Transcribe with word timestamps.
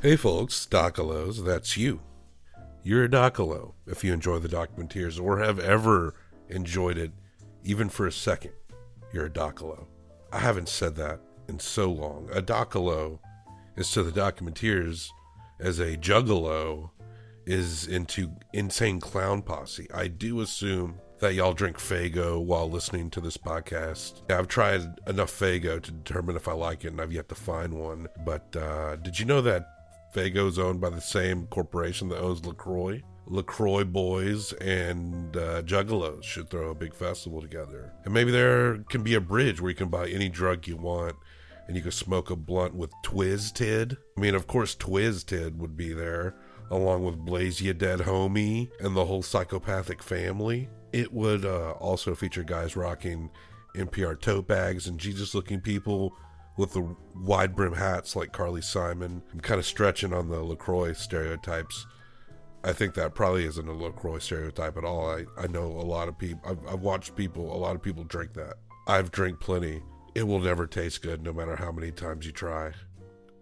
Hey 0.00 0.14
folks, 0.14 0.64
Docalos, 0.70 1.44
that's 1.44 1.76
you. 1.76 1.98
You're 2.84 3.06
a 3.06 3.08
Docalo 3.08 3.72
if 3.84 4.04
you 4.04 4.12
enjoy 4.12 4.38
the 4.38 4.48
Documenteers 4.48 5.20
or 5.20 5.40
have 5.40 5.58
ever 5.58 6.14
enjoyed 6.48 6.96
it, 6.96 7.10
even 7.64 7.88
for 7.88 8.06
a 8.06 8.12
second. 8.12 8.52
You're 9.12 9.26
a 9.26 9.30
Docalo. 9.30 9.86
I 10.32 10.38
haven't 10.38 10.68
said 10.68 10.94
that 10.96 11.18
in 11.48 11.58
so 11.58 11.90
long. 11.90 12.28
A 12.32 12.40
Docalo 12.40 13.18
is 13.74 13.90
to 13.90 14.04
the 14.04 14.12
Documenteers 14.12 15.08
as 15.58 15.80
a 15.80 15.96
Juggalo 15.96 16.90
is 17.44 17.88
into 17.88 18.30
Insane 18.52 19.00
Clown 19.00 19.42
Posse. 19.42 19.88
I 19.92 20.06
do 20.06 20.42
assume 20.42 21.00
that 21.18 21.34
y'all 21.34 21.54
drink 21.54 21.76
Faygo 21.76 22.40
while 22.40 22.70
listening 22.70 23.10
to 23.10 23.20
this 23.20 23.36
podcast. 23.36 24.30
I've 24.30 24.46
tried 24.46 25.00
enough 25.08 25.32
Faygo 25.32 25.82
to 25.82 25.90
determine 25.90 26.36
if 26.36 26.46
I 26.46 26.52
like 26.52 26.84
it, 26.84 26.92
and 26.92 27.00
I've 27.00 27.12
yet 27.12 27.28
to 27.30 27.34
find 27.34 27.74
one. 27.74 28.06
But 28.24 28.54
uh, 28.54 28.94
did 28.94 29.18
you 29.18 29.24
know 29.24 29.42
that 29.42 29.66
Faygo's 30.14 30.58
owned 30.58 30.80
by 30.80 30.90
the 30.90 31.00
same 31.00 31.46
corporation 31.46 32.08
that 32.08 32.20
owns 32.20 32.44
LaCroix? 32.44 33.02
LaCroix 33.26 33.84
boys 33.84 34.52
and 34.54 35.36
uh, 35.36 35.62
Juggalos 35.62 36.24
should 36.24 36.48
throw 36.48 36.70
a 36.70 36.74
big 36.74 36.94
festival 36.94 37.42
together. 37.42 37.92
And 38.04 38.14
maybe 38.14 38.30
there 38.30 38.78
can 38.88 39.02
be 39.02 39.14
a 39.14 39.20
bridge 39.20 39.60
where 39.60 39.70
you 39.70 39.76
can 39.76 39.88
buy 39.88 40.08
any 40.08 40.28
drug 40.28 40.66
you 40.66 40.76
want 40.76 41.16
and 41.66 41.76
you 41.76 41.82
can 41.82 41.92
smoke 41.92 42.30
a 42.30 42.36
blunt 42.36 42.74
with 42.74 42.90
Twiz 43.04 43.52
I 44.16 44.20
mean, 44.20 44.34
of 44.34 44.46
course, 44.46 44.74
Twiz 44.74 45.56
would 45.58 45.76
be 45.76 45.92
there, 45.92 46.34
along 46.70 47.04
with 47.04 47.18
Blaze 47.18 47.60
Ya 47.60 47.74
Dead 47.74 48.00
Homie 48.00 48.70
and 48.80 48.96
the 48.96 49.04
whole 49.04 49.22
psychopathic 49.22 50.02
family. 50.02 50.68
It 50.92 51.12
would 51.12 51.44
uh, 51.44 51.72
also 51.72 52.14
feature 52.14 52.42
guys 52.42 52.74
rocking 52.74 53.30
NPR 53.76 54.18
tote 54.18 54.48
bags 54.48 54.86
and 54.86 54.98
Jesus 54.98 55.34
looking 55.34 55.60
people 55.60 56.16
with 56.58 56.72
the 56.72 56.94
wide 57.14 57.56
brim 57.56 57.72
hats 57.72 58.14
like 58.16 58.32
Carly 58.32 58.60
Simon. 58.60 59.22
I'm 59.32 59.40
kind 59.40 59.58
of 59.58 59.64
stretching 59.64 60.12
on 60.12 60.28
the 60.28 60.42
LaCroix 60.42 60.92
stereotypes. 60.92 61.86
I 62.64 62.72
think 62.72 62.94
that 62.94 63.14
probably 63.14 63.44
isn't 63.46 63.68
a 63.68 63.72
LaCroix 63.72 64.18
stereotype 64.18 64.76
at 64.76 64.84
all. 64.84 65.08
I, 65.08 65.24
I 65.38 65.46
know 65.46 65.66
a 65.66 65.86
lot 65.86 66.08
of 66.08 66.18
people, 66.18 66.42
I've, 66.44 66.74
I've 66.74 66.80
watched 66.80 67.14
people, 67.14 67.54
a 67.54 67.56
lot 67.56 67.76
of 67.76 67.82
people 67.82 68.02
drink 68.04 68.34
that. 68.34 68.54
I've 68.88 69.12
drank 69.12 69.38
plenty. 69.38 69.80
It 70.16 70.24
will 70.24 70.40
never 70.40 70.66
taste 70.66 71.00
good 71.00 71.22
no 71.22 71.32
matter 71.32 71.54
how 71.54 71.70
many 71.70 71.92
times 71.92 72.26
you 72.26 72.32
try. 72.32 72.72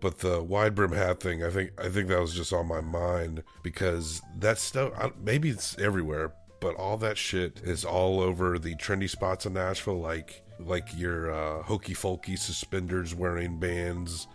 But 0.01 0.19
the 0.19 0.43
wide 0.43 0.75
brim 0.75 0.93
hat 0.93 1.21
thing, 1.21 1.43
I 1.43 1.49
think, 1.49 1.71
I 1.81 1.89
think 1.89 2.09
that 2.09 2.21
was 2.21 2.35
just 2.35 2.53
on 2.53 2.69
my 2.69 2.83
mind 2.83 3.43
because 3.63 4.21
that 4.39 4.59
stuff, 4.59 4.93
maybe 5.25 5.49
it's 5.49 5.79
everywhere, 5.79 6.35
but 6.61 6.75
all 6.75 6.99
that 6.99 7.17
shit 7.17 7.61
is 7.65 7.83
all 7.83 8.21
over 8.21 8.59
the 8.59 8.75
trendy 8.75 9.09
spots 9.09 9.47
in 9.47 9.55
Nashville, 9.55 10.01
like 10.01 10.43
like 10.59 10.89
your 10.97 11.31
uh, 11.31 11.63
hokey 11.63 11.95
folky 11.95 12.39
suspenders 12.39 13.15
wearing 13.15 13.59
bands 13.59 14.27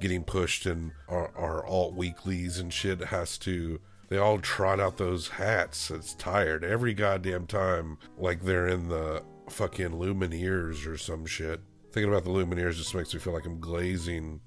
getting 0.00 0.22
pushed 0.24 0.66
and 0.66 0.92
our, 1.08 1.30
our 1.36 1.66
alt 1.66 1.94
weeklies 1.94 2.58
and 2.58 2.72
shit 2.72 3.00
has 3.00 3.38
to 3.38 3.80
they 4.08 4.18
all 4.18 4.38
trot 4.38 4.78
out 4.78 4.98
those 4.98 5.28
hats. 5.28 5.90
It's 5.90 6.14
tired. 6.14 6.62
Every 6.64 6.94
goddamn 6.94 7.46
time 7.46 7.98
like 8.16 8.42
they're 8.42 8.68
in 8.68 8.88
the 8.88 9.22
fucking 9.48 9.90
lumineers 9.90 10.86
or 10.86 10.96
some 10.96 11.26
shit. 11.26 11.60
Thinking 11.92 12.12
about 12.12 12.24
the 12.24 12.30
lumineers 12.30 12.76
just 12.76 12.94
makes 12.94 13.12
me 13.12 13.20
feel 13.20 13.32
like 13.32 13.46
i'm 13.46 13.58
glazing 13.58 14.40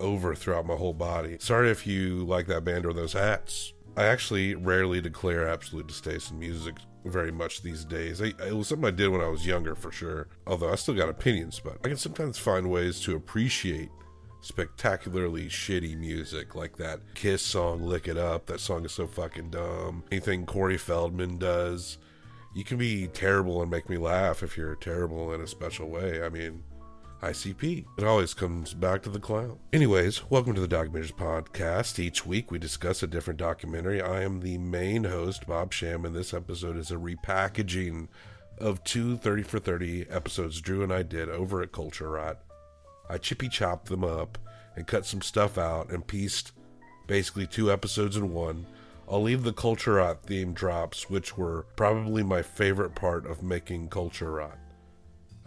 over 0.00 0.34
throughout 0.34 0.66
my 0.66 0.74
whole 0.74 0.94
body. 0.94 1.36
Sorry 1.40 1.70
if 1.70 1.86
you 1.86 2.24
like 2.24 2.46
that 2.48 2.64
band 2.64 2.86
or 2.86 2.92
those 2.92 3.12
hats. 3.12 3.72
I 3.96 4.06
actually 4.06 4.54
rarely 4.54 5.00
declare 5.00 5.48
absolute 5.48 5.86
distaste 5.86 6.30
in 6.30 6.38
music 6.38 6.74
very 7.10 7.32
much 7.32 7.62
these 7.62 7.84
days. 7.84 8.20
I, 8.20 8.32
it 8.46 8.56
was 8.56 8.68
something 8.68 8.86
I 8.86 8.90
did 8.90 9.08
when 9.08 9.20
I 9.20 9.28
was 9.28 9.46
younger, 9.46 9.74
for 9.74 9.90
sure. 9.90 10.28
Although 10.46 10.72
I 10.72 10.76
still 10.76 10.94
got 10.94 11.08
opinions, 11.08 11.60
but 11.62 11.78
I 11.84 11.88
can 11.88 11.96
sometimes 11.96 12.38
find 12.38 12.70
ways 12.70 13.00
to 13.02 13.16
appreciate 13.16 13.90
spectacularly 14.40 15.46
shitty 15.46 15.98
music 15.98 16.54
like 16.54 16.76
that 16.76 17.00
Kiss 17.14 17.42
song 17.42 17.82
"Lick 17.82 18.06
It 18.06 18.16
Up." 18.16 18.46
That 18.46 18.60
song 18.60 18.84
is 18.84 18.92
so 18.92 19.06
fucking 19.06 19.50
dumb. 19.50 20.04
Anything 20.12 20.46
Corey 20.46 20.78
Feldman 20.78 21.38
does, 21.38 21.98
you 22.54 22.64
can 22.64 22.78
be 22.78 23.08
terrible 23.08 23.60
and 23.62 23.70
make 23.70 23.88
me 23.88 23.96
laugh 23.96 24.42
if 24.42 24.56
you're 24.56 24.76
terrible 24.76 25.32
in 25.34 25.40
a 25.40 25.46
special 25.46 25.88
way. 25.88 26.22
I 26.22 26.28
mean, 26.28 26.62
ICP. 27.26 27.84
It 27.98 28.04
always 28.04 28.34
comes 28.34 28.72
back 28.72 29.02
to 29.02 29.10
the 29.10 29.18
clown. 29.18 29.58
Anyways, 29.72 30.30
welcome 30.30 30.54
to 30.54 30.60
the 30.64 30.68
Documenteers 30.68 31.12
Podcast. 31.12 31.98
Each 31.98 32.24
week 32.24 32.52
we 32.52 32.58
discuss 32.60 33.02
a 33.02 33.08
different 33.08 33.40
documentary. 33.40 34.00
I 34.00 34.22
am 34.22 34.38
the 34.38 34.58
main 34.58 35.02
host, 35.02 35.44
Bob 35.44 35.72
Sham, 35.72 36.04
and 36.04 36.14
this 36.14 36.32
episode 36.32 36.76
is 36.76 36.92
a 36.92 36.96
repackaging 36.96 38.06
of 38.58 38.84
two 38.84 39.16
30 39.16 39.42
for 39.42 39.58
30 39.58 40.06
episodes 40.08 40.60
Drew 40.60 40.84
and 40.84 40.92
I 40.92 41.02
did 41.02 41.28
over 41.28 41.62
at 41.62 41.72
Culture 41.72 42.10
Rot. 42.10 42.38
I 43.10 43.18
chippy 43.18 43.48
chopped 43.48 43.88
them 43.88 44.04
up 44.04 44.38
and 44.76 44.86
cut 44.86 45.04
some 45.04 45.20
stuff 45.20 45.58
out 45.58 45.90
and 45.90 46.06
pieced 46.06 46.52
basically 47.08 47.48
two 47.48 47.72
episodes 47.72 48.16
in 48.16 48.32
one. 48.32 48.66
I'll 49.08 49.22
leave 49.22 49.42
the 49.42 49.52
Culture 49.52 49.94
Rot 49.94 50.22
theme 50.22 50.52
drops, 50.52 51.10
which 51.10 51.36
were 51.36 51.66
probably 51.74 52.22
my 52.22 52.42
favorite 52.42 52.94
part 52.94 53.26
of 53.26 53.42
making 53.42 53.88
Culture 53.88 54.30
Rot. 54.30 54.58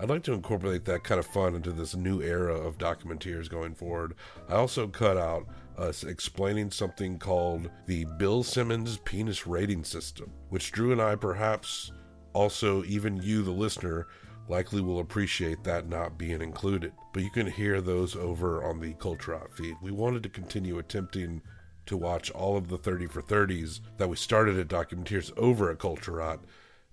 I'd 0.02 0.10
like 0.10 0.24
to 0.24 0.34
incorporate 0.34 0.86
that 0.86 1.04
kind 1.04 1.20
of 1.20 1.26
fun 1.26 1.56
into 1.56 1.74
this 1.74 1.94
new 1.94 2.22
era 2.22 2.56
of 2.56 2.78
documenteers 2.78 3.50
going 3.50 3.76
forward. 3.76 4.16
I 4.48 4.54
also 4.54 4.88
cut 4.88 5.18
out 5.18 5.46
us 5.78 6.06
explaining 6.06 6.72
something 6.72 7.20
called 7.20 7.70
the 7.86 8.06
Bill 8.18 8.42
Simmons 8.42 8.98
penis 9.00 9.46
rating 9.46 9.84
system, 9.84 10.32
which 10.48 10.72
Drew 10.72 10.94
and 10.94 11.02
I 11.02 11.16
perhaps 11.16 11.92
also 12.32 12.82
even 12.86 13.22
you 13.22 13.44
the 13.44 13.52
listener 13.52 14.08
likely 14.48 14.80
will 14.80 15.00
appreciate 15.00 15.66
that 15.66 15.90
not 15.90 16.18
being 16.18 16.42
included. 16.42 16.94
But 17.12 17.24
you 17.24 17.30
can 17.30 17.48
hear 17.48 17.82
those 17.82 18.16
over 18.16 18.64
on 18.64 18.80
the 18.80 18.94
Culture 18.94 19.38
feed. 19.54 19.76
We 19.82 19.92
wanted 19.92 20.24
to 20.24 20.30
continue 20.30 20.80
attempting 20.80 21.42
to 21.88 21.98
watch 21.98 22.32
all 22.32 22.56
of 22.56 22.70
the 22.70 22.78
30 22.78 23.08
for 23.08 23.22
30s 23.22 23.82
that 23.98 24.08
we 24.08 24.16
started 24.16 24.58
at 24.58 24.70
Documenteers 24.70 25.38
over 25.38 25.70
at 25.70 25.80
Culture 25.80 26.22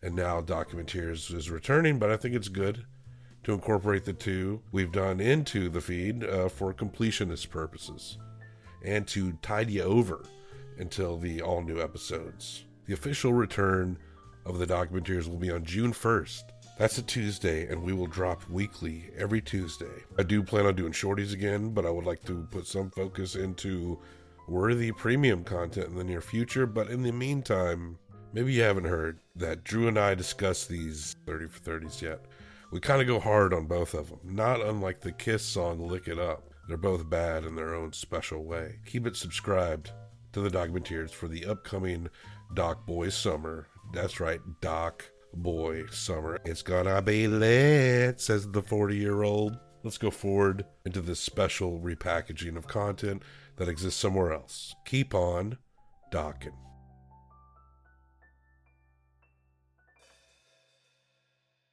and 0.03 0.17
now 0.17 0.41
Documenteers 0.41 1.33
is 1.33 1.51
returning, 1.51 2.01
but 2.01 2.11
I 2.11 2.17
think 2.17 2.35
it's 2.35 2.49
good 2.49 2.85
to 3.47 3.53
incorporate 3.53 4.05
the 4.05 4.13
two 4.13 4.61
we've 4.73 4.91
done 4.91 5.21
into 5.21 5.69
the 5.69 5.81
feed 5.81 6.25
uh, 6.25 6.49
for 6.49 6.75
completionist 6.75 7.49
purposes 7.49 8.19
and 8.85 9.07
to 9.07 9.35
tide 9.41 9.71
you 9.71 9.83
over 9.83 10.25
until 10.79 11.17
the 11.17 11.41
all 11.41 11.63
new 11.63 11.81
episodes. 11.81 12.65
The 12.87 12.95
official 12.95 13.33
return 13.33 13.99
of 14.45 14.59
the 14.59 14.67
Documenteers 14.67 15.29
will 15.29 15.39
be 15.39 15.53
on 15.53 15.65
June 15.65 15.93
1st. 15.93 16.43
That's 16.77 16.99
a 16.99 17.03
Tuesday, 17.03 17.69
and 17.69 17.81
we 17.85 17.93
will 17.93 18.09
drop 18.09 18.43
weekly 18.51 19.11
every 19.17 19.41
Tuesday. 19.41 20.03
I 20.19 20.25
do 20.25 20.43
plan 20.43 20.67
on 20.67 20.75
doing 20.75 20.93
shorties 20.93 21.33
again, 21.33 21.71
but 21.71 21.87
I 21.87 21.91
would 21.91 22.05
like 22.05 22.25
to 22.25 22.49
put 22.51 22.67
some 22.67 22.91
focus 22.91 23.37
into 23.37 23.97
worthy 24.49 24.91
premium 24.91 25.45
content 25.45 25.87
in 25.87 25.95
the 25.95 26.03
near 26.03 26.21
future. 26.21 26.67
But 26.67 26.89
in 26.89 27.05
the 27.05 27.13
meantime, 27.13 27.97
maybe 28.33 28.55
you 28.55 28.63
haven't 28.63 28.87
heard 28.87 29.21
that 29.37 29.63
Drew 29.63 29.87
and 29.87 29.97
I 29.97 30.17
discussed 30.17 30.69
these 30.69 31.15
30 31.27 31.47
for 31.47 31.61
30s 31.61 32.03
yet. 32.03 32.25
We 32.77 32.81
kind 32.81 33.01
of 33.01 33.07
go 33.07 33.19
hard 33.19 33.55
on 33.55 33.65
both 33.65 33.95
of 33.95 34.11
them, 34.11 34.19
not 34.23 34.61
unlike 34.61 35.01
the 35.01 35.11
Kiss 35.11 35.43
song 35.43 35.89
Lick 35.89 36.09
It 36.09 36.19
Up. 36.19 36.53
They're 36.69 36.77
both 36.77 37.09
bad 37.09 37.47
in 37.47 37.57
their 37.57 37.75
own 37.75 37.95
special 37.95 38.45
way. 38.45 38.81
Keep 38.85 39.07
it 39.07 39.17
subscribed 39.17 39.93
to 40.35 40.43
the 40.43 40.51
Documenteers 40.51 41.09
for 41.09 41.27
the 41.27 41.47
upcoming 41.47 42.11
Doc 42.53 42.85
Boy 42.85 43.09
Summer. 43.09 43.67
That's 43.95 44.21
right, 44.21 44.41
Doc 44.61 45.11
Boy 45.33 45.87
Summer. 45.87 46.39
It's 46.45 46.61
gonna 46.61 47.01
be 47.01 47.27
lit, 47.27 48.21
says 48.21 48.51
the 48.51 48.61
40 48.61 48.95
year 48.95 49.23
old. 49.23 49.57
Let's 49.83 49.97
go 49.97 50.11
forward 50.11 50.67
into 50.85 51.01
this 51.01 51.19
special 51.19 51.81
repackaging 51.81 52.59
of 52.59 52.69
content 52.69 53.23
that 53.57 53.71
exists 53.71 53.99
somewhere 53.99 54.35
else. 54.35 54.75
Keep 54.85 55.15
on 55.15 55.57
docking. 56.11 56.66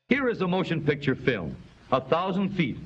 Here 0.09 0.27
is 0.27 0.41
a 0.41 0.47
motion 0.47 0.81
picture 0.81 1.15
film, 1.15 1.55
a 1.91 2.01
thousand 2.01 2.49
feet, 2.49 2.77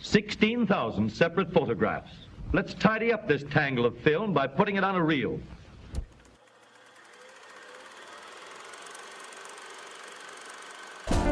16,000 0.00 1.08
separate 1.10 1.52
photographs. 1.52 2.10
Let's 2.52 2.74
tidy 2.74 3.12
up 3.12 3.28
this 3.28 3.44
tangle 3.44 3.86
of 3.86 3.96
film 3.98 4.32
by 4.32 4.48
putting 4.48 4.74
it 4.74 4.82
on 4.82 4.96
a 4.96 5.02
reel. 5.02 5.38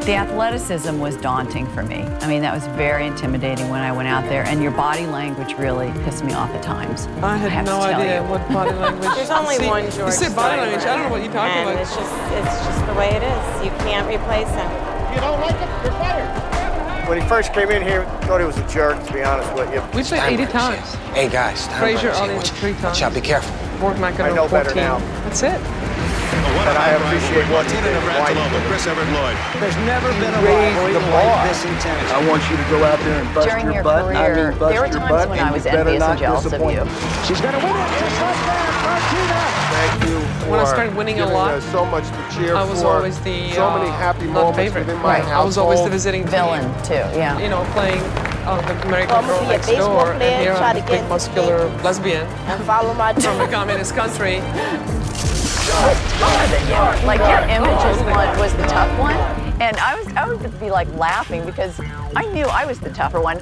The 0.05 0.13
athleticism 0.13 0.99
was 0.99 1.17
daunting 1.17 1.67
for 1.73 1.83
me. 1.83 2.03
I 2.21 2.27
mean, 2.27 2.41
that 2.43 2.53
was 2.53 2.65
very 2.77 3.05
intimidating 3.07 3.69
when 3.69 3.81
I 3.81 3.91
went 3.91 4.07
out 4.07 4.23
there, 4.29 4.45
and 4.45 4.63
your 4.63 4.71
body 4.71 5.05
language 5.07 5.53
really 5.55 5.91
pissed 6.05 6.23
me 6.23 6.31
off 6.33 6.51
at 6.51 6.63
times. 6.63 7.07
I 7.21 7.35
had 7.35 7.51
I 7.51 7.71
no 7.71 7.81
idea 7.81 8.21
you. 8.21 8.29
what 8.29 8.47
body 8.49 8.71
language. 8.77 9.09
There's 9.15 9.31
only 9.31 9.55
See, 9.55 9.67
one 9.67 9.83
George. 9.91 10.05
You 10.05 10.11
said 10.11 10.35
body 10.35 10.57
Steinbrenner, 10.57 10.61
language. 10.61 10.85
I 10.85 10.95
don't 10.95 11.03
know 11.03 11.09
what 11.09 11.23
you're 11.23 11.33
talking 11.33 11.57
and 11.57 11.69
about. 11.71 11.81
It's 11.81 11.95
just, 11.95 12.13
it's 12.33 12.65
just 12.65 12.85
the 12.85 12.93
way 12.93 13.09
it 13.09 13.23
is. 13.23 13.65
You 13.65 13.71
can't 13.83 14.07
replace 14.07 14.49
him. 14.49 14.84
You 15.15 15.21
don't 15.21 15.39
like 15.41 15.55
it, 15.55 15.83
you're 15.83 15.91
fired. 15.93 17.07
When 17.09 17.21
he 17.21 17.27
first 17.27 17.53
came 17.53 17.69
in 17.69 17.83
here, 17.83 18.03
thought 18.23 18.39
he 18.39 18.45
was 18.45 18.57
a 18.57 18.67
jerk, 18.67 19.03
to 19.05 19.13
be 19.13 19.21
honest 19.23 19.53
with 19.53 19.71
you. 19.73 19.81
We 19.93 20.03
said 20.03 20.19
80 20.27 20.45
times. 20.47 20.93
Hey 21.13 21.29
guys, 21.29 21.67
Frazier 21.79 22.09
Steinbrenner's 22.11 22.17
only 22.19 22.29
here. 22.33 22.37
was 22.41 22.49
Watch- 22.51 22.59
three 22.59 22.73
Watch 22.83 23.01
out, 23.03 23.13
be 23.13 23.21
careful. 23.21 23.53
Fort 23.79 23.95
I 23.97 23.99
Mackinac 23.99 24.35
know 24.35 24.47
14. 24.47 24.63
better 24.63 24.75
now. 24.75 24.97
That's 25.23 25.43
it. 25.43 25.59
One 26.55 26.67
and 26.67 26.77
I 26.77 26.95
appreciate 26.97 27.45
what 27.51 27.65
he 27.69 27.75
Martina 27.77 27.99
did. 28.01 28.17
Why 28.17 28.33
he 28.33 28.41
did. 28.49 28.63
Chris 28.67 28.87
Evert 28.87 29.09
Lloyd. 29.13 29.37
There's 29.59 29.77
never 29.85 30.09
been 30.19 30.33
a 30.33 30.41
raised 30.41 30.75
rivalry 30.77 30.93
the 30.93 30.99
like 31.11 31.25
bar. 31.25 31.47
this 31.47 31.61
intense. 31.65 32.09
I 32.11 32.19
want 32.27 32.41
you 32.49 32.57
to 32.57 32.65
go 32.71 32.83
out 32.83 32.99
there 32.99 33.21
and 33.21 33.27
bust 33.35 33.47
During 33.47 33.65
your, 33.65 33.73
your 33.75 33.83
butt. 33.83 34.15
I 34.15 34.25
career, 34.29 34.49
mean, 34.51 34.59
bust 34.59 34.71
there 34.73 34.81
were 34.81 34.87
times 34.89 35.09
butt, 35.09 35.29
when 35.29 35.39
I 35.39 35.51
was 35.51 35.65
envious 35.65 36.03
and 36.03 36.19
jealous 36.19 36.45
of 36.45 36.53
you. 36.53 36.83
She's 37.27 37.41
going 37.41 37.53
to 37.53 37.61
win 37.61 37.75
it 37.75 37.89
just 37.99 38.17
like 38.21 38.39
that. 38.49 38.71
Martina. 38.85 39.39
Thank 39.75 40.09
you 40.09 40.49
When 40.49 40.59
I 40.59 40.65
started 40.65 40.95
winning 40.95 41.19
a 41.19 41.25
lot, 41.27 41.61
so 41.63 41.85
much 41.85 42.05
to 42.05 42.35
cheer 42.35 42.55
I 42.55 42.63
was 42.63 42.81
for. 42.81 42.87
always 42.95 43.19
the 43.21 43.51
so 43.51 43.69
many 43.77 43.89
uh, 43.89 43.93
happy 43.97 44.25
not 44.27 44.33
moments 44.33 44.57
favorite. 44.57 44.87
within 44.87 45.01
my 45.01 45.19
Right. 45.19 45.27
I 45.27 45.43
was 45.43 45.57
always 45.57 45.83
the 45.83 45.89
visiting 45.89 46.25
Villain 46.25 46.63
too, 46.83 46.93
yeah. 47.17 47.37
You 47.39 47.49
know, 47.49 47.63
playing 47.73 48.01
uh, 48.47 48.61
the 48.61 48.87
American 48.87 49.09
Well, 49.09 49.19
I'm 49.19 49.27
girl 49.27 49.39
gonna 49.41 49.49
be 49.49 49.53
a 49.53 49.57
next 49.57 49.67
door, 49.67 50.15
player, 50.15 50.21
and 50.21 50.41
here 50.43 50.53
I'm 50.53 50.75
to 50.77 50.83
a 50.83 50.87
big 50.87 51.09
muscular 51.09 51.67
lesbian 51.83 52.25
And 52.47 52.63
follow 52.63 52.93
my 52.93 53.13
from 53.19 53.41
a 53.41 53.47
communist 53.47 53.95
country. 53.95 54.39
Like 57.05 57.19
your 57.21 57.41
image 57.49 57.83
was 57.83 57.99
one 58.03 58.37
was 58.39 58.53
the 58.53 58.67
tough 58.67 58.99
one, 58.99 59.15
and 59.61 59.77
I 59.77 59.95
was 59.95 60.07
I 60.15 60.27
would 60.27 60.59
be 60.59 60.69
like 60.69 60.87
laughing 60.95 61.45
because 61.45 61.79
I 62.15 62.25
knew 62.33 62.45
I 62.45 62.65
was 62.65 62.79
the 62.79 62.91
tougher 62.91 63.19
one. 63.19 63.39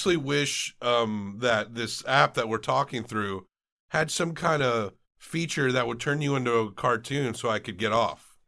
Actually 0.00 0.16
wish 0.16 0.74
um, 0.80 1.36
that 1.40 1.74
this 1.74 2.02
app 2.06 2.32
that 2.32 2.48
we're 2.48 2.56
talking 2.56 3.04
through 3.04 3.46
had 3.88 4.10
some 4.10 4.32
kind 4.32 4.62
of 4.62 4.94
feature 5.18 5.70
that 5.70 5.86
would 5.86 6.00
turn 6.00 6.22
you 6.22 6.34
into 6.36 6.54
a 6.54 6.72
cartoon 6.72 7.34
so 7.34 7.50
I 7.50 7.58
could 7.58 7.76
get 7.76 7.92
off. 7.92 8.38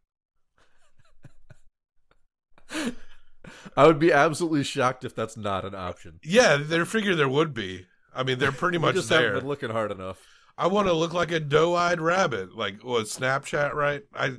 I 3.77 3.87
would 3.87 3.99
be 3.99 4.11
absolutely 4.11 4.65
shocked 4.65 5.05
if 5.05 5.15
that's 5.15 5.37
not 5.37 5.67
an 5.67 5.75
option. 5.75 6.21
Yeah, 6.25 6.57
they 6.57 6.83
figure 6.87 7.15
there 7.15 7.29
would 7.29 7.53
be. 7.53 7.85
I 8.15 8.23
mean, 8.23 8.39
they're 8.39 8.51
pretty 8.51 8.79
much 8.79 8.95
just 8.95 9.11
there. 9.11 9.21
haven't 9.21 9.41
been 9.41 9.49
looking 9.49 9.69
hard 9.69 9.93
enough. 9.93 10.27
I 10.57 10.69
want 10.69 10.87
to 10.87 10.95
look 10.95 11.13
like 11.13 11.33
a 11.33 11.41
doe-eyed 11.41 12.01
rabbit, 12.01 12.57
like 12.57 12.83
was 12.83 13.15
Snapchat, 13.15 13.75
right? 13.75 14.05
I, 14.15 14.37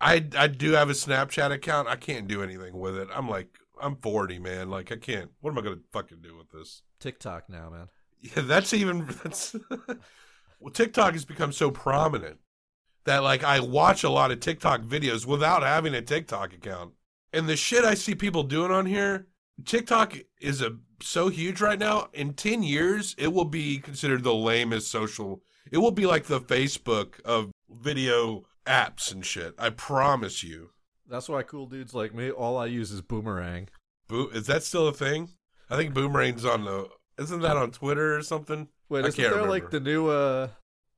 I, 0.00 0.26
I 0.36 0.48
do 0.48 0.72
have 0.72 0.90
a 0.90 0.94
Snapchat 0.94 1.52
account. 1.52 1.86
I 1.86 1.94
can't 1.94 2.26
do 2.26 2.42
anything 2.42 2.76
with 2.76 2.96
it. 2.96 3.06
I'm 3.14 3.28
like, 3.28 3.59
I'm 3.80 3.96
40, 3.96 4.38
man. 4.38 4.70
Like, 4.70 4.92
I 4.92 4.96
can't. 4.96 5.30
What 5.40 5.50
am 5.50 5.58
I 5.58 5.62
gonna 5.62 5.80
fucking 5.92 6.20
do 6.22 6.36
with 6.36 6.50
this? 6.50 6.82
TikTok 6.98 7.48
now, 7.48 7.70
man. 7.70 7.88
Yeah, 8.20 8.42
that's 8.42 8.74
even 8.74 9.06
that's. 9.22 9.56
well, 10.60 10.72
TikTok 10.72 11.14
has 11.14 11.24
become 11.24 11.52
so 11.52 11.70
prominent 11.70 12.38
that 13.04 13.22
like 13.22 13.42
I 13.42 13.60
watch 13.60 14.04
a 14.04 14.10
lot 14.10 14.30
of 14.30 14.40
TikTok 14.40 14.82
videos 14.82 15.26
without 15.26 15.62
having 15.62 15.94
a 15.94 16.02
TikTok 16.02 16.52
account, 16.52 16.92
and 17.32 17.48
the 17.48 17.56
shit 17.56 17.84
I 17.84 17.94
see 17.94 18.14
people 18.14 18.42
doing 18.42 18.70
on 18.70 18.86
here, 18.86 19.26
TikTok 19.64 20.18
is 20.40 20.60
a 20.60 20.76
so 21.00 21.28
huge 21.28 21.60
right 21.60 21.78
now. 21.78 22.08
In 22.12 22.34
ten 22.34 22.62
years, 22.62 23.14
it 23.18 23.32
will 23.32 23.46
be 23.46 23.78
considered 23.78 24.22
the 24.22 24.34
lamest 24.34 24.90
social. 24.90 25.42
It 25.70 25.78
will 25.78 25.92
be 25.92 26.06
like 26.06 26.26
the 26.26 26.40
Facebook 26.40 27.20
of 27.22 27.52
video 27.70 28.44
apps 28.66 29.12
and 29.12 29.24
shit. 29.24 29.54
I 29.58 29.70
promise 29.70 30.42
you. 30.42 30.70
That's 31.10 31.28
why 31.28 31.42
cool 31.42 31.66
dudes 31.66 31.92
like 31.92 32.14
me, 32.14 32.30
all 32.30 32.56
I 32.56 32.66
use 32.66 32.90
is 32.92 33.02
Boomerang. 33.02 33.68
Boo, 34.08 34.28
is 34.32 34.46
that 34.46 34.62
still 34.62 34.86
a 34.88 34.92
thing? 34.92 35.30
I 35.68 35.76
think 35.76 35.92
Boomerang's 35.92 36.44
on 36.44 36.64
the. 36.64 36.88
Isn't 37.18 37.40
that 37.42 37.56
on 37.56 37.70
Twitter 37.70 38.16
or 38.16 38.22
something? 38.22 38.68
Wait, 38.88 39.04
I 39.04 39.08
isn't 39.08 39.16
can't 39.20 39.34
there 39.34 39.42
remember. 39.42 39.50
like 39.50 39.70
the 39.70 39.80
new 39.80 40.08
uh 40.08 40.48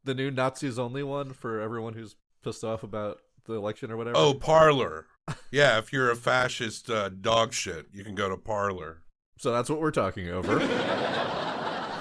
the 0.05 0.15
new 0.15 0.31
Nazis 0.31 0.79
only 0.79 1.03
one 1.03 1.33
for 1.33 1.61
everyone 1.61 1.95
who's 1.95 2.17
pissed 2.45 2.63
off 2.65 2.83
about 2.83 3.21
the 3.47 3.55
election 3.55 3.91
or 3.91 3.97
whatever? 3.97 4.17
Oh, 4.17 4.35
Parler. 4.35 5.07
Yeah, 5.51 5.79
if 5.79 5.93
you're 5.93 6.11
a 6.11 6.17
fascist 6.17 6.91
uh, 6.91 7.09
dog 7.09 7.53
shit, 7.53 7.87
you 7.93 8.03
can 8.05 8.15
go 8.15 8.29
to 8.29 8.37
Parler. 8.37 9.03
So 9.39 9.53
that's 9.53 9.71
what 9.71 9.81
we're 9.81 9.91
talking 9.93 10.29
over. 10.29 10.59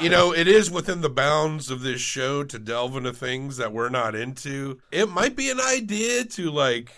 You 0.01 0.09
know, 0.09 0.33
it 0.33 0.47
is 0.47 0.71
within 0.71 1.01
the 1.01 1.11
bounds 1.11 1.69
of 1.69 1.81
this 1.83 2.01
show 2.01 2.43
to 2.45 2.57
delve 2.57 2.97
into 2.97 3.13
things 3.13 3.57
that 3.57 3.71
we're 3.71 3.89
not 3.89 4.15
into. 4.15 4.79
It 4.91 5.09
might 5.09 5.35
be 5.35 5.51
an 5.51 5.59
idea 5.59 6.23
to 6.25 6.49
like, 6.49 6.91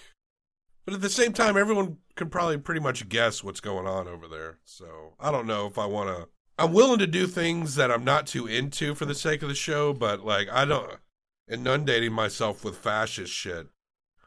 but 0.85 0.94
at 0.94 1.01
the 1.01 1.09
same 1.09 1.33
time, 1.33 1.57
everyone 1.57 1.97
can 2.15 2.30
probably 2.30 2.57
pretty 2.57 2.81
much 2.81 3.07
guess 3.09 3.44
what's 3.44 3.59
going 3.59 3.88
on 3.88 4.07
over 4.07 4.27
there. 4.27 4.59
So 4.65 5.13
I 5.19 5.31
don't 5.31 5.47
know 5.47 5.65
if 5.68 5.77
I 5.77 5.85
want 5.85 6.09
to. 6.09 6.27
I'm 6.57 6.74
willing 6.74 7.00
to 7.00 7.07
do 7.07 7.25
things 7.25 7.75
that 7.75 7.91
I'm 7.91 8.03
not 8.03 8.27
too 8.27 8.45
into 8.45 8.94
for 8.94 9.06
the 9.06 9.15
sake 9.15 9.41
of 9.41 9.50
the 9.50 9.56
show, 9.56 9.94
but 9.94 10.24
like 10.25 10.50
I 10.51 10.65
don't 10.65 11.00
inundating 11.47 12.13
myself 12.13 12.63
with 12.63 12.77
fascist 12.77 13.33
shit. 13.33 13.68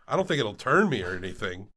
I 0.09 0.17
don't 0.17 0.27
think 0.27 0.41
it'll 0.41 0.55
turn 0.55 0.89
me 0.89 1.03
or 1.03 1.17
anything. 1.17 1.69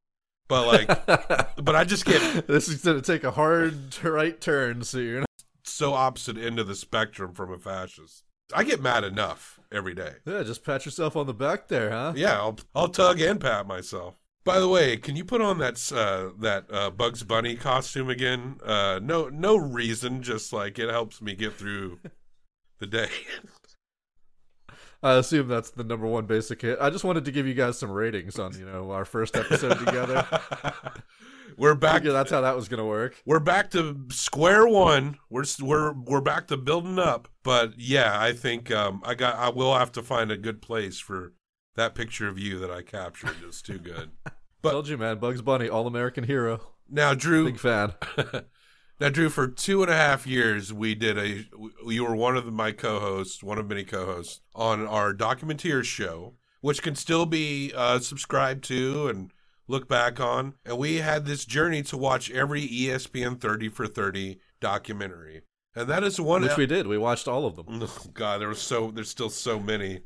But 0.48 0.66
like, 0.66 1.06
but 1.56 1.76
I 1.76 1.84
just 1.84 2.04
get 2.04 2.46
this 2.46 2.68
is 2.68 2.82
gonna 2.82 3.02
take 3.02 3.24
a 3.24 3.30
hard 3.30 4.02
right 4.04 4.40
turn 4.40 4.82
soon. 4.82 5.24
so 5.62 5.94
opposite 5.94 6.36
end 6.36 6.58
of 6.58 6.66
the 6.66 6.74
spectrum 6.74 7.32
from 7.32 7.52
a 7.52 7.58
fascist. 7.58 8.24
I 8.52 8.64
get 8.64 8.82
mad 8.82 9.04
enough 9.04 9.60
every 9.70 9.94
day. 9.94 10.14
Yeah, 10.26 10.42
just 10.42 10.64
pat 10.64 10.84
yourself 10.84 11.14
on 11.14 11.26
the 11.26 11.34
back 11.34 11.68
there, 11.68 11.90
huh? 11.90 12.14
Yeah, 12.16 12.36
I'll 12.38 12.58
I'll 12.74 12.88
tug 12.88 13.20
and 13.20 13.40
pat 13.40 13.66
myself. 13.66 14.16
By 14.44 14.58
the 14.58 14.68
way, 14.68 14.96
can 14.96 15.16
you 15.16 15.24
put 15.24 15.42
on 15.42 15.58
that 15.58 15.92
uh, 15.92 16.30
that 16.40 16.64
uh, 16.72 16.90
Bugs 16.90 17.22
Bunny 17.22 17.56
costume 17.56 18.08
again? 18.08 18.56
Uh, 18.64 18.98
no 19.02 19.28
no 19.28 19.56
reason, 19.56 20.22
just 20.22 20.52
like 20.52 20.78
it 20.78 20.88
helps 20.88 21.20
me 21.20 21.34
get 21.34 21.54
through 21.54 21.98
the 22.78 22.86
day. 22.86 23.10
I 25.02 25.14
assume 25.14 25.48
that's 25.48 25.70
the 25.70 25.84
number 25.84 26.06
one 26.06 26.26
basic 26.26 26.60
hit. 26.60 26.78
I 26.80 26.90
just 26.90 27.04
wanted 27.04 27.24
to 27.24 27.32
give 27.32 27.46
you 27.46 27.54
guys 27.54 27.78
some 27.78 27.90
ratings 27.90 28.38
on, 28.38 28.58
you 28.58 28.66
know, 28.66 28.90
our 28.90 29.06
first 29.06 29.34
episode 29.34 29.78
together. 29.78 30.26
We're 31.56 31.74
back. 31.74 32.02
That's 32.02 32.30
how 32.30 32.42
that 32.42 32.56
was 32.56 32.68
gonna 32.68 32.86
work. 32.86 33.16
We're 33.26 33.40
back 33.40 33.70
to 33.72 34.06
square 34.10 34.66
one. 34.66 35.18
We're 35.28 35.44
we're 35.60 35.92
we're 35.92 36.20
back 36.20 36.46
to 36.48 36.56
building 36.56 36.98
up. 36.98 37.28
But 37.42 37.74
yeah, 37.78 38.18
I 38.18 38.32
think 38.32 38.70
um, 38.70 39.02
I 39.04 39.14
got. 39.14 39.36
I 39.36 39.50
will 39.50 39.74
have 39.74 39.92
to 39.92 40.02
find 40.02 40.30
a 40.30 40.36
good 40.38 40.62
place 40.62 40.98
for 40.98 41.34
that 41.76 41.94
picture 41.94 42.28
of 42.28 42.38
you 42.38 42.58
that 42.58 42.70
I 42.70 42.82
captured. 42.82 43.36
is 43.46 43.62
too 43.62 43.78
good. 43.78 44.10
But 44.62 44.72
Told 44.72 44.88
you, 44.88 44.98
man. 44.98 45.16
Bugs 45.18 45.40
Bunny, 45.40 45.70
all 45.70 45.86
American 45.86 46.24
hero. 46.24 46.60
now, 46.86 47.14
Drew, 47.14 47.46
Big 47.46 47.58
fan. 47.58 47.94
now, 49.00 49.08
Drew, 49.08 49.30
for 49.30 49.48
two 49.48 49.80
and 49.82 49.90
a 49.90 49.96
half 49.96 50.26
years, 50.26 50.70
we 50.70 50.94
did 50.94 51.16
a. 51.16 51.46
You 51.86 52.04
were 52.04 52.14
one 52.14 52.36
of 52.36 52.44
the, 52.44 52.50
my 52.50 52.72
co-hosts, 52.72 53.42
one 53.42 53.56
of 53.56 53.66
many 53.68 53.84
co-hosts 53.84 54.42
on 54.54 54.86
our 54.86 55.14
Documenteers 55.14 55.84
show, 55.84 56.34
which 56.60 56.82
can 56.82 56.94
still 56.94 57.24
be 57.24 57.72
uh, 57.74 58.00
subscribed 58.00 58.62
to 58.64 59.08
and 59.08 59.32
look 59.66 59.88
back 59.88 60.20
on. 60.20 60.56
And 60.66 60.76
we 60.76 60.96
had 60.96 61.24
this 61.24 61.46
journey 61.46 61.82
to 61.84 61.96
watch 61.96 62.30
every 62.30 62.68
ESPN 62.68 63.40
30 63.40 63.70
for 63.70 63.86
30 63.86 64.40
documentary, 64.60 65.40
and 65.74 65.88
that 65.88 66.04
is 66.04 66.20
one. 66.20 66.42
Of 66.42 66.50
which 66.50 66.58
we 66.58 66.66
did. 66.66 66.86
We 66.86 66.98
watched 66.98 67.26
all 67.26 67.46
of 67.46 67.56
them. 67.56 67.66
Oh, 67.82 67.96
God, 68.12 68.42
there 68.42 68.48
was 68.48 68.60
so 68.60 68.90
there's 68.90 69.08
still 69.08 69.30
so 69.30 69.58
many. 69.58 70.00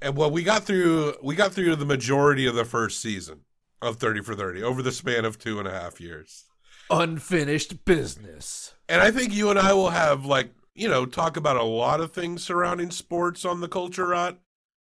And 0.00 0.16
well, 0.16 0.30
we 0.30 0.42
got 0.42 0.64
through 0.64 1.14
we 1.22 1.34
got 1.34 1.52
through 1.52 1.76
the 1.76 1.84
majority 1.86 2.46
of 2.46 2.54
the 2.54 2.64
first 2.64 3.00
season 3.00 3.40
of 3.82 3.96
30 3.96 4.22
for 4.22 4.34
30 4.34 4.62
over 4.62 4.82
the 4.82 4.92
span 4.92 5.24
of 5.24 5.38
two 5.38 5.58
and 5.58 5.66
a 5.68 5.72
half 5.72 6.00
years. 6.00 6.44
Unfinished 6.90 7.84
business. 7.84 8.74
And 8.88 9.02
I 9.02 9.10
think 9.10 9.32
you 9.34 9.50
and 9.50 9.58
I 9.58 9.72
will 9.72 9.90
have 9.90 10.24
like, 10.24 10.50
you 10.74 10.88
know, 10.88 11.04
talk 11.06 11.36
about 11.36 11.56
a 11.56 11.62
lot 11.64 12.00
of 12.00 12.12
things 12.12 12.42
surrounding 12.42 12.90
sports 12.90 13.44
on 13.44 13.60
the 13.60 13.68
culture 13.68 14.06
rot. 14.08 14.38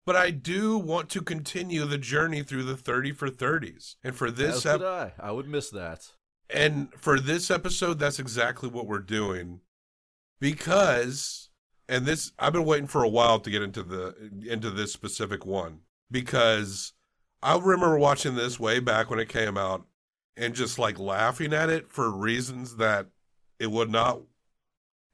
But 0.06 0.16
I 0.16 0.32
do 0.32 0.78
want 0.80 1.10
to 1.10 1.22
continue 1.22 1.86
the 1.86 1.98
journey 1.98 2.42
through 2.42 2.64
the 2.64 2.76
30 2.78 3.12
for 3.12 3.30
30s. 3.30 3.96
And 4.04 4.16
for 4.16 4.32
this 4.32 4.66
As 4.66 4.66
ep- 4.66 4.82
I. 4.82 5.14
I 5.20 5.32
would 5.32 5.48
miss 5.48 5.70
that. 5.70 6.08
and 6.50 6.92
for 6.98 7.20
this 7.20 7.52
episode, 7.52 8.00
that's 8.00 8.18
exactly 8.20 8.68
what 8.68 8.88
we're 8.88 8.98
doing. 9.00 9.60
Because 10.40 11.50
and 11.92 12.06
this 12.06 12.32
I've 12.40 12.54
been 12.54 12.66
waiting 12.66 12.88
for 12.88 13.04
a 13.04 13.10
while 13.10 13.40
to 13.42 13.52
get 13.52 13.62
into 13.62 13.84
the 13.84 14.16
into 14.48 14.72
this 14.72 14.94
specific 14.94 15.46
one. 15.46 15.82
Because 16.10 16.94
I 17.44 17.58
remember 17.58 17.98
watching 17.98 18.36
this 18.36 18.60
way 18.60 18.80
back 18.80 19.10
when 19.10 19.20
it 19.20 19.30
came 19.30 19.58
out 19.58 19.86
and 20.36 20.56
just 20.56 20.80
like 20.80 20.98
laughing 20.98 21.54
at 21.54 21.70
it 21.70 21.92
for 21.92 22.10
reasons 22.10 22.78
that 22.78 23.08
it 23.60 23.72
would 23.72 23.92
not 23.92 24.22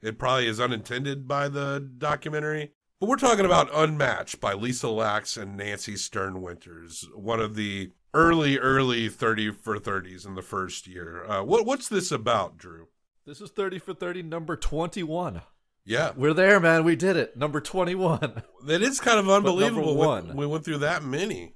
it 0.01 0.19
probably 0.19 0.45
is 0.45 0.59
unintended 0.59 1.27
by 1.27 1.49
the 1.49 1.89
documentary. 1.97 2.73
But 2.99 3.09
we're 3.09 3.15
talking 3.17 3.45
about 3.45 3.73
Unmatched 3.73 4.39
by 4.39 4.53
Lisa 4.53 4.89
Lax 4.89 5.37
and 5.37 5.57
Nancy 5.57 5.95
Stern 5.95 6.41
Winters, 6.41 7.07
one 7.15 7.39
of 7.39 7.55
the 7.55 7.91
early, 8.13 8.57
early 8.57 9.09
30 9.09 9.51
for 9.51 9.79
30s 9.79 10.25
in 10.25 10.35
the 10.35 10.41
first 10.41 10.87
year. 10.87 11.25
Uh, 11.25 11.43
what 11.43 11.65
What's 11.65 11.87
this 11.87 12.11
about, 12.11 12.57
Drew? 12.57 12.87
This 13.25 13.41
is 13.41 13.49
30 13.49 13.79
for 13.79 13.93
30, 13.93 14.23
number 14.23 14.55
21. 14.55 15.41
Yeah. 15.87 16.11
We're 16.17 16.33
there, 16.33 16.59
man. 16.59 16.83
We 16.83 16.95
did 16.97 17.15
it. 17.15 17.37
Number 17.37 17.61
21. 17.61 18.43
It 18.67 18.81
is 18.81 18.99
kind 18.99 19.17
of 19.17 19.29
unbelievable. 19.29 19.95
We- 19.97 20.05
one. 20.05 20.35
We 20.35 20.45
went 20.45 20.65
through 20.65 20.79
that 20.79 21.01
many. 21.03 21.55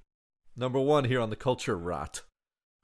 Number 0.56 0.80
one 0.80 1.04
here 1.04 1.20
on 1.20 1.30
the 1.30 1.36
culture 1.36 1.78
rot. 1.78 2.22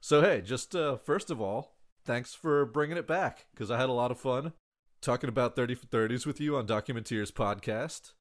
So, 0.02 0.20
hey, 0.20 0.42
just 0.42 0.76
uh, 0.76 0.96
first 0.98 1.30
of 1.30 1.40
all, 1.40 1.76
thanks 2.04 2.34
for 2.34 2.66
bringing 2.66 2.98
it 2.98 3.06
back 3.06 3.46
because 3.54 3.70
I 3.70 3.78
had 3.80 3.88
a 3.88 3.92
lot 3.92 4.10
of 4.10 4.20
fun 4.20 4.52
talking 5.00 5.28
about 5.30 5.56
30 5.56 5.76
for 5.76 5.86
30s 5.86 6.26
with 6.26 6.40
you 6.40 6.56
on 6.56 6.66
Documenteers 6.66 7.32
podcast. 7.32 8.12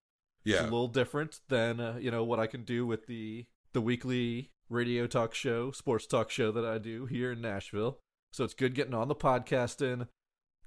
It's 0.46 0.56
Yeah. 0.56 0.62
a 0.62 0.64
little 0.64 0.88
different 0.88 1.42
than 1.50 1.82
uh, 1.82 1.98
you 2.00 2.10
know 2.10 2.24
what 2.24 2.40
I 2.40 2.48
can 2.48 2.64
do 2.64 2.86
with 2.88 3.08
the 3.08 3.46
the 3.74 3.82
weekly 3.82 4.52
radio 4.70 5.06
talk 5.08 5.34
show, 5.36 5.72
sports 5.72 6.08
talk 6.08 6.30
show 6.32 6.52
that 6.54 6.64
I 6.66 6.78
do 6.78 7.06
here 7.06 7.34
in 7.34 7.42
Nashville. 7.42 8.00
So 8.32 8.46
it's 8.46 8.54
good 8.54 8.76
getting 8.76 8.94
on 8.94 9.10
the 9.10 9.16
podcast 9.16 9.82
in, 9.82 10.08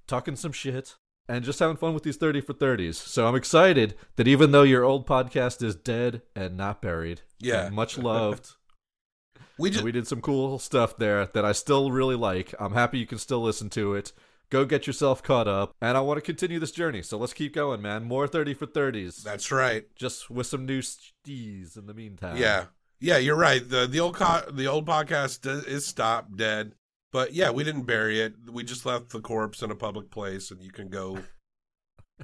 talking 0.06 0.36
some 0.36 0.52
shit, 0.52 0.96
and 1.30 1.44
just 1.44 1.58
having 1.60 1.76
fun 1.76 1.94
with 1.94 2.02
these 2.02 2.16
30 2.16 2.40
for 2.42 2.52
30s. 2.54 2.94
So 2.96 3.26
I'm 3.26 3.34
excited 3.34 3.94
that 4.16 4.28
even 4.28 4.50
though 4.50 4.62
your 4.64 4.84
old 4.84 5.06
podcast 5.06 5.62
is 5.62 5.74
dead 5.76 6.22
and 6.34 6.56
not 6.56 6.82
buried, 6.82 7.22
Yeah. 7.38 7.68
much 7.70 7.96
loved, 7.96 8.50
We 9.58 9.68
just 9.70 9.84
we 9.84 9.92
did 9.92 10.06
some 10.06 10.20
cool 10.22 10.58
stuff 10.58 10.96
there 10.96 11.26
that 11.26 11.44
I 11.44 11.52
still 11.52 11.90
really 11.90 12.16
like. 12.16 12.54
I'm 12.58 12.72
happy 12.72 12.98
you 12.98 13.06
can 13.06 13.18
still 13.18 13.42
listen 13.42 13.68
to 13.70 13.94
it. 13.94 14.12
Go 14.48 14.64
get 14.64 14.86
yourself 14.86 15.22
caught 15.22 15.46
up, 15.46 15.74
and 15.82 15.96
I 15.96 16.00
want 16.00 16.16
to 16.16 16.22
continue 16.22 16.58
this 16.58 16.72
journey. 16.72 17.02
So 17.02 17.18
let's 17.18 17.34
keep 17.34 17.54
going, 17.54 17.80
man. 17.82 18.04
More 18.04 18.26
30 18.26 18.54
for 18.54 18.66
30s. 18.66 19.22
that's 19.22 19.52
right. 19.52 19.84
just 19.94 20.30
with 20.30 20.46
some 20.46 20.64
new 20.66 20.80
stees 20.80 21.76
in 21.76 21.86
the 21.86 21.92
meantime. 21.94 22.36
Yeah, 22.38 22.64
yeah, 23.00 23.18
you're 23.18 23.36
right. 23.36 23.62
the 23.68 23.86
the 23.86 24.00
old 24.00 24.14
co- 24.16 24.50
the 24.50 24.66
old 24.66 24.86
podcast 24.86 25.46
is 25.68 25.86
stopped 25.86 26.36
dead, 26.36 26.72
but 27.12 27.32
yeah, 27.34 27.50
we 27.50 27.64
didn't 27.64 27.82
bury 27.82 28.20
it. 28.20 28.34
We 28.50 28.62
just 28.64 28.86
left 28.86 29.10
the 29.10 29.20
corpse 29.20 29.62
in 29.62 29.70
a 29.70 29.74
public 29.76 30.10
place, 30.10 30.50
and 30.50 30.62
you 30.62 30.70
can 30.70 30.88
go 30.88 31.18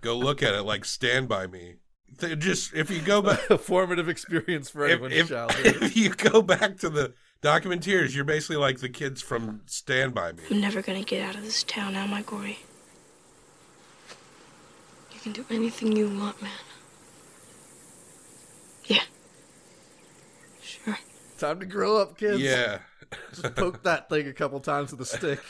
go 0.00 0.16
look 0.16 0.42
at 0.42 0.54
it. 0.54 0.62
Like 0.62 0.84
Stand 0.84 1.28
by 1.28 1.46
Me. 1.46 1.76
Th- 2.18 2.38
Just 2.38 2.72
if 2.74 2.90
you 2.90 3.00
go 3.00 3.20
back, 3.22 3.40
a 3.50 3.58
formative 3.58 4.08
experience 4.08 4.70
for 4.70 4.86
if, 4.86 5.00
if, 5.02 5.30
if 5.30 5.96
you 5.96 6.10
go 6.10 6.40
back 6.42 6.76
to 6.78 6.88
the 6.88 7.14
documenteers, 7.42 8.14
you're 8.14 8.24
basically 8.24 8.56
like 8.56 8.78
the 8.78 8.88
kids 8.88 9.20
from 9.22 9.62
Stand 9.66 10.14
by 10.14 10.32
Me. 10.32 10.42
I'm 10.50 10.60
never 10.60 10.82
gonna 10.82 11.02
get 11.02 11.22
out 11.28 11.34
of 11.34 11.42
this 11.42 11.62
town, 11.64 11.94
am 11.96 12.14
I, 12.14 12.22
Gordie? 12.22 12.58
You 15.12 15.20
can 15.20 15.32
do 15.32 15.44
anything 15.50 15.96
you 15.96 16.08
want, 16.08 16.40
man. 16.40 16.52
Yeah. 18.84 19.02
Sure. 20.62 20.98
Time 21.38 21.58
to 21.60 21.66
grow 21.66 21.96
up, 22.00 22.16
kids. 22.16 22.40
Yeah, 22.40 22.78
Just 23.34 23.54
poke 23.54 23.82
that 23.84 24.08
thing 24.08 24.26
a 24.28 24.32
couple 24.32 24.60
times 24.60 24.90
with 24.92 25.00
a 25.00 25.04
stick. 25.06 25.40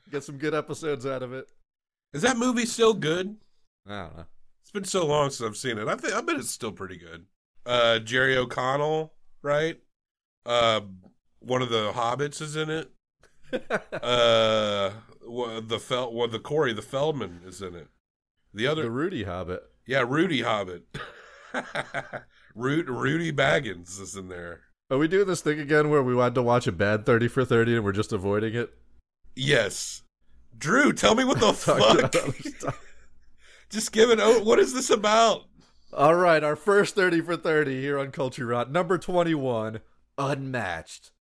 Get 0.10 0.24
some 0.24 0.38
good 0.38 0.54
episodes 0.54 1.06
out 1.06 1.22
of 1.22 1.32
it. 1.32 1.46
is 2.12 2.22
that 2.22 2.36
movie 2.36 2.66
still 2.66 2.94
good? 2.94 3.36
I 3.86 3.90
don't 4.02 4.16
know. 4.16 4.24
It's 4.62 4.70
been 4.72 4.84
so 4.84 5.06
long 5.06 5.30
since 5.30 5.46
I've 5.48 5.56
seen 5.56 5.78
it. 5.78 5.88
I 5.88 5.96
think 5.96 6.14
I 6.14 6.20
bet 6.20 6.36
it's 6.36 6.50
still 6.50 6.72
pretty 6.72 6.96
good. 6.96 7.26
Uh, 7.66 7.98
Jerry 7.98 8.36
O'Connell, 8.36 9.12
right? 9.42 9.80
Uh, 10.46 10.80
one 11.40 11.62
of 11.62 11.70
the 11.70 11.92
hobbits 11.92 12.40
is 12.40 12.56
in 12.56 12.70
it. 12.70 12.90
uh, 13.92 14.90
the 15.60 15.78
Fel, 15.80 16.12
well, 16.14 16.28
the 16.28 16.38
Corey, 16.38 16.72
the 16.72 16.82
Feldman 16.82 17.40
is 17.46 17.60
in 17.62 17.74
it. 17.74 17.88
The 18.54 18.66
other, 18.66 18.82
The 18.82 18.90
Rudy 18.90 19.24
Hobbit. 19.24 19.62
yeah, 19.86 20.04
Rudy 20.06 20.42
Hobbit. 20.42 20.82
Root, 22.54 22.86
Rudy 22.88 23.32
Baggins 23.32 24.00
is 24.00 24.14
in 24.16 24.28
there. 24.28 24.60
Are 24.90 24.98
we 24.98 25.06
doing 25.06 25.26
this 25.28 25.40
thing 25.40 25.60
again 25.60 25.88
where 25.88 26.02
we 26.02 26.14
wanted 26.14 26.34
to 26.34 26.42
watch 26.42 26.66
a 26.66 26.72
bad 26.72 27.06
30 27.06 27.28
for 27.28 27.44
30 27.44 27.76
and 27.76 27.84
we're 27.84 27.92
just 27.92 28.12
avoiding 28.12 28.54
it? 28.54 28.74
Yes, 29.36 30.02
Drew, 30.58 30.92
tell 30.92 31.14
me 31.14 31.24
what 31.24 31.38
the 31.38 31.52
fuck. 31.54 31.78
about 31.78 32.16
other 32.16 32.32
stuff. 32.32 32.84
Just 33.70 33.92
give 33.92 34.10
it. 34.10 34.18
Oh, 34.20 34.42
what 34.42 34.58
is 34.58 34.74
this 34.74 34.90
about? 34.90 35.42
All 35.92 36.16
right, 36.16 36.42
our 36.42 36.56
first 36.56 36.96
30 36.96 37.20
for 37.20 37.36
30 37.36 37.80
here 37.80 38.00
on 38.00 38.10
Culture 38.10 38.46
Rot. 38.46 38.72
Number 38.72 38.98
21, 38.98 39.78
Unmatched. 40.18 41.12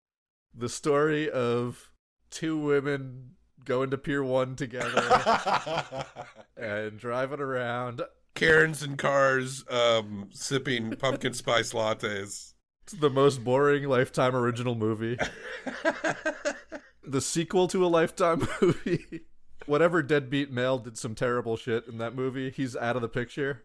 The 0.55 0.67
story 0.67 1.29
of 1.29 1.91
two 2.31 2.57
women 2.57 3.35
going 3.65 3.91
to 3.91 3.99
Pier 3.99 4.23
1 4.23 4.55
together 4.55 6.05
and 6.57 6.97
driving 6.97 7.39
around. 7.39 8.01
Karens 8.33 8.81
in 8.81 8.97
cars, 8.97 9.63
um, 9.69 10.29
sipping 10.31 10.95
pumpkin 10.95 11.35
spice 11.35 11.71
lattes. 11.73 12.53
It's 12.91 12.99
the 12.99 13.11
most 13.11 13.43
boring 13.43 13.83
Lifetime 13.83 14.35
original 14.35 14.73
movie. 14.73 15.15
the 17.03 17.21
sequel 17.21 17.67
to 17.67 17.85
a 17.85 17.87
Lifetime 17.87 18.47
movie. 18.63 19.21
Whatever 19.67 20.01
deadbeat 20.01 20.51
male 20.51 20.79
did 20.79 20.97
some 20.97 21.13
terrible 21.13 21.55
shit 21.55 21.85
in 21.87 21.99
that 21.99 22.15
movie, 22.15 22.49
he's 22.49 22.75
out 22.75 22.95
of 22.95 23.03
the 23.03 23.07
picture. 23.07 23.63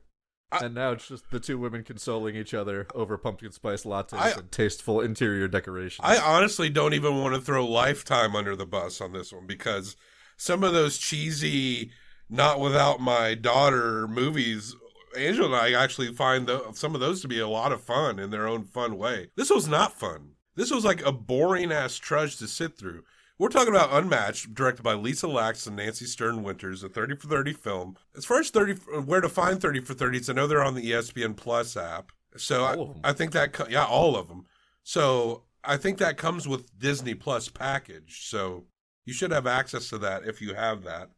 I- 0.53 0.67
and 0.67 0.75
now 0.75 0.91
it's 0.93 1.09
just 1.09 1.31
the 1.31 1.41
two 1.41 1.57
women 1.57 1.85
consoling 1.85 2.37
each 2.37 2.53
other 2.53 2.87
over 2.95 3.17
pumpkin 3.17 3.51
spice 3.53 3.85
lattes 3.85 4.13
I- 4.13 4.33
and 4.33 4.53
tasteful 4.53 5.01
interior 5.01 5.49
decorations. 5.49 6.07
I 6.07 6.19
honestly 6.19 6.69
don't 6.69 6.93
even 6.93 7.19
want 7.19 7.35
to 7.35 7.41
throw 7.41 7.67
Lifetime 7.67 8.37
under 8.37 8.55
the 8.55 8.67
bus 8.67 9.01
on 9.01 9.15
this 9.15 9.33
one 9.33 9.47
because 9.47 9.97
some 10.37 10.63
of 10.63 10.75
those 10.75 10.99
cheesy, 10.99 11.93
not 12.29 12.61
without 12.61 13.01
my 13.01 13.33
daughter 13.35 14.07
movies, 14.07 14.77
Angela 15.17 15.47
and 15.47 15.57
I 15.77 15.83
actually 15.83 16.13
find 16.15 16.47
tho- 16.47 16.73
some 16.75 16.95
of 16.95 17.01
those 17.01 17.21
to 17.23 17.29
be 17.29 17.41
a 17.41 17.49
lot 17.49 17.73
of 17.73 17.83
fun 17.83 18.19
in 18.19 18.31
their 18.31 18.47
own 18.47 18.65
fun 18.65 18.97
way. 18.99 19.29
This 19.37 19.51
was 19.51 19.69
not 19.69 19.99
fun. 19.99 20.31
This 20.57 20.71
was 20.71 20.85
like 20.85 21.05
a 21.05 21.13
boring 21.13 21.73
ass 21.73 21.97
trudge 21.97 22.37
to 22.39 22.47
sit 22.49 22.77
through. 22.79 23.03
We're 23.39 23.49
talking 23.49 23.75
about 23.75 23.93
Unmatched, 23.93 24.55
directed 24.55 24.83
by 24.85 24.95
Lisa 24.95 25.27
Lax 25.27 25.67
and 25.67 25.75
Nancy 25.77 26.05
Stern 26.05 26.45
Winters, 26.45 26.85
a 26.85 26.89
30 26.89 27.17
for 27.17 27.27
30 27.27 27.53
film. 27.53 27.97
As 28.17 28.25
far 28.25 28.39
as 28.39 28.51
30, 28.51 28.75
where 29.05 29.21
to 29.21 29.29
find 29.29 29.61
30 29.61 29.81
for 29.81 29.95
30s, 29.95 30.31
I 30.31 30.35
know 30.35 30.47
they're 30.47 30.63
on 30.63 30.75
the 30.77 30.91
ESPN 30.93 31.37
Plus 31.37 31.77
app. 31.77 32.13
So 32.37 32.65
All 32.65 32.83
of 32.83 32.91
'em. 32.91 33.01
I, 33.03 33.11
I 33.11 33.13
think 33.13 33.33
that, 33.33 33.53
co- 33.53 33.67
yeah, 33.69 33.85
all 33.85 34.17
of 34.17 34.29
them. 34.29 34.45
So 34.85 35.43
I 35.65 35.77
think 35.77 35.99
that 35.99 36.17
comes 36.17 36.47
with 36.47 36.79
Disney 36.79 37.15
Plus 37.15 37.49
package. 37.49 38.29
So 38.29 38.67
you 39.05 39.13
should 39.13 39.33
have 39.33 39.47
access 39.49 39.89
to 39.89 39.99
that 39.99 40.25
if 40.25 40.41
you 40.41 40.55
have 40.55 40.85
that. 40.85 41.11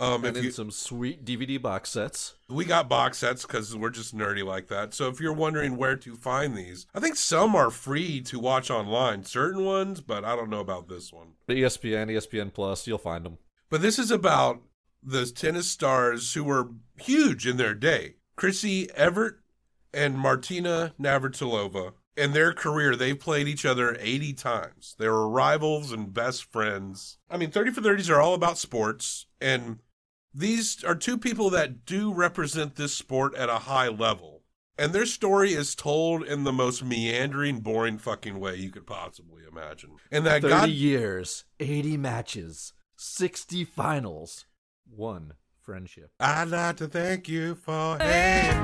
Um, 0.00 0.24
and 0.24 0.36
in 0.36 0.44
you, 0.44 0.50
some 0.50 0.70
sweet 0.70 1.24
DVD 1.26 1.60
box 1.60 1.90
sets. 1.90 2.34
we 2.48 2.64
got 2.64 2.88
box 2.88 3.18
sets 3.18 3.42
because 3.42 3.76
we're 3.76 3.90
just 3.90 4.16
nerdy 4.16 4.44
like 4.44 4.68
that. 4.68 4.94
So 4.94 5.08
if 5.08 5.20
you're 5.20 5.32
wondering 5.32 5.76
where 5.76 5.96
to 5.96 6.16
find 6.16 6.56
these, 6.56 6.86
I 6.94 7.00
think 7.00 7.16
some 7.16 7.54
are 7.54 7.70
free 7.70 8.22
to 8.22 8.38
watch 8.38 8.70
online. 8.70 9.24
Certain 9.24 9.64
ones, 9.64 10.00
but 10.00 10.24
I 10.24 10.34
don't 10.34 10.48
know 10.48 10.60
about 10.60 10.88
this 10.88 11.12
one. 11.12 11.34
The 11.46 11.62
ESPN, 11.62 12.10
ESPN 12.10 12.52
Plus, 12.52 12.86
you'll 12.86 12.96
find 12.98 13.26
them. 13.26 13.38
But 13.68 13.82
this 13.82 13.98
is 13.98 14.10
about 14.10 14.62
the 15.02 15.26
tennis 15.26 15.70
stars 15.70 16.32
who 16.32 16.44
were 16.44 16.68
huge 16.98 17.46
in 17.46 17.58
their 17.58 17.74
day. 17.74 18.14
Chrissy 18.36 18.90
Evert 18.92 19.42
and 19.92 20.18
Martina 20.18 20.94
Navratilova. 20.98 21.92
In 22.16 22.32
their 22.32 22.52
career, 22.52 22.96
they 22.96 23.14
played 23.14 23.48
each 23.48 23.64
other 23.64 23.96
80 24.00 24.32
times. 24.34 24.94
They 24.98 25.08
were 25.08 25.28
rivals 25.28 25.92
and 25.92 26.12
best 26.12 26.44
friends. 26.44 27.18
I 27.30 27.36
mean, 27.36 27.50
30 27.50 27.70
for 27.72 27.80
30s 27.80 28.10
are 28.10 28.20
all 28.20 28.34
about 28.34 28.58
sports, 28.58 29.26
and 29.40 29.78
these 30.34 30.84
are 30.84 30.94
two 30.94 31.18
people 31.18 31.50
that 31.50 31.84
do 31.84 32.12
represent 32.12 32.76
this 32.76 32.94
sport 32.94 33.34
at 33.34 33.48
a 33.48 33.58
high 33.60 33.88
level. 33.88 34.42
And 34.78 34.92
their 34.94 35.04
story 35.06 35.52
is 35.52 35.74
told 35.74 36.22
in 36.24 36.44
the 36.44 36.52
most 36.52 36.82
meandering, 36.82 37.60
boring 37.60 37.98
fucking 37.98 38.40
way 38.40 38.56
you 38.56 38.70
could 38.70 38.86
possibly 38.86 39.42
imagine. 39.50 39.90
And 40.10 40.24
that 40.24 40.40
30 40.40 40.48
God 40.54 40.68
years, 40.70 41.44
80 41.58 41.96
matches, 41.98 42.72
60 42.96 43.64
finals, 43.64 44.46
one 44.88 45.34
friendship. 45.60 46.10
I'd 46.18 46.48
like 46.48 46.76
to 46.78 46.86
thank 46.88 47.28
you 47.28 47.56
for 47.56 47.98
hey. 47.98 48.56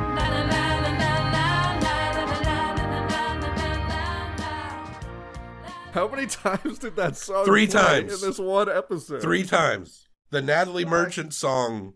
How 5.92 6.08
many 6.08 6.26
times 6.26 6.78
did 6.78 6.96
that 6.96 7.16
song 7.16 7.44
Three 7.46 7.66
times. 7.66 8.23
in 8.23 8.28
this 8.28 8.38
one 8.38 8.68
episode? 8.70 9.23
three 9.23 9.44
times. 9.44 10.05
The 10.30 10.42
Natalie 10.42 10.85
Merchant 10.85 11.33
song 11.33 11.95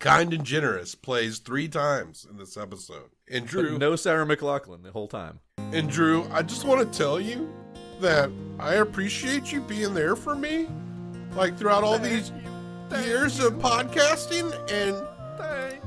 Kind 0.00 0.32
and 0.34 0.44
Generous 0.44 0.94
plays 0.94 1.38
three 1.38 1.68
times 1.68 2.26
in 2.28 2.36
this 2.36 2.56
episode. 2.56 3.10
And 3.30 3.44
But 3.44 3.50
Drew, 3.50 3.78
no 3.78 3.96
Sarah 3.96 4.26
McLachlan 4.26 4.82
the 4.82 4.90
whole 4.90 5.08
time. 5.08 5.40
and 5.72 5.88
Drew, 5.88 6.26
I 6.32 6.42
just 6.42 6.64
want 6.64 6.80
to 6.92 6.98
tell 6.98 7.20
you 7.20 7.52
that 8.00 8.30
I 8.58 8.74
appreciate 8.74 9.52
you 9.52 9.60
being 9.62 9.94
there 9.94 10.16
for 10.16 10.34
me 10.34 10.68
like 11.36 11.56
throughout 11.56 11.84
all 11.84 11.98
these 11.98 12.32
years 13.04 13.40
of 13.40 13.54
podcasting 13.54 14.52
and 14.70 14.96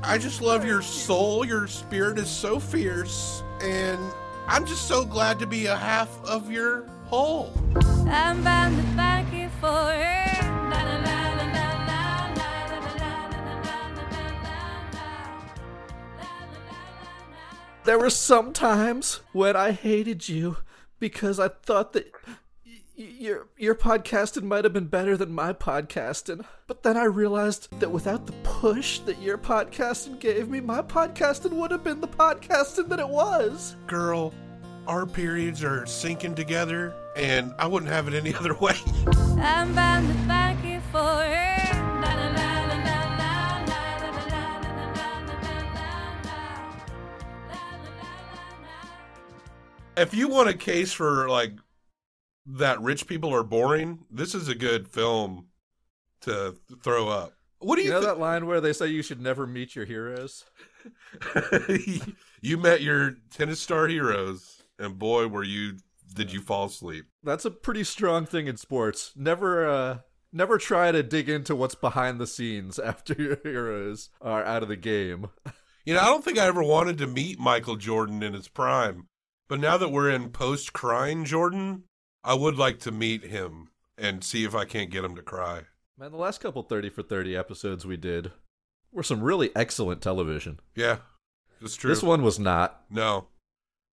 I 0.02 0.18
just 0.18 0.40
love 0.40 0.64
your 0.64 0.82
soul. 0.82 1.44
Your 1.44 1.66
spirit 1.66 2.18
is 2.18 2.28
so 2.30 2.58
fierce 2.58 3.42
and 3.62 3.98
I'm 4.46 4.64
just 4.64 4.88
so 4.88 5.04
glad 5.04 5.38
to 5.40 5.46
be 5.46 5.66
a 5.66 5.76
half 5.76 6.08
of 6.24 6.50
your 6.50 6.86
whole. 7.06 7.52
I'm 8.08 8.42
bound 8.42 8.76
to 8.76 8.82
thank 8.94 9.32
you 9.34 9.48
for 9.60 9.92
it. 9.94 10.27
There 17.88 17.98
were 17.98 18.10
some 18.10 18.52
times 18.52 19.20
when 19.32 19.56
I 19.56 19.70
hated 19.70 20.28
you 20.28 20.58
because 21.00 21.40
I 21.40 21.48
thought 21.48 21.94
that 21.94 22.12
y- 22.66 22.72
y- 22.98 23.04
your 23.18 23.46
your 23.56 23.74
podcasting 23.74 24.42
might 24.42 24.64
have 24.64 24.74
been 24.74 24.88
better 24.88 25.16
than 25.16 25.32
my 25.32 25.54
podcasting. 25.54 26.44
But 26.66 26.82
then 26.82 26.98
I 26.98 27.04
realized 27.04 27.68
that 27.80 27.90
without 27.90 28.26
the 28.26 28.34
push 28.42 28.98
that 29.06 29.22
your 29.22 29.38
podcasting 29.38 30.20
gave 30.20 30.50
me, 30.50 30.60
my 30.60 30.82
podcasting 30.82 31.52
would 31.52 31.70
have 31.70 31.82
been 31.82 32.02
the 32.02 32.08
podcasting 32.08 32.90
that 32.90 33.00
it 33.00 33.08
was. 33.08 33.74
Girl, 33.86 34.34
our 34.86 35.06
periods 35.06 35.64
are 35.64 35.86
sinking 35.86 36.34
together 36.34 36.92
and 37.16 37.54
I 37.58 37.66
wouldn't 37.68 37.90
have 37.90 38.06
it 38.06 38.12
any 38.12 38.34
other 38.38 38.52
way. 38.52 38.76
I'm 39.40 39.74
bound 39.74 40.08
to 40.08 40.14
thank 40.26 40.62
you 40.62 40.80
for 40.92 40.98
her. 40.98 42.02
La, 42.02 42.57
If 49.98 50.14
you 50.14 50.28
want 50.28 50.48
a 50.48 50.54
case 50.54 50.92
for 50.92 51.28
like 51.28 51.52
that 52.46 52.80
rich 52.80 53.06
people 53.06 53.34
are 53.34 53.42
boring, 53.42 54.04
this 54.10 54.34
is 54.34 54.48
a 54.48 54.54
good 54.54 54.88
film 54.88 55.46
to 56.22 56.56
throw 56.82 57.08
up. 57.08 57.34
What 57.60 57.76
do 57.76 57.82
You 57.82 57.88
you, 57.88 57.94
know 57.94 58.00
thi- 58.00 58.06
that 58.06 58.18
line 58.18 58.46
where 58.46 58.60
they 58.60 58.72
say 58.72 58.86
you 58.86 59.02
should 59.02 59.20
never 59.20 59.46
meet 59.46 59.74
your 59.74 59.84
heroes? 59.84 60.44
you 62.40 62.56
met 62.58 62.82
your 62.82 63.16
tennis 63.30 63.60
star 63.60 63.88
heroes, 63.88 64.62
and 64.78 64.98
boy, 64.98 65.26
were 65.26 65.42
you 65.44 65.76
did 66.14 66.32
you 66.32 66.40
fall 66.40 66.66
asleep? 66.66 67.06
That's 67.22 67.44
a 67.44 67.50
pretty 67.50 67.84
strong 67.84 68.26
thing 68.26 68.46
in 68.46 68.56
sports. 68.56 69.12
Never 69.16 69.68
uh 69.68 69.98
never 70.32 70.58
try 70.58 70.92
to 70.92 71.02
dig 71.02 71.28
into 71.28 71.56
what's 71.56 71.74
behind 71.74 72.20
the 72.20 72.26
scenes 72.26 72.78
after 72.84 73.14
your 73.14 73.38
heroes 73.42 74.10
are 74.20 74.44
out 74.44 74.62
of 74.62 74.68
the 74.68 74.76
game. 74.76 75.28
You 75.84 75.94
know, 75.94 76.00
I 76.00 76.06
don't 76.06 76.24
think 76.24 76.38
I 76.38 76.46
ever 76.46 76.62
wanted 76.62 76.98
to 76.98 77.06
meet 77.06 77.38
Michael 77.38 77.76
Jordan 77.76 78.22
in 78.22 78.34
his 78.34 78.48
prime, 78.48 79.08
but 79.48 79.60
now 79.60 79.76
that 79.76 79.90
we're 79.90 80.10
in 80.10 80.30
post 80.30 80.72
crying 80.72 81.24
Jordan, 81.24 81.84
I 82.22 82.34
would 82.34 82.56
like 82.56 82.78
to 82.80 82.92
meet 82.92 83.24
him 83.24 83.68
and 83.96 84.22
see 84.22 84.44
if 84.44 84.54
I 84.54 84.64
can't 84.64 84.90
get 84.90 85.04
him 85.04 85.16
to 85.16 85.22
cry. 85.22 85.62
Man, 85.98 86.12
the 86.12 86.18
last 86.18 86.40
couple 86.40 86.62
30 86.62 86.90
for 86.90 87.02
30 87.02 87.36
episodes 87.36 87.84
we 87.84 87.96
did 87.96 88.30
were 88.92 89.02
some 89.02 89.22
really 89.22 89.50
excellent 89.56 90.00
television. 90.00 90.60
Yeah, 90.74 90.98
it's 91.60 91.76
true. 91.76 91.90
This 91.90 92.02
one 92.02 92.22
was 92.22 92.38
not. 92.38 92.82
No. 92.90 93.28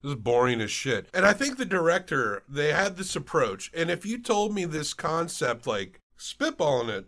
This 0.01 0.11
is 0.11 0.15
boring 0.17 0.61
as 0.61 0.69
shit. 0.69 1.07
And 1.13 1.25
I 1.25 1.33
think 1.33 1.57
the 1.57 1.65
director, 1.65 2.43
they 2.47 2.71
had 2.71 2.95
this 2.97 3.15
approach. 3.15 3.71
And 3.73 3.89
if 3.89 4.05
you 4.05 4.21
told 4.21 4.53
me 4.53 4.65
this 4.65 4.93
concept, 4.93 5.65
like 5.65 5.99
spitballing 6.19 6.89
it, 6.89 7.05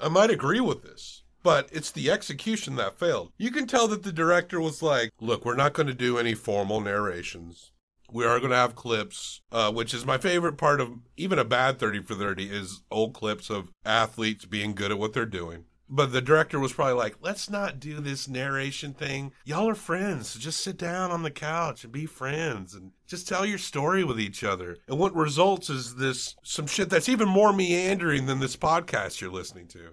I 0.00 0.08
might 0.08 0.30
agree 0.30 0.60
with 0.60 0.82
this. 0.82 1.21
But 1.42 1.68
it's 1.72 1.90
the 1.90 2.10
execution 2.10 2.76
that 2.76 2.98
failed. 2.98 3.32
You 3.36 3.50
can 3.50 3.66
tell 3.66 3.88
that 3.88 4.02
the 4.02 4.12
director 4.12 4.60
was 4.60 4.82
like, 4.82 5.10
look, 5.20 5.44
we're 5.44 5.56
not 5.56 5.72
going 5.72 5.88
to 5.88 5.94
do 5.94 6.18
any 6.18 6.34
formal 6.34 6.80
narrations. 6.80 7.72
We 8.12 8.26
are 8.26 8.38
going 8.38 8.50
to 8.50 8.56
have 8.56 8.74
clips, 8.74 9.40
uh, 9.50 9.72
which 9.72 9.94
is 9.94 10.04
my 10.04 10.18
favorite 10.18 10.58
part 10.58 10.80
of 10.80 10.90
even 11.16 11.38
a 11.38 11.44
bad 11.44 11.78
30 11.78 12.02
for 12.02 12.14
30 12.14 12.44
is 12.44 12.82
old 12.90 13.14
clips 13.14 13.48
of 13.48 13.72
athletes 13.86 14.44
being 14.44 14.74
good 14.74 14.90
at 14.90 14.98
what 14.98 15.14
they're 15.14 15.24
doing. 15.24 15.64
But 15.94 16.12
the 16.12 16.22
director 16.22 16.58
was 16.58 16.72
probably 16.72 16.94
like, 16.94 17.16
let's 17.20 17.50
not 17.50 17.78
do 17.78 18.00
this 18.00 18.26
narration 18.26 18.94
thing. 18.94 19.32
Y'all 19.44 19.68
are 19.68 19.74
friends. 19.74 20.28
So 20.28 20.38
just 20.38 20.62
sit 20.62 20.78
down 20.78 21.10
on 21.10 21.22
the 21.22 21.30
couch 21.30 21.84
and 21.84 21.92
be 21.92 22.06
friends 22.06 22.74
and 22.74 22.92
just 23.06 23.28
tell 23.28 23.44
your 23.44 23.58
story 23.58 24.02
with 24.02 24.18
each 24.18 24.42
other. 24.42 24.78
And 24.88 24.98
what 24.98 25.14
results 25.14 25.68
is 25.68 25.96
this 25.96 26.34
some 26.42 26.66
shit 26.66 26.88
that's 26.88 27.10
even 27.10 27.28
more 27.28 27.52
meandering 27.52 28.24
than 28.24 28.40
this 28.40 28.56
podcast 28.56 29.20
you're 29.20 29.30
listening 29.30 29.68
to. 29.68 29.90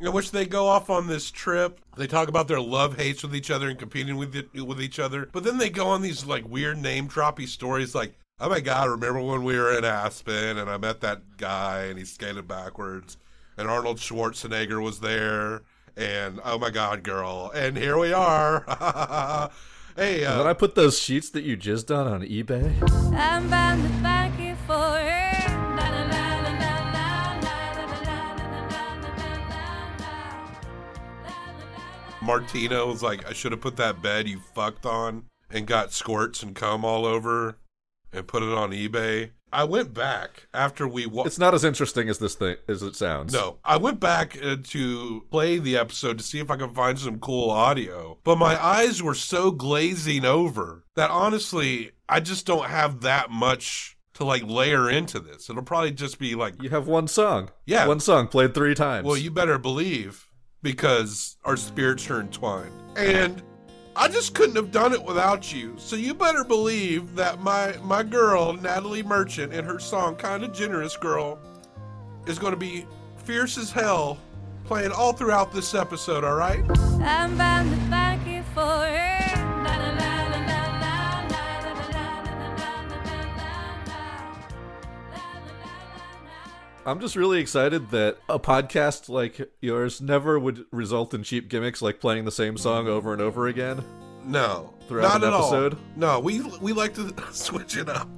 In 0.00 0.12
which 0.12 0.30
they 0.30 0.46
go 0.46 0.66
off 0.66 0.90
on 0.90 1.06
this 1.06 1.30
trip. 1.30 1.80
They 1.96 2.06
talk 2.06 2.28
about 2.28 2.48
their 2.48 2.60
love 2.60 2.96
hates 2.96 3.22
with 3.22 3.34
each 3.34 3.50
other 3.50 3.68
and 3.68 3.78
competing 3.78 4.16
with 4.16 4.34
it, 4.36 4.66
with 4.66 4.80
each 4.80 4.98
other. 4.98 5.28
But 5.32 5.44
then 5.44 5.58
they 5.58 5.70
go 5.70 5.88
on 5.88 6.02
these 6.02 6.24
like 6.24 6.48
weird 6.48 6.78
name 6.78 7.08
droppy 7.08 7.46
stories 7.48 7.94
like, 7.94 8.14
"Oh 8.40 8.48
my 8.48 8.60
god, 8.60 8.90
remember 8.90 9.20
when 9.20 9.44
we 9.44 9.58
were 9.58 9.76
in 9.76 9.84
Aspen 9.84 10.58
and 10.58 10.70
I 10.70 10.76
met 10.76 11.00
that 11.00 11.36
guy 11.36 11.84
and 11.84 11.98
he 11.98 12.04
skated 12.04 12.46
backwards 12.46 13.16
and 13.56 13.68
Arnold 13.68 13.98
Schwarzenegger 13.98 14.82
was 14.82 15.00
there 15.00 15.62
and 15.96 16.40
oh 16.44 16.58
my 16.58 16.70
god, 16.70 17.02
girl, 17.02 17.50
and 17.54 17.76
here 17.76 17.98
we 17.98 18.12
are." 18.12 18.64
hey, 19.96 20.24
And 20.24 20.40
then 20.40 20.46
uh, 20.46 20.50
I 20.50 20.52
put 20.52 20.74
those 20.74 20.98
sheets 20.98 21.30
that 21.30 21.42
you 21.42 21.56
jizzed 21.56 21.94
on 21.94 22.06
on 22.06 22.22
eBay. 22.22 22.72
Martino 32.28 32.86
was 32.86 33.02
like, 33.02 33.26
"I 33.26 33.32
should 33.32 33.52
have 33.52 33.60
put 33.62 33.76
that 33.78 34.02
bed 34.02 34.28
you 34.28 34.38
fucked 34.54 34.84
on 34.86 35.24
and 35.50 35.66
got 35.66 35.92
squirts 35.94 36.42
and 36.42 36.54
cum 36.54 36.84
all 36.84 37.06
over 37.06 37.56
and 38.12 38.26
put 38.28 38.42
it 38.42 38.52
on 38.52 38.70
eBay." 38.70 39.30
I 39.50 39.64
went 39.64 39.94
back 39.94 40.46
after 40.52 40.86
we 40.86 41.06
wa- 41.06 41.24
It's 41.24 41.38
not 41.38 41.54
as 41.54 41.64
interesting 41.64 42.10
as 42.10 42.18
this 42.18 42.34
thing 42.34 42.56
as 42.68 42.82
it 42.82 42.94
sounds. 42.96 43.32
No, 43.32 43.60
I 43.64 43.78
went 43.78 43.98
back 43.98 44.36
uh, 44.44 44.56
to 44.62 45.24
play 45.30 45.56
the 45.58 45.78
episode 45.78 46.18
to 46.18 46.22
see 46.24 46.38
if 46.38 46.50
I 46.50 46.56
could 46.58 46.74
find 46.74 46.98
some 46.98 47.18
cool 47.18 47.48
audio, 47.50 48.18
but 48.24 48.36
my 48.36 48.62
eyes 48.62 49.02
were 49.02 49.14
so 49.14 49.50
glazing 49.50 50.26
over 50.26 50.84
that 50.96 51.08
honestly, 51.10 51.92
I 52.10 52.20
just 52.20 52.44
don't 52.44 52.66
have 52.68 53.00
that 53.00 53.30
much 53.30 53.96
to 54.14 54.24
like 54.24 54.42
layer 54.42 54.90
into 54.90 55.18
this. 55.18 55.48
It'll 55.48 55.62
probably 55.62 55.92
just 55.92 56.18
be 56.18 56.34
like, 56.34 56.62
You 56.62 56.68
have 56.68 56.86
one 56.86 57.08
song. 57.08 57.48
Yeah. 57.64 57.86
One 57.86 58.00
song 58.00 58.28
played 58.28 58.52
three 58.52 58.74
times. 58.74 59.06
well, 59.06 59.16
you 59.16 59.30
better 59.30 59.56
believe 59.56 60.27
because 60.62 61.36
our 61.44 61.56
spirits 61.56 62.10
are 62.10 62.20
entwined. 62.20 62.72
And 62.96 63.42
I 63.96 64.08
just 64.08 64.34
couldn't 64.34 64.56
have 64.56 64.70
done 64.70 64.92
it 64.92 65.02
without 65.02 65.52
you. 65.52 65.74
So 65.76 65.96
you 65.96 66.14
better 66.14 66.44
believe 66.44 67.14
that 67.16 67.40
my 67.40 67.76
my 67.82 68.02
girl 68.02 68.52
Natalie 68.52 69.02
Merchant 69.02 69.52
and 69.52 69.66
her 69.66 69.78
song 69.78 70.16
"Kind 70.16 70.44
of 70.44 70.52
Generous 70.52 70.96
Girl" 70.96 71.38
is 72.26 72.38
going 72.38 72.52
to 72.52 72.58
be 72.58 72.86
fierce 73.24 73.58
as 73.58 73.70
hell, 73.70 74.18
playing 74.64 74.92
all 74.92 75.12
throughout 75.12 75.52
this 75.52 75.74
episode. 75.74 76.24
All 76.24 76.36
right? 76.36 76.64
I'm 77.00 77.36
bound 77.36 77.70
to 77.70 77.76
thank 77.88 78.26
you 78.26 78.42
for 78.54 78.60
her. 78.60 80.17
I'm 86.88 87.00
just 87.00 87.16
really 87.16 87.38
excited 87.38 87.90
that 87.90 88.16
a 88.30 88.38
podcast 88.38 89.10
like 89.10 89.52
yours 89.60 90.00
never 90.00 90.38
would 90.38 90.64
result 90.72 91.12
in 91.12 91.22
cheap 91.22 91.50
gimmicks 91.50 91.82
like 91.82 92.00
playing 92.00 92.24
the 92.24 92.32
same 92.32 92.56
song 92.56 92.88
over 92.88 93.12
and 93.12 93.20
over 93.20 93.46
again. 93.46 93.84
No, 94.24 94.72
throughout 94.88 95.20
not 95.20 95.22
an 95.22 95.34
at 95.34 95.38
episode. 95.38 95.74
All. 95.74 95.80
No, 95.96 96.18
we 96.18 96.40
we 96.62 96.72
like 96.72 96.94
to 96.94 97.14
switch 97.30 97.76
it 97.76 97.90
up. 97.90 98.08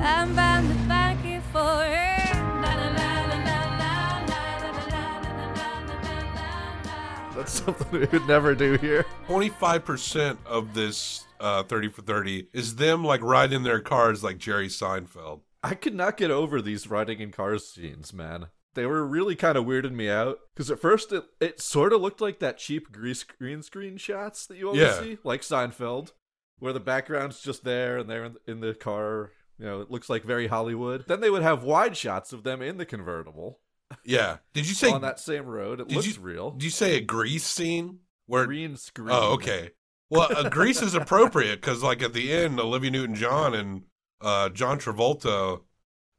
I'm 0.00 0.34
bound 0.34 0.68
to 0.68 1.40
for 1.52 1.86
That's 7.36 7.52
something 7.52 8.00
we 8.00 8.06
would 8.06 8.26
never 8.26 8.56
do 8.56 8.78
here. 8.78 9.06
25% 9.28 10.38
of 10.44 10.74
this 10.74 11.24
uh, 11.38 11.62
30 11.62 11.88
for 11.90 12.02
30 12.02 12.48
is 12.52 12.74
them 12.74 13.04
like 13.04 13.22
riding 13.22 13.62
their 13.62 13.78
cars 13.78 14.24
like 14.24 14.38
Jerry 14.38 14.66
Seinfeld. 14.66 15.42
I 15.62 15.74
could 15.74 15.94
not 15.94 16.16
get 16.16 16.30
over 16.30 16.60
these 16.62 16.88
riding 16.88 17.20
in 17.20 17.32
cars 17.32 17.68
scenes, 17.68 18.12
man. 18.12 18.46
They 18.74 18.86
were 18.86 19.06
really 19.06 19.34
kind 19.36 19.56
of 19.56 19.64
weirding 19.64 19.94
me 19.94 20.08
out 20.10 20.38
because 20.54 20.70
at 20.70 20.80
first 20.80 21.10
it, 21.12 21.24
it 21.40 21.60
sort 21.62 21.92
of 21.94 22.00
looked 22.02 22.20
like 22.20 22.40
that 22.40 22.58
cheap 22.58 22.92
grease 22.92 23.24
green 23.24 23.62
screen 23.62 23.96
shots 23.96 24.46
that 24.46 24.58
you 24.58 24.66
always 24.68 24.82
Yeah. 24.82 25.00
see, 25.00 25.18
like 25.24 25.40
Seinfeld, 25.40 26.12
where 26.58 26.74
the 26.74 26.80
background's 26.80 27.40
just 27.40 27.64
there 27.64 27.96
and 27.98 28.08
they're 28.08 28.32
in, 28.46 28.60
the 28.60 28.74
car. 28.74 29.30
You 29.58 29.64
know, 29.64 29.80
it 29.80 29.90
looks 29.90 30.10
like 30.10 30.24
very 30.24 30.48
Hollywood. 30.48 31.04
Then 31.08 31.20
they 31.20 31.30
would 31.30 31.42
have 31.42 31.62
wide 31.64 31.96
shots 31.96 32.34
of 32.34 32.42
them 32.42 32.60
in 32.60 32.76
the 32.76 32.84
convertible 32.84 33.60
Yeah. 34.04 34.38
Did 34.52 34.68
you 34.68 34.74
say 34.74 34.90
on 34.90 35.00
that 35.00 35.20
same 35.20 35.46
road. 35.46 35.80
It 35.80 35.88
looks 35.90 36.14
you- 36.16 36.20
real. 36.22 36.50
Did 36.50 36.64
you 36.64 36.70
say 36.70 36.96
a 36.96 37.00
grease 37.00 37.46
scene 37.46 38.00
where? 38.26 38.44
Green 38.44 38.76
screen. 38.76 39.08
Oh, 39.10 39.32
okay. 39.34 39.70
Well, 40.10 40.28
a 40.36 40.50
grease 40.50 40.82
is 40.82 40.94
appropriate 40.94 41.60
because, 41.60 41.82
like, 41.82 42.00
at 42.02 42.12
the 42.12 42.30
end, 42.32 42.60
Olivia 42.60 42.90
Newton-John 42.92 43.54
and 43.54 43.82
uh, 44.20 44.48
John 44.50 44.78
Travolta, 44.78 45.60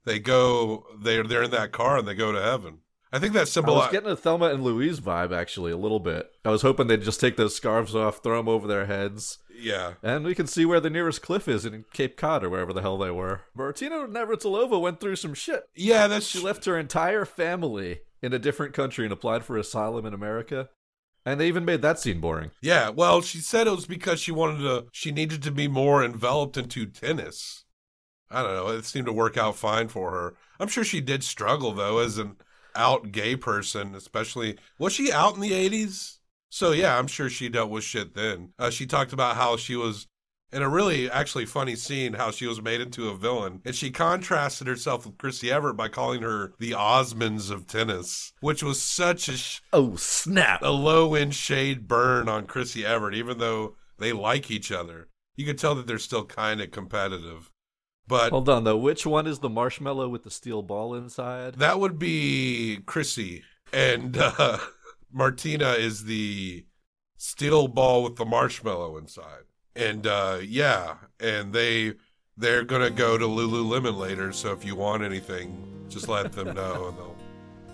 they 0.06 0.20
go. 0.20 0.86
They're 1.02 1.24
they're 1.24 1.44
in 1.44 1.52
that 1.52 1.72
car 1.72 1.98
and 1.98 2.08
they 2.08 2.16
go 2.16 2.32
to 2.32 2.42
heaven. 2.42 2.80
I 3.12 3.20
think 3.20 3.32
that 3.34 3.40
I 3.40 3.42
was 3.44 3.52
symbolizes. 3.54 3.92
getting 3.94 4.10
a 4.10 4.18
Thelma 4.18 4.48
and 4.48 4.64
Louise 4.64 5.00
vibe 5.00 5.34
actually 5.36 5.72
a 5.72 5.78
little 5.78 6.00
bit. 6.02 6.30
I 6.44 6.50
was 6.50 6.62
hoping 6.62 6.88
they'd 6.88 7.02
just 7.02 7.22
take 7.22 7.38
those 7.38 7.56
scarves 7.56 7.96
off, 7.96 8.22
throw 8.22 8.36
them 8.38 8.50
over 8.50 8.68
their 8.68 8.86
heads, 8.86 9.40
Yeah. 9.58 9.94
and 10.04 10.26
we 10.26 10.36
can 10.36 10.46
see 10.46 10.66
where 10.66 10.82
the 10.82 10.90
nearest 10.90 11.22
cliff 11.22 11.48
is 11.48 11.66
in 11.66 11.86
Cape 11.94 12.18
Cod 12.18 12.44
or 12.44 12.50
wherever 12.50 12.74
the 12.74 12.82
hell 12.82 12.98
they 12.98 13.10
were. 13.10 13.44
Martina 13.56 14.08
Navratilova 14.08 14.80
went 14.82 15.00
through 15.00 15.16
some 15.16 15.34
shit. 15.34 15.64
Yeah, 15.74 16.08
that's 16.08 16.28
She 16.28 16.42
left 16.42 16.66
her 16.66 16.78
entire 16.78 17.24
family 17.24 18.02
in 18.22 18.34
a 18.34 18.40
different 18.40 18.74
country 18.74 19.06
and 19.06 19.14
applied 19.14 19.46
for 19.46 19.58
asylum 19.58 20.06
in 20.06 20.14
America. 20.14 20.68
And 21.26 21.40
they 21.40 21.48
even 21.48 21.64
made 21.66 21.82
that 21.84 22.00
scene 22.00 22.20
boring. 22.20 22.52
Yeah, 22.62 22.90
well, 22.90 23.22
she 23.22 23.38
said 23.40 23.68
it 23.68 23.72
was 23.72 23.86
because 23.86 24.20
she 24.20 24.32
wanted 24.34 24.60
to. 24.64 24.86
She 24.92 25.12
needed 25.12 25.42
to 25.44 25.52
be 25.52 25.68
more 25.70 26.04
enveloped 26.04 26.58
into 26.58 26.86
tennis. 26.86 27.64
I 28.30 28.42
don't 28.44 28.56
know. 28.56 28.68
It 28.70 28.86
seemed 28.86 29.06
to 29.08 29.14
work 29.14 29.38
out 29.38 29.56
fine 29.56 29.88
for 29.88 30.12
her. 30.12 30.36
I'm 30.60 30.68
sure 30.68 30.84
she 30.84 31.02
did 31.02 31.24
struggle 31.24 31.72
though, 31.74 32.00
as 32.00 32.18
an 32.18 32.36
out 32.76 33.12
gay 33.12 33.36
person, 33.36 33.96
especially. 33.96 34.58
Was 34.80 34.94
she 34.94 35.12
out 35.12 35.36
in 35.36 35.42
the 35.42 35.52
'80s? 35.52 36.18
So 36.50 36.72
yeah, 36.72 36.98
I'm 36.98 37.08
sure 37.08 37.30
she 37.30 37.50
dealt 37.50 37.70
with 37.70 37.84
shit 37.84 38.14
then. 38.16 38.54
Uh, 38.58 38.70
she 38.70 38.86
talked 38.86 39.14
about 39.14 39.36
how 39.36 39.58
she 39.58 39.76
was 39.76 40.08
in 40.52 40.62
a 40.62 40.70
really 40.70 41.12
actually 41.12 41.46
funny 41.46 41.76
scene, 41.76 42.14
how 42.14 42.32
she 42.32 42.48
was 42.48 42.62
made 42.62 42.80
into 42.80 43.10
a 43.10 43.18
villain, 43.18 43.62
and 43.66 43.76
she 43.76 43.92
contrasted 43.92 44.66
herself 44.68 45.06
with 45.06 45.18
Chrissy 45.18 45.52
Evert 45.52 45.74
by 45.74 45.90
calling 45.90 46.22
her 46.22 46.54
the 46.58 46.72
Osmonds 46.72 47.52
of 47.52 47.68
tennis, 47.68 48.32
which 48.40 48.64
was 48.64 48.82
such 48.82 49.28
a 49.28 49.36
sh- 49.36 49.60
Oh, 49.74 49.98
snap. 49.98 50.62
a 50.62 50.70
low 50.70 51.16
end 51.16 51.36
shade 51.36 51.86
burn 51.88 52.30
on 52.30 52.46
Chrissy 52.48 52.86
Evert, 52.86 53.14
even 53.14 53.40
though 53.40 53.76
they 54.00 54.14
like 54.14 54.50
each 54.50 54.72
other. 54.72 55.10
You 55.36 55.46
could 55.46 55.58
tell 55.58 55.76
that 55.76 55.86
they're 55.86 56.00
still 56.00 56.24
kind 56.26 56.62
of 56.62 56.72
competitive. 56.72 57.52
But 58.08 58.32
Hold 58.32 58.48
on 58.48 58.64
though, 58.64 58.78
which 58.78 59.06
one 59.06 59.28
is 59.28 59.40
the 59.40 59.50
marshmallow 59.50 60.08
with 60.10 60.24
the 60.24 60.32
steel 60.32 60.62
ball 60.62 60.96
inside? 60.96 61.56
that 61.56 61.80
would 61.80 62.00
be 62.00 62.80
Chrissy, 62.86 63.44
and 63.74 64.18
uh, 64.18 64.60
Martina 65.12 65.72
is 65.72 66.06
the 66.06 66.66
steel 67.18 67.68
ball 67.68 68.04
with 68.04 68.16
the 68.16 68.26
marshmallow 68.26 68.98
inside. 68.98 69.44
And 69.76 70.08
uh, 70.08 70.40
yeah, 70.42 70.96
and 71.20 71.52
they 71.52 71.96
they're 72.38 72.64
gonna 72.64 72.90
go 72.90 73.18
to 73.18 73.26
Lululemon 73.26 73.98
later. 73.98 74.32
So 74.32 74.54
if 74.54 74.64
you 74.64 74.76
want 74.76 75.04
anything, 75.04 75.86
just 75.90 76.08
let 76.08 76.32
them 76.32 76.56
know, 76.56 76.88
and 76.88 76.98
they'll 76.98 77.16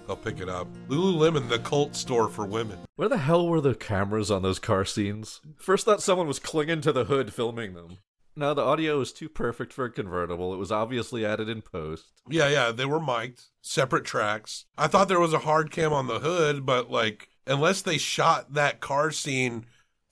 they'll 0.07 0.15
pick 0.17 0.39
it 0.39 0.49
up. 0.49 0.67
Lululemon, 0.87 1.47
the 1.47 1.59
cult 1.59 1.95
store 1.95 2.27
for 2.27 2.45
women. 2.45 2.79
Where 2.95 3.09
the 3.09 3.17
hell 3.17 3.47
were 3.47 3.61
the 3.61 3.75
cameras 3.75 4.31
on 4.31 4.41
those 4.41 4.59
car 4.59 4.83
scenes? 4.83 5.41
First 5.57 5.85
thought 5.85 6.01
someone 6.01 6.27
was 6.27 6.39
clinging 6.39 6.81
to 6.81 6.91
the 6.91 7.05
hood 7.05 7.33
filming 7.33 7.73
them. 7.73 7.97
No, 8.35 8.53
the 8.53 8.63
audio 8.63 8.97
was 8.97 9.13
too 9.13 9.29
perfect 9.29 9.71
for 9.73 9.85
a 9.85 9.91
convertible. 9.91 10.53
It 10.53 10.57
was 10.57 10.71
obviously 10.71 11.25
added 11.25 11.49
in 11.49 11.61
post. 11.61 12.05
Yeah, 12.27 12.49
yeah, 12.49 12.71
they 12.71 12.85
were 12.85 12.99
mic'd, 12.99 13.43
separate 13.61 14.05
tracks. 14.05 14.65
I 14.77 14.87
thought 14.87 15.07
there 15.07 15.19
was 15.19 15.33
a 15.33 15.39
hard 15.39 15.71
cam 15.71 15.93
on 15.93 16.07
the 16.07 16.19
hood, 16.19 16.65
but 16.65 16.89
like, 16.89 17.29
unless 17.45 17.81
they 17.81 17.97
shot 17.97 18.53
that 18.53 18.79
car 18.79 19.11
scene 19.11 19.65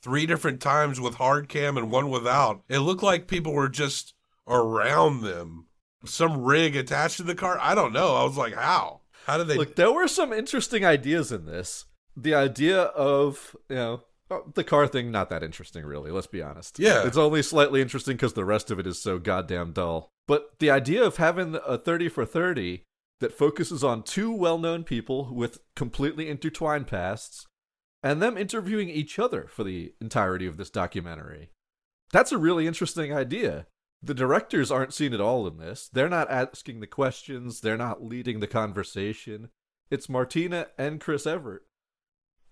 three 0.03 0.25
different 0.25 0.61
times 0.61 0.99
with 0.99 1.15
hard 1.15 1.49
cam 1.49 1.77
and 1.77 1.91
one 1.91 2.09
without, 2.09 2.61
it 2.69 2.79
looked 2.79 3.03
like 3.03 3.27
people 3.27 3.53
were 3.53 3.69
just 3.69 4.13
around 4.47 5.21
them. 5.21 5.67
Some 6.05 6.43
rig 6.43 6.75
attached 6.75 7.17
to 7.17 7.23
the 7.23 7.35
car. 7.35 7.57
I 7.61 7.75
don't 7.75 7.93
know. 7.93 8.15
I 8.15 8.23
was 8.23 8.37
like, 8.37 8.55
how? 8.55 9.01
How 9.25 9.37
did 9.37 9.47
they? 9.47 9.55
Look, 9.55 9.75
there 9.75 9.91
were 9.91 10.07
some 10.07 10.33
interesting 10.33 10.83
ideas 10.83 11.31
in 11.31 11.45
this. 11.45 11.85
The 12.17 12.33
idea 12.33 12.81
of, 12.81 13.55
you 13.69 13.75
know, 13.75 14.03
Oh, 14.31 14.49
the 14.55 14.63
car 14.63 14.87
thing, 14.87 15.11
not 15.11 15.29
that 15.29 15.43
interesting, 15.43 15.85
really. 15.85 16.09
Let's 16.09 16.25
be 16.25 16.41
honest. 16.41 16.79
Yeah. 16.79 17.05
It's 17.05 17.17
only 17.17 17.43
slightly 17.43 17.81
interesting 17.81 18.15
because 18.15 18.33
the 18.33 18.45
rest 18.45 18.71
of 18.71 18.79
it 18.79 18.87
is 18.87 19.01
so 19.01 19.19
goddamn 19.19 19.73
dull. 19.73 20.09
But 20.25 20.51
the 20.59 20.71
idea 20.71 21.03
of 21.03 21.17
having 21.17 21.59
a 21.67 21.77
30 21.77 22.07
for 22.07 22.25
30 22.25 22.83
that 23.19 23.37
focuses 23.37 23.83
on 23.83 24.03
two 24.03 24.31
well 24.31 24.57
known 24.57 24.85
people 24.85 25.33
with 25.33 25.59
completely 25.75 26.29
intertwined 26.29 26.87
pasts 26.87 27.45
and 28.01 28.21
them 28.21 28.37
interviewing 28.37 28.89
each 28.89 29.19
other 29.19 29.47
for 29.49 29.65
the 29.65 29.93
entirety 29.99 30.47
of 30.47 30.55
this 30.55 30.69
documentary. 30.69 31.51
That's 32.13 32.31
a 32.31 32.37
really 32.37 32.67
interesting 32.67 33.13
idea. 33.13 33.67
The 34.01 34.13
directors 34.13 34.71
aren't 34.71 34.93
seen 34.93 35.13
at 35.13 35.21
all 35.21 35.45
in 35.45 35.57
this. 35.57 35.89
They're 35.91 36.09
not 36.09 36.31
asking 36.31 36.79
the 36.79 36.87
questions, 36.87 37.59
they're 37.59 37.77
not 37.77 38.03
leading 38.03 38.39
the 38.39 38.47
conversation. 38.47 39.49
It's 39.91 40.09
Martina 40.09 40.67
and 40.77 41.01
Chris 41.01 41.27
Evert 41.27 41.65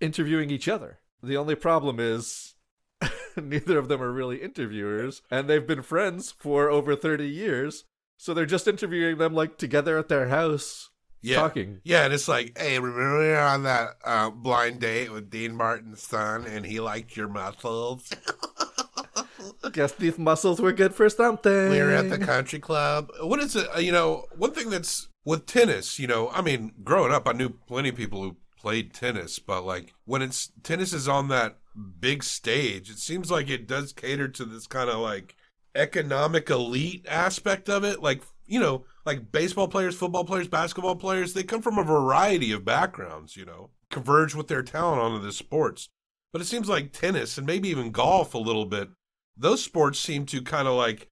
interviewing 0.01 0.51
each 0.51 0.67
other. 0.67 0.99
The 1.21 1.37
only 1.37 1.55
problem 1.55 1.99
is 1.99 2.55
neither 3.35 3.77
of 3.77 3.87
them 3.87 4.01
are 4.01 4.11
really 4.11 4.37
interviewers, 4.41 5.21
and 5.29 5.47
they've 5.49 5.65
been 5.65 5.81
friends 5.81 6.31
for 6.31 6.69
over 6.69 6.95
30 6.95 7.27
years, 7.27 7.83
so 8.17 8.33
they're 8.33 8.45
just 8.45 8.67
interviewing 8.67 9.17
them 9.17 9.33
like 9.33 9.57
together 9.57 9.97
at 9.97 10.09
their 10.09 10.29
house, 10.29 10.89
yeah. 11.21 11.35
talking. 11.37 11.81
Yeah, 11.83 12.05
and 12.05 12.13
it's 12.13 12.27
like, 12.27 12.57
hey, 12.57 12.79
remember 12.79 13.19
we 13.19 13.27
were 13.27 13.39
on 13.39 13.63
that 13.63 13.89
uh, 14.03 14.29
blind 14.29 14.79
date 14.79 15.11
with 15.11 15.29
Dean 15.29 15.55
Martin's 15.55 16.01
son, 16.01 16.45
and 16.45 16.65
he 16.65 16.79
liked 16.79 17.15
your 17.17 17.27
muscles. 17.27 18.09
Guess 19.71 19.93
these 19.93 20.17
muscles 20.17 20.59
were 20.59 20.71
good 20.71 20.95
for 20.95 21.09
something. 21.09 21.69
We 21.69 21.79
were 21.79 21.91
at 21.91 22.09
the 22.09 22.17
country 22.17 22.59
club. 22.59 23.11
What 23.21 23.39
is 23.39 23.55
it? 23.55 23.67
uh, 23.75 23.79
You 23.79 23.91
know, 23.91 24.25
one 24.35 24.51
thing 24.51 24.69
that's 24.69 25.07
with 25.25 25.45
tennis, 25.45 25.99
you 25.99 26.07
know, 26.07 26.29
I 26.29 26.41
mean, 26.41 26.71
growing 26.83 27.11
up, 27.11 27.27
I 27.27 27.33
knew 27.33 27.49
plenty 27.49 27.89
of 27.89 27.95
people 27.95 28.21
who 28.23 28.35
played 28.59 28.93
tennis, 28.93 29.39
but 29.39 29.63
like 29.63 29.93
when 30.05 30.21
it's 30.21 30.51
tennis 30.63 30.93
is 30.93 31.07
on 31.07 31.27
that 31.29 31.57
big 31.99 32.23
stage, 32.23 32.89
it 32.89 32.99
seems 32.99 33.31
like 33.31 33.49
it 33.49 33.67
does 33.67 33.93
cater 33.93 34.27
to 34.27 34.45
this 34.45 34.67
kind 34.67 34.89
of 34.89 34.99
like 34.99 35.35
economic 35.75 36.49
elite 36.49 37.05
aspect 37.07 37.69
of 37.69 37.83
it. 37.83 38.01
Like, 38.01 38.21
you 38.45 38.59
know, 38.59 38.85
like 39.05 39.31
baseball 39.31 39.67
players, 39.67 39.95
football 39.95 40.25
players, 40.25 40.47
basketball 40.47 40.95
players, 40.95 41.33
they 41.33 41.43
come 41.43 41.61
from 41.61 41.77
a 41.77 41.83
variety 41.83 42.51
of 42.51 42.65
backgrounds, 42.65 43.35
you 43.37 43.45
know, 43.45 43.69
converge 43.89 44.35
with 44.35 44.47
their 44.47 44.63
talent 44.63 45.01
onto 45.01 45.25
the 45.25 45.31
sports. 45.31 45.89
But 46.31 46.41
it 46.41 46.45
seems 46.45 46.69
like 46.69 46.91
tennis 46.91 47.37
and 47.37 47.47
maybe 47.47 47.69
even 47.69 47.91
golf 47.91 48.33
a 48.33 48.39
little 48.39 48.65
bit, 48.65 48.89
those 49.35 49.63
sports 49.63 49.99
seem 49.99 50.25
to 50.27 50.41
kind 50.41 50.67
of 50.67 50.75
like 50.75 51.07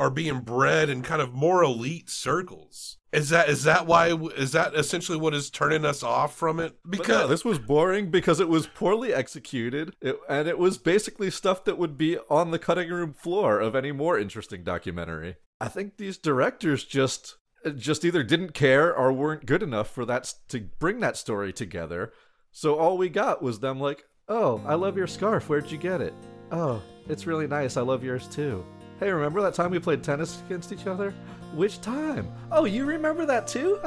are 0.00 0.10
being 0.10 0.40
bred 0.40 0.88
in 0.88 1.02
kind 1.02 1.20
of 1.20 1.34
more 1.34 1.62
elite 1.62 2.08
circles. 2.08 2.96
Is 3.12 3.28
that 3.28 3.50
is 3.50 3.64
that 3.64 3.86
why 3.86 4.14
is 4.14 4.52
that 4.52 4.74
essentially 4.74 5.18
what 5.18 5.34
is 5.34 5.50
turning 5.50 5.84
us 5.84 6.02
off 6.02 6.34
from 6.34 6.58
it? 6.58 6.76
Because 6.88 7.22
no, 7.22 7.26
this 7.26 7.44
was 7.44 7.58
boring 7.58 8.10
because 8.10 8.40
it 8.40 8.48
was 8.48 8.66
poorly 8.66 9.12
executed, 9.12 9.94
it, 10.00 10.18
and 10.28 10.48
it 10.48 10.58
was 10.58 10.78
basically 10.78 11.30
stuff 11.30 11.64
that 11.64 11.76
would 11.76 11.98
be 11.98 12.16
on 12.30 12.50
the 12.50 12.58
cutting 12.58 12.88
room 12.88 13.12
floor 13.12 13.60
of 13.60 13.76
any 13.76 13.92
more 13.92 14.18
interesting 14.18 14.64
documentary. 14.64 15.36
I 15.60 15.68
think 15.68 15.98
these 15.98 16.16
directors 16.16 16.84
just 16.84 17.36
just 17.76 18.04
either 18.04 18.22
didn't 18.22 18.54
care 18.54 18.94
or 18.94 19.12
weren't 19.12 19.44
good 19.44 19.62
enough 19.62 19.90
for 19.90 20.06
that 20.06 20.32
to 20.48 20.60
bring 20.78 21.00
that 21.00 21.18
story 21.18 21.52
together. 21.52 22.12
So 22.52 22.78
all 22.78 22.96
we 22.96 23.10
got 23.10 23.42
was 23.42 23.60
them 23.60 23.78
like, 23.78 24.04
"Oh, 24.28 24.62
I 24.64 24.76
love 24.76 24.96
your 24.96 25.06
scarf. 25.06 25.48
Where'd 25.50 25.70
you 25.70 25.78
get 25.78 26.00
it? 26.00 26.14
Oh, 26.50 26.80
it's 27.06 27.26
really 27.26 27.46
nice. 27.46 27.76
I 27.76 27.82
love 27.82 28.02
yours 28.02 28.28
too." 28.28 28.64
Hey, 29.00 29.10
remember 29.10 29.40
that 29.40 29.54
time 29.54 29.70
we 29.70 29.78
played 29.78 30.02
tennis 30.04 30.42
against 30.44 30.72
each 30.72 30.86
other? 30.86 31.14
Which 31.54 31.80
time? 31.80 32.30
Oh, 32.52 32.66
you 32.66 32.84
remember 32.84 33.24
that 33.24 33.46
too? 33.46 33.80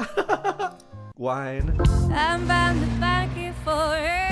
Wine. 1.18 1.80
I'm 2.12 2.48
bound 2.48 2.82
to 2.82 2.88
thank 2.98 3.38
you 3.38 3.54
for 3.64 3.96
it. 3.96 4.24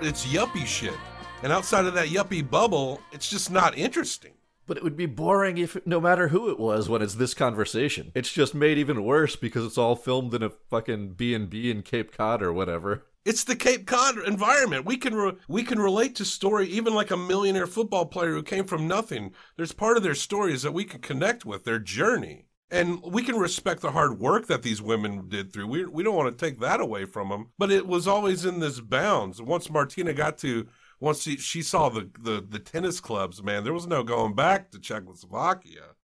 It's 0.00 0.24
yuppie 0.24 0.64
shit. 0.64 0.94
And 1.42 1.52
outside 1.52 1.84
of 1.84 1.92
that 1.92 2.08
yuppie 2.08 2.48
bubble, 2.48 3.02
it's 3.12 3.28
just 3.28 3.50
not 3.50 3.76
interesting. 3.76 4.32
But 4.66 4.78
it 4.78 4.82
would 4.82 4.96
be 4.96 5.04
boring 5.04 5.58
if 5.58 5.76
no 5.86 6.00
matter 6.00 6.28
who 6.28 6.48
it 6.48 6.58
was 6.58 6.88
when 6.88 7.02
it's 7.02 7.16
this 7.16 7.34
conversation. 7.34 8.12
It's 8.14 8.32
just 8.32 8.54
made 8.54 8.78
even 8.78 9.04
worse 9.04 9.36
because 9.36 9.66
it's 9.66 9.76
all 9.76 9.94
filmed 9.94 10.32
in 10.32 10.42
a 10.42 10.50
fucking 10.70 11.14
B&B 11.14 11.70
in 11.70 11.82
Cape 11.82 12.16
Cod 12.16 12.42
or 12.42 12.50
whatever. 12.50 13.04
It's 13.28 13.44
the 13.44 13.56
Cape 13.56 13.86
Cod 13.86 14.16
environment. 14.26 14.86
We 14.86 14.96
can 14.96 15.14
re- 15.14 15.36
we 15.48 15.62
can 15.62 15.78
relate 15.78 16.14
to 16.14 16.24
story 16.24 16.66
even 16.68 16.94
like 16.94 17.10
a 17.10 17.16
millionaire 17.18 17.66
football 17.66 18.06
player 18.06 18.32
who 18.32 18.42
came 18.42 18.64
from 18.64 18.88
nothing. 18.88 19.34
There's 19.54 19.72
part 19.72 19.98
of 19.98 20.02
their 20.02 20.14
stories 20.14 20.62
that 20.62 20.72
we 20.72 20.84
can 20.84 21.02
connect 21.02 21.44
with, 21.44 21.64
their 21.64 21.78
journey. 21.78 22.46
And 22.70 23.02
we 23.02 23.22
can 23.22 23.36
respect 23.36 23.82
the 23.82 23.90
hard 23.90 24.18
work 24.18 24.46
that 24.46 24.62
these 24.62 24.80
women 24.80 25.28
did 25.28 25.52
through. 25.52 25.66
We 25.66 25.84
we 25.84 26.02
don't 26.02 26.16
want 26.16 26.38
to 26.38 26.42
take 26.46 26.58
that 26.60 26.80
away 26.80 27.04
from 27.04 27.28
them, 27.28 27.50
but 27.58 27.70
it 27.70 27.86
was 27.86 28.08
always 28.08 28.46
in 28.46 28.60
this 28.60 28.80
bounds. 28.80 29.42
Once 29.42 29.68
Martina 29.68 30.14
got 30.14 30.38
to 30.38 30.66
once 30.98 31.20
she, 31.20 31.36
she 31.36 31.60
saw 31.60 31.90
the, 31.90 32.10
the 32.18 32.42
the 32.48 32.58
tennis 32.58 32.98
clubs, 32.98 33.42
man, 33.42 33.62
there 33.62 33.74
was 33.74 33.86
no 33.86 34.02
going 34.02 34.34
back 34.34 34.70
to 34.70 34.78
Czechoslovakia. 34.78 35.96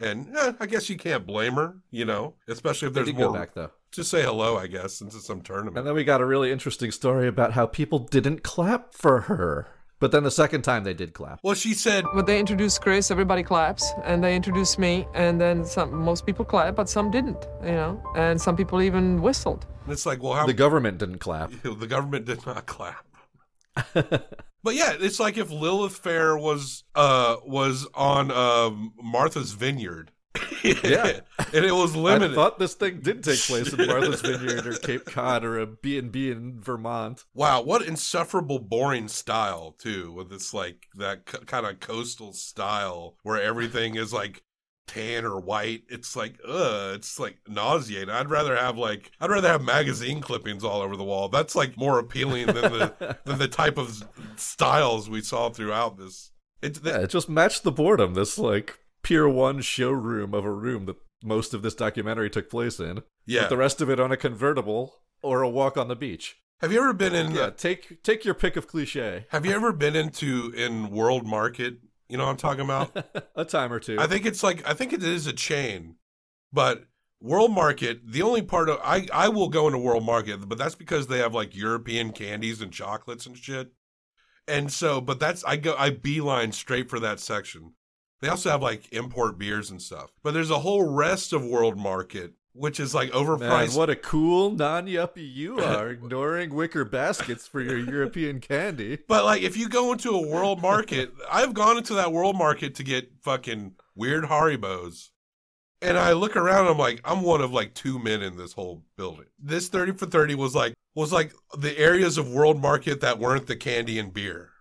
And 0.00 0.36
eh, 0.36 0.54
I 0.58 0.66
guess 0.66 0.90
you 0.90 0.96
can't 0.96 1.28
blame 1.28 1.52
her, 1.52 1.76
you 1.92 2.04
know, 2.04 2.34
especially 2.48 2.88
if 2.88 2.94
there's 2.94 3.12
more 3.12 3.28
go 3.28 3.34
back 3.34 3.54
though. 3.54 3.70
To 3.92 4.04
say 4.04 4.22
hello, 4.22 4.56
I 4.56 4.66
guess, 4.66 5.00
into 5.00 5.18
some 5.18 5.40
tournament. 5.42 5.78
And 5.78 5.86
then 5.86 5.94
we 5.94 6.04
got 6.04 6.20
a 6.20 6.26
really 6.26 6.50
interesting 6.50 6.90
story 6.90 7.28
about 7.28 7.52
how 7.52 7.66
people 7.66 7.98
didn't 8.00 8.42
clap 8.42 8.94
for 8.94 9.22
her. 9.22 9.68
But 10.00 10.10
then 10.10 10.24
the 10.24 10.32
second 10.32 10.62
time 10.62 10.82
they 10.82 10.94
did 10.94 11.12
clap. 11.12 11.38
Well, 11.44 11.54
she 11.54 11.74
said, 11.74 12.04
When 12.14 12.24
they 12.24 12.40
introduced 12.40 12.80
Chris, 12.82 13.12
everybody 13.12 13.44
claps, 13.44 13.92
and 14.02 14.24
they 14.24 14.34
introduced 14.34 14.76
me, 14.76 15.06
and 15.14 15.40
then 15.40 15.64
some. 15.64 15.94
Most 15.94 16.26
people 16.26 16.44
clapped, 16.44 16.76
but 16.76 16.88
some 16.88 17.08
didn't, 17.12 17.46
you 17.62 17.70
know, 17.70 18.02
and 18.16 18.40
some 18.40 18.56
people 18.56 18.82
even 18.82 19.22
whistled. 19.22 19.64
and 19.84 19.92
it's 19.92 20.04
like, 20.04 20.20
well, 20.20 20.32
how 20.32 20.44
The 20.46 20.54
government 20.54 20.98
didn't 20.98 21.18
clap. 21.18 21.52
the 21.62 21.86
government 21.86 22.24
did 22.24 22.44
not 22.44 22.66
clap. 22.66 23.04
but 23.94 24.74
yeah, 24.74 24.92
it's 24.98 25.20
like 25.20 25.38
if 25.38 25.50
Lilith 25.50 25.96
Fair 25.96 26.36
was 26.36 26.82
uh 26.96 27.36
was 27.46 27.86
on 27.94 28.30
um 28.32 28.92
Martha's 29.00 29.52
Vineyard. 29.52 30.10
Yeah. 30.64 31.20
and 31.52 31.64
it 31.64 31.74
was 31.74 31.96
limited. 31.96 32.32
I 32.32 32.34
thought 32.34 32.58
this 32.58 32.74
thing 32.74 33.00
did 33.00 33.24
take 33.24 33.40
place 33.40 33.72
in 33.72 33.84
Martha's 33.86 34.20
Vineyard 34.20 34.66
or 34.66 34.74
Cape 34.74 35.04
Cod 35.04 35.44
or 35.44 35.58
a 35.58 35.66
B&B 35.66 36.30
in 36.30 36.60
Vermont. 36.60 37.24
Wow, 37.34 37.62
what 37.62 37.82
insufferable 37.82 38.60
boring 38.60 39.08
style 39.08 39.74
too, 39.76 40.12
with 40.12 40.30
this 40.30 40.54
like 40.54 40.86
that 40.94 41.28
c- 41.28 41.38
kind 41.46 41.66
of 41.66 41.80
coastal 41.80 42.32
style 42.32 43.16
where 43.24 43.42
everything 43.42 43.96
is 43.96 44.12
like 44.12 44.42
tan 44.86 45.24
or 45.24 45.40
white. 45.40 45.82
It's 45.88 46.14
like 46.14 46.38
ugh, 46.46 46.94
it's 46.94 47.18
like 47.18 47.38
nauseating. 47.48 48.10
I'd 48.10 48.30
rather 48.30 48.56
have 48.56 48.78
like 48.78 49.10
I'd 49.20 49.30
rather 49.30 49.48
have 49.48 49.62
magazine 49.62 50.20
clippings 50.20 50.64
all 50.64 50.80
over 50.80 50.96
the 50.96 51.04
wall. 51.04 51.28
That's 51.28 51.56
like 51.56 51.76
more 51.76 51.98
appealing 51.98 52.46
than 52.46 52.54
the 52.54 53.18
than 53.24 53.38
the 53.38 53.48
type 53.48 53.78
of 53.78 54.02
styles 54.36 55.10
we 55.10 55.22
saw 55.22 55.50
throughout 55.50 55.98
this. 55.98 56.30
It's 56.62 56.80
Yeah, 56.82 57.00
it 57.00 57.10
just 57.10 57.28
matched 57.28 57.64
the 57.64 57.72
boredom. 57.72 58.14
This 58.14 58.38
like 58.38 58.78
Pier 59.02 59.28
One 59.28 59.60
showroom 59.60 60.34
of 60.34 60.44
a 60.44 60.52
room 60.52 60.86
that 60.86 60.96
most 61.22 61.54
of 61.54 61.62
this 61.62 61.74
documentary 61.74 62.30
took 62.30 62.50
place 62.50 62.80
in. 62.80 63.02
Yeah. 63.26 63.42
With 63.42 63.50
the 63.50 63.56
rest 63.56 63.80
of 63.80 63.90
it 63.90 64.00
on 64.00 64.12
a 64.12 64.16
convertible 64.16 65.02
or 65.22 65.42
a 65.42 65.48
walk 65.48 65.76
on 65.76 65.88
the 65.88 65.96
beach. 65.96 66.38
Have 66.60 66.72
you 66.72 66.80
ever 66.80 66.92
been 66.92 67.14
uh, 67.14 67.18
in? 67.18 67.30
Yeah, 67.32 67.50
take 67.50 68.02
take 68.02 68.24
your 68.24 68.34
pick 68.34 68.56
of 68.56 68.68
cliche. 68.68 69.26
Have 69.30 69.44
you 69.44 69.52
ever 69.52 69.72
been 69.72 69.96
into 69.96 70.52
in 70.56 70.90
World 70.90 71.26
Market? 71.26 71.78
You 72.08 72.18
know 72.18 72.24
what 72.24 72.30
I'm 72.30 72.36
talking 72.36 72.64
about? 72.64 72.96
a 73.34 73.44
time 73.44 73.72
or 73.72 73.80
two. 73.80 73.98
I 73.98 74.06
think 74.06 74.26
it's 74.26 74.42
like 74.42 74.66
I 74.68 74.74
think 74.74 74.92
it 74.92 75.02
is 75.02 75.26
a 75.26 75.32
chain, 75.32 75.96
but 76.52 76.84
World 77.20 77.50
Market. 77.50 78.00
The 78.04 78.22
only 78.22 78.42
part 78.42 78.68
of 78.68 78.78
I 78.84 79.08
I 79.12 79.28
will 79.28 79.48
go 79.48 79.66
into 79.66 79.78
World 79.78 80.04
Market, 80.04 80.48
but 80.48 80.56
that's 80.56 80.76
because 80.76 81.08
they 81.08 81.18
have 81.18 81.34
like 81.34 81.56
European 81.56 82.12
candies 82.12 82.60
and 82.60 82.72
chocolates 82.72 83.26
and 83.26 83.36
shit. 83.36 83.72
And 84.46 84.72
so, 84.72 85.00
but 85.00 85.18
that's 85.18 85.44
I 85.44 85.56
go 85.56 85.74
I 85.76 85.90
beeline 85.90 86.52
straight 86.52 86.88
for 86.88 87.00
that 87.00 87.18
section. 87.18 87.72
They 88.22 88.28
also 88.28 88.50
have 88.50 88.62
like 88.62 88.90
import 88.92 89.36
beers 89.38 89.70
and 89.70 89.82
stuff. 89.82 90.10
But 90.22 90.32
there's 90.32 90.50
a 90.50 90.60
whole 90.60 90.88
rest 90.88 91.34
of 91.34 91.44
world 91.44 91.76
market 91.76 92.32
which 92.54 92.78
is 92.78 92.94
like 92.94 93.12
Man, 93.12 93.24
overpriced. 93.24 93.76
what 93.76 93.90
a 93.90 93.96
cool 93.96 94.50
non-yuppie 94.50 95.34
you 95.34 95.58
are, 95.64 95.88
ignoring 95.88 96.54
wicker 96.54 96.84
baskets 96.84 97.46
for 97.46 97.60
your 97.60 97.78
European 97.78 98.40
candy. 98.40 98.98
But 99.08 99.24
like, 99.24 99.42
if 99.42 99.56
you 99.56 99.68
go 99.68 99.92
into 99.92 100.10
a 100.10 100.26
world 100.26 100.60
market, 100.60 101.12
I've 101.30 101.54
gone 101.54 101.78
into 101.78 101.94
that 101.94 102.12
world 102.12 102.36
market 102.36 102.74
to 102.76 102.82
get 102.84 103.10
fucking 103.22 103.74
weird 103.94 104.24
Haribos, 104.24 105.10
and 105.80 105.98
I 105.98 106.12
look 106.12 106.36
around. 106.36 106.66
I'm 106.66 106.78
like, 106.78 107.00
I'm 107.04 107.22
one 107.22 107.40
of 107.40 107.52
like 107.52 107.74
two 107.74 107.98
men 107.98 108.22
in 108.22 108.36
this 108.36 108.52
whole 108.52 108.84
building. 108.96 109.26
This 109.38 109.68
thirty 109.68 109.92
for 109.92 110.06
thirty 110.06 110.34
was 110.34 110.54
like 110.54 110.74
was 110.94 111.12
like 111.12 111.32
the 111.58 111.76
areas 111.78 112.18
of 112.18 112.30
world 112.30 112.60
market 112.60 113.00
that 113.00 113.18
weren't 113.18 113.46
the 113.46 113.56
candy 113.56 113.98
and 113.98 114.12
beer. 114.12 114.51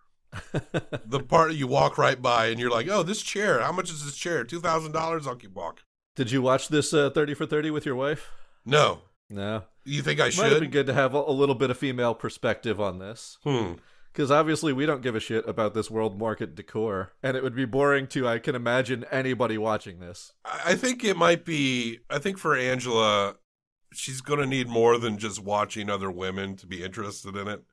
The 1.06 1.20
part 1.20 1.54
you 1.54 1.68
walk 1.68 1.98
right 1.98 2.22
by 2.22 2.48
and 2.48 2.60
you're 2.60 2.70
like, 2.72 2.88
oh, 2.90 3.04
this 3.04 3.22
chair. 3.22 3.60
How 3.60 3.72
much 3.72 3.90
is 3.90 4.04
this 4.06 4.16
chair? 4.16 4.44
Two 4.44 4.60
thousand 4.60 4.92
dollars. 4.92 5.28
I'll 5.28 5.36
keep 5.36 5.54
walking. 5.54 5.84
Did 6.16 6.32
you 6.32 6.42
watch 6.42 6.68
this 6.68 6.94
uh, 6.94 7.10
30 7.10 7.36
for 7.36 7.46
30 7.46 7.72
with 7.72 7.86
your 7.86 7.96
wife? 7.96 8.30
No. 8.66 9.04
No. 9.30 9.64
You 9.86 10.02
think 10.02 10.20
I 10.20 10.26
Might 10.26 10.34
have 10.36 10.52
should? 10.52 10.60
been 10.60 10.70
good 10.70 10.88
to 10.88 10.94
have 10.94 11.14
a, 11.14 11.20
a 11.20 11.32
little 11.32 11.56
bit 11.56 11.70
of 11.70 11.78
female 11.78 12.14
perspective 12.14 12.82
on 12.82 13.00
this. 13.00 13.38
Hmm. 13.44 13.74
Because 14.12 14.30
obviously 14.30 14.74
we 14.74 14.86
don't 14.86 15.02
give 15.02 15.16
a 15.16 15.22
shit 15.22 15.48
about 15.48 15.74
this 15.74 15.90
world 15.90 16.20
market 16.20 16.54
decor, 16.54 17.14
and 17.24 17.38
it 17.38 17.44
would 17.44 17.56
be 17.56 17.64
boring 17.64 18.08
to, 18.08 18.28
I 18.28 18.40
can 18.40 18.56
imagine, 18.56 19.06
anybody 19.10 19.58
watching 19.58 20.00
this. 20.02 20.34
I 20.44 20.62
I 20.66 20.76
think 20.76 21.06
it 21.06 21.16
might 21.16 21.46
be. 21.46 22.00
I 22.10 22.20
think 22.20 22.38
for 22.38 22.54
Angela, 22.54 23.36
she's 23.94 24.20
going 24.20 24.42
to 24.42 24.46
need 24.46 24.68
more 24.68 24.98
than 24.98 25.18
just 25.18 25.42
watching 25.42 25.90
other 25.90 26.12
women 26.12 26.58
to 26.58 26.68
be 26.68 26.84
interested 26.84 27.38
in 27.38 27.48
it. 27.48 27.64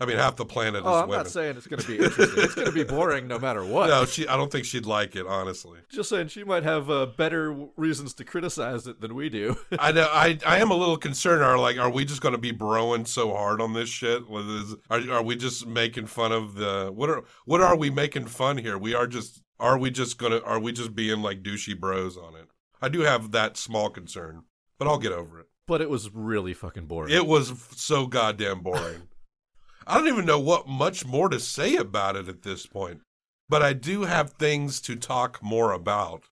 I 0.00 0.04
mean, 0.04 0.16
half 0.18 0.36
the 0.36 0.44
planet 0.44 0.82
is 0.82 0.86
Oh, 0.86 0.94
I'm 0.94 1.08
women. 1.08 1.24
not 1.24 1.28
saying 1.30 1.56
it's 1.56 1.66
going 1.66 1.80
to 1.80 1.86
be 1.88 1.98
interesting. 1.98 2.44
it's 2.44 2.54
going 2.54 2.66
to 2.66 2.72
be 2.72 2.84
boring 2.96 3.26
no 3.26 3.38
matter 3.38 3.64
what. 3.64 3.88
No, 3.88 4.04
she. 4.04 4.28
I 4.28 4.36
don't 4.36 4.52
think 4.52 4.64
she'd 4.66 4.84
like 4.86 5.16
it. 5.16 5.26
Honestly, 5.26 5.78
Just 5.90 6.10
saying 6.10 6.28
she 6.28 6.44
might 6.44 6.62
have 6.64 6.90
uh, 6.90 7.06
better 7.06 7.52
reasons 7.76 8.12
to 8.14 8.24
criticize 8.24 8.86
it 8.86 9.00
than 9.00 9.14
we 9.14 9.28
do. 9.30 9.56
I 9.78 9.92
know. 9.92 10.08
I 10.12 10.38
I 10.46 10.58
am 10.58 10.70
a 10.70 10.76
little 10.76 10.96
concerned. 10.98 11.42
Are 11.42 11.58
like, 11.58 11.78
are 11.78 11.90
we 11.90 12.04
just 12.04 12.20
going 12.20 12.34
to 12.34 12.38
be 12.38 12.52
broing 12.52 13.06
so 13.06 13.32
hard 13.34 13.60
on 13.60 13.72
this 13.72 13.88
shit? 13.88 14.22
Is- 14.30 14.74
Are 14.90 15.00
are 15.10 15.22
we 15.22 15.36
just 15.36 15.66
making 15.66 16.06
fun 16.06 16.32
of 16.32 16.54
the 16.56 16.90
what 16.94 17.08
are 17.10 17.24
what 17.46 17.60
are 17.60 17.76
we 17.76 17.88
making 17.90 18.26
fun 18.26 18.58
here? 18.58 18.76
We 18.78 18.94
are 18.94 19.06
just. 19.06 19.42
Are 19.58 19.78
we 19.78 19.90
just 19.90 20.18
gonna? 20.18 20.40
Are 20.40 20.58
we 20.60 20.72
just 20.72 20.94
being 20.94 21.22
like 21.22 21.42
douchey 21.42 21.78
bros 21.78 22.18
on 22.18 22.34
it? 22.34 22.48
I 22.82 22.90
do 22.90 23.00
have 23.00 23.30
that 23.30 23.56
small 23.56 23.88
concern, 23.88 24.42
but 24.78 24.86
I'll 24.86 24.98
get 24.98 25.12
over 25.12 25.40
it. 25.40 25.46
but 25.66 25.80
it 25.80 25.88
was 25.88 26.10
really 26.12 26.52
fucking 26.52 26.84
boring. 26.84 27.14
It 27.14 27.26
was 27.26 27.54
so 27.74 28.06
goddamn 28.06 28.60
boring. 28.60 29.08
I 29.86 29.96
don't 29.98 30.08
even 30.08 30.24
know 30.26 30.40
what 30.40 30.66
much 30.68 31.04
more 31.06 31.28
to 31.28 31.38
say 31.40 31.76
about 31.76 32.16
it 32.16 32.28
at 32.28 32.42
this 32.42 32.66
point. 32.66 33.02
But 33.48 33.62
I 33.62 33.72
do 33.74 34.02
have 34.02 34.32
things 34.32 34.80
to 34.82 34.96
talk 34.96 35.40
more 35.42 35.72
about. 35.72 36.24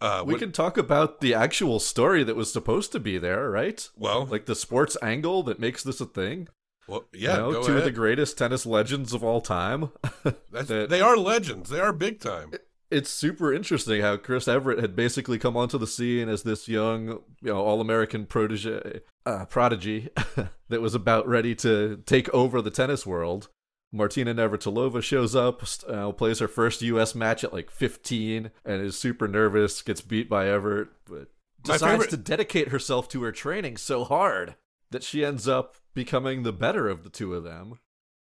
Uh, 0.00 0.22
we 0.24 0.34
what- 0.34 0.40
can 0.40 0.52
talk 0.52 0.78
about 0.78 1.20
the 1.20 1.34
actual 1.34 1.80
story 1.80 2.22
that 2.24 2.36
was 2.36 2.52
supposed 2.52 2.92
to 2.92 3.00
be 3.00 3.18
there, 3.18 3.50
right? 3.50 3.86
well, 3.96 4.24
Like 4.24 4.46
the 4.46 4.54
sports 4.54 4.96
angle 5.02 5.42
that 5.42 5.58
makes 5.60 5.82
this 5.82 6.00
a 6.00 6.06
thing. 6.06 6.48
well, 6.86 7.04
yeah, 7.12 7.32
you 7.46 7.52
know, 7.52 7.62
two 7.62 7.76
of 7.76 7.84
the 7.84 7.90
greatest 7.90 8.38
tennis 8.38 8.64
legends 8.64 9.12
of 9.12 9.22
all 9.22 9.40
time. 9.42 9.90
That's, 10.50 10.68
that- 10.68 10.88
they 10.88 11.00
are 11.02 11.16
legends. 11.16 11.68
They 11.68 11.80
are 11.80 11.92
big 11.92 12.20
time. 12.20 12.52
It's 12.90 13.10
super 13.10 13.52
interesting 13.52 14.00
how 14.00 14.16
Chris 14.16 14.48
Evert 14.48 14.78
had 14.78 14.96
basically 14.96 15.38
come 15.38 15.56
onto 15.56 15.76
the 15.76 15.86
scene 15.86 16.28
as 16.28 16.42
this 16.42 16.68
young, 16.68 17.08
you 17.42 17.52
know, 17.52 17.58
all-American 17.58 18.24
protege, 18.26 19.00
uh, 19.26 19.44
prodigy 19.44 20.08
that 20.68 20.80
was 20.80 20.94
about 20.94 21.28
ready 21.28 21.54
to 21.56 22.02
take 22.06 22.32
over 22.32 22.62
the 22.62 22.70
tennis 22.70 23.06
world. 23.06 23.48
Martina 23.92 24.34
Navratilova 24.34 25.02
shows 25.02 25.34
up, 25.34 25.62
uh, 25.86 26.12
plays 26.12 26.38
her 26.40 26.48
first 26.48 26.82
U.S. 26.82 27.14
match 27.14 27.42
at 27.42 27.52
like 27.52 27.70
15, 27.70 28.50
and 28.64 28.82
is 28.82 28.98
super 28.98 29.26
nervous. 29.28 29.80
Gets 29.82 30.02
beat 30.02 30.28
by 30.28 30.48
Evert, 30.48 30.92
but 31.08 31.28
decides 31.62 31.82
favorite- 31.82 32.10
to 32.10 32.16
dedicate 32.16 32.68
herself 32.68 33.08
to 33.08 33.22
her 33.22 33.32
training 33.32 33.76
so 33.76 34.04
hard 34.04 34.56
that 34.90 35.02
she 35.02 35.24
ends 35.24 35.48
up 35.48 35.76
becoming 35.94 36.42
the 36.42 36.52
better 36.52 36.88
of 36.88 37.02
the 37.02 37.10
two 37.10 37.34
of 37.34 37.44
them 37.44 37.78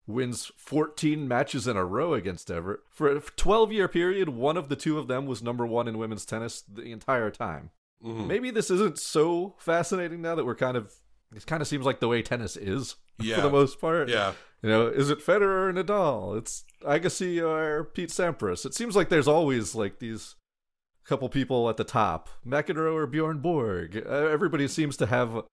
wins 0.08 0.52
14 0.58 1.28
matches 1.28 1.68
in 1.68 1.76
a 1.78 1.86
row 1.86 2.14
against 2.14 2.52
Evert. 2.52 2.84
For 2.92 3.08
a 3.10 3.20
12 3.22 3.72
year 3.72 3.88
period, 3.88 4.30
one 4.30 4.58
of 4.58 4.70
the 4.70 4.76
two 4.76 4.98
of 5.00 5.08
them 5.08 5.26
was 5.26 5.42
number 5.42 5.66
one 5.66 5.88
in 5.88 5.98
women's 5.98 6.26
tennis 6.26 6.62
the 6.62 6.92
entire 6.92 7.32
time. 7.32 7.72
Mhm. 8.04 8.28
Maybe 8.28 8.52
this 8.52 8.70
isn't 8.70 9.00
so 9.00 9.56
fascinating 9.58 10.22
now 10.22 10.36
that 10.36 10.46
we're 10.46 10.56
kind 10.56 10.78
of. 10.78 10.94
It 11.36 11.46
kind 11.48 11.62
of 11.62 11.68
seems 11.68 11.86
like 11.86 12.00
the 12.00 12.08
way 12.08 12.22
tennis 12.22 12.56
is 12.56 12.96
Yeah. 13.20 13.36
for 13.38 13.42
the 13.42 13.50
most 13.50 13.82
part. 13.82 14.10
Yeah. 14.10 14.34
You 14.62 14.70
know, 14.70 14.88
is 14.88 15.10
it 15.10 15.20
Federer 15.20 15.70
or 15.70 15.74
Nadal? 15.74 16.38
It's 16.38 16.64
Agassi 16.84 17.42
or 17.42 17.84
Pete 17.84 18.10
Sampras. 18.10 18.66
It 18.66 18.74
seems 18.74 18.96
like 18.96 19.10
there's 19.10 19.28
always 19.28 19.76
like 19.76 20.00
these 20.00 20.36
couple 21.04 21.30
people 21.30 21.70
at 21.70 21.78
the 21.78 21.84
top, 21.84 22.30
McEnroe 22.46 22.94
or 22.94 23.06
Bjorn 23.08 23.40
Borg. 23.40 23.96
Everybody 23.96 24.68
seems 24.68 24.98
to 24.98 25.06
have 25.08 25.44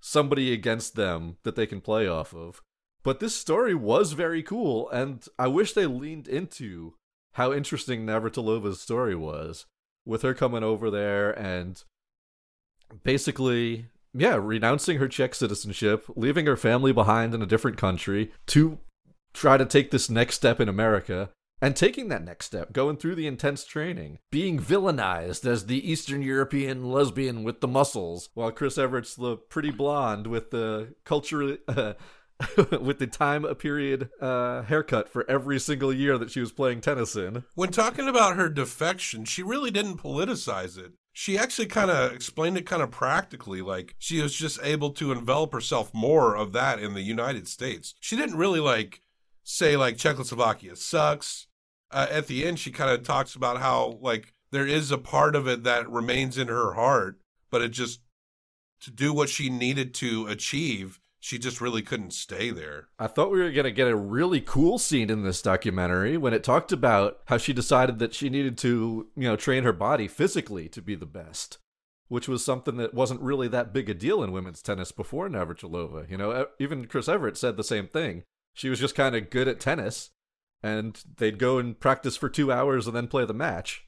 somebody 0.00 0.52
against 0.52 0.96
them 0.96 1.36
that 1.44 1.56
they 1.56 1.66
can 1.66 1.80
play 1.80 2.06
off 2.06 2.34
of. 2.34 2.60
But 3.02 3.20
this 3.20 3.34
story 3.34 3.74
was 3.74 4.12
very 4.12 4.42
cool, 4.42 4.88
and 4.90 5.26
I 5.38 5.48
wish 5.48 5.72
they 5.72 5.86
leaned 5.86 6.28
into 6.28 6.94
how 7.34 7.52
interesting 7.52 8.06
Navratilova's 8.06 8.80
story 8.80 9.16
was, 9.16 9.66
with 10.04 10.22
her 10.22 10.34
coming 10.34 10.62
over 10.62 10.90
there 10.90 11.30
and 11.30 11.82
basically, 13.02 13.86
yeah, 14.14 14.36
renouncing 14.40 14.98
her 14.98 15.08
Czech 15.08 15.34
citizenship, 15.34 16.04
leaving 16.14 16.46
her 16.46 16.56
family 16.56 16.92
behind 16.92 17.34
in 17.34 17.42
a 17.42 17.46
different 17.46 17.76
country 17.76 18.32
to 18.46 18.78
try 19.32 19.56
to 19.56 19.64
take 19.64 19.90
this 19.90 20.10
next 20.10 20.36
step 20.36 20.60
in 20.60 20.68
America. 20.68 21.30
And 21.60 21.76
taking 21.76 22.08
that 22.08 22.24
next 22.24 22.46
step, 22.46 22.72
going 22.72 22.96
through 22.96 23.14
the 23.14 23.28
intense 23.28 23.64
training, 23.64 24.18
being 24.32 24.58
villainized 24.58 25.46
as 25.46 25.66
the 25.66 25.88
Eastern 25.88 26.20
European 26.20 26.90
lesbian 26.90 27.44
with 27.44 27.60
the 27.60 27.68
muscles, 27.68 28.30
while 28.34 28.50
Chris 28.50 28.76
Evert's 28.76 29.14
the 29.14 29.36
pretty 29.36 29.70
blonde 29.70 30.26
with 30.26 30.50
the 30.50 30.96
culture, 31.04 31.58
uh, 31.68 31.92
with 32.80 32.98
the 32.98 33.06
time 33.06 33.42
period 33.56 34.10
uh, 34.20 34.62
haircut 34.62 35.08
for 35.08 35.28
every 35.28 35.58
single 35.58 35.92
year 35.92 36.18
that 36.18 36.30
she 36.30 36.40
was 36.40 36.52
playing 36.52 36.80
tennis 36.80 37.16
in. 37.16 37.44
When 37.54 37.70
talking 37.70 38.08
about 38.08 38.36
her 38.36 38.48
defection, 38.48 39.24
she 39.24 39.42
really 39.42 39.70
didn't 39.70 39.98
politicize 39.98 40.78
it. 40.78 40.92
She 41.12 41.36
actually 41.36 41.66
kind 41.66 41.90
of 41.90 42.12
explained 42.12 42.56
it 42.56 42.66
kind 42.66 42.82
of 42.82 42.90
practically, 42.90 43.60
like 43.60 43.94
she 43.98 44.22
was 44.22 44.34
just 44.34 44.58
able 44.62 44.90
to 44.92 45.12
envelop 45.12 45.52
herself 45.52 45.92
more 45.92 46.34
of 46.34 46.52
that 46.52 46.78
in 46.78 46.94
the 46.94 47.02
United 47.02 47.46
States. 47.48 47.94
She 48.00 48.16
didn't 48.16 48.38
really 48.38 48.60
like 48.60 49.02
say 49.44 49.76
like 49.76 49.98
Czechoslovakia 49.98 50.76
sucks. 50.76 51.48
Uh, 51.90 52.06
at 52.10 52.26
the 52.26 52.46
end, 52.46 52.58
she 52.58 52.70
kind 52.70 52.90
of 52.90 53.02
talks 53.02 53.34
about 53.34 53.60
how 53.60 53.98
like 54.00 54.32
there 54.52 54.66
is 54.66 54.90
a 54.90 54.98
part 54.98 55.36
of 55.36 55.46
it 55.46 55.64
that 55.64 55.90
remains 55.90 56.38
in 56.38 56.48
her 56.48 56.74
heart, 56.74 57.20
but 57.50 57.60
it 57.60 57.70
just 57.70 58.00
to 58.80 58.90
do 58.90 59.12
what 59.12 59.28
she 59.28 59.48
needed 59.48 59.94
to 59.94 60.26
achieve, 60.26 61.00
she 61.22 61.38
just 61.38 61.60
really 61.60 61.82
couldn't 61.82 62.12
stay 62.12 62.50
there. 62.50 62.88
I 62.98 63.06
thought 63.06 63.30
we 63.30 63.38
were 63.38 63.52
going 63.52 63.62
to 63.62 63.70
get 63.70 63.86
a 63.86 63.94
really 63.94 64.40
cool 64.40 64.76
scene 64.76 65.08
in 65.08 65.22
this 65.22 65.40
documentary 65.40 66.16
when 66.16 66.34
it 66.34 66.42
talked 66.42 66.72
about 66.72 67.20
how 67.26 67.38
she 67.38 67.52
decided 67.52 68.00
that 68.00 68.12
she 68.12 68.28
needed 68.28 68.58
to, 68.58 69.06
you 69.14 69.28
know, 69.28 69.36
train 69.36 69.62
her 69.62 69.72
body 69.72 70.08
physically 70.08 70.68
to 70.70 70.82
be 70.82 70.96
the 70.96 71.06
best, 71.06 71.58
which 72.08 72.26
was 72.26 72.44
something 72.44 72.76
that 72.78 72.92
wasn't 72.92 73.20
really 73.20 73.46
that 73.46 73.72
big 73.72 73.88
a 73.88 73.94
deal 73.94 74.20
in 74.24 74.32
women's 74.32 74.60
tennis 74.62 74.90
before 74.90 75.28
Navratilova. 75.28 76.10
You 76.10 76.16
know, 76.16 76.48
even 76.58 76.88
Chris 76.88 77.08
Evert 77.08 77.38
said 77.38 77.56
the 77.56 77.62
same 77.62 77.86
thing. 77.86 78.24
She 78.52 78.68
was 78.68 78.80
just 78.80 78.96
kind 78.96 79.14
of 79.14 79.30
good 79.30 79.46
at 79.46 79.60
tennis, 79.60 80.10
and 80.60 81.00
they'd 81.18 81.38
go 81.38 81.58
and 81.58 81.78
practice 81.78 82.16
for 82.16 82.28
two 82.28 82.50
hours 82.50 82.88
and 82.88 82.96
then 82.96 83.06
play 83.06 83.24
the 83.24 83.32
match. 83.32 83.86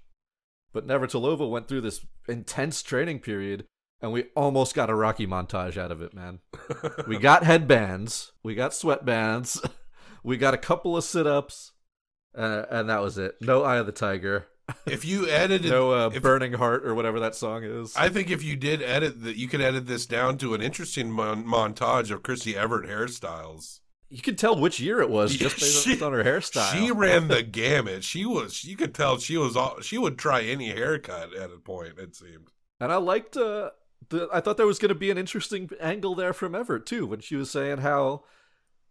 But 0.72 0.86
Navratilova 0.86 1.50
went 1.50 1.66
through 1.66 1.80
this 1.80 2.06
intense 2.28 2.80
training 2.80 3.18
period, 3.18 3.64
and 4.00 4.12
we 4.12 4.24
almost 4.36 4.74
got 4.74 4.90
a 4.90 4.94
Rocky 4.94 5.26
montage 5.26 5.76
out 5.76 5.90
of 5.92 6.02
it, 6.02 6.14
man. 6.14 6.40
we 7.06 7.18
got 7.18 7.44
headbands, 7.44 8.32
we 8.42 8.54
got 8.54 8.72
sweatbands, 8.72 9.64
we 10.24 10.36
got 10.36 10.54
a 10.54 10.58
couple 10.58 10.96
of 10.96 11.04
sit-ups, 11.04 11.72
uh, 12.36 12.64
and 12.70 12.88
that 12.90 13.02
was 13.02 13.18
it. 13.18 13.36
No 13.40 13.62
Eye 13.64 13.76
of 13.78 13.86
the 13.86 13.92
Tiger, 13.92 14.46
If 14.86 15.04
you 15.04 15.28
edited, 15.28 15.70
no 15.70 15.92
uh, 15.92 16.10
if- 16.12 16.22
Burning 16.22 16.54
Heart 16.54 16.86
or 16.86 16.94
whatever 16.94 17.20
that 17.20 17.34
song 17.34 17.64
is. 17.64 17.94
I 17.96 18.08
think 18.08 18.30
if 18.30 18.42
you 18.42 18.56
did 18.56 18.82
edit 18.82 19.22
that, 19.22 19.36
you 19.36 19.46
could 19.48 19.60
edit 19.60 19.86
this 19.86 20.06
down 20.06 20.38
to 20.38 20.54
an 20.54 20.62
interesting 20.62 21.10
mon- 21.10 21.44
montage 21.46 22.10
of 22.10 22.22
Chrissy 22.22 22.56
Evert 22.56 22.86
hairstyles. 22.86 23.80
you 24.10 24.22
could 24.22 24.38
tell 24.38 24.58
which 24.58 24.80
year 24.80 25.00
it 25.00 25.10
was 25.10 25.36
just 25.36 25.60
based 25.60 25.84
She- 25.84 26.00
on 26.02 26.12
her 26.12 26.24
hairstyle. 26.24 26.72
She 26.72 26.90
ran 26.90 27.28
the 27.28 27.42
gamut. 27.42 28.04
She 28.04 28.24
was. 28.24 28.64
You 28.64 28.76
could 28.76 28.94
tell 28.94 29.18
she 29.18 29.36
was. 29.36 29.54
All, 29.56 29.80
she 29.80 29.98
would 29.98 30.18
try 30.18 30.42
any 30.42 30.68
haircut 30.70 31.34
at 31.34 31.50
a 31.52 31.58
point. 31.58 31.98
It 31.98 32.16
seemed. 32.16 32.48
And 32.80 32.90
I 32.92 32.96
liked 32.96 33.36
uh 33.36 33.70
the 34.10 34.28
I 34.32 34.40
thought 34.40 34.56
there 34.56 34.66
was 34.66 34.78
gonna 34.78 34.94
be 34.94 35.10
an 35.10 35.18
interesting 35.18 35.70
angle 35.80 36.14
there 36.14 36.32
from 36.32 36.54
Evert 36.54 36.86
too, 36.86 37.06
when 37.06 37.20
she 37.20 37.36
was 37.36 37.50
saying 37.50 37.78
how 37.78 38.24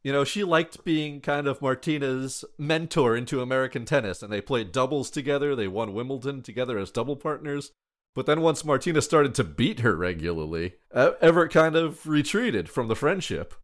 you 0.04 0.12
know, 0.12 0.26
she 0.26 0.43
liked 0.43 0.84
being 0.84 1.21
kind 1.21 1.47
of 1.47 1.62
Martina's 1.62 2.43
mentor 2.58 3.15
into 3.15 3.41
American 3.41 3.86
tennis, 3.86 4.21
and 4.21 4.32
they 4.32 4.41
played 4.41 4.73
doubles 4.73 5.10
together. 5.10 5.56
They 5.56 5.69
won 5.69 5.93
Wimbledon 5.93 6.41
together 6.41 6.78
as 6.78 6.91
double 6.91 7.15
partners. 7.15 7.71
But 8.13 8.26
then 8.26 8.41
once 8.41 8.65
Martina 8.65 9.02
started 9.02 9.34
to 9.36 9.43
beat 9.43 9.80
her 9.80 9.95
regularly, 9.95 10.76
Evert 10.93 11.52
kind 11.52 11.76
of 11.76 12.06
retreated 12.06 12.69
from 12.69 12.88
the 12.88 12.95
friendship. 12.95 13.56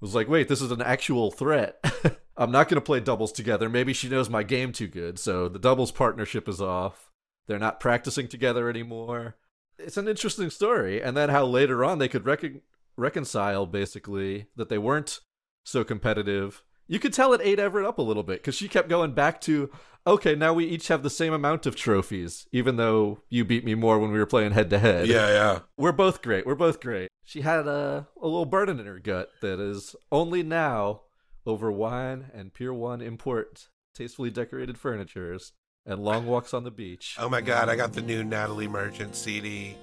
was 0.00 0.14
like, 0.14 0.28
wait, 0.28 0.48
this 0.48 0.60
is 0.60 0.72
an 0.72 0.82
actual 0.82 1.30
threat. 1.30 1.82
I'm 2.36 2.50
not 2.50 2.68
going 2.68 2.76
to 2.76 2.84
play 2.84 3.00
doubles 3.00 3.32
together. 3.32 3.68
Maybe 3.68 3.92
she 3.92 4.08
knows 4.08 4.28
my 4.28 4.42
game 4.42 4.72
too 4.72 4.88
good. 4.88 5.18
So 5.18 5.48
the 5.48 5.60
doubles 5.60 5.92
partnership 5.92 6.48
is 6.48 6.60
off. 6.60 7.12
They're 7.46 7.58
not 7.58 7.80
practicing 7.80 8.26
together 8.26 8.68
anymore. 8.68 9.36
It's 9.78 9.96
an 9.96 10.08
interesting 10.08 10.50
story. 10.50 11.02
And 11.02 11.16
then 11.16 11.28
how 11.28 11.44
later 11.44 11.84
on 11.84 11.98
they 11.98 12.08
could 12.08 12.24
recon- 12.24 12.62
reconcile, 12.96 13.66
basically, 13.66 14.46
that 14.56 14.68
they 14.68 14.78
weren't 14.78 15.20
so 15.64 15.84
competitive. 15.84 16.62
You 16.86 16.98
could 16.98 17.12
tell 17.12 17.32
it 17.32 17.40
ate 17.42 17.58
Evert 17.58 17.84
up 17.84 17.98
a 17.98 18.02
little 18.02 18.22
bit 18.22 18.40
because 18.40 18.54
she 18.54 18.68
kept 18.68 18.88
going 18.88 19.12
back 19.12 19.40
to, 19.42 19.70
okay, 20.06 20.34
now 20.34 20.52
we 20.52 20.66
each 20.66 20.88
have 20.88 21.02
the 21.02 21.10
same 21.10 21.32
amount 21.32 21.64
of 21.64 21.76
trophies, 21.76 22.46
even 22.52 22.76
though 22.76 23.22
you 23.30 23.44
beat 23.44 23.64
me 23.64 23.74
more 23.74 23.98
when 23.98 24.12
we 24.12 24.18
were 24.18 24.26
playing 24.26 24.52
head 24.52 24.70
to 24.70 24.78
head. 24.78 25.06
Yeah, 25.06 25.28
yeah. 25.28 25.58
We're 25.78 25.92
both 25.92 26.20
great. 26.20 26.46
We're 26.46 26.54
both 26.54 26.80
great. 26.80 27.08
She 27.24 27.40
had 27.40 27.66
a, 27.66 28.06
a 28.20 28.26
little 28.26 28.44
burden 28.44 28.78
in 28.78 28.86
her 28.86 28.98
gut 28.98 29.30
that 29.40 29.58
is 29.58 29.96
only 30.12 30.42
now 30.42 31.02
over 31.46 31.72
wine 31.72 32.30
and 32.34 32.52
Pier 32.52 32.72
1 32.72 33.00
import 33.00 33.68
tastefully 33.94 34.30
decorated 34.30 34.76
furnitures 34.76 35.52
and 35.86 36.02
long 36.02 36.26
walks 36.26 36.54
on 36.54 36.64
the 36.64 36.70
beach. 36.70 37.16
Oh 37.18 37.28
my 37.28 37.40
god, 37.40 37.68
I 37.68 37.76
got 37.76 37.92
the 37.92 38.02
new 38.02 38.24
Natalie 38.24 38.68
Merchant 38.68 39.14
CD. 39.14 39.76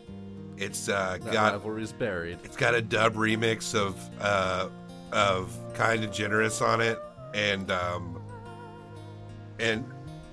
It's 0.58 0.90
uh, 0.90 1.18
That 1.22 1.34
got 1.34 1.54
rivalry's 1.54 1.92
buried. 1.92 2.40
it's 2.44 2.58
got 2.58 2.76
a 2.76 2.82
dub 2.82 3.16
remix 3.16 3.74
of 3.76 3.98
uh, 4.20 4.70
of 5.12 5.58
Kind 5.74 6.12
& 6.14 6.14
Generous 6.14 6.62
on 6.62 6.82
it, 6.82 7.00
and 7.34 7.72
um, 7.72 8.22
and 9.60 9.86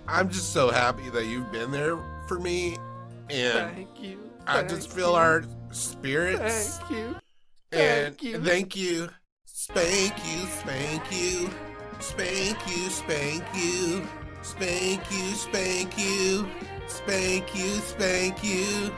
I'm 0.06 0.28
just 0.28 0.52
so 0.52 0.70
happy 0.70 1.08
that 1.10 1.26
you've 1.26 1.50
been 1.52 1.70
there 1.70 1.98
for 2.26 2.38
me, 2.38 2.76
and 3.30 3.74
Thank 3.74 4.02
you. 4.02 4.18
I 4.46 4.62
just 4.62 4.90
feel 4.92 5.12
our 5.14 5.44
spirits. 5.70 6.78
Thank 6.78 6.90
you. 6.90 7.16
And 7.72 8.16
Thank 8.16 8.22
you. 8.22 8.42
thank 8.42 8.76
you. 8.76 9.08
Spank 9.44 10.14
you, 10.26 10.46
spank 10.46 11.02
you. 11.12 11.50
Spank 12.00 12.56
you, 12.66 12.88
spank 12.88 13.44
you. 13.54 14.06
Spank 14.42 15.02
you, 15.10 15.32
spank 15.34 15.98
you. 15.98 16.48
Spank 16.86 17.54
you, 17.54 17.70
spank 17.80 18.42
you. 18.42 18.92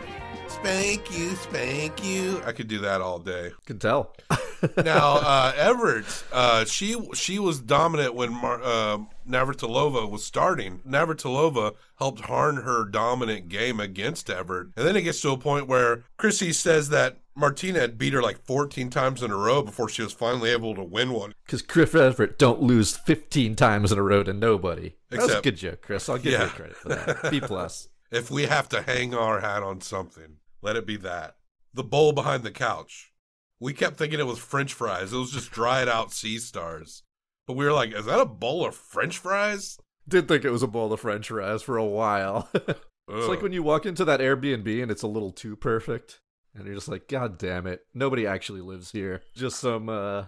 Spank 0.48 1.16
you, 1.16 1.34
spank 1.36 2.04
you. 2.04 2.42
I 2.44 2.52
could 2.52 2.68
do 2.68 2.78
that 2.80 3.00
all 3.00 3.18
day. 3.18 3.52
Can 3.66 3.78
tell. 3.78 4.14
Now, 4.76 5.16
uh, 5.16 5.52
Evert, 5.56 6.24
uh, 6.32 6.64
she 6.64 6.96
she 7.14 7.38
was 7.38 7.60
dominant 7.60 8.14
when 8.14 8.32
Mar- 8.32 8.62
uh, 8.62 8.98
Navratilova 9.28 10.10
was 10.10 10.24
starting. 10.24 10.80
Navratilova 10.86 11.74
helped 11.98 12.22
harn 12.22 12.56
her 12.56 12.84
dominant 12.84 13.48
game 13.48 13.80
against 13.80 14.28
Evert, 14.30 14.70
and 14.76 14.86
then 14.86 14.96
it 14.96 15.02
gets 15.02 15.20
to 15.22 15.30
a 15.30 15.38
point 15.38 15.66
where 15.66 16.04
Chrissy 16.16 16.52
says 16.52 16.88
that 16.90 17.18
Martina 17.34 17.80
had 17.80 17.96
beat 17.96 18.12
her 18.12 18.20
like 18.22 18.38
14 18.44 18.90
times 18.90 19.22
in 19.22 19.30
a 19.30 19.36
row 19.36 19.62
before 19.62 19.88
she 19.88 20.02
was 20.02 20.12
finally 20.12 20.50
able 20.50 20.74
to 20.74 20.82
win 20.82 21.12
one. 21.12 21.32
Because 21.46 21.62
Chris 21.62 21.94
Evert 21.94 22.38
don't 22.38 22.60
lose 22.60 22.96
15 22.96 23.54
times 23.56 23.92
in 23.92 23.98
a 23.98 24.02
row 24.02 24.22
to 24.22 24.32
nobody. 24.32 24.94
That's 25.08 25.32
a 25.32 25.40
good 25.40 25.56
joke, 25.56 25.80
Chris. 25.82 26.08
I'll 26.08 26.18
give 26.18 26.32
Yeah. 26.32 26.44
you 26.44 26.50
credit 26.50 26.76
for 26.76 26.88
that. 26.90 27.30
B 27.30 27.40
plus. 27.40 27.88
If 28.12 28.28
we 28.28 28.46
have 28.46 28.68
to 28.70 28.82
hang 28.82 29.14
our 29.14 29.38
hat 29.40 29.62
on 29.62 29.80
something, 29.80 30.38
let 30.62 30.74
it 30.74 30.84
be 30.84 30.96
that. 30.96 31.36
The 31.72 31.84
bowl 31.84 32.10
behind 32.12 32.42
the 32.42 32.50
couch. 32.50 33.09
We 33.60 33.74
kept 33.74 33.98
thinking 33.98 34.18
it 34.18 34.26
was 34.26 34.38
French 34.38 34.72
fries. 34.72 35.12
It 35.12 35.18
was 35.18 35.30
just 35.30 35.50
dried 35.50 35.88
out 35.88 36.12
sea 36.12 36.38
stars. 36.38 37.02
But 37.46 37.56
we 37.56 37.64
were 37.64 37.72
like, 37.72 37.92
is 37.92 38.06
that 38.06 38.20
a 38.20 38.26
bowl 38.26 38.64
of 38.64 38.74
French 38.74 39.18
fries? 39.18 39.78
Did 40.08 40.28
think 40.28 40.44
it 40.44 40.50
was 40.50 40.62
a 40.62 40.68
bowl 40.68 40.92
of 40.92 41.00
French 41.00 41.28
fries 41.28 41.62
for 41.62 41.76
a 41.76 41.84
while. 41.84 42.48
it's 42.54 43.28
like 43.28 43.42
when 43.42 43.52
you 43.52 43.62
walk 43.62 43.86
into 43.86 44.04
that 44.04 44.20
Airbnb 44.20 44.82
and 44.82 44.90
it's 44.90 45.02
a 45.02 45.08
little 45.08 45.30
too 45.30 45.56
perfect, 45.56 46.20
and 46.54 46.64
you're 46.64 46.74
just 46.74 46.88
like, 46.88 47.06
God 47.06 47.38
damn 47.38 47.66
it, 47.66 47.82
nobody 47.94 48.26
actually 48.26 48.60
lives 48.60 48.92
here. 48.92 49.22
Just 49.34 49.60
some 49.60 49.88
uh, 49.88 50.24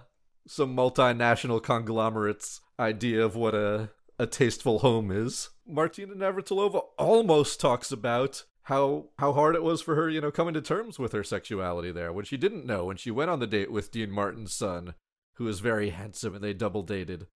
some 0.47 0.77
multinational 0.77 1.63
conglomerates 1.63 2.61
idea 2.79 3.25
of 3.25 3.35
what 3.35 3.55
a 3.55 3.91
a 4.19 4.27
tasteful 4.27 4.81
home 4.81 5.11
is. 5.11 5.51
Martina 5.67 6.15
Navratilova 6.15 6.83
almost 6.99 7.61
talks 7.61 7.91
about 7.91 8.45
how 8.65 9.07
how 9.19 9.33
hard 9.33 9.55
it 9.55 9.63
was 9.63 9.83
for 9.83 9.95
her, 9.95 10.09
you 10.09 10.21
know, 10.21 10.31
coming 10.31 10.55
to 10.55 10.61
terms 10.61 10.99
with 10.99 11.13
her 11.13 11.25
sexuality 11.25 11.91
there 11.91 12.13
when 12.13 12.25
she 12.25 12.37
didn't 12.37 12.67
know 12.67 12.85
when 12.85 12.97
she 12.97 13.11
went 13.11 13.31
on 13.31 13.41
the 13.41 13.47
date 13.47 13.73
with 13.73 13.91
Dean 13.91 14.11
Martin's 14.11 14.55
son, 14.55 14.95
who 15.35 15.45
was 15.45 15.61
very 15.61 15.91
handsome 15.91 16.35
and 16.35 16.45
they 16.45 16.55
double 16.55 16.83
dated. 16.83 17.27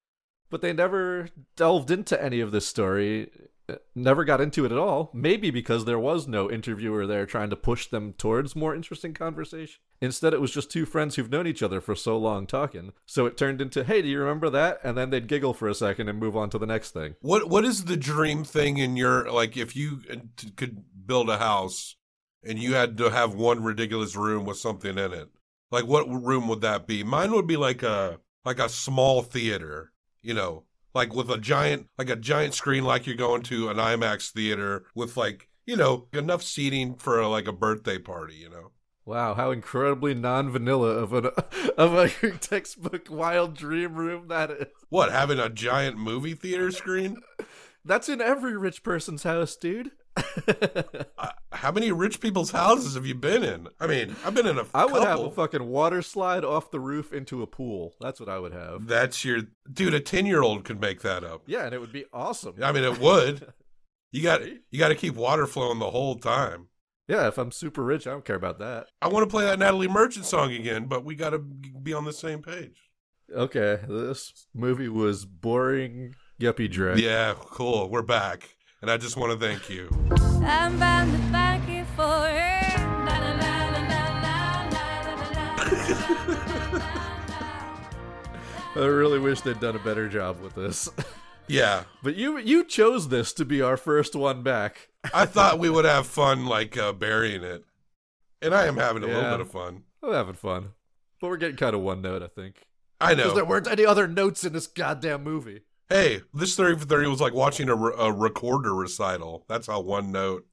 But 0.48 0.60
they 0.60 0.72
never 0.72 1.30
delved 1.56 1.90
into 1.90 2.22
any 2.22 2.40
of 2.40 2.52
this 2.52 2.66
story, 2.66 3.30
never 3.94 4.24
got 4.24 4.40
into 4.40 4.64
it 4.64 4.72
at 4.72 4.78
all. 4.78 5.10
Maybe 5.12 5.50
because 5.50 5.84
there 5.84 5.98
was 5.98 6.28
no 6.28 6.50
interviewer 6.50 7.06
there 7.06 7.26
trying 7.26 7.50
to 7.50 7.56
push 7.56 7.86
them 7.86 8.12
towards 8.12 8.56
more 8.56 8.74
interesting 8.74 9.14
conversation. 9.14 9.80
Instead, 10.00 10.34
it 10.34 10.40
was 10.40 10.52
just 10.52 10.70
two 10.70 10.84
friends 10.84 11.16
who've 11.16 11.30
known 11.30 11.46
each 11.46 11.62
other 11.62 11.80
for 11.80 11.94
so 11.94 12.18
long 12.18 12.46
talking. 12.46 12.92
So 13.06 13.26
it 13.26 13.36
turned 13.36 13.60
into, 13.60 13.82
hey, 13.82 14.02
do 14.02 14.08
you 14.08 14.18
remember 14.18 14.50
that? 14.50 14.78
And 14.84 14.96
then 14.96 15.10
they'd 15.10 15.26
giggle 15.26 15.54
for 15.54 15.68
a 15.68 15.74
second 15.74 16.08
and 16.08 16.18
move 16.18 16.36
on 16.36 16.50
to 16.50 16.58
the 16.58 16.66
next 16.66 16.90
thing. 16.90 17.16
What 17.20 17.48
what 17.48 17.64
is 17.64 17.84
the 17.84 17.96
dream 17.96 18.44
thing 18.44 18.78
in 18.78 18.96
your 18.96 19.30
like 19.30 19.56
if 19.56 19.74
you 19.74 20.02
could 20.56 20.84
build 21.06 21.30
a 21.30 21.38
house 21.38 21.96
and 22.44 22.58
you 22.58 22.74
had 22.74 22.98
to 22.98 23.10
have 23.10 23.34
one 23.34 23.62
ridiculous 23.62 24.14
room 24.16 24.44
with 24.44 24.58
something 24.58 24.98
in 24.98 25.12
it? 25.12 25.28
Like 25.70 25.86
what 25.86 26.08
room 26.08 26.46
would 26.48 26.60
that 26.60 26.86
be? 26.86 27.02
Mine 27.02 27.32
would 27.32 27.46
be 27.46 27.56
like 27.56 27.82
a 27.82 28.20
like 28.44 28.58
a 28.58 28.68
small 28.68 29.22
theater, 29.22 29.92
you 30.22 30.34
know, 30.34 30.64
like 30.96 31.14
with 31.14 31.30
a 31.30 31.36
giant 31.36 31.88
like 31.98 32.08
a 32.08 32.16
giant 32.16 32.54
screen 32.54 32.82
like 32.82 33.06
you're 33.06 33.14
going 33.14 33.42
to 33.42 33.68
an 33.68 33.76
IMAX 33.76 34.30
theater 34.30 34.86
with 34.94 35.16
like, 35.16 35.48
you 35.66 35.76
know, 35.76 36.08
enough 36.12 36.42
seating 36.42 36.96
for 36.96 37.20
a, 37.20 37.28
like 37.28 37.46
a 37.46 37.52
birthday 37.52 37.98
party, 37.98 38.34
you 38.34 38.48
know. 38.48 38.72
Wow, 39.04 39.34
how 39.34 39.52
incredibly 39.52 40.14
non-vanilla 40.14 40.88
of 40.88 41.12
an 41.12 41.26
of 41.76 41.94
a 41.94 42.08
textbook 42.40 43.08
wild 43.10 43.54
dream 43.54 43.94
room 43.94 44.28
that 44.28 44.50
is. 44.50 44.66
What, 44.88 45.12
having 45.12 45.38
a 45.38 45.50
giant 45.50 45.98
movie 45.98 46.34
theater 46.34 46.72
screen? 46.72 47.18
That's 47.84 48.08
in 48.08 48.20
every 48.20 48.56
rich 48.56 48.82
person's 48.82 49.22
house, 49.22 49.54
dude. 49.54 49.92
Uh, 51.18 51.30
How 51.52 51.72
many 51.72 51.90
rich 51.92 52.20
people's 52.20 52.50
houses 52.50 52.94
have 52.94 53.06
you 53.06 53.14
been 53.14 53.42
in? 53.42 53.68
I 53.80 53.86
mean, 53.86 54.14
I've 54.24 54.34
been 54.34 54.46
in 54.46 54.58
a 54.58 54.66
I 54.74 54.84
would 54.84 55.02
have 55.02 55.20
a 55.20 55.30
fucking 55.30 55.66
water 55.66 56.02
slide 56.02 56.44
off 56.44 56.70
the 56.70 56.80
roof 56.80 57.12
into 57.12 57.42
a 57.42 57.46
pool. 57.46 57.94
That's 58.00 58.20
what 58.20 58.28
I 58.28 58.38
would 58.38 58.52
have. 58.52 58.86
That's 58.86 59.24
your 59.24 59.42
dude. 59.72 59.94
A 59.94 60.00
ten 60.00 60.26
year 60.26 60.42
old 60.42 60.64
could 60.64 60.80
make 60.80 61.00
that 61.02 61.24
up. 61.24 61.42
Yeah, 61.46 61.64
and 61.64 61.74
it 61.74 61.80
would 61.80 61.92
be 61.92 62.04
awesome. 62.12 62.56
I 62.62 62.72
mean, 62.72 62.84
it 62.84 62.98
would. 63.00 63.52
You 64.12 64.22
got 64.22 64.46
you 64.46 64.78
got 64.78 64.88
to 64.88 64.94
keep 64.94 65.14
water 65.14 65.46
flowing 65.46 65.78
the 65.78 65.90
whole 65.90 66.14
time. 66.14 66.68
Yeah, 67.06 67.26
if 67.28 67.36
I'm 67.36 67.52
super 67.52 67.82
rich, 67.82 68.06
I 68.06 68.10
don't 68.10 68.24
care 68.24 68.36
about 68.36 68.60
that. 68.60 68.86
I 69.02 69.08
want 69.08 69.24
to 69.28 69.30
play 69.30 69.44
that 69.44 69.58
Natalie 69.58 69.88
Merchant 69.88 70.24
song 70.24 70.52
again, 70.52 70.86
but 70.86 71.04
we 71.04 71.16
got 71.16 71.30
to 71.30 71.38
be 71.38 71.92
on 71.92 72.04
the 72.06 72.12
same 72.14 72.40
page. 72.40 72.80
Okay, 73.34 73.80
this 73.86 74.46
movie 74.54 74.88
was 74.88 75.26
boring 75.26 76.14
yuppie 76.40 76.70
drag. 76.70 76.98
Yeah, 76.98 77.34
cool. 77.36 77.90
We're 77.90 78.00
back, 78.02 78.55
and 78.86 78.92
I 78.92 78.98
just 78.98 79.16
want 79.16 79.32
to 79.32 79.44
thank 79.44 79.68
you. 79.68 79.88
I'm 80.46 80.78
bound 80.78 81.10
to 81.10 81.18
thank 81.32 81.68
you 81.68 81.84
for 81.96 82.28
it. 82.28 82.78
I 88.76 88.86
really 88.86 89.18
wish 89.18 89.40
they'd 89.40 89.58
done 89.58 89.74
a 89.74 89.80
better 89.80 90.08
job 90.08 90.40
with 90.40 90.54
this. 90.54 90.88
Yeah, 91.48 91.82
but 92.00 92.14
you 92.14 92.38
you 92.38 92.62
chose 92.62 93.08
this 93.08 93.32
to 93.32 93.44
be 93.44 93.60
our 93.60 93.76
first 93.76 94.14
one 94.14 94.44
back. 94.44 94.90
I 95.12 95.26
thought 95.26 95.58
we 95.58 95.68
would 95.68 95.84
have 95.84 96.06
fun 96.06 96.46
like 96.46 96.78
uh, 96.78 96.92
burying 96.92 97.42
it, 97.42 97.64
and 98.40 98.54
I 98.54 98.66
am 98.66 98.76
having 98.76 99.02
a 99.02 99.08
yeah, 99.08 99.14
little 99.14 99.30
bit 99.32 99.40
of 99.40 99.50
fun. 99.50 99.82
I'm 100.00 100.12
having 100.12 100.34
fun, 100.34 100.74
but 101.20 101.26
we're 101.26 101.38
getting 101.38 101.56
kind 101.56 101.74
of 101.74 101.80
one 101.80 102.02
note, 102.02 102.22
I 102.22 102.28
think. 102.28 102.62
I 103.00 103.14
know. 103.14 103.24
Because 103.24 103.34
there 103.34 103.44
weren't 103.44 103.66
any 103.66 103.84
other 103.84 104.06
notes 104.06 104.44
in 104.44 104.52
this 104.52 104.68
goddamn 104.68 105.24
movie. 105.24 105.62
Hey, 105.88 106.22
this 106.34 106.56
thirty 106.56 106.78
for 106.78 106.84
thirty 106.86 107.08
was 107.08 107.20
like 107.20 107.34
watching 107.34 107.68
a, 107.68 107.74
re- 107.74 107.94
a 107.96 108.12
recorder 108.12 108.74
recital. 108.74 109.44
That's 109.48 109.66
how 109.68 109.80
one 109.80 110.10
note, 110.10 110.46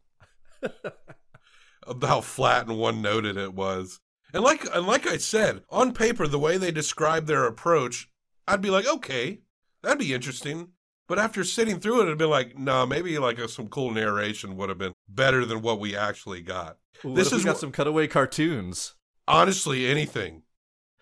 how 2.02 2.22
flat 2.22 2.68
and 2.68 2.78
one 2.78 3.02
noted 3.02 3.38
it 3.38 3.54
was. 3.54 4.00
And 4.34 4.44
like 4.44 4.66
and 4.74 4.86
like 4.86 5.08
I 5.08 5.18
said, 5.18 5.64
on 5.70 5.94
paper, 5.94 6.28
the 6.28 6.40
way 6.40 6.58
they 6.58 6.72
described 6.72 7.28
their 7.28 7.46
approach, 7.46 8.10
I'd 8.48 8.62
be 8.62 8.70
like, 8.70 8.88
okay, 8.88 9.40
that'd 9.82 10.00
be 10.00 10.14
interesting. 10.14 10.70
But 11.08 11.20
after 11.20 11.44
sitting 11.44 11.80
through 11.80 12.02
it, 12.02 12.06
it'd 12.06 12.18
be 12.18 12.26
like, 12.26 12.58
nah, 12.58 12.86
maybe 12.86 13.20
like 13.20 13.38
a, 13.38 13.48
some 13.50 13.68
cool 13.68 13.92
narration 13.92 14.56
would 14.56 14.70
have 14.70 14.78
been 14.78 14.94
better 15.10 15.46
than 15.46 15.62
what 15.62 15.80
we 15.80 15.96
actually 15.96 16.42
got. 16.42 16.78
This 17.04 17.34
is 17.34 17.44
got 17.44 17.58
wh- 17.58 17.60
some 17.60 17.72
cutaway 17.72 18.08
cartoons. 18.08 18.94
honestly 19.28 19.86
anything. 19.88 20.43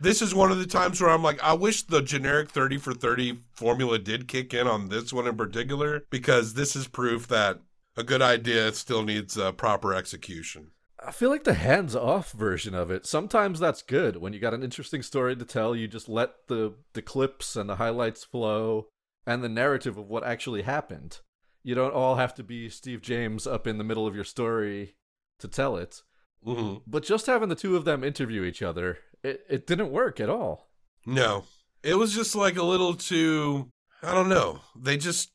This 0.02 0.24
is 0.24 0.34
one 0.34 0.52
of 0.52 0.58
the 0.58 0.66
times 0.66 0.99
where 0.99 1.12
I'm 1.12 1.22
like, 1.22 1.41
I 1.43 1.54
wish 1.54 1.84
the 1.84 2.02
generic 2.02 2.49
30 2.49 2.80
for 2.80 2.91
30 2.91 3.38
formula 3.52 3.99
did 3.99 4.28
kick 4.28 4.52
in 4.52 4.66
on 4.66 4.89
this 4.89 5.14
one 5.14 5.28
in 5.28 5.38
particular, 5.38 6.06
because 6.10 6.56
this 6.56 6.76
is 6.76 6.88
proof 6.88 7.28
that 7.28 7.60
a 7.95 8.04
good 8.04 8.22
idea 8.22 8.74
still 8.74 9.04
needs 9.04 9.38
uh, 9.38 9.52
proper 9.52 9.93
execution. 9.93 10.72
I 11.06 11.12
feel 11.12 11.30
like 11.30 11.43
the 11.43 11.54
hands 11.54 11.95
off 11.95 12.32
version 12.32 12.74
of 12.74 12.89
it. 12.89 13.06
Sometimes 13.06 13.60
that's 13.60 13.84
good. 13.84 14.18
When 14.18 14.34
you 14.34 14.39
got 14.39 14.56
an 14.56 14.64
interesting 14.64 15.04
story 15.04 15.36
to 15.36 15.45
tell, 15.45 15.76
you 15.76 15.88
just 15.88 16.10
let 16.10 16.47
the 16.47 16.74
the 16.93 17.04
clips 17.04 17.56
and 17.56 17.70
the 17.70 17.76
highlights 17.76 18.24
flow 18.24 18.88
and 19.28 19.43
the 19.43 19.49
narrative 19.49 19.97
of 19.97 20.10
what 20.10 20.24
actually 20.24 20.64
happened. 20.64 21.20
You 21.62 21.76
don't 21.76 21.93
all 21.93 22.16
have 22.16 22.34
to 22.36 22.43
be 22.43 22.70
Steve 22.70 23.02
James 23.04 23.45
up 23.45 23.68
in 23.68 23.78
the 23.78 23.84
middle 23.84 24.08
of 24.08 24.16
your 24.16 24.24
story 24.24 24.95
to 25.38 25.47
tell 25.47 25.78
it. 25.78 26.02
hmm 26.43 26.78
But 26.88 27.04
just 27.04 27.28
having 27.28 27.49
the 27.49 27.56
two 27.56 27.76
of 27.76 27.86
them 27.86 28.04
interview 28.04 28.43
each 28.43 28.64
other, 28.64 28.97
it, 29.24 29.46
it 29.50 29.68
didn't 29.68 29.92
work 29.92 30.20
at 30.20 30.30
all. 30.30 30.70
No, 31.06 31.46
It 31.84 31.96
was 31.96 32.14
just 32.14 32.36
like 32.36 32.58
a 32.58 32.64
little 32.64 32.94
too. 32.94 33.70
I 34.04 34.14
don't 34.14 34.30
know. 34.30 34.62
They 34.76 34.98
just 34.98 35.32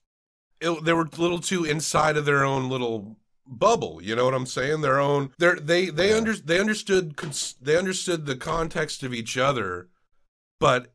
it, 0.61 0.85
they 0.85 0.93
were 0.93 1.09
a 1.13 1.21
little 1.21 1.41
too 1.41 1.65
inside 1.65 2.17
of 2.17 2.25
their 2.25 2.45
own 2.45 2.69
little 2.69 3.17
bubble. 3.47 4.01
You 4.03 4.17
know 4.17 4.25
what 4.25 4.35
I'm 4.35 4.47
saying? 4.47 4.81
Their 4.81 4.99
own. 4.99 5.31
They 5.39 5.55
they 5.55 5.91
they 5.91 6.13
under 6.13 6.35
they 6.35 6.61
understood 6.61 7.17
they 7.61 7.77
understood 7.77 8.27
the 8.27 8.37
context 8.37 9.03
of 9.03 9.13
each 9.13 9.37
other, 9.37 9.89
but 10.61 10.93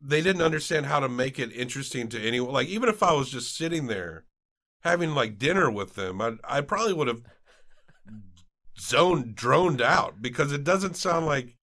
they 0.00 0.20
didn't 0.20 0.42
understand 0.42 0.86
how 0.86 1.00
to 1.00 1.08
make 1.08 1.38
it 1.38 1.52
interesting 1.52 2.08
to 2.10 2.20
anyone. 2.20 2.52
Like 2.52 2.68
even 2.68 2.88
if 2.88 3.02
I 3.02 3.12
was 3.12 3.30
just 3.30 3.56
sitting 3.56 3.86
there 3.86 4.24
having 4.82 5.14
like 5.14 5.38
dinner 5.38 5.70
with 5.70 5.94
them, 5.94 6.20
I 6.20 6.32
I 6.44 6.60
probably 6.60 6.92
would 6.92 7.08
have 7.08 7.22
zoned 8.78 9.34
droned 9.34 9.80
out 9.80 10.20
because 10.20 10.52
it 10.52 10.64
doesn't 10.64 10.96
sound 10.96 11.26
like 11.26 11.55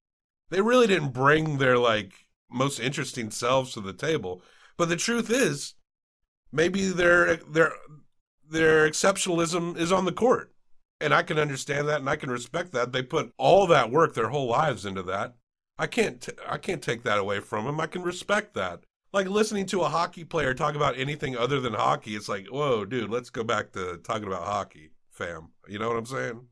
they 0.54 0.62
really 0.62 0.88
didn't 0.88 1.14
bring 1.14 1.58
their 1.58 1.78
like 1.78 2.14
most 2.51 2.80
interesting 2.80 3.32
selves 3.32 3.74
to 3.74 3.82
the 3.82 3.93
table. 3.93 4.43
But 4.78 4.89
the 4.89 4.95
truth 4.95 5.30
is, 5.30 5.74
maybe 6.51 6.88
their 6.89 7.38
their 7.38 7.74
their 8.47 8.88
exceptionalism 8.88 9.76
is 9.78 9.91
on 9.91 10.06
the 10.06 10.12
court. 10.12 10.54
And 11.01 11.14
I 11.14 11.24
can 11.24 11.39
understand 11.39 11.89
that 11.89 11.99
and 11.99 12.10
I 12.10 12.16
can 12.16 12.30
respect 12.30 12.72
that. 12.72 12.91
They 12.91 13.01
put 13.01 13.34
all 13.38 13.68
that 13.68 13.91
work 13.91 14.14
their 14.14 14.30
whole 14.30 14.47
lives 14.47 14.86
into 14.86 15.04
that. 15.04 15.34
I 15.78 15.88
can't 15.88 16.22
t- 16.22 16.32
I 16.47 16.58
can't 16.58 16.82
take 16.82 17.04
that 17.04 17.18
away 17.18 17.39
from 17.39 17.66
them. 17.66 17.80
I 17.80 17.88
can 17.88 18.04
respect 18.04 18.54
that. 18.54 18.82
Like 19.12 19.28
listening 19.28 19.66
to 19.68 19.82
a 19.82 19.89
hockey 19.89 20.24
player 20.24 20.54
talk 20.54 20.76
about 20.76 20.97
anything 20.97 21.36
other 21.36 21.60
than 21.60 21.74
hockey, 21.74 22.16
it's 22.16 22.30
like, 22.30 22.47
"Whoa, 22.47 22.86
dude, 22.86 23.10
let's 23.10 23.30
go 23.32 23.43
back 23.43 23.72
to 23.74 23.97
talking 23.97 24.28
about 24.28 24.43
hockey, 24.43 24.91
fam." 25.12 25.49
You 25.68 25.80
know 25.80 25.88
what 25.88 25.97
I'm 25.97 26.06
saying? 26.06 26.47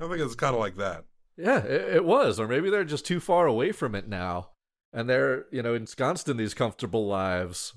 I 0.00 0.08
think 0.08 0.20
it's 0.20 0.34
kind 0.34 0.54
of 0.54 0.60
like 0.60 0.76
that. 0.76 1.04
Yeah, 1.36 1.58
it, 1.64 1.96
it 1.96 2.04
was. 2.04 2.40
Or 2.40 2.48
maybe 2.48 2.70
they're 2.70 2.84
just 2.84 3.04
too 3.06 3.20
far 3.20 3.46
away 3.46 3.72
from 3.72 3.94
it 3.94 4.08
now. 4.08 4.50
And 4.92 5.08
they're, 5.08 5.44
you 5.50 5.62
know, 5.62 5.74
ensconced 5.74 6.28
in 6.28 6.36
these 6.36 6.54
comfortable 6.54 7.06
lives 7.06 7.74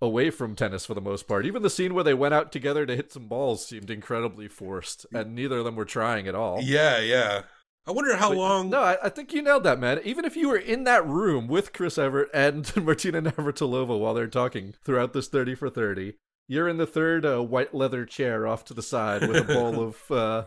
away 0.00 0.30
from 0.30 0.54
tennis 0.54 0.86
for 0.86 0.94
the 0.94 1.00
most 1.00 1.26
part. 1.26 1.46
Even 1.46 1.62
the 1.62 1.70
scene 1.70 1.94
where 1.94 2.04
they 2.04 2.14
went 2.14 2.34
out 2.34 2.52
together 2.52 2.86
to 2.86 2.94
hit 2.96 3.12
some 3.12 3.26
balls 3.28 3.66
seemed 3.66 3.90
incredibly 3.90 4.48
forced, 4.48 5.06
and 5.12 5.34
neither 5.34 5.58
of 5.58 5.64
them 5.64 5.76
were 5.76 5.84
trying 5.84 6.28
at 6.28 6.34
all. 6.34 6.60
Yeah, 6.62 6.98
yeah. 6.98 7.42
I 7.86 7.90
wonder 7.90 8.14
how 8.16 8.28
But- 8.28 8.38
long. 8.38 8.70
No, 8.70 8.80
I, 8.80 8.96
I 9.04 9.08
think 9.08 9.32
you 9.32 9.42
nailed 9.42 9.64
that, 9.64 9.80
man. 9.80 10.00
Even 10.04 10.24
if 10.24 10.36
you 10.36 10.48
were 10.48 10.56
in 10.56 10.84
that 10.84 11.04
room 11.06 11.48
with 11.48 11.72
Chris 11.72 11.98
Evert 11.98 12.30
and 12.32 12.70
Martina 12.84 13.22
Navratilova 13.22 13.98
while 13.98 14.14
they're 14.14 14.28
talking 14.28 14.74
throughout 14.84 15.12
this 15.12 15.26
30 15.28 15.56
for 15.56 15.68
30, 15.70 16.14
you're 16.46 16.68
in 16.68 16.76
the 16.76 16.86
third 16.86 17.24
uh, 17.26 17.42
white 17.42 17.74
leather 17.74 18.04
chair 18.04 18.46
off 18.46 18.64
to 18.66 18.74
the 18.74 18.82
side 18.82 19.26
with 19.26 19.36
a 19.36 19.52
bowl 19.52 19.80
of 19.88 20.10
uh, 20.12 20.44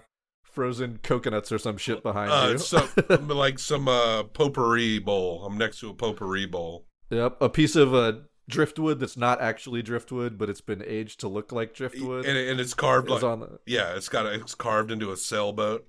frozen 0.56 1.00
coconuts 1.04 1.52
or 1.52 1.60
some 1.60 1.78
shit 1.78 2.02
behind 2.02 2.32
Uh, 2.32 2.50
you. 2.54 2.58
some, 2.58 2.90
like 3.28 3.60
some 3.60 3.88
uh, 3.88 4.24
potpourri 4.24 4.98
bowl. 5.00 5.46
I'm 5.46 5.58
next 5.58 5.80
to 5.82 5.90
a 5.90 5.94
potpourri 5.94 6.46
bowl. 6.46 6.86
Yep, 7.12 7.38
a 7.42 7.50
piece 7.50 7.76
of 7.76 7.94
uh, 7.94 8.14
driftwood 8.50 9.00
that's 9.00 9.18
not 9.18 9.42
actually 9.42 9.84
driftwood, 9.84 10.38
but 10.38 10.50
it's 10.50 10.62
been 10.62 10.84
aged 10.86 11.20
to 11.20 11.28
look 11.28 11.52
like 11.52 11.74
driftwood. 11.76 12.26
and, 12.26 12.38
and 12.38 12.60
it's 12.60 12.74
carved 12.74 13.10
like 13.10 13.22
on 13.24 13.42
the, 13.42 13.60
yeah, 13.68 13.96
it's 13.96 14.10
got 14.10 14.26
a, 14.26 14.34
it's 14.34 14.56
carved 14.56 14.90
into 14.92 15.12
a 15.12 15.18
sailboat. 15.18 15.88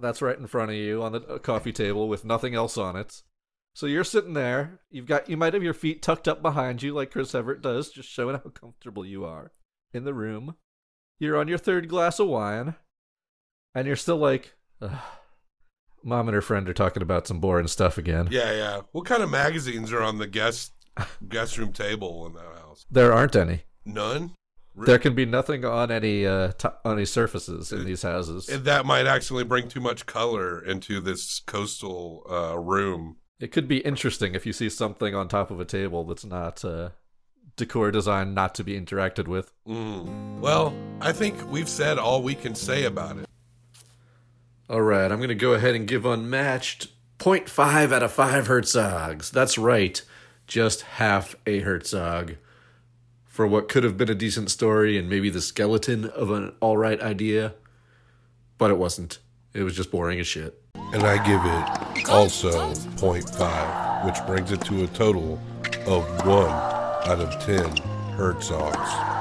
that's 0.00 0.22
right 0.22 0.38
in 0.38 0.46
front 0.46 0.70
of 0.70 0.76
you 0.76 1.02
on 1.02 1.12
the 1.12 1.20
uh, 1.26 1.38
coffee 1.38 1.72
table 1.72 2.08
with 2.08 2.24
nothing 2.24 2.54
else 2.54 2.78
on 2.78 2.96
it. 2.96 3.22
So 3.74 3.86
you're 3.86 4.04
sitting 4.04 4.34
there. 4.34 4.80
You've 4.90 5.06
got 5.06 5.28
you 5.30 5.36
might 5.36 5.54
have 5.54 5.62
your 5.62 5.72
feet 5.74 6.02
tucked 6.02 6.28
up 6.28 6.42
behind 6.42 6.82
you 6.82 6.92
like 6.94 7.10
Chris 7.10 7.34
Evert 7.34 7.62
does, 7.62 7.90
just 7.90 8.08
showing 8.08 8.34
how 8.36 8.50
comfortable 8.50 9.04
you 9.04 9.24
are 9.24 9.50
in 9.94 10.04
the 10.04 10.12
room. 10.14 10.56
You're 11.18 11.38
on 11.38 11.48
your 11.48 11.56
third 11.58 11.88
glass 11.88 12.18
of 12.18 12.28
wine, 12.28 12.74
and 13.74 13.86
you're 13.86 13.96
still 13.96 14.16
like, 14.18 14.54
"Ugh, 14.80 14.90
Mom 16.02 16.28
and 16.28 16.34
her 16.34 16.42
friend 16.42 16.68
are 16.68 16.74
talking 16.74 17.02
about 17.02 17.26
some 17.26 17.40
boring 17.40 17.68
stuff 17.68 17.96
again. 17.98 18.28
Yeah, 18.30 18.52
yeah. 18.52 18.80
What 18.92 19.04
kind 19.06 19.22
of 19.22 19.30
magazines 19.30 19.92
are 19.92 20.02
on 20.02 20.18
the 20.18 20.26
guest 20.26 20.72
guest 21.28 21.56
room 21.58 21.72
table 21.72 22.26
in 22.26 22.34
that 22.34 22.60
house? 22.60 22.86
There 22.90 23.12
aren't 23.12 23.36
any. 23.36 23.62
None. 23.84 24.32
Re- 24.74 24.86
There 24.86 24.98
can 24.98 25.14
be 25.14 25.26
nothing 25.26 25.64
on 25.64 25.90
any 25.90 26.26
uh, 26.26 26.52
t- 26.52 26.68
on 26.84 26.96
any 26.96 27.04
surfaces 27.04 27.72
in 27.72 27.84
these 27.84 28.02
houses. 28.02 28.48
And 28.48 28.64
that 28.64 28.86
might 28.86 29.06
actually 29.06 29.44
bring 29.44 29.68
too 29.68 29.80
much 29.80 30.06
color 30.06 30.64
into 30.64 31.00
this 31.00 31.40
coastal 31.40 32.24
uh, 32.30 32.58
room. 32.58 33.16
It 33.38 33.52
could 33.52 33.68
be 33.68 33.78
interesting 33.78 34.34
if 34.34 34.46
you 34.46 34.52
see 34.52 34.70
something 34.70 35.14
on 35.14 35.28
top 35.28 35.50
of 35.50 35.60
a 35.60 35.64
table 35.64 36.04
that's 36.04 36.24
not 36.24 36.64
uh, 36.64 36.90
decor 37.56 37.90
designed 37.90 38.34
not 38.34 38.54
to 38.54 38.64
be 38.64 38.80
interacted 38.80 39.28
with. 39.28 39.52
Mm. 39.68 40.38
Well, 40.40 40.72
I 41.00 41.12
think 41.12 41.34
we've 41.50 41.68
said 41.68 41.98
all 41.98 42.22
we 42.22 42.34
can 42.34 42.54
say 42.54 42.84
about 42.84 43.18
it. 43.18 43.26
All 44.70 44.80
right, 44.80 45.10
I'm 45.10 45.18
going 45.18 45.28
to 45.28 45.34
go 45.34 45.54
ahead 45.54 45.74
and 45.74 45.86
give 45.86 46.06
Unmatched 46.06 46.88
0.5 47.18 47.92
out 47.92 48.02
of 48.02 48.12
5 48.12 48.46
Herzogs. 48.46 49.30
That's 49.30 49.58
right, 49.58 50.00
just 50.46 50.82
half 50.82 51.34
a 51.46 51.60
Herzog. 51.60 52.36
For 53.24 53.46
what 53.46 53.68
could 53.68 53.82
have 53.84 53.96
been 53.96 54.10
a 54.10 54.14
decent 54.14 54.50
story 54.50 54.96
and 54.96 55.08
maybe 55.08 55.30
the 55.30 55.40
skeleton 55.40 56.06
of 56.06 56.30
an 56.30 56.54
alright 56.62 57.00
idea, 57.00 57.54
but 58.56 58.70
it 58.70 58.78
wasn't. 58.78 59.18
It 59.52 59.62
was 59.62 59.76
just 59.76 59.90
boring 59.90 60.20
as 60.20 60.26
shit. 60.26 60.62
And 60.74 61.02
I 61.02 61.16
give 61.26 61.40
it 61.44 62.08
also 62.08 62.72
0.5, 62.72 64.04
which 64.06 64.26
brings 64.26 64.52
it 64.52 64.60
to 64.62 64.84
a 64.84 64.86
total 64.88 65.40
of 65.86 66.26
1 66.26 66.48
out 66.48 67.20
of 67.20 67.44
10 67.44 67.64
Herzogs. 68.16 69.11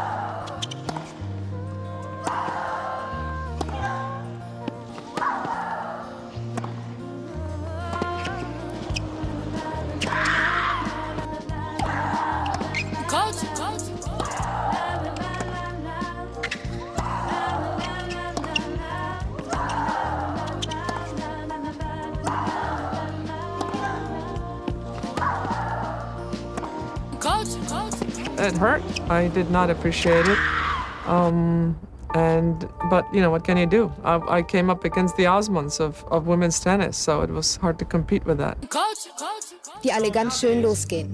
I 29.11 29.27
did 29.27 29.51
not 29.51 29.69
appreciate 29.69 30.25
it. 30.27 30.37
Um, 31.05 31.77
and 32.15 32.67
but 32.89 33.03
you 33.13 33.21
know 33.21 33.29
what 33.29 33.43
can 33.43 33.57
you 33.57 33.65
do? 33.65 33.91
I, 34.03 34.39
I 34.39 34.41
came 34.41 34.69
up 34.69 34.85
against 34.85 35.17
the 35.17 35.23
Osmonds 35.25 35.79
of, 35.79 36.03
of 36.11 36.27
women's 36.27 36.59
tennis, 36.59 36.97
so 36.97 37.21
it 37.21 37.29
was 37.29 37.57
hard 37.57 37.77
to 37.79 37.85
compete 37.85 38.25
with 38.25 38.37
that. 38.37 38.57
Coach, 38.69 39.07
coach. 39.19 39.53
Die 39.83 39.89
alle 39.91 40.11
ganz 40.11 40.39
schön 40.39 40.61
losgehen. 40.61 41.09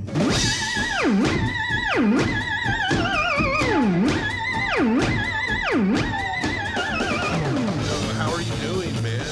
How 8.18 8.32
are 8.34 8.42
you 8.42 8.56
doing, 8.62 8.94
man? 9.04 9.26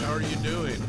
How 0.00 0.12
are 0.12 0.20
you 0.22 0.36
doing? 0.36 0.82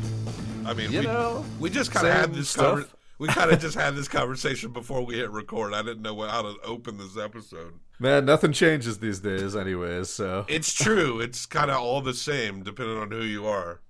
I 0.66 0.74
mean, 0.74 0.92
You 0.92 1.00
we, 1.00 1.06
know, 1.06 1.46
we 1.60 1.70
just 1.70 1.92
kind 1.92 2.08
of 2.08 2.14
had 2.14 2.34
this 2.34 2.50
stuff. 2.50 2.80
conver- 2.80 2.88
we 3.20 3.28
kind 3.28 3.52
of 3.52 3.60
just 3.60 3.76
had 3.78 3.96
this 3.96 4.08
conversation 4.08 4.72
before 4.72 5.06
we 5.06 5.16
hit 5.18 5.30
record. 5.30 5.74
I 5.74 5.82
didn't 5.84 6.02
know 6.02 6.20
how 6.22 6.42
to 6.42 6.56
open 6.64 6.98
this 6.98 7.18
episode. 7.18 7.74
Man, 8.00 8.26
nothing 8.26 8.54
changes 8.54 9.00
these 9.00 9.20
days, 9.20 9.56
anyways, 9.56 10.10
so. 10.10 10.46
It's 10.48 10.74
true. 10.74 11.20
It's 11.20 11.46
kind 11.46 11.70
of 11.70 11.78
all 11.78 12.02
the 12.02 12.14
same, 12.14 12.64
depending 12.64 12.98
on 12.98 13.12
who 13.12 13.22
you 13.22 13.46
are. 13.46 13.82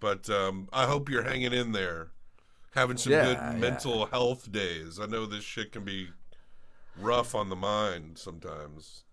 But 0.00 0.30
um, 0.30 0.68
I 0.72 0.86
hope 0.86 1.08
you're 1.08 1.22
hanging 1.24 1.52
in 1.52 1.72
there, 1.72 2.12
having 2.74 2.98
some 2.98 3.12
Yeah, 3.12 3.24
good 3.24 3.38
yeah. 3.38 3.52
mental 3.54 4.06
health 4.06 4.52
days. 4.52 5.00
I 5.00 5.06
know 5.06 5.26
this 5.26 5.42
shit 5.42 5.72
can 5.72 5.84
be 5.84 6.10
rough 7.00 7.34
on 7.34 7.48
the 7.48 7.56
mind 7.56 8.18
sometimes. 8.18 9.04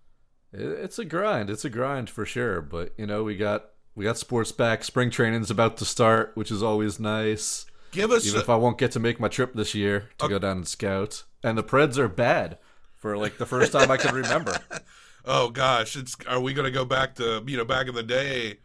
It's 0.52 1.00
a 1.00 1.06
grind. 1.06 1.50
It's 1.50 1.66
a 1.66 1.70
grind 1.70 2.10
for 2.10 2.26
sure. 2.26 2.62
But 2.62 2.94
you 2.98 3.06
know, 3.08 3.24
we 3.24 3.36
got 3.36 3.66
we 3.96 4.04
got 4.06 4.18
sports 4.18 4.52
back. 4.52 4.84
Spring 4.84 5.10
training's 5.10 5.50
about 5.50 5.78
to 5.78 5.86
start, 5.86 6.32
which 6.36 6.52
is 6.52 6.62
always 6.62 7.00
nice. 7.00 7.66
Give 7.96 8.12
us 8.12 8.26
Even 8.28 8.40
a- 8.40 8.44
if 8.44 8.50
I 8.50 8.56
won't 8.56 8.78
get 8.78 8.92
to 8.92 9.00
make 9.00 9.20
my 9.20 9.28
trip 9.28 9.54
this 9.54 9.74
year 9.74 10.10
to 10.20 10.28
go 10.28 10.38
down 10.40 10.58
and 10.58 10.68
scout. 10.68 11.24
And 11.44 11.58
the 11.58 11.64
Preds 11.64 11.98
are 11.98 12.08
bad 12.08 12.58
for 12.98 13.18
like 13.18 13.38
the 13.38 13.46
first 13.46 13.72
time 13.72 13.90
I 13.90 13.98
can 13.98 14.14
remember. 14.16 14.58
Oh 15.28 15.50
gosh, 15.50 15.96
it's 15.96 16.16
are 16.28 16.40
we 16.40 16.54
going 16.54 16.66
to 16.66 16.72
go 16.72 16.86
back 16.86 17.16
to 17.16 17.44
you 17.48 17.58
know 17.58 17.66
back 17.66 17.88
in 17.88 17.96
the 17.96 18.04
day, 18.04 18.58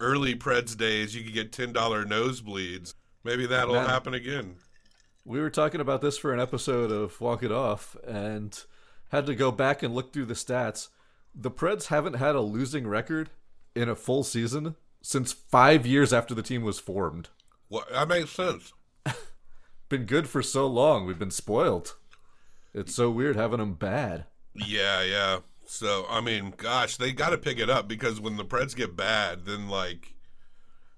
early 0.00 0.34
Preds 0.34 0.76
days? 0.76 1.14
You 1.16 1.24
could 1.24 1.32
get 1.32 1.50
ten 1.50 1.72
dollar 1.72 2.04
nosebleeds. 2.04 2.92
Maybe 3.24 3.46
that'll 3.46 3.72
Man. 3.72 3.86
happen 3.88 4.12
again. 4.12 4.56
We 5.24 5.40
were 5.40 5.48
talking 5.48 5.80
about 5.80 6.02
this 6.02 6.18
for 6.18 6.34
an 6.34 6.40
episode 6.40 6.90
of 6.90 7.18
Walk 7.22 7.42
It 7.42 7.50
Off 7.50 7.96
and 8.06 8.62
had 9.12 9.24
to 9.24 9.34
go 9.34 9.50
back 9.50 9.82
and 9.82 9.94
look 9.94 10.12
through 10.12 10.26
the 10.26 10.34
stats. 10.34 10.88
The 11.34 11.50
Preds 11.50 11.86
haven't 11.86 12.16
had 12.16 12.34
a 12.34 12.42
losing 12.42 12.86
record 12.86 13.30
in 13.74 13.88
a 13.88 13.96
full 13.96 14.24
season 14.24 14.76
since 15.00 15.32
five 15.32 15.86
years 15.86 16.12
after 16.12 16.34
the 16.34 16.42
team 16.42 16.64
was 16.64 16.78
formed. 16.78 17.30
What 17.68 17.90
that 17.92 18.08
makes 18.08 18.30
sense. 18.30 18.72
Been 19.88 20.04
good 20.04 20.28
for 20.28 20.42
so 20.42 20.66
long. 20.66 21.06
We've 21.06 21.18
been 21.18 21.30
spoiled. 21.30 21.96
It's 22.72 22.94
so 22.94 23.10
weird 23.10 23.36
having 23.36 23.58
them 23.58 23.74
bad. 23.74 24.24
Yeah, 24.54 25.02
yeah. 25.02 25.38
So 25.66 26.06
I 26.10 26.20
mean, 26.20 26.54
gosh, 26.56 26.96
they 26.96 27.12
got 27.12 27.30
to 27.30 27.38
pick 27.38 27.58
it 27.58 27.70
up 27.70 27.86
because 27.88 28.20
when 28.20 28.36
the 28.36 28.44
Preds 28.44 28.74
get 28.74 28.96
bad, 28.96 29.44
then 29.46 29.68
like 29.68 30.14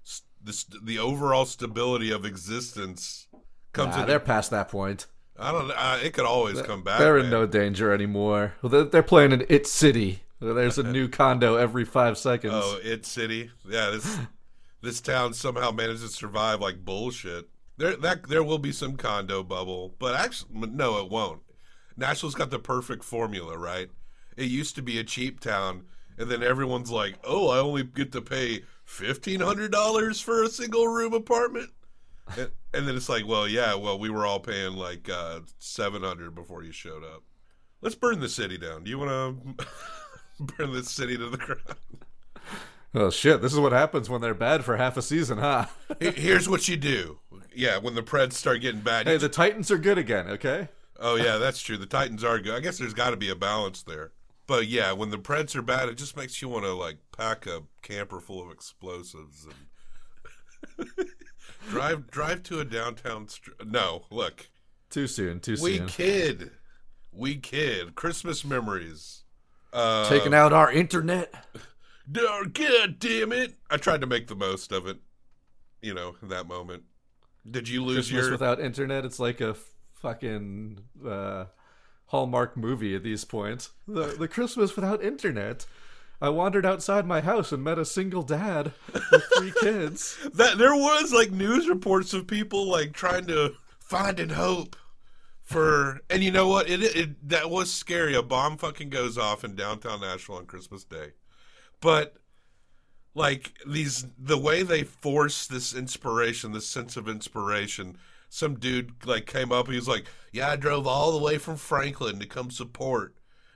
s- 0.05 0.23
the 0.43 0.53
st- 0.53 0.85
the 0.85 0.99
overall 0.99 1.45
stability 1.45 2.11
of 2.11 2.25
existence 2.25 3.27
comes 3.73 3.95
Nah, 3.95 4.01
in. 4.01 4.07
they're 4.07 4.19
past 4.19 4.51
that 4.51 4.69
point. 4.69 5.05
I 5.39 5.51
don't 5.51 5.67
know. 5.67 5.75
Uh, 5.75 5.99
it 6.03 6.13
could 6.13 6.25
always 6.25 6.61
come 6.63 6.83
back. 6.83 6.97
They're 6.99 7.17
in 7.17 7.25
man. 7.25 7.31
no 7.31 7.45
danger 7.45 7.91
anymore. 7.93 8.55
They're, 8.63 8.85
they're 8.85 9.03
playing 9.03 9.33
in 9.33 9.45
It 9.49 9.67
City. 9.67 10.21
There's 10.41 10.79
a 10.79 10.83
new 10.91 11.07
condo 11.07 11.55
every 11.57 11.85
five 11.85 12.17
seconds. 12.17 12.53
Oh, 12.55 12.79
it 12.83 13.05
city. 13.05 13.51
Yeah, 13.69 13.91
this 13.91 14.17
this 14.81 15.01
town 15.01 15.33
somehow 15.33 15.71
managed 15.71 16.01
to 16.01 16.07
survive 16.09 16.61
like 16.61 16.85
bullshit. 16.85 17.49
There 17.77 17.95
that 17.97 18.27
there 18.27 18.43
will 18.43 18.57
be 18.57 18.71
some 18.71 18.97
condo 18.97 19.43
bubble, 19.43 19.95
but 19.99 20.15
actually 20.15 20.49
no, 20.67 20.97
it 20.99 21.09
won't. 21.09 21.41
Nashville's 21.95 22.35
got 22.35 22.51
the 22.51 22.59
perfect 22.59 23.03
formula, 23.03 23.57
right? 23.57 23.89
It 24.35 24.45
used 24.45 24.75
to 24.75 24.81
be 24.81 24.99
a 24.99 25.03
cheap 25.03 25.39
town, 25.39 25.85
and 26.17 26.29
then 26.29 26.43
everyone's 26.43 26.91
like, 26.91 27.15
"Oh, 27.23 27.49
I 27.49 27.59
only 27.59 27.83
get 27.83 28.11
to 28.13 28.21
pay 28.21 28.63
fifteen 28.85 29.39
hundred 29.39 29.71
dollars 29.71 30.21
for 30.21 30.43
a 30.43 30.49
single 30.49 30.87
room 30.87 31.13
apartment," 31.13 31.71
and, 32.37 32.51
and 32.73 32.87
then 32.87 32.95
it's 32.95 33.09
like, 33.09 33.27
"Well, 33.27 33.47
yeah, 33.47 33.75
well, 33.75 33.97
we 33.99 34.09
were 34.09 34.25
all 34.25 34.39
paying 34.39 34.73
like 34.73 35.09
uh, 35.09 35.41
seven 35.59 36.03
hundred 36.03 36.35
before 36.35 36.63
you 36.63 36.71
showed 36.71 37.03
up." 37.03 37.23
Let's 37.81 37.95
burn 37.95 38.19
the 38.19 38.29
city 38.29 38.57
down. 38.57 38.83
Do 38.83 38.89
you 38.89 38.97
want 38.97 39.57
to 39.59 39.65
burn 40.39 40.71
the 40.71 40.83
city 40.83 41.17
to 41.17 41.29
the 41.29 41.37
ground? 41.37 42.05
Oh 42.99 43.11
shit! 43.11 43.41
This 43.43 43.53
is 43.53 43.59
what 43.59 43.73
happens 43.73 44.09
when 44.09 44.21
they're 44.21 44.33
bad 44.33 44.65
for 44.65 44.75
half 44.75 44.97
a 44.97 45.03
season, 45.03 45.37
huh? 45.37 45.67
Here's 45.99 46.49
what 46.49 46.67
you 46.67 46.77
do. 46.77 47.19
Yeah, 47.53 47.77
when 47.77 47.93
the 47.93 48.01
Preds 48.01 48.33
start 48.33 48.61
getting 48.61 48.81
bad. 48.81 49.05
hey, 49.05 49.13
you 49.13 49.19
the 49.19 49.29
Titans 49.29 49.69
are 49.69 49.77
good 49.77 49.99
again. 49.99 50.27
Okay. 50.27 50.67
oh 50.99 51.15
yeah, 51.15 51.37
that's 51.37 51.61
true. 51.61 51.77
The 51.77 51.85
Titans 51.85 52.23
are 52.23 52.39
good. 52.39 52.55
I 52.55 52.59
guess 52.59 52.79
there's 52.79 52.95
got 52.95 53.11
to 53.11 53.15
be 53.15 53.29
a 53.29 53.35
balance 53.35 53.83
there. 53.83 54.13
But 54.47 54.67
yeah, 54.67 54.93
when 54.93 55.11
the 55.11 55.19
Preds 55.19 55.55
are 55.55 55.61
bad, 55.61 55.89
it 55.89 55.95
just 55.95 56.17
makes 56.17 56.41
you 56.41 56.49
want 56.49 56.65
to 56.65 56.73
like 56.73 56.97
pack 57.15 57.45
a 57.45 57.61
camper 57.83 58.19
full 58.19 58.41
of 58.43 58.49
explosives 58.51 59.45
and 60.77 60.89
drive 61.69 62.09
drive 62.09 62.41
to 62.43 62.59
a 62.59 62.65
downtown. 62.65 63.27
Str- 63.27 63.51
no, 63.63 64.05
look, 64.09 64.49
Too 64.89 65.05
soon. 65.05 65.39
Too 65.39 65.57
we 65.61 65.75
soon. 65.77 65.85
We 65.85 65.91
kid, 65.91 66.51
we 67.11 67.35
kid. 67.35 67.93
Christmas 67.93 68.43
memories. 68.43 69.23
Uh, 69.71 70.09
Taking 70.09 70.33
out 70.33 70.51
our 70.51 70.71
internet. 70.71 71.31
God 72.11 72.99
damn 72.99 73.31
it! 73.31 73.55
I 73.69 73.77
tried 73.77 74.01
to 74.01 74.07
make 74.07 74.27
the 74.27 74.35
most 74.35 74.71
of 74.71 74.87
it. 74.87 74.97
You 75.81 75.93
know, 75.93 76.15
in 76.21 76.29
that 76.29 76.47
moment. 76.47 76.83
Did 77.49 77.69
you 77.69 77.83
lose 77.83 78.07
Christmas 78.07 78.23
your? 78.23 78.31
without 78.31 78.59
internet. 78.59 79.05
It's 79.05 79.19
like 79.19 79.39
a 79.41 79.55
fucking 79.93 80.79
uh, 81.05 81.45
Hallmark 82.07 82.57
movie 82.57 82.95
at 82.95 83.03
these 83.03 83.25
points. 83.25 83.71
The 83.87 84.15
the 84.17 84.27
Christmas 84.27 84.75
without 84.75 85.03
internet. 85.03 85.65
I 86.19 86.29
wandered 86.29 86.65
outside 86.65 87.05
my 87.05 87.21
house 87.21 87.51
and 87.51 87.63
met 87.63 87.77
a 87.77 87.85
single 87.85 88.23
dad 88.23 88.73
with 89.11 89.23
three 89.37 89.53
kids. 89.59 90.17
that 90.33 90.57
there 90.57 90.73
was 90.73 91.13
like 91.13 91.29
news 91.31 91.69
reports 91.69 92.11
of 92.13 92.25
people 92.25 92.67
like 92.67 92.93
trying 92.93 93.27
to 93.27 93.53
find 93.79 94.17
finding 94.17 94.29
hope 94.29 94.75
for 95.43 96.01
and 96.09 96.23
you 96.23 96.31
know 96.31 96.47
what 96.47 96.69
it, 96.69 96.81
it 96.83 97.29
that 97.29 97.49
was 97.49 97.71
scary 97.71 98.13
a 98.15 98.21
bomb 98.21 98.57
fucking 98.57 98.89
goes 98.89 99.17
off 99.17 99.45
in 99.45 99.55
downtown 99.55 100.01
Nashville 100.01 100.35
on 100.35 100.45
Christmas 100.45 100.83
Day 100.83 101.11
but 101.81 102.15
like 103.13 103.53
these 103.67 104.05
the 104.17 104.37
way 104.37 104.63
they 104.63 104.83
force 104.83 105.47
this 105.47 105.73
inspiration 105.73 106.51
this 106.51 106.67
sense 106.67 106.95
of 106.95 107.07
inspiration 107.09 107.97
some 108.29 108.55
dude 108.55 108.91
like 109.05 109.25
came 109.25 109.51
up 109.51 109.67
he 109.67 109.75
was 109.75 109.87
like 109.87 110.05
yeah 110.31 110.51
I 110.51 110.55
drove 110.55 110.85
all 110.85 111.11
the 111.11 111.23
way 111.23 111.37
from 111.37 111.57
Franklin 111.57 112.19
to 112.19 112.27
come 112.27 112.51
support 112.51 113.15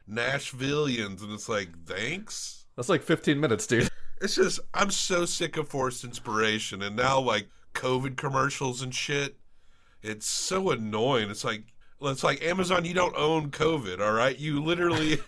Nashvillians 0.09 1.21
and 1.21 1.31
it's 1.31 1.47
like 1.47 1.69
thanks 1.85 2.65
That's 2.75 2.89
like 2.89 3.03
15 3.03 3.39
minutes, 3.39 3.67
dude. 3.67 3.89
it's 4.21 4.35
just 4.35 4.59
I'm 4.73 4.91
so 4.91 5.25
sick 5.25 5.57
of 5.57 5.67
forced 5.67 6.03
inspiration 6.03 6.81
and 6.81 6.95
now 6.95 7.19
like 7.19 7.47
COVID 7.73 8.17
commercials 8.17 8.81
and 8.81 8.93
shit. 8.93 9.37
It's 10.01 10.25
so 10.25 10.71
annoying. 10.71 11.29
It's 11.29 11.43
like 11.43 11.73
it's 12.01 12.23
like 12.23 12.41
Amazon 12.41 12.85
you 12.85 12.93
don't 12.93 13.15
own 13.15 13.51
COVID, 13.51 13.99
all 13.99 14.13
right? 14.13 14.37
You 14.37 14.63
literally 14.63 15.19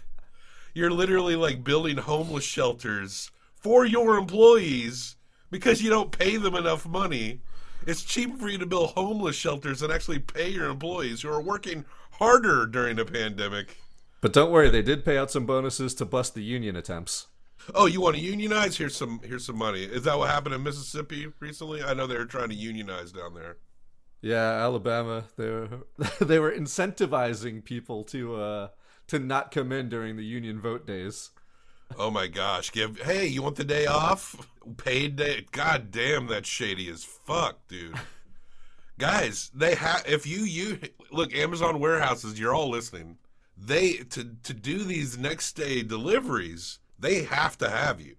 you're 0.74 0.92
literally 0.92 1.36
like 1.36 1.64
building 1.64 1.98
homeless 1.98 2.44
shelters 2.44 3.32
for 3.56 3.86
your 3.86 4.18
employees 4.18 5.16
because 5.52 5.82
you 5.82 5.90
don't 5.90 6.18
pay 6.18 6.38
them 6.38 6.56
enough 6.56 6.88
money. 6.88 7.42
It's 7.86 8.04
cheaper 8.04 8.38
for 8.38 8.50
you 8.50 8.58
to 8.58 8.66
build 8.66 8.92
homeless 8.92 9.36
shelters 9.36 9.82
than 9.82 9.92
actually 9.92 10.20
pay 10.20 10.50
your 10.50 10.70
employees 10.70 11.22
who 11.22 11.30
are 11.30 11.42
working 11.42 11.86
harder 12.12 12.66
during 12.66 12.96
the 12.96 13.06
pandemic. 13.06 13.78
But 14.22 14.34
don't 14.34 14.52
worry, 14.52 14.70
they 14.70 14.82
did 14.82 15.04
pay 15.04 15.18
out 15.18 15.32
some 15.32 15.46
bonuses 15.46 15.94
to 15.96 16.06
bust 16.06 16.34
the 16.34 16.44
union 16.44 16.76
attempts. 16.76 17.28
Oh, 17.76 17.86
you 17.86 18.02
want 18.02 18.16
to 18.16 18.22
unionize? 18.22 18.78
Here's 18.78 18.96
some 18.96 19.22
here's 19.24 19.46
some 19.46 19.58
money. 19.58 19.84
Is 19.84 20.04
that 20.04 20.18
what 20.18 20.30
happened 20.30 20.56
in 20.56 20.64
Mississippi 20.64 21.28
recently? 21.40 21.82
I 21.84 21.94
know 21.94 22.08
they 22.08 22.18
were 22.18 22.26
trying 22.26 22.50
to 22.50 22.56
unionize 22.56 23.12
down 23.12 23.34
there. 23.34 23.58
Yeah, 24.22 24.52
Alabama. 24.52 25.26
They 25.38 25.50
were 25.50 25.70
they 26.22 26.40
were 26.40 26.52
incentivizing 26.52 27.64
people 27.64 28.04
to 28.06 28.36
uh 28.36 28.68
to 29.08 29.20
not 29.20 29.52
come 29.52 29.72
in 29.72 29.90
during 29.90 30.16
the 30.16 30.26
union 30.26 30.60
vote 30.60 30.86
days. 30.88 31.32
Oh 31.98 32.10
my 32.10 32.28
gosh! 32.28 32.72
Give 32.72 33.00
hey, 33.00 33.28
you 33.28 33.42
want 33.42 33.56
the 33.56 33.64
day 33.64 33.86
off? 33.86 34.36
Paid 34.78 35.18
day? 35.18 35.46
God 35.52 35.92
damn, 35.92 36.28
that's 36.28 36.50
shady 36.50 36.90
as 36.90 37.04
fuck, 37.04 37.68
dude. 37.68 37.96
Guys, 38.98 39.52
they 39.54 39.76
have 39.76 40.04
if 40.08 40.26
you 40.26 40.40
you 40.40 40.80
look 41.12 41.34
Amazon 41.36 41.80
warehouses, 41.80 42.40
you're 42.40 42.54
all 42.54 42.70
listening. 42.70 43.18
They 43.58 43.94
to 43.94 44.36
to 44.44 44.54
do 44.54 44.80
these 44.84 45.18
next 45.18 45.54
day 45.54 45.84
deliveries, 45.84 46.80
they 46.98 47.24
have 47.24 47.58
to 47.60 47.70
have 47.70 48.02
you. 48.02 48.16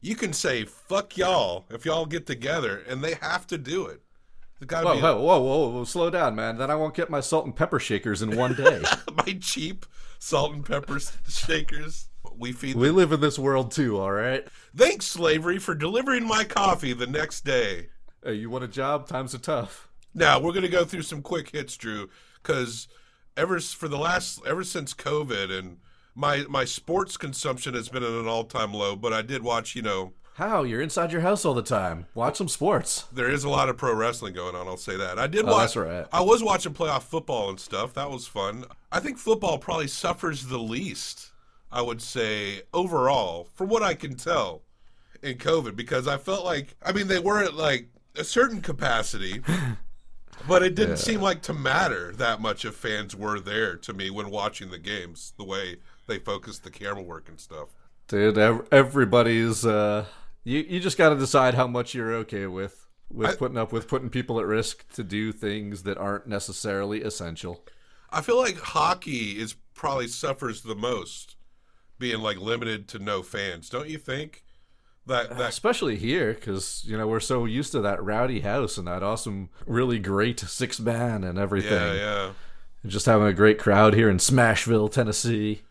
You 0.00 0.14
can 0.14 0.32
say 0.32 0.64
fuck 0.64 1.16
y'all 1.16 1.64
if 1.70 1.84
y'all 1.84 2.06
get 2.06 2.26
together, 2.26 2.82
and 2.88 3.02
they 3.02 3.14
have 3.14 3.46
to 3.48 3.58
do 3.58 3.86
it. 3.86 4.02
Whoa, 4.84 4.94
whoa, 5.00 5.20
whoa, 5.20 5.40
whoa, 5.40 5.68
whoa, 5.68 5.84
slow 5.84 6.08
down, 6.08 6.34
man. 6.34 6.56
Then 6.56 6.70
I 6.70 6.76
won't 6.76 6.94
get 6.94 7.10
my 7.10 7.20
salt 7.20 7.44
and 7.44 7.54
pepper 7.54 7.78
shakers 7.78 8.22
in 8.22 8.36
one 8.36 8.54
day. 8.54 8.82
my 9.26 9.38
cheap 9.40 9.84
salt 10.26 10.52
and 10.52 10.64
pepper 10.64 10.98
shakers. 11.28 12.08
We 12.36 12.52
feed. 12.52 12.76
we 12.76 12.90
live 12.90 13.12
in 13.12 13.20
this 13.20 13.38
world 13.38 13.70
too, 13.70 13.98
all 13.98 14.10
right? 14.10 14.46
Thanks, 14.74 15.06
slavery, 15.06 15.58
for 15.58 15.74
delivering 15.74 16.26
my 16.26 16.42
coffee 16.42 16.92
the 16.92 17.06
next 17.06 17.44
day. 17.44 17.90
Hey, 18.24 18.34
you 18.34 18.50
want 18.50 18.64
a 18.64 18.68
job? 18.68 19.06
Times 19.06 19.34
are 19.34 19.38
tough. 19.38 19.88
Now 20.12 20.40
we're 20.40 20.52
gonna 20.52 20.68
go 20.68 20.84
through 20.84 21.02
some 21.02 21.22
quick 21.22 21.50
hits, 21.50 21.76
Drew, 21.76 22.10
because 22.42 22.88
ever 23.36 23.60
for 23.60 23.86
the 23.86 23.98
last 23.98 24.40
ever 24.44 24.64
since 24.64 24.94
COVID 24.94 25.56
and 25.56 25.78
my 26.16 26.44
my 26.48 26.64
sports 26.64 27.16
consumption 27.16 27.74
has 27.74 27.88
been 27.88 28.02
at 28.02 28.10
an 28.10 28.26
all 28.26 28.44
time 28.44 28.74
low. 28.74 28.96
But 28.96 29.12
I 29.12 29.22
did 29.22 29.44
watch, 29.44 29.76
you 29.76 29.82
know, 29.82 30.12
How? 30.36 30.64
You're 30.64 30.82
inside 30.82 31.12
your 31.12 31.22
house 31.22 31.44
all 31.46 31.54
the 31.54 31.62
time. 31.62 32.06
Watch 32.14 32.36
some 32.36 32.48
sports. 32.48 33.04
there 33.12 33.30
is 33.30 33.44
a 33.44 33.48
lot 33.48 33.68
of 33.70 33.76
pro 33.78 33.94
wrestling 33.94 34.34
going 34.34 34.54
on. 34.54 34.66
I'll 34.66 34.76
say 34.76 34.96
that. 34.96 35.18
I 35.18 35.26
did 35.26 35.44
Oh, 35.46 35.52
watch. 35.52 35.58
that's 35.74 35.76
right. 35.76 36.06
I 36.12 36.20
was 36.20 36.42
watching 36.42 36.74
playoff 36.74 37.02
football 37.04 37.48
and 37.48 37.58
stuff. 37.58 37.94
That 37.94 38.10
was 38.10 38.26
fun. 38.26 38.66
I 38.92 39.00
think 39.00 39.16
football 39.18 39.56
probably 39.58 39.88
suffers 39.88 40.46
the 40.46 40.58
least. 40.58 41.30
I 41.72 41.80
would 41.82 42.02
say 42.02 42.62
overall, 42.74 43.48
from 43.54 43.68
what 43.68 43.82
I 43.82 43.94
can 43.94 44.14
tell, 44.14 44.62
in 45.22 45.38
COVID, 45.38 45.74
because 45.74 46.06
I 46.06 46.18
felt 46.18 46.44
like 46.44 46.76
I 46.82 46.92
mean 46.92 47.08
they 47.08 47.18
were 47.18 47.42
at 47.42 47.54
like 47.54 47.88
a 48.14 48.22
certain 48.24 48.60
capacity, 48.60 49.40
but 50.48 50.62
it 50.62 50.74
didn't 50.74 50.90
Yeah. 50.96 51.02
seem 51.02 51.20
like 51.22 51.40
to 51.42 51.54
matter 51.54 52.12
that 52.12 52.40
much 52.42 52.64
if 52.66 52.74
fans 52.74 53.16
were 53.16 53.40
there 53.40 53.76
to 53.76 53.92
me 53.94 54.10
when 54.10 54.30
watching 54.30 54.70
the 54.70 54.78
games. 54.78 55.32
The 55.38 55.44
way 55.44 55.76
they 56.06 56.18
focused 56.18 56.62
the 56.62 56.70
camera 56.70 57.02
work 57.02 57.28
and 57.30 57.40
stuff. 57.40 57.70
Dude, 58.08 58.36
ev- 58.38 58.68
everybody's 58.70 59.64
uh 59.64 60.04
you 60.46 60.64
you 60.68 60.80
just 60.80 60.96
got 60.96 61.10
to 61.10 61.16
decide 61.16 61.54
how 61.54 61.66
much 61.66 61.92
you're 61.92 62.14
okay 62.14 62.46
with 62.46 62.86
with 63.10 63.30
I- 63.30 63.36
putting 63.36 63.58
up 63.58 63.72
with 63.72 63.88
putting 63.88 64.08
people 64.10 64.38
at 64.40 64.46
risk 64.46 64.88
to 64.94 65.02
do 65.02 65.32
things 65.32 65.82
that 65.82 65.98
aren't 65.98 66.26
necessarily 66.26 67.02
essential. 67.02 67.64
I 68.10 68.22
feel 68.22 68.38
like 68.38 68.56
hockey 68.58 69.38
is 69.38 69.56
probably 69.74 70.06
suffers 70.08 70.62
the 70.62 70.76
most, 70.76 71.36
being 71.98 72.20
like 72.20 72.38
limited 72.38 72.86
to 72.88 72.98
no 73.00 73.22
fans. 73.22 73.68
Don't 73.68 73.88
you 73.88 73.98
think? 73.98 74.44
That 75.06 75.30
uh, 75.30 75.34
that 75.34 75.48
Especially 75.50 75.96
here 75.96 76.34
cuz 76.34 76.84
you 76.86 76.96
know, 76.96 77.06
we're 77.08 77.20
so 77.20 77.44
used 77.44 77.72
to 77.72 77.80
that 77.80 78.02
rowdy 78.02 78.40
house 78.40 78.78
and 78.78 78.86
that 78.86 79.02
awesome 79.02 79.50
really 79.66 79.98
great 79.98 80.38
six 80.40 80.78
man 80.80 81.24
and 81.24 81.38
everything. 81.38 81.72
yeah 81.72 81.94
yeah. 81.94 82.32
Just 82.86 83.06
having 83.06 83.26
a 83.26 83.32
great 83.32 83.58
crowd 83.58 83.94
here 83.94 84.08
in 84.08 84.18
Smashville, 84.18 84.90
Tennessee, 84.92 85.62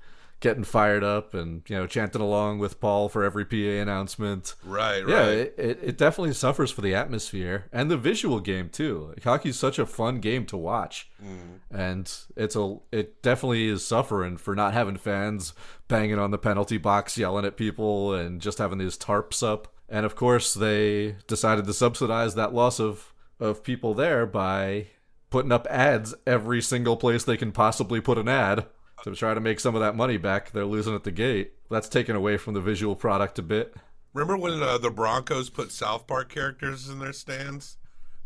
getting 0.46 0.64
fired 0.64 1.04
up 1.04 1.34
and 1.34 1.64
you 1.68 1.76
know 1.76 1.88
chanting 1.88 2.22
along 2.22 2.60
with 2.60 2.80
Paul 2.80 3.10
for 3.10 3.24
every 3.24 3.44
PA 3.46 3.82
announcement. 3.82 4.54
Right, 4.64 5.02
right. 5.02 5.10
Yeah, 5.10 5.26
it, 5.26 5.56
it, 5.58 5.80
it 5.82 5.98
definitely 5.98 6.34
suffers 6.36 6.70
for 6.70 6.82
the 6.82 6.94
atmosphere 6.94 7.66
and 7.74 7.90
the 7.90 7.98
visual 7.98 8.40
game 8.40 8.70
too. 8.70 9.08
Like, 9.10 9.24
hockey's 9.24 9.58
such 9.58 9.80
a 9.80 9.88
fun 9.88 10.20
game 10.20 10.46
to 10.46 10.58
watch, 10.58 11.10
Mm. 11.24 11.60
and 11.72 12.14
it's 12.36 12.56
a 12.56 12.78
it 12.92 13.24
definitely 13.24 13.68
is 13.68 13.84
suffering 13.84 14.38
for 14.38 14.54
not 14.56 14.74
having 14.74 14.98
fans 14.98 15.54
banging 15.88 16.20
on 16.20 16.30
the 16.30 16.38
penalty 16.38 16.78
box, 16.78 17.18
yelling 17.18 17.46
at 17.46 17.58
people, 17.58 18.14
and 18.14 18.40
just 18.40 18.60
having 18.60 18.78
these 18.78 18.98
tarps 18.98 19.42
up. 19.42 19.68
And 19.90 20.06
of 20.06 20.16
course, 20.16 20.54
they 20.54 21.16
decided 21.26 21.66
to 21.66 21.74
subsidize 21.74 22.36
that 22.36 22.54
loss 22.54 22.80
of 22.80 23.14
of 23.40 23.64
people 23.64 23.96
there 23.96 24.26
by 24.28 24.88
putting 25.32 25.52
up 25.52 25.66
ads 25.68 26.14
every 26.28 26.62
single 26.62 26.96
place 26.96 27.24
they 27.24 27.36
can 27.38 27.52
possibly 27.52 28.00
put 28.00 28.18
an 28.20 28.28
ad 28.30 28.66
to 29.04 29.16
try 29.16 29.34
to 29.34 29.40
make 29.40 29.60
some 29.60 29.76
of 29.76 29.82
that 29.82 29.96
money 29.96 30.18
back. 30.18 30.52
They're 30.52 30.66
losing 30.66 30.96
at 30.96 31.04
the 31.04 31.12
gate. 31.12 31.54
That's 31.70 31.90
taken 31.90 32.16
away 32.16 32.38
from 32.38 32.54
the 32.54 32.62
visual 32.62 32.96
product 32.96 33.40
a 33.40 33.44
bit. 33.44 33.76
Remember 34.14 34.38
when 34.38 34.62
uh, 34.62 34.78
the 34.78 34.90
Broncos 34.90 35.50
put 35.50 35.72
South 35.72 36.08
Park 36.08 36.30
characters 36.30 36.88
in 36.88 37.00
their 37.00 37.14
stands? 37.14 37.78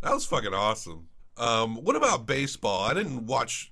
That 0.02 0.14
was 0.14 0.26
fucking 0.26 0.54
awesome. 0.54 1.08
Um, 1.38 1.84
what 1.84 1.96
about 1.96 2.26
baseball? 2.26 2.84
I 2.84 2.94
didn't 2.94 3.26
watch 3.26 3.72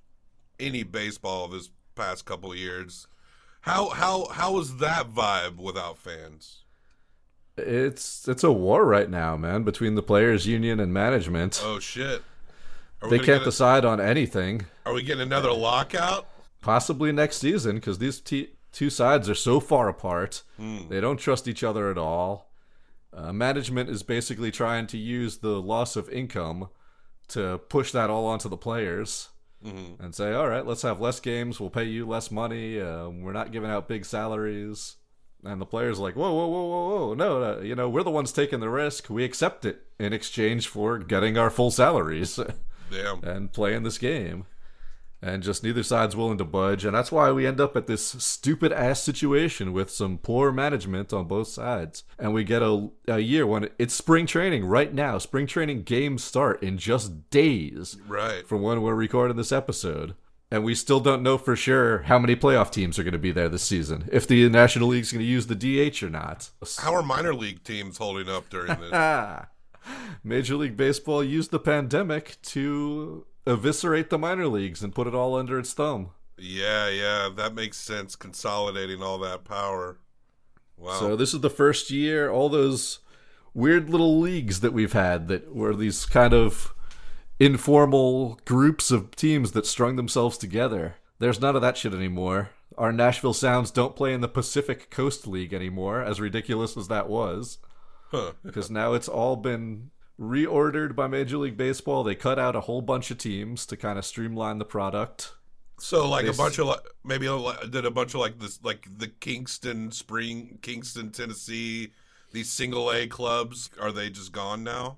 any 0.60 0.84
baseball 0.84 1.48
this 1.48 1.70
past 1.96 2.26
couple 2.26 2.52
of 2.52 2.58
years. 2.58 3.08
How 3.62 3.90
how 3.90 4.28
how 4.30 4.54
was 4.54 4.78
that 4.78 5.10
vibe 5.14 5.58
without 5.58 5.98
fans? 5.98 6.64
It's 7.58 8.28
it's 8.28 8.44
a 8.44 8.52
war 8.52 8.86
right 8.86 9.10
now, 9.10 9.36
man, 9.36 9.64
between 9.64 9.96
the 9.96 10.04
players' 10.04 10.48
union 10.48 10.80
and 10.80 10.94
management. 10.94 11.62
Oh 11.64 11.80
shit! 11.80 12.24
They 13.02 13.18
can't 13.18 13.26
get 13.26 13.42
a- 13.42 13.46
decide 13.46 13.84
on 13.84 14.00
anything. 14.00 14.66
Are 14.86 14.94
we 14.94 15.04
getting 15.04 15.24
another 15.24 15.52
lockout? 15.52 16.28
Possibly 16.62 17.12
next 17.12 17.38
season, 17.38 17.76
because 17.76 17.98
these 18.00 18.20
t- 18.20 18.50
two 18.72 18.90
sides 18.90 19.30
are 19.30 19.36
so 19.36 19.60
far 19.60 19.88
apart. 19.90 20.44
Hmm. 20.58 20.88
They 20.90 21.00
don't 21.02 21.18
trust 21.18 21.48
each 21.48 21.64
other 21.64 21.90
at 21.92 21.98
all. 21.98 22.52
Uh, 23.14 23.32
management 23.32 23.90
is 23.90 24.04
basically 24.04 24.52
trying 24.52 24.86
to 24.88 24.98
use 24.98 25.38
the 25.38 25.62
loss 25.62 25.96
of 25.96 26.10
income 26.10 26.70
to 27.30 27.58
push 27.70 27.92
that 27.92 28.10
all 28.10 28.26
onto 28.26 28.50
the 28.50 28.58
players 28.58 29.30
Mhm. 29.66 30.00
and 30.00 30.14
say, 30.14 30.34
all 30.34 30.48
right, 30.48 30.66
let's 30.66 30.82
have 30.84 31.00
less 31.02 31.20
games. 31.20 31.60
We'll 31.60 31.70
pay 31.70 31.86
you 31.86 32.06
less 32.08 32.30
money. 32.32 32.80
Um, 32.80 33.22
we're 33.22 33.34
not 33.34 33.52
giving 33.52 33.70
out 33.72 33.88
big 33.88 34.06
salaries. 34.06 34.98
And 35.44 35.62
the 35.62 35.66
players 35.66 36.00
like, 36.00 36.16
whoa, 36.16 36.34
whoa, 36.34 36.48
whoa, 36.48 36.66
whoa, 36.66 36.88
whoa. 37.08 37.14
No, 37.14 37.44
uh, 37.44 37.60
you 37.62 37.76
know, 37.76 37.88
we're 37.90 38.04
the 38.04 38.10
ones 38.12 38.32
taking 38.32 38.60
the 38.60 38.70
risk. 38.70 39.10
We 39.10 39.24
accept 39.24 39.66
it 39.66 39.84
in 40.00 40.12
exchange 40.14 40.68
for 40.68 40.98
getting 40.98 41.38
our 41.38 41.50
full 41.50 41.72
salaries 41.72 42.40
Damn. 42.92 43.24
and 43.24 43.52
playing 43.54 43.84
this 43.84 43.98
game. 43.98 44.46
And 45.22 45.42
just 45.42 45.64
neither 45.64 45.82
side's 45.82 46.16
willing 46.16 46.38
to 46.38 46.46
budge. 46.46 46.86
And 46.86 46.96
that's 46.96 47.12
why 47.12 47.32
we 47.32 47.48
end 47.48 47.60
up 47.60 47.76
at 47.76 47.88
this 47.88 48.06
stupid 48.06 48.72
ass 48.72 49.02
situation 49.02 49.74
with 49.74 49.90
some 49.90 50.20
poor 50.20 50.52
management 50.52 51.12
on 51.12 51.26
both 51.26 51.48
sides. 51.48 52.04
And 52.20 52.34
we 52.36 52.44
get 52.44 52.62
a, 52.62 52.90
a 53.08 53.18
year 53.20 53.48
when 53.48 53.70
it's 53.80 53.96
spring 53.96 54.28
training 54.28 54.66
right 54.66 54.94
now. 54.94 55.18
Spring 55.18 55.48
training 55.48 55.84
games 55.84 56.24
start 56.24 56.62
in 56.62 56.78
just 56.78 57.32
days 57.32 57.98
Right. 58.08 58.48
from 58.48 58.62
when 58.62 58.84
we're 58.84 58.94
recording 58.94 59.38
this 59.38 59.52
episode. 59.52 60.14
And 60.52 60.64
we 60.64 60.76
still 60.76 61.00
don't 61.00 61.24
know 61.24 61.38
for 61.40 61.56
sure 61.56 62.04
how 62.04 62.20
many 62.20 62.36
playoff 62.36 62.72
teams 62.72 62.98
are 63.00 63.04
going 63.04 63.12
to 63.12 63.18
be 63.18 63.32
there 63.34 63.50
this 63.50 63.64
season. 63.64 64.08
If 64.12 64.28
the 64.28 64.48
National 64.50 64.88
League's 64.90 65.12
going 65.12 65.26
to 65.26 65.30
use 65.30 65.48
the 65.48 65.56
DH 65.56 66.02
or 66.04 66.10
not. 66.12 66.52
How 66.78 66.94
are 66.94 67.04
minor 67.04 67.34
league 67.34 67.64
teams 67.64 67.98
holding 67.98 68.30
up 68.30 68.50
during 68.50 68.68
this? 68.80 68.92
Major 70.24 70.56
League 70.56 70.78
Baseball 70.78 71.24
used 71.24 71.52
the 71.52 71.60
pandemic 71.60 72.38
to 72.44 73.26
eviscerate 73.48 74.10
the 74.10 74.18
minor 74.18 74.48
leagues 74.48 74.84
and 74.84 74.94
put 74.96 75.08
it 75.08 75.16
all 75.16 75.36
under 75.36 75.58
its 75.60 75.74
thumb. 75.74 76.12
yeah, 76.38 76.90
yeah, 76.90 77.30
that 77.36 77.56
makes 77.56 77.78
sense. 77.78 78.16
Consolidating 78.16 79.02
all 79.02 79.18
that 79.20 79.44
power. 79.44 79.98
Wow. 80.78 81.00
So 81.00 81.16
this 81.16 81.34
is 81.34 81.42
the 81.42 81.50
first 81.50 81.90
year 81.90 82.30
all 82.30 82.50
those 82.50 83.00
weird 83.54 83.90
little 83.90 84.20
leagues 84.20 84.60
that 84.60 84.74
we've 84.74 84.94
had 84.94 85.28
that 85.30 85.56
were 85.56 85.76
these 85.76 86.06
kind 86.06 86.34
of 86.34 86.76
informal 87.40 88.40
groups 88.46 88.92
of 88.92 89.16
teams 89.16 89.52
that 89.54 89.66
strung 89.66 89.96
themselves 89.96 90.38
together. 90.38 90.96
There's 91.20 91.42
none 91.42 91.56
of 91.56 91.62
that 91.64 91.78
shit 91.78 91.94
anymore. 91.94 92.52
Our 92.78 92.92
Nashville 92.92 93.34
Sounds 93.34 93.72
don't 93.72 93.96
play 93.96 94.14
in 94.14 94.22
the 94.22 94.28
Pacific 94.28 94.92
Coast 94.92 95.26
League 95.26 95.54
anymore, 95.54 96.04
as 96.04 96.22
ridiculous 96.22 96.78
as 96.78 96.88
that 96.90 97.10
was. 97.10 97.58
Huh. 98.12 98.34
Because 98.44 98.70
now 98.70 98.94
it's 98.94 99.08
all 99.08 99.36
been 99.36 99.90
reordered 100.20 100.96
by 100.96 101.08
Major 101.08 101.38
League 101.38 101.58
Baseball. 101.58 102.04
They 102.04 102.16
cut 102.16 102.40
out 102.40 102.56
a 102.56 102.62
whole 102.62 102.82
bunch 102.82 103.12
of 103.12 103.18
teams 103.18 103.66
to 103.68 103.78
kind 103.78 104.00
of 104.00 104.06
streamline 104.06 104.58
the 104.58 104.66
product. 104.66 105.34
So 105.80 106.10
like 106.10 106.26
They 106.26 106.32
a 106.32 106.34
bunch 106.34 106.58
of 106.58 106.68
like 106.68 106.80
maybe 107.04 107.28
a 107.28 107.68
did 107.68 107.86
a 107.86 107.92
bunch 107.92 108.16
of 108.16 108.20
like 108.20 108.40
this 108.40 108.60
like 108.64 108.88
the 108.98 109.08
Kingston 109.08 109.92
Spring 109.92 110.58
Kingston 110.62 111.12
Tennessee 111.12 111.92
these 112.32 112.52
single 112.52 112.92
A 112.92 113.08
clubs 113.08 113.70
are 113.80 113.92
they 113.92 114.10
just 114.10 114.32
gone 114.32 114.64
now? 114.64 114.98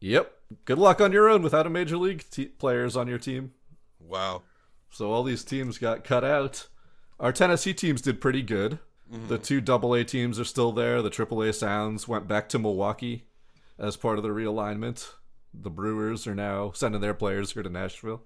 Yep. 0.00 0.32
Good 0.64 0.78
luck 0.78 1.00
on 1.00 1.12
your 1.12 1.28
own 1.28 1.42
without 1.42 1.66
a 1.66 1.70
Major 1.70 1.96
League 1.96 2.24
te- 2.30 2.46
players 2.46 2.96
on 2.96 3.08
your 3.08 3.18
team. 3.18 3.52
Wow. 3.98 4.42
So 4.90 5.10
all 5.10 5.22
these 5.22 5.44
teams 5.44 5.78
got 5.78 6.04
cut 6.04 6.24
out. 6.24 6.68
Our 7.18 7.32
Tennessee 7.32 7.74
teams 7.74 8.00
did 8.00 8.20
pretty 8.20 8.42
good. 8.42 8.78
Mm-hmm. 9.12 9.28
The 9.28 9.38
two 9.38 9.60
double 9.60 9.94
A 9.94 10.04
teams 10.04 10.38
are 10.38 10.44
still 10.44 10.72
there. 10.72 11.02
The 11.02 11.10
triple 11.10 11.42
A 11.42 11.52
Sounds 11.52 12.06
went 12.06 12.28
back 12.28 12.48
to 12.50 12.58
Milwaukee 12.58 13.27
as 13.78 13.96
part 13.96 14.18
of 14.18 14.24
the 14.24 14.30
realignment. 14.30 15.12
The 15.54 15.70
Brewers 15.70 16.26
are 16.26 16.34
now 16.34 16.72
sending 16.72 17.00
their 17.00 17.14
players 17.14 17.52
here 17.52 17.62
to 17.62 17.70
Nashville. 17.70 18.22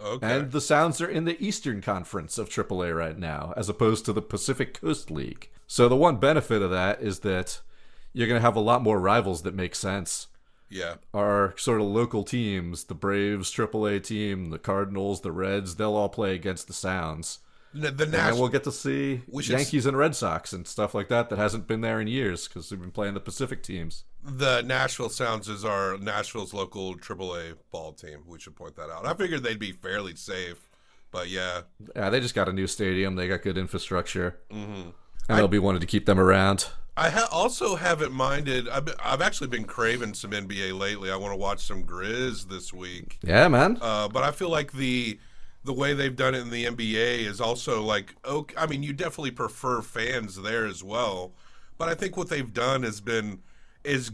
Okay. 0.00 0.36
And 0.36 0.52
the 0.52 0.60
Sounds 0.60 1.00
are 1.00 1.08
in 1.08 1.24
the 1.24 1.42
Eastern 1.42 1.80
Conference 1.80 2.38
of 2.38 2.48
AAA 2.48 2.96
right 2.96 3.18
now, 3.18 3.52
as 3.56 3.68
opposed 3.68 4.04
to 4.04 4.12
the 4.12 4.22
Pacific 4.22 4.80
Coast 4.80 5.10
League. 5.10 5.50
So 5.66 5.88
the 5.88 5.96
one 5.96 6.16
benefit 6.16 6.62
of 6.62 6.70
that 6.70 7.02
is 7.02 7.20
that 7.20 7.60
you're 8.12 8.28
going 8.28 8.40
to 8.40 8.46
have 8.46 8.56
a 8.56 8.60
lot 8.60 8.82
more 8.82 9.00
rivals 9.00 9.42
that 9.42 9.54
make 9.54 9.74
sense. 9.74 10.28
Yeah. 10.70 10.96
Our 11.12 11.54
sort 11.56 11.80
of 11.80 11.86
local 11.86 12.24
teams, 12.24 12.84
the 12.84 12.94
Braves 12.94 13.52
AAA 13.52 14.04
team, 14.04 14.50
the 14.50 14.58
Cardinals, 14.58 15.22
the 15.22 15.32
Reds, 15.32 15.76
they'll 15.76 15.94
all 15.94 16.08
play 16.08 16.34
against 16.34 16.66
the 16.66 16.72
Sounds. 16.74 17.40
N- 17.74 17.94
The 17.96 18.04
And 18.04 18.38
we'll 18.38 18.48
get 18.48 18.64
to 18.64 18.72
see 18.72 19.22
We 19.28 19.42
should 19.42 19.56
Yankees 19.58 19.86
and 19.86 19.96
Red 19.96 20.14
Sox 20.16 20.52
and 20.52 20.66
stuff 20.66 20.94
like 20.94 21.08
that 21.08 21.28
that 21.30 21.38
hasn't 21.38 21.66
been 21.66 21.80
there 21.82 22.00
in 22.00 22.06
years 22.08 22.48
because 22.48 22.70
we've 22.70 22.80
been 22.80 22.90
playing 22.90 23.14
the 23.14 23.20
Pacific 23.20 23.62
teams. 23.62 24.04
the 24.24 24.62
Nashville 24.62 25.08
Sounds 25.10 25.48
is 25.48 25.64
our 25.64 25.96
Nashville's 25.98 26.52
local 26.54 26.94
AAA 26.96 27.54
ball 27.70 27.92
team. 27.92 28.20
We 28.26 28.38
should 28.40 28.56
point 28.56 28.76
that 28.76 28.90
out. 28.90 29.06
I 29.06 29.14
figured 29.14 29.42
they'd 29.42 29.58
be 29.58 29.72
fairly 29.72 30.16
safe, 30.16 30.70
but 31.10 31.28
yeah. 31.28 31.62
Yeah, 31.94 32.10
they 32.10 32.20
just 32.20 32.34
got 32.34 32.48
a 32.48 32.52
new 32.52 32.66
stadium. 32.66 33.16
They 33.16 33.28
got 33.28 33.42
good 33.42 33.58
infrastructure. 33.58 34.38
Mhm. 34.50 34.92
And 35.28 35.38
they'll 35.38 35.48
be 35.48 35.58
wanting 35.58 35.80
to 35.82 35.86
keep 35.86 36.06
them 36.06 36.18
around. 36.18 36.66
I 36.96 37.10
ha- 37.10 37.28
also 37.30 37.76
haven't 37.76 38.12
minded. 38.12 38.68
I've, 38.68 38.86
been, 38.86 38.94
I've 39.04 39.20
actually 39.22 39.46
been 39.48 39.64
craving 39.64 40.14
some 40.14 40.32
NBA 40.32 40.76
lately. 40.76 41.12
I 41.12 41.16
want 41.16 41.32
to 41.32 41.36
watch 41.36 41.60
some 41.60 41.84
Grizz 41.84 42.48
this 42.48 42.72
week. 42.72 43.18
Yeah, 43.22 43.46
man. 43.46 43.78
Uh, 43.80 44.08
but 44.08 44.24
I 44.24 44.32
feel 44.32 44.48
like 44.48 44.72
the 44.72 45.20
the 45.68 45.74
way 45.74 45.92
they've 45.92 46.16
done 46.16 46.34
it 46.34 46.40
in 46.40 46.48
the 46.48 46.64
NBA 46.64 47.26
is 47.26 47.42
also 47.42 47.82
like 47.82 48.16
okay. 48.24 48.54
I 48.56 48.66
mean, 48.66 48.82
you 48.82 48.94
definitely 48.94 49.32
prefer 49.32 49.82
fans 49.82 50.40
there 50.40 50.64
as 50.64 50.82
well. 50.82 51.34
But 51.76 51.90
I 51.90 51.94
think 51.94 52.16
what 52.16 52.30
they've 52.30 52.52
done 52.52 52.84
has 52.84 53.02
been 53.02 53.40
as 53.84 54.10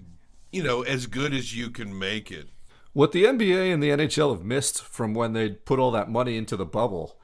you 0.51 0.65
know 0.65 0.83
as 0.83 1.07
good 1.07 1.33
as 1.33 1.57
you 1.57 1.71
can 1.71 1.97
make 1.97 2.33
it. 2.33 2.49
What 2.93 3.13
the 3.13 3.25
NBA 3.25 3.73
and 3.73 3.81
the 3.81 3.91
NHL 3.91 4.33
have 4.35 4.45
missed 4.45 4.83
from 4.83 5.15
when 5.15 5.33
they 5.33 5.51
put 5.51 5.79
all 5.79 5.93
that 5.93 6.11
money 6.11 6.37
into 6.37 6.57
the 6.57 6.67
bubble, 6.67 7.19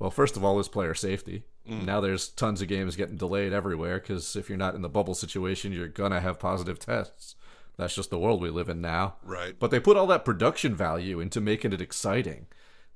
well, 0.00 0.10
first 0.10 0.36
of 0.36 0.44
all, 0.44 0.58
is 0.58 0.68
player 0.68 0.94
safety. 0.94 1.44
Mm. 1.68 1.84
Now 1.84 2.00
there's 2.00 2.28
tons 2.28 2.60
of 2.60 2.68
games 2.68 2.96
getting 2.96 3.16
delayed 3.16 3.52
everywhere 3.52 4.00
because 4.00 4.34
if 4.34 4.48
you're 4.48 4.58
not 4.58 4.74
in 4.74 4.82
the 4.82 4.88
bubble 4.88 5.14
situation, 5.14 5.72
you're 5.72 5.86
gonna 5.86 6.20
have 6.20 6.40
positive 6.40 6.80
tests. 6.80 7.36
That's 7.76 7.94
just 7.94 8.10
the 8.10 8.18
world 8.18 8.42
we 8.42 8.50
live 8.50 8.68
in 8.68 8.80
now. 8.80 9.14
Right. 9.22 9.54
But 9.56 9.70
they 9.70 9.78
put 9.78 9.96
all 9.96 10.06
that 10.08 10.24
production 10.24 10.74
value 10.74 11.20
into 11.20 11.40
making 11.40 11.72
it 11.72 11.80
exciting. 11.80 12.46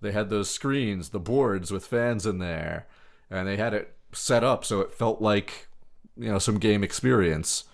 They 0.01 0.13
had 0.13 0.31
those 0.31 0.51
screens, 0.51 1.11
the 1.11 1.21
boards 1.21 1.71
with 1.71 1.87
fans 1.87 2.27
in 2.27 2.39
there, 2.39 2.87
and 3.31 3.47
they 3.47 3.57
had 3.57 3.75
it 3.75 3.95
set 4.13 4.43
up 4.43 4.65
so 4.65 4.81
it 4.81 4.93
felt 4.93 5.21
like 5.21 5.69
you 6.17 6.31
know 6.31 6.39
some 6.39 6.59
game 6.59 6.83
experience. 6.83 7.65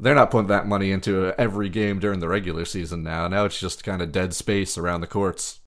They're 0.00 0.14
not 0.14 0.30
putting 0.30 0.48
that 0.48 0.66
money 0.66 0.90
into 0.90 1.32
every 1.38 1.68
game 1.68 2.00
during 2.00 2.20
the 2.20 2.28
regular 2.28 2.64
season 2.64 3.02
now. 3.02 3.28
Now 3.28 3.44
it's 3.44 3.60
just 3.60 3.84
kind 3.84 4.02
of 4.02 4.10
dead 4.10 4.34
space 4.34 4.76
around 4.76 5.02
the 5.02 5.06
courts. 5.06 5.60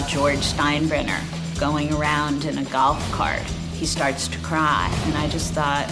Saw 0.00 0.08
George 0.08 0.38
Steinbrenner 0.38 1.20
going 1.58 1.92
around 1.92 2.44
in 2.44 2.58
a 2.58 2.64
golf 2.64 3.00
cart. 3.12 3.42
He 3.72 3.86
starts 3.86 4.28
to 4.28 4.38
cry, 4.38 4.90
and 5.04 5.14
I 5.16 5.28
just 5.28 5.52
thought, 5.52 5.86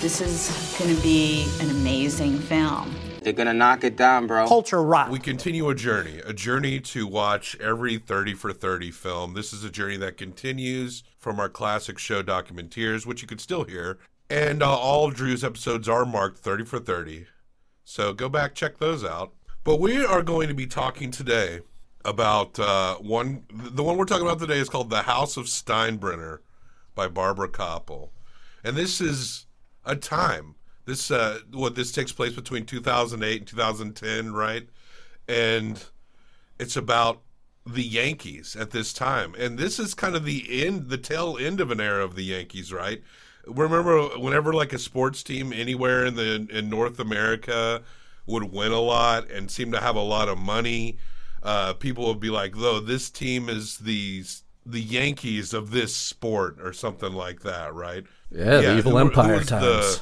this 0.00 0.20
is 0.20 0.76
going 0.78 0.94
to 0.94 1.02
be 1.02 1.46
an 1.60 1.70
amazing 1.70 2.38
film. 2.38 2.94
They're 3.22 3.34
gonna 3.34 3.52
knock 3.52 3.84
it 3.84 3.96
down, 3.96 4.26
bro. 4.26 4.48
Culture 4.48 4.82
rock. 4.82 5.10
We 5.10 5.18
continue 5.18 5.68
a 5.68 5.74
journey, 5.74 6.22
a 6.24 6.32
journey 6.32 6.80
to 6.80 7.06
watch 7.06 7.54
every 7.60 7.98
30 7.98 8.32
for 8.32 8.50
30 8.50 8.90
film. 8.92 9.34
This 9.34 9.52
is 9.52 9.62
a 9.62 9.70
journey 9.70 9.98
that 9.98 10.16
continues 10.16 11.02
from 11.18 11.38
our 11.38 11.50
classic 11.50 11.98
show 11.98 12.22
Documenteers, 12.22 13.04
which 13.04 13.20
you 13.20 13.28
can 13.28 13.36
still 13.36 13.64
hear. 13.64 13.98
And 14.30 14.62
uh, 14.62 14.74
all 14.74 15.08
of 15.08 15.14
Drew's 15.14 15.44
episodes 15.44 15.86
are 15.86 16.06
marked 16.06 16.38
30 16.38 16.64
for 16.64 16.78
30. 16.78 17.26
So 17.84 18.14
go 18.14 18.30
back, 18.30 18.54
check 18.54 18.78
those 18.78 19.04
out. 19.04 19.34
But 19.64 19.80
we 19.80 20.02
are 20.02 20.22
going 20.22 20.48
to 20.48 20.54
be 20.54 20.66
talking 20.66 21.10
today 21.10 21.60
about 22.04 22.58
uh, 22.58 22.96
one. 22.96 23.44
The 23.52 23.82
one 23.82 23.96
we're 23.96 24.04
talking 24.04 24.26
about 24.26 24.38
today 24.38 24.58
is 24.58 24.68
called 24.68 24.90
The 24.90 25.02
House 25.02 25.36
of 25.36 25.46
Steinbrenner 25.46 26.38
by 26.94 27.08
Barbara 27.08 27.48
Kopple. 27.48 28.10
And 28.64 28.76
this 28.76 29.00
is 29.00 29.46
a 29.84 29.96
time. 29.96 30.54
This 30.86 31.10
uh, 31.10 31.40
what 31.52 31.74
this 31.74 31.92
takes 31.92 32.12
place 32.12 32.34
between 32.34 32.66
2008 32.66 33.38
and 33.38 33.46
2010, 33.46 34.32
right? 34.32 34.68
And 35.28 35.82
it's 36.58 36.76
about 36.76 37.22
the 37.66 37.82
Yankees 37.82 38.56
at 38.56 38.70
this 38.70 38.92
time, 38.92 39.34
and 39.38 39.58
this 39.58 39.78
is 39.78 39.94
kind 39.94 40.16
of 40.16 40.24
the 40.24 40.64
end, 40.64 40.88
the 40.88 40.98
tail 40.98 41.36
end 41.38 41.60
of 41.60 41.70
an 41.70 41.80
era 41.80 42.02
of 42.04 42.14
the 42.14 42.24
Yankees, 42.24 42.72
right? 42.72 43.02
Remember, 43.46 44.00
whenever 44.18 44.52
like 44.52 44.72
a 44.72 44.78
sports 44.78 45.22
team 45.22 45.52
anywhere 45.52 46.04
in 46.04 46.16
the 46.16 46.46
in 46.50 46.68
North 46.68 46.98
America 46.98 47.82
would 48.26 48.44
win 48.44 48.72
a 48.72 48.80
lot 48.80 49.30
and 49.30 49.50
seem 49.50 49.72
to 49.72 49.80
have 49.80 49.96
a 49.96 50.02
lot 50.02 50.28
of 50.28 50.38
money, 50.38 50.98
uh, 51.42 51.72
people 51.74 52.06
would 52.06 52.20
be 52.20 52.30
like, 52.30 52.54
"Though 52.56 52.80
this 52.80 53.10
team 53.10 53.48
is 53.48 53.78
the 53.78 54.24
the 54.66 54.80
Yankees 54.80 55.52
of 55.54 55.70
this 55.70 55.94
sport" 55.94 56.58
or 56.60 56.72
something 56.72 57.12
like 57.12 57.40
that, 57.40 57.74
right? 57.74 58.04
Yeah, 58.30 58.60
the 58.60 58.76
evil 58.78 58.92
who- 58.92 58.98
who 58.98 59.04
empire 59.06 59.36
was 59.38 59.46
times. 59.48 60.00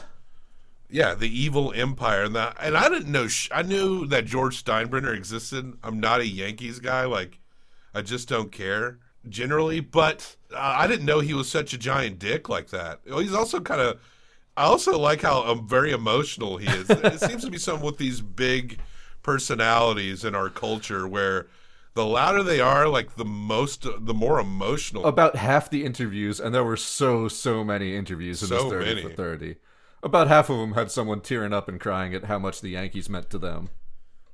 yeah, 0.91 1.15
the 1.15 1.29
evil 1.29 1.73
empire, 1.75 2.25
and 2.25 2.35
that, 2.37 2.57
and 2.61 2.77
I 2.77 2.89
didn't 2.89 3.13
know. 3.13 3.29
Sh- 3.29 3.49
I 3.53 3.63
knew 3.63 4.07
that 4.07 4.25
George 4.27 4.63
Steinbrenner 4.63 5.15
existed. 5.15 5.75
I'm 5.83 6.01
not 6.01 6.21
a 6.21 6.27
Yankees 6.27 6.79
guy. 6.81 7.05
Like, 7.05 7.39
I 7.95 8.03
just 8.03 8.29
don't 8.29 8.51
care 8.53 8.99
generally. 9.29 9.81
But 9.81 10.37
uh, 10.55 10.59
I 10.79 10.87
didn't 10.87 11.05
know 11.07 11.21
he 11.21 11.35
was 11.35 11.49
such 11.51 11.73
a 11.73 11.79
giant 11.79 12.19
dick 12.19 12.49
like 12.49 12.69
that. 12.71 13.01
Well, 13.07 13.19
He's 13.21 13.35
also 13.35 13.61
kind 13.61 13.81
of. 13.81 14.01
I 14.57 14.63
also 14.65 14.99
like 14.99 15.23
how 15.23 15.45
um, 15.47 15.69
very 15.69 15.93
emotional 15.93 16.57
he 16.57 16.67
is. 16.67 16.91
it 16.91 17.21
seems 17.29 17.45
to 17.45 17.51
be 17.51 17.59
someone 17.59 17.85
with 17.85 17.99
these 17.99 18.21
big 18.21 18.81
personalities 19.23 20.25
in 20.25 20.35
our 20.35 20.49
culture, 20.51 21.07
where 21.07 21.47
the 21.95 22.07
louder 22.07 22.43
they 22.43 22.61
are, 22.61 22.89
like 22.89 23.17
the 23.17 23.25
most, 23.25 23.87
the 23.99 24.15
more 24.15 24.39
emotional. 24.39 25.05
About 25.05 25.37
half 25.37 25.69
the 25.71 25.85
interviews, 25.85 26.39
and 26.41 26.55
there 26.55 26.65
were 26.65 26.77
so 26.77 27.29
so 27.29 27.65
many 27.65 27.97
interviews 27.97 28.43
in 28.43 28.49
So 28.49 28.55
this 28.55 28.73
30 28.73 28.85
many. 28.85 29.03
for 29.03 29.11
30. 29.11 29.57
About 30.03 30.29
half 30.29 30.49
of 30.49 30.59
them 30.59 30.75
had 30.75 30.91
someone 30.91 31.21
tearing 31.21 31.53
up 31.53 31.69
and 31.69 31.81
crying 31.81 32.15
at 32.15 32.25
how 32.25 32.39
much 32.39 32.61
the 32.61 32.71
Yankees 32.71 33.09
meant 33.09 33.31
to 33.31 33.39
them. 33.39 33.71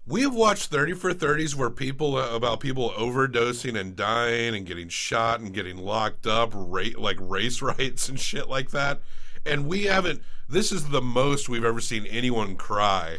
We 0.06 0.20
have 0.20 0.34
watched 0.34 0.66
30 0.70 0.92
for 0.92 1.14
30s 1.14 1.54
where 1.54 1.70
people 1.70 2.16
uh, 2.16 2.34
about 2.34 2.60
people 2.60 2.90
overdosing 2.90 3.78
and 3.80 3.96
dying 3.96 4.54
and 4.54 4.66
getting 4.66 4.90
shot 4.90 5.40
and 5.40 5.54
getting 5.54 5.78
locked 5.78 6.26
up, 6.26 6.50
ra- 6.52 6.98
like 6.98 7.16
race 7.18 7.62
rights 7.62 8.10
and 8.10 8.20
shit 8.20 8.48
like 8.48 8.70
that. 8.72 9.00
And 9.46 9.66
we 9.66 9.84
haven't 9.84 10.20
this 10.46 10.70
is 10.72 10.88
the 10.88 11.00
most 11.00 11.48
we've 11.48 11.64
ever 11.64 11.80
seen 11.80 12.04
anyone 12.06 12.56
cry 12.56 13.16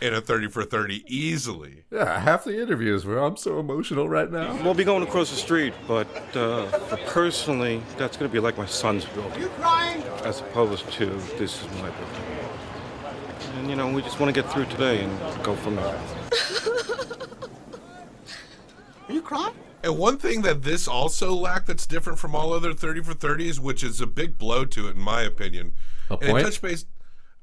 in 0.00 0.14
a 0.14 0.20
30 0.20 0.48
for 0.48 0.64
30 0.64 1.04
easily. 1.06 1.84
Yeah, 1.90 2.18
half 2.18 2.44
the 2.44 2.60
interviews 2.60 3.04
where 3.04 3.18
I'm 3.18 3.36
so 3.36 3.58
emotional 3.60 4.08
right 4.08 4.30
now. 4.30 4.60
We'll 4.62 4.74
be 4.74 4.84
going 4.84 5.02
across 5.02 5.30
the 5.30 5.36
street, 5.36 5.74
but 5.86 6.08
uh, 6.36 6.66
personally, 7.06 7.82
that's 7.96 8.16
going 8.16 8.30
to 8.30 8.32
be 8.32 8.40
like 8.40 8.56
my 8.56 8.66
son's 8.66 9.04
building. 9.04 9.40
You 9.40 9.48
crying? 9.48 10.02
As 10.24 10.40
opposed 10.40 10.90
to 10.92 11.06
this 11.38 11.62
is 11.62 11.68
my 11.74 11.90
building. 11.90 12.22
And 13.56 13.70
you 13.70 13.76
know, 13.76 13.92
we 13.92 14.00
just 14.02 14.18
want 14.20 14.34
to 14.34 14.42
get 14.42 14.50
through 14.50 14.66
today 14.66 15.02
and 15.02 15.44
go 15.44 15.54
from 15.54 15.76
there. 15.76 16.00
Are 19.08 19.12
you 19.12 19.22
crying? 19.22 19.54
And 19.82 19.98
one 19.98 20.18
thing 20.18 20.42
that 20.42 20.62
this 20.62 20.86
also 20.86 21.34
lacked 21.34 21.66
that's 21.66 21.86
different 21.86 22.18
from 22.18 22.34
all 22.34 22.52
other 22.52 22.72
30 22.74 23.02
for 23.02 23.14
30s, 23.14 23.58
which 23.58 23.82
is 23.82 24.00
a 24.00 24.06
big 24.06 24.38
blow 24.38 24.64
to 24.66 24.88
it 24.88 24.96
in 24.96 25.02
my 25.02 25.22
opinion. 25.22 25.72
A 26.10 26.16
point? 26.16 26.30
and 26.30 26.44
touch 26.44 26.60
base 26.60 26.84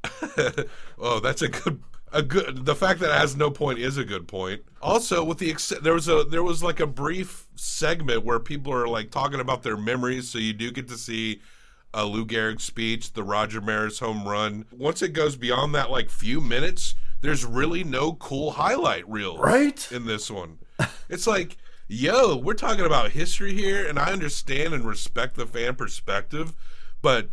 Oh, 0.99 1.19
that's 1.19 1.41
a 1.41 1.47
good 1.49 1.81
a 2.13 2.21
good 2.23 2.65
the 2.65 2.75
fact 2.75 2.99
that 3.01 3.09
it 3.09 3.17
has 3.19 3.35
no 3.35 3.49
point 3.51 3.79
is 3.79 3.97
a 3.97 4.03
good 4.05 4.27
point. 4.27 4.61
Also, 4.81 5.23
with 5.23 5.37
the 5.39 5.49
ex- 5.51 5.73
there 5.81 5.93
was 5.93 6.07
a 6.07 6.23
there 6.23 6.43
was 6.43 6.63
like 6.63 6.79
a 6.79 6.87
brief 6.87 7.47
segment 7.55 8.23
where 8.23 8.39
people 8.39 8.73
are 8.73 8.87
like 8.87 9.11
talking 9.11 9.39
about 9.39 9.63
their 9.63 9.77
memories, 9.77 10.29
so 10.29 10.37
you 10.39 10.53
do 10.53 10.71
get 10.71 10.87
to 10.87 10.97
see 10.97 11.41
a 11.93 12.05
Lou 12.05 12.25
Gehrig 12.25 12.61
speech, 12.61 13.13
the 13.13 13.23
Roger 13.23 13.61
Maris 13.61 13.99
home 13.99 14.27
run. 14.27 14.65
Once 14.71 15.01
it 15.01 15.13
goes 15.13 15.35
beyond 15.35 15.73
that 15.75 15.89
like 15.89 16.09
few 16.09 16.39
minutes, 16.41 16.95
there's 17.21 17.45
really 17.45 17.83
no 17.83 18.13
cool 18.13 18.51
highlight 18.51 19.07
reels 19.09 19.39
Right? 19.39 19.89
in 19.91 20.05
this 20.05 20.29
one. 20.29 20.59
It's 21.09 21.25
like, 21.25 21.55
yo, 21.87 22.35
we're 22.35 22.53
talking 22.53 22.85
about 22.85 23.11
history 23.11 23.53
here, 23.53 23.87
and 23.87 23.97
I 23.97 24.11
understand 24.11 24.73
and 24.73 24.83
respect 24.83 25.35
the 25.35 25.45
fan 25.45 25.75
perspective, 25.75 26.53
but 27.01 27.29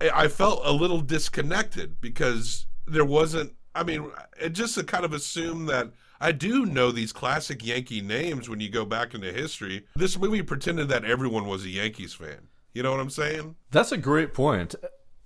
I 0.00 0.28
felt 0.28 0.62
a 0.64 0.72
little 0.72 1.00
disconnected 1.00 2.00
because 2.00 2.66
there 2.92 3.04
wasn't. 3.04 3.54
I 3.74 3.84
mean, 3.84 4.10
it 4.40 4.50
just 4.50 4.74
to 4.74 4.84
kind 4.84 5.04
of 5.04 5.12
assume 5.12 5.66
that 5.66 5.92
I 6.20 6.30
do 6.30 6.66
know 6.66 6.92
these 6.92 7.12
classic 7.12 7.64
Yankee 7.64 8.00
names 8.00 8.48
when 8.48 8.60
you 8.60 8.68
go 8.68 8.84
back 8.84 9.14
into 9.14 9.32
history. 9.32 9.86
This 9.96 10.18
movie 10.18 10.42
pretended 10.42 10.88
that 10.88 11.04
everyone 11.04 11.46
was 11.46 11.64
a 11.64 11.68
Yankees 11.68 12.14
fan. 12.14 12.48
You 12.74 12.82
know 12.82 12.92
what 12.92 13.00
I'm 13.00 13.10
saying? 13.10 13.56
That's 13.70 13.92
a 13.92 13.96
great 13.96 14.32
point. 14.32 14.74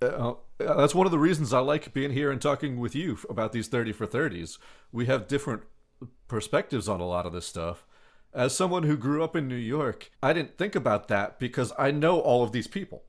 Uh, 0.01 0.05
uh, 0.05 0.33
that's 0.59 0.95
one 0.95 1.05
of 1.05 1.11
the 1.11 1.19
reasons 1.19 1.53
I 1.53 1.59
like 1.59 1.93
being 1.93 2.11
here 2.11 2.31
and 2.31 2.41
talking 2.41 2.79
with 2.79 2.95
you 2.95 3.17
about 3.29 3.51
these 3.51 3.67
30 3.67 3.93
for 3.93 4.07
30s. 4.07 4.57
We 4.91 5.05
have 5.05 5.27
different 5.27 5.63
perspectives 6.27 6.89
on 6.89 6.99
a 6.99 7.07
lot 7.07 7.25
of 7.25 7.33
this 7.33 7.45
stuff. 7.45 7.85
As 8.33 8.55
someone 8.55 8.83
who 8.83 8.97
grew 8.97 9.23
up 9.23 9.35
in 9.35 9.47
New 9.47 9.55
York, 9.55 10.11
I 10.21 10.33
didn't 10.33 10.57
think 10.57 10.75
about 10.75 11.07
that 11.07 11.39
because 11.39 11.73
I 11.77 11.91
know 11.91 12.19
all 12.19 12.43
of 12.43 12.51
these 12.51 12.67
people. 12.67 13.03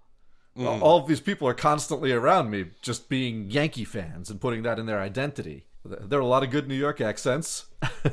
Mm. 0.59 0.83
All 0.83 0.99
of 0.99 1.07
these 1.07 1.21
people 1.21 1.47
are 1.47 1.55
constantly 1.55 2.11
around 2.11 2.51
me, 2.51 2.67
just 2.83 3.09
being 3.09 3.51
Yankee 3.51 3.85
fans 3.85 4.29
and 4.29 4.41
putting 4.41 4.63
that 4.65 4.79
in 4.79 4.87
their 4.87 5.01
identity. 5.01 5.67
There 5.85 6.19
are 6.19 6.23
a 6.23 6.27
lot 6.27 6.43
of 6.43 6.51
good 6.51 6.67
New 6.67 6.75
York 6.75 7.01
accents, 7.01 7.67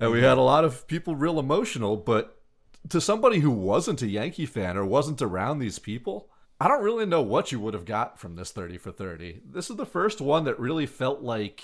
and 0.00 0.12
we 0.12 0.22
had 0.22 0.38
a 0.38 0.42
lot 0.42 0.64
of 0.64 0.86
people 0.86 1.16
real 1.16 1.38
emotional, 1.38 1.96
but 1.96 2.40
to 2.88 3.00
somebody 3.00 3.40
who 3.40 3.50
wasn't 3.50 4.02
a 4.02 4.06
Yankee 4.06 4.46
fan 4.46 4.76
or 4.76 4.86
wasn't 4.86 5.20
around 5.20 5.58
these 5.58 5.78
people, 5.78 6.30
I 6.60 6.68
don't 6.68 6.82
really 6.82 7.06
know 7.06 7.22
what 7.22 7.52
you 7.52 7.60
would 7.60 7.74
have 7.74 7.84
got 7.84 8.18
from 8.18 8.36
this 8.36 8.52
30 8.52 8.78
for 8.78 8.92
30. 8.92 9.40
This 9.44 9.68
is 9.68 9.76
the 9.76 9.84
first 9.84 10.20
one 10.20 10.44
that 10.44 10.58
really 10.58 10.86
felt 10.86 11.22
like 11.22 11.62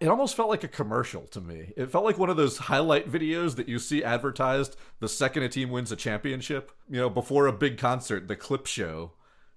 it 0.00 0.08
almost 0.08 0.34
felt 0.34 0.48
like 0.48 0.64
a 0.64 0.68
commercial 0.68 1.22
to 1.28 1.40
me. 1.40 1.72
It 1.76 1.90
felt 1.90 2.04
like 2.04 2.18
one 2.18 2.30
of 2.30 2.36
those 2.36 2.56
highlight 2.56 3.10
videos 3.10 3.56
that 3.56 3.68
you 3.68 3.78
see 3.78 4.02
advertised 4.02 4.76
the 5.00 5.08
second 5.08 5.42
a 5.42 5.48
team 5.48 5.70
wins 5.70 5.92
a 5.92 5.96
championship, 5.96 6.72
you 6.88 6.98
know, 6.98 7.10
before 7.10 7.46
a 7.46 7.52
big 7.52 7.76
concert, 7.76 8.26
the 8.26 8.36
clip 8.36 8.66
show 8.66 9.12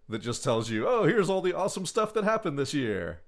that 0.10 0.22
just 0.22 0.44
tells 0.44 0.70
you, 0.70 0.88
"Oh, 0.88 1.06
here's 1.06 1.30
all 1.30 1.42
the 1.42 1.56
awesome 1.56 1.86
stuff 1.86 2.14
that 2.14 2.24
happened 2.24 2.58
this 2.58 2.74
year." 2.74 3.22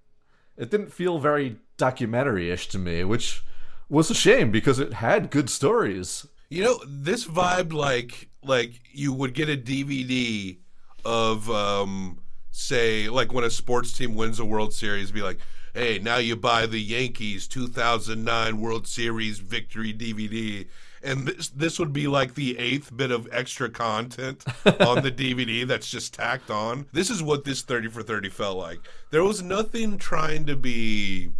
It 0.57 0.69
didn't 0.69 0.91
feel 0.93 1.19
very 1.19 1.57
documentary-ish 1.77 2.67
to 2.69 2.79
me, 2.79 3.03
which 3.03 3.41
was 3.89 4.09
a 4.09 4.15
shame 4.15 4.51
because 4.51 4.79
it 4.79 4.93
had 4.93 5.31
good 5.31 5.49
stories. 5.49 6.25
You 6.49 6.63
know, 6.63 6.79
this 6.85 7.25
vibe 7.25 7.73
like 7.73 8.29
like 8.43 8.81
you 8.91 9.13
would 9.13 9.33
get 9.33 9.49
a 9.49 9.57
DVD 9.57 10.57
of 11.05 11.49
um 11.49 12.19
say 12.51 13.09
like 13.09 13.33
when 13.33 13.43
a 13.43 13.49
sports 13.49 13.93
team 13.93 14.15
wins 14.15 14.39
a 14.39 14.45
World 14.45 14.73
Series 14.73 15.11
be 15.11 15.21
like, 15.21 15.39
"Hey, 15.73 15.99
now 15.99 16.17
you 16.17 16.35
buy 16.35 16.65
the 16.65 16.81
Yankees 16.81 17.47
2009 17.47 18.59
World 18.59 18.87
Series 18.87 19.39
victory 19.39 19.93
DVD." 19.93 20.67
And 21.03 21.27
this 21.27 21.49
this 21.49 21.79
would 21.79 21.93
be 21.93 22.07
like 22.07 22.35
the 22.35 22.57
eighth 22.57 22.95
bit 22.95 23.11
of 23.11 23.27
extra 23.31 23.69
content 23.69 24.43
on 24.65 25.01
the 25.03 25.11
DVD 25.11 25.67
that's 25.67 25.89
just 25.89 26.13
tacked 26.13 26.49
on. 26.49 26.85
This 26.91 27.09
is 27.09 27.23
what 27.23 27.43
this 27.43 27.61
30 27.61 27.89
for 27.89 28.03
30 28.03 28.29
felt 28.29 28.57
like. 28.57 28.79
There 29.09 29.23
was 29.23 29.41
nothing 29.41 29.97
trying 29.97 30.45
to 30.45 30.55
be 30.55 31.31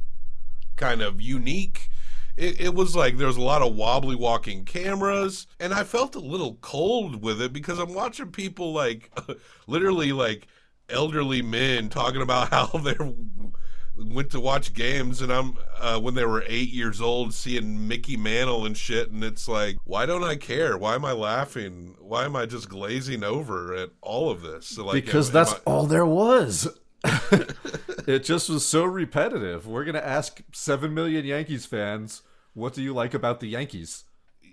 kind 0.76 1.02
of 1.02 1.22
unique. 1.22 1.90
It, 2.38 2.60
it 2.60 2.74
was 2.74 2.96
like 2.96 3.18
there 3.18 3.28
was 3.28 3.38
a 3.38 3.42
lot 3.42 3.62
of 3.62 3.76
wobbly 3.76 4.16
walking 4.16 4.66
cameras, 4.66 5.48
and 5.60 5.74
I 5.74 5.84
felt 5.84 6.16
a 6.16 6.20
little 6.20 6.56
cold 6.62 7.22
with 7.22 7.42
it 7.42 7.54
because 7.54 7.78
I'm 7.78 7.94
watching 7.94 8.32
people 8.32 8.74
like 8.74 9.12
literally 9.68 10.12
like 10.12 10.48
elderly 10.90 11.42
men 11.42 11.90
talking 11.90 12.22
about 12.22 12.50
how 12.50 12.66
they 12.84 12.96
went 13.96 14.30
to 14.32 14.40
watch 14.40 14.74
games, 14.74 15.22
and 15.22 15.32
I'm 15.32 15.58
uh, 15.80 16.00
when 16.00 16.14
they 16.16 16.26
were 16.26 16.44
eight 16.48 16.70
years 16.70 17.02
old 17.02 17.34
seeing 17.34 17.88
Mickey 17.88 18.18
Mantle 18.18 18.66
and 18.66 18.76
shit, 18.78 19.12
and 19.12 19.24
it's 19.24 19.48
like, 19.48 19.78
why 19.84 20.06
don't 20.06 20.24
I 20.24 20.36
care? 20.36 20.78
Why 20.78 20.96
am 20.96 21.06
I 21.06 21.12
laughing? 21.12 21.96
Why 22.00 22.26
am 22.26 22.36
I 22.36 22.46
just 22.46 22.70
glazing 22.70 23.24
over 23.24 23.76
at 23.76 23.90
all 24.02 24.30
of 24.32 24.42
this? 24.42 24.68
So, 24.68 24.86
like, 24.86 24.94
because 25.06 25.30
am- 25.30 25.34
that's 25.34 25.54
am 25.54 25.60
I- 25.68 25.70
all 25.72 25.86
there 25.86 26.06
was. 26.06 26.68
it 28.08 28.20
just 28.24 28.50
was 28.50 28.66
so 28.66 28.84
repetitive. 28.84 29.68
We're 29.68 29.86
gonna 29.86 30.00
ask 30.00 30.42
seven 30.54 30.94
million 30.94 31.26
Yankees 31.26 31.66
fans, 31.66 32.22
"What 32.54 32.74
do 32.74 32.82
you 32.84 32.94
like 32.94 33.14
about 33.14 33.40
the 33.40 33.48
Yankees?" 33.48 34.04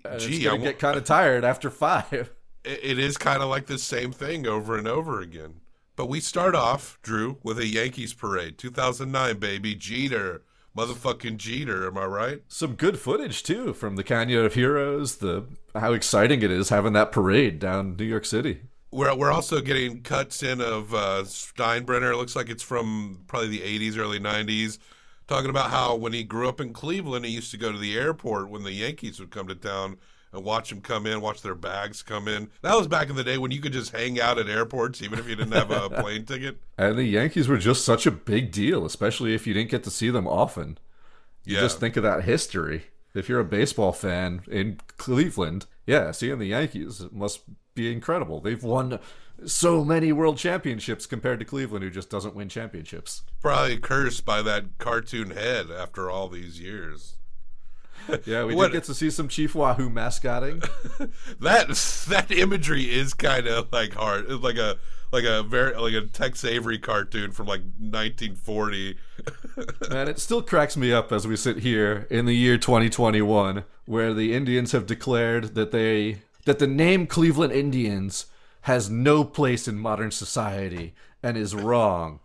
And 0.05 0.19
Gee, 0.19 0.37
it's 0.37 0.39
I 0.41 0.49
gonna 0.49 0.59
wa- 0.59 0.65
get 0.65 0.79
kind 0.79 0.97
of 0.97 1.03
tired 1.03 1.43
after 1.43 1.69
five. 1.69 2.31
it 2.65 2.79
it 2.83 2.99
is 2.99 3.17
kind 3.17 3.41
of 3.43 3.49
like 3.49 3.67
the 3.67 3.77
same 3.77 4.11
thing 4.11 4.47
over 4.47 4.77
and 4.77 4.87
over 4.87 5.19
again. 5.21 5.61
But 5.99 6.07
we 6.07 6.21
start 6.21 6.55
off, 6.55 6.97
Drew, 7.01 7.39
with 7.43 7.59
a 7.59 7.67
Yankees 7.67 8.13
parade. 8.13 8.57
2009, 8.57 9.37
baby. 9.37 9.75
Jeter. 9.75 10.43
Motherfucking 10.73 11.35
Jeter, 11.35 11.87
am 11.87 11.97
I 11.97 12.05
right? 12.05 12.41
Some 12.47 12.75
good 12.75 12.97
footage 12.97 13.43
too 13.43 13.73
from 13.73 13.97
the 13.97 14.03
Canyon 14.05 14.45
of 14.45 14.53
Heroes. 14.53 15.17
The 15.17 15.43
how 15.75 15.91
exciting 15.91 16.41
it 16.41 16.51
is 16.51 16.69
having 16.69 16.93
that 16.93 17.11
parade 17.11 17.59
down 17.59 17.97
New 17.97 18.05
York 18.05 18.23
City. 18.23 18.61
We're, 18.91 19.13
we're 19.13 19.33
also 19.33 19.59
getting 19.59 20.01
cuts 20.01 20.41
in 20.41 20.61
of 20.61 20.93
uh, 20.93 21.23
Steinbrenner. 21.25 22.13
It 22.13 22.15
looks 22.15 22.33
like 22.33 22.47
it's 22.47 22.63
from 22.63 23.25
probably 23.27 23.49
the 23.49 23.59
80s, 23.91 23.97
early 23.97 24.21
90s, 24.21 24.77
talking 25.27 25.49
about 25.49 25.69
how 25.69 25.95
when 25.95 26.13
he 26.13 26.23
grew 26.23 26.47
up 26.47 26.61
in 26.61 26.71
Cleveland, 26.71 27.25
he 27.25 27.31
used 27.31 27.51
to 27.51 27.57
go 27.57 27.73
to 27.73 27.77
the 27.77 27.97
airport 27.97 28.49
when 28.49 28.63
the 28.63 28.71
Yankees 28.71 29.19
would 29.19 29.31
come 29.31 29.49
to 29.49 29.55
town 29.55 29.97
and 30.31 30.43
watch 30.43 30.69
them 30.69 30.81
come 30.81 31.05
in, 31.05 31.21
watch 31.21 31.41
their 31.41 31.55
bags 31.55 32.03
come 32.03 32.27
in. 32.27 32.49
That 32.61 32.75
was 32.77 32.87
back 32.87 33.09
in 33.09 33.15
the 33.15 33.23
day 33.23 33.37
when 33.37 33.51
you 33.51 33.61
could 33.61 33.73
just 33.73 33.91
hang 33.91 34.19
out 34.19 34.37
at 34.37 34.47
airports 34.47 35.01
even 35.01 35.17
if 35.19 35.27
you 35.27 35.35
didn't 35.35 35.53
have 35.53 35.71
a 35.71 35.89
plane 36.01 36.25
ticket. 36.25 36.57
And 36.77 36.97
the 36.97 37.03
Yankees 37.05 37.47
were 37.47 37.57
just 37.57 37.83
such 37.83 38.05
a 38.05 38.11
big 38.11 38.51
deal, 38.51 38.85
especially 38.85 39.33
if 39.33 39.47
you 39.47 39.53
didn't 39.53 39.71
get 39.71 39.83
to 39.85 39.91
see 39.91 40.09
them 40.09 40.27
often. 40.27 40.77
You 41.45 41.55
Yeah. 41.55 41.61
just 41.61 41.79
think 41.79 41.97
of 41.97 42.03
that 42.03 42.23
history. 42.25 42.83
If 43.15 43.27
you're 43.27 43.39
a 43.39 43.45
baseball 43.45 43.91
fan 43.91 44.41
in 44.47 44.79
Cleveland, 44.97 45.65
yeah, 45.87 46.11
seeing 46.11 46.37
the 46.37 46.45
Yankees 46.45 47.03
must 47.11 47.41
be 47.73 47.91
incredible. 47.91 48.39
They've 48.39 48.63
won 48.63 48.99
so 49.45 49.83
many 49.85 50.11
world 50.11 50.37
championships 50.37 51.05
compared 51.07 51.39
to 51.39 51.45
Cleveland, 51.45 51.83
who 51.83 51.89
just 51.89 52.09
doesn't 52.09 52.35
win 52.35 52.49
championships. 52.49 53.23
Probably 53.41 53.77
cursed 53.77 54.25
by 54.25 54.41
that 54.43 54.77
cartoon 54.77 55.31
head 55.31 55.71
after 55.71 56.11
all 56.11 56.27
these 56.27 56.59
years. 56.59 57.15
Yeah, 58.25 58.43
we 58.45 58.55
What- 58.55 58.67
did 58.67 58.73
get 58.79 58.83
to 58.85 58.93
see 58.93 59.09
some 59.09 59.27
Chief 59.27 59.53
Wahoo 59.55 59.89
mascotting. 59.89 60.59
that 61.39 61.67
that 62.09 62.31
imagery 62.31 62.83
is 62.83 63.13
kind 63.13 63.47
of 63.47 63.71
like 63.71 63.93
hard, 63.93 64.25
It's 64.29 64.43
like 64.43 64.57
a 64.57 64.77
like 65.11 65.23
a 65.23 65.41
very 65.43 65.75
like 65.75 65.93
a 65.93 66.01
Tex 66.07 66.43
Avery 66.45 66.77
cartoon 66.79 67.31
from 67.31 67.47
like 67.47 67.61
1940. 67.79 68.97
And 69.91 70.07
it 70.07 70.19
still 70.19 70.41
cracks 70.41 70.77
me 70.77 70.93
up 70.93 71.11
as 71.11 71.27
we 71.27 71.35
sit 71.35 71.57
here 71.59 72.07
in 72.09 72.25
the 72.25 72.35
year 72.35 72.57
2021, 72.57 73.63
where 73.85 74.13
the 74.13 74.33
Indians 74.33 74.71
have 74.71 74.85
declared 74.85 75.55
that 75.55 75.71
they 75.71 76.19
that 76.45 76.59
the 76.59 76.67
name 76.67 77.05
Cleveland 77.07 77.51
Indians 77.53 78.27
has 78.61 78.89
no 78.89 79.23
place 79.23 79.67
in 79.67 79.77
modern 79.79 80.11
society 80.11 80.93
and 81.21 81.35
is 81.37 81.53
wrong. 81.55 82.19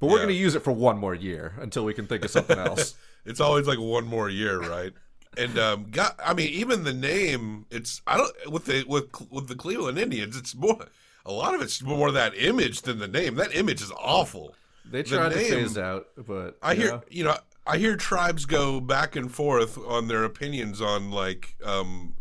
But 0.00 0.06
we're 0.06 0.12
Yeah. 0.18 0.24
going 0.24 0.28
to 0.36 0.40
use 0.40 0.54
it 0.54 0.62
for 0.64 0.72
one 0.72 0.98
more 0.98 1.14
year 1.14 1.54
until 1.60 1.84
we 1.84 1.92
can 1.94 2.06
think 2.06 2.24
of 2.24 2.30
something 2.30 2.58
else. 2.58 2.94
It's 3.24 3.40
always 3.40 3.66
like 3.66 3.78
one 3.78 4.06
more 4.06 4.28
year, 4.28 4.60
right? 4.60 4.92
And 5.36 5.58
um, 5.58 5.86
got, 5.90 6.18
I 6.22 6.34
mean, 6.34 6.48
even 6.48 6.84
the 6.84 6.92
name, 6.92 7.66
it's 7.70 8.02
I 8.06 8.16
don't 8.18 8.50
with 8.50 8.66
the 8.66 8.84
with 8.86 9.04
with 9.30 9.48
the 9.48 9.54
Cleveland 9.54 9.98
Indians, 9.98 10.36
it's 10.36 10.54
more 10.54 10.86
a 11.24 11.32
lot 11.32 11.54
of 11.54 11.62
it's 11.62 11.82
more 11.82 12.10
that 12.10 12.36
image 12.36 12.82
than 12.82 12.98
the 12.98 13.08
name. 13.08 13.36
That 13.36 13.54
image 13.54 13.80
is 13.80 13.92
awful. 13.92 14.54
They 14.84 15.02
The 15.02 15.16
tried 15.16 15.32
to 15.32 15.38
phase 15.38 15.78
out, 15.78 16.08
but 16.16 16.58
I 16.62 16.74
hear 16.74 17.02
you 17.08 17.24
know 17.24 17.36
I 17.66 17.78
hear 17.78 17.96
tribes 17.96 18.44
go 18.44 18.80
back 18.80 19.16
and 19.16 19.32
forth 19.32 19.78
on 19.78 20.08
their 20.08 20.24
opinions 20.24 20.80
on 20.80 21.10
like 21.10 21.56
um 21.64 22.14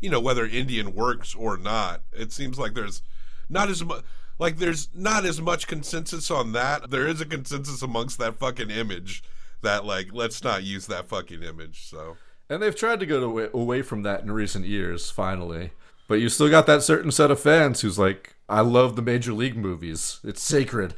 you 0.00 0.10
know 0.10 0.20
whether 0.20 0.44
Indian 0.44 0.94
works 0.94 1.34
or 1.34 1.56
not. 1.56 2.02
It 2.12 2.32
seems 2.32 2.58
like 2.58 2.74
there's 2.74 3.02
not 3.48 3.70
as 3.70 3.82
much 3.82 4.04
like 4.38 4.58
there's 4.58 4.88
not 4.94 5.24
as 5.24 5.40
much 5.40 5.68
consensus 5.68 6.30
on 6.30 6.52
that. 6.52 6.90
There 6.90 7.06
is 7.06 7.20
a 7.20 7.26
consensus 7.26 7.80
amongst 7.80 8.18
that 8.18 8.36
fucking 8.36 8.70
image 8.70 9.22
that 9.62 9.84
like 9.84 10.08
let's 10.12 10.42
not 10.44 10.62
use 10.62 10.86
that 10.86 11.08
fucking 11.08 11.42
image. 11.42 11.88
So 11.88 12.16
And 12.48 12.62
they've 12.62 12.76
tried 12.76 13.00
to 13.00 13.06
go 13.06 13.20
to, 13.20 13.56
away 13.56 13.82
from 13.82 14.02
that 14.02 14.22
in 14.22 14.30
recent 14.30 14.66
years, 14.66 15.10
finally. 15.10 15.72
But 16.08 16.20
you 16.20 16.28
still 16.28 16.50
got 16.50 16.66
that 16.66 16.82
certain 16.82 17.10
set 17.10 17.30
of 17.30 17.40
fans 17.40 17.80
who's 17.80 17.98
like, 17.98 18.36
I 18.48 18.60
love 18.60 18.96
the 18.96 19.02
Major 19.02 19.32
League 19.32 19.56
movies. 19.56 20.20
It's 20.24 20.42
sacred. 20.42 20.94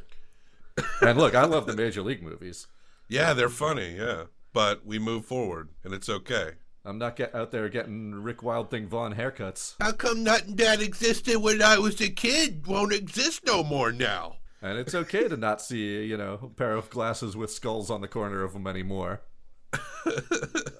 and 1.01 1.17
look, 1.17 1.33
I 1.35 1.45
love 1.45 1.67
the 1.67 1.75
Major 1.75 2.01
League 2.01 2.21
movies. 2.21 2.67
yeah, 3.07 3.33
they're 3.33 3.47
funny, 3.49 3.95
yeah. 3.97 4.23
But 4.51 4.85
we 4.85 4.99
move 4.99 5.25
forward 5.25 5.69
and 5.83 5.93
it's 5.93 6.09
okay. 6.09 6.51
I'm 6.83 6.97
not 6.99 7.15
get 7.15 7.33
out 7.33 7.51
there 7.51 7.67
getting 7.67 8.13
Rick 8.13 8.43
Wild 8.43 8.69
Thing 8.69 8.87
Vaughn 8.87 9.15
haircuts. 9.15 9.75
How 9.79 9.91
come 9.91 10.23
nothing 10.23 10.55
that 10.57 10.81
existed 10.81 11.37
when 11.37 11.61
I 11.61 11.79
was 11.79 11.99
a 11.99 12.09
kid 12.09 12.67
won't 12.67 12.93
exist 12.93 13.41
no 13.45 13.63
more 13.63 13.91
now? 13.91 14.37
And 14.65 14.79
it's 14.79 14.95
okay 14.95 15.27
to 15.27 15.37
not 15.37 15.61
see, 15.61 16.05
you 16.05 16.17
know, 16.17 16.39
a 16.41 16.47
pair 16.47 16.73
of 16.73 16.89
glasses 16.89 17.37
with 17.37 17.51
skulls 17.51 17.89
on 17.91 18.01
the 18.01 18.07
corner 18.07 18.43
of 18.43 18.53
them 18.53 18.65
anymore. 18.65 19.21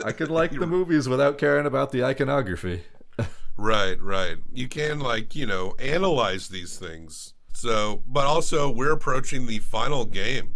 I 0.04 0.12
could 0.12 0.30
like 0.30 0.52
the 0.52 0.68
movies 0.68 1.08
without 1.08 1.38
caring 1.38 1.66
about 1.66 1.92
the 1.92 2.04
iconography. 2.04 2.84
Right, 3.58 4.02
right. 4.02 4.38
You 4.52 4.68
can 4.68 5.00
like, 5.00 5.36
you 5.36 5.46
know, 5.46 5.76
analyze 5.80 6.50
these 6.50 6.78
things. 6.78 7.34
So, 7.54 8.04
but 8.06 8.26
also 8.26 8.70
we're 8.70 8.92
approaching 8.92 9.46
the 9.46 9.60
final 9.60 10.06
game 10.06 10.56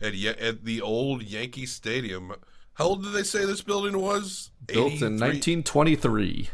at 0.00 0.14
at 0.14 0.64
the 0.64 0.80
old 0.80 1.22
Yankee 1.22 1.66
Stadium. 1.66 2.34
How 2.74 2.86
old 2.86 3.02
did 3.02 3.12
they 3.12 3.24
say 3.24 3.44
this 3.44 3.62
building 3.62 3.98
was? 3.98 4.50
Built 4.64 4.92
in 4.92 5.18
1923. 5.18 6.50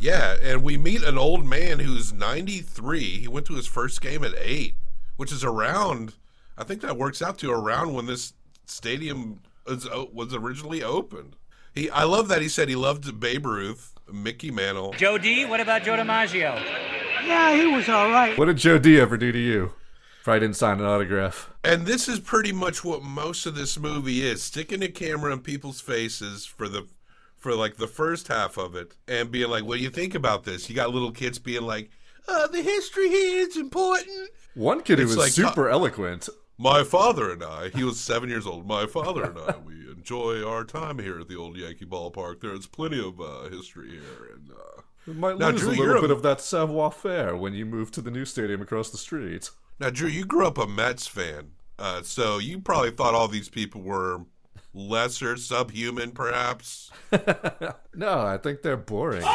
Yeah, 0.00 0.36
and 0.42 0.62
we 0.62 0.76
meet 0.78 1.02
an 1.02 1.18
old 1.18 1.44
man 1.44 1.80
who's 1.80 2.12
93. 2.12 3.00
He 3.00 3.28
went 3.28 3.46
to 3.46 3.54
his 3.54 3.66
first 3.66 4.00
game 4.00 4.24
at 4.24 4.32
8, 4.38 4.74
which 5.18 5.30
is 5.30 5.44
around 5.44 6.14
I 6.58 6.64
think 6.64 6.80
that 6.80 6.96
works 6.96 7.22
out 7.22 7.38
to 7.38 7.52
around 7.52 7.94
when 7.94 8.06
this 8.06 8.32
stadium 8.66 9.40
was, 9.64 9.88
was 10.12 10.34
originally 10.34 10.82
opened. 10.82 11.36
He 11.72 11.88
I 11.88 12.02
love 12.02 12.28
that 12.28 12.42
he 12.42 12.48
said 12.48 12.68
he 12.68 12.74
loved 12.74 13.20
Babe 13.20 13.46
Ruth, 13.46 13.94
Mickey 14.12 14.50
Mantle. 14.50 14.92
Joe 14.94 15.16
D, 15.18 15.44
what 15.44 15.60
about 15.60 15.84
Joe 15.84 15.96
DiMaggio? 15.96 16.60
Yeah, 17.24 17.54
he 17.54 17.66
was 17.66 17.88
all 17.88 18.10
right. 18.10 18.36
What 18.36 18.46
did 18.46 18.56
Joe 18.56 18.78
D 18.78 18.98
ever 18.98 19.16
do 19.16 19.30
to 19.30 19.38
you? 19.38 19.72
Probably 20.24 20.40
didn't 20.40 20.56
sign 20.56 20.80
an 20.80 20.86
autograph. 20.86 21.50
And 21.62 21.86
this 21.86 22.08
is 22.08 22.18
pretty 22.18 22.52
much 22.52 22.84
what 22.84 23.02
most 23.02 23.46
of 23.46 23.54
this 23.54 23.78
movie 23.78 24.26
is: 24.26 24.42
sticking 24.42 24.82
a 24.82 24.88
camera 24.88 25.32
in 25.32 25.40
people's 25.40 25.80
faces 25.80 26.44
for 26.44 26.68
the 26.68 26.88
for 27.36 27.54
like 27.54 27.76
the 27.76 27.86
first 27.86 28.26
half 28.26 28.58
of 28.58 28.74
it, 28.74 28.94
and 29.06 29.30
being 29.30 29.48
like, 29.48 29.64
"What 29.64 29.78
do 29.78 29.84
you 29.84 29.90
think 29.90 30.16
about 30.16 30.42
this?" 30.42 30.68
You 30.68 30.74
got 30.74 30.92
little 30.92 31.12
kids 31.12 31.38
being 31.38 31.62
like, 31.62 31.90
uh, 32.26 32.48
"The 32.48 32.62
history 32.62 33.08
here 33.08 33.46
is 33.46 33.56
important." 33.56 34.30
One 34.58 34.82
kid 34.82 34.98
who 34.98 35.06
was 35.06 35.16
like- 35.16 35.30
super 35.32 35.68
eloquent. 35.68 36.28
My 36.60 36.82
father 36.82 37.30
and 37.30 37.44
I, 37.44 37.68
he 37.68 37.84
was 37.84 38.00
seven 38.00 38.28
years 38.28 38.44
old. 38.44 38.66
My 38.66 38.86
father 38.86 39.22
and 39.22 39.38
I, 39.38 39.54
we 39.64 39.74
enjoy 39.92 40.44
our 40.44 40.64
time 40.64 40.98
here 40.98 41.20
at 41.20 41.28
the 41.28 41.36
old 41.36 41.56
Yankee 41.56 41.86
ballpark. 41.86 42.40
There's 42.40 42.66
plenty 42.66 42.98
of 42.98 43.20
uh, 43.20 43.48
history 43.48 43.90
here, 43.90 44.32
and 44.34 44.50
uh, 44.50 44.80
It 45.06 45.14
might 45.16 45.38
Now, 45.38 45.50
lose 45.50 45.60
Drew, 45.60 45.70
a 45.70 45.76
little 45.76 45.98
a- 45.98 46.00
bit 46.00 46.10
of 46.10 46.22
that 46.24 46.40
savoir 46.40 46.90
faire 46.90 47.36
when 47.36 47.54
you 47.54 47.64
move 47.64 47.92
to 47.92 48.00
the 48.00 48.10
new 48.10 48.24
stadium 48.24 48.60
across 48.60 48.90
the 48.90 48.98
street. 48.98 49.50
Now, 49.78 49.90
Drew, 49.90 50.08
you 50.08 50.24
grew 50.24 50.48
up 50.48 50.58
a 50.58 50.66
Mets 50.66 51.06
fan, 51.06 51.52
uh, 51.78 52.02
so 52.02 52.38
you 52.38 52.58
probably 52.58 52.90
thought 52.90 53.14
all 53.14 53.28
these 53.28 53.48
people 53.48 53.80
were 53.82 54.22
lesser, 54.74 55.36
subhuman, 55.36 56.10
perhaps. 56.10 56.90
No, 57.94 58.18
I 58.20 58.36
think 58.38 58.62
they're 58.62 58.76
boring. 58.76 59.18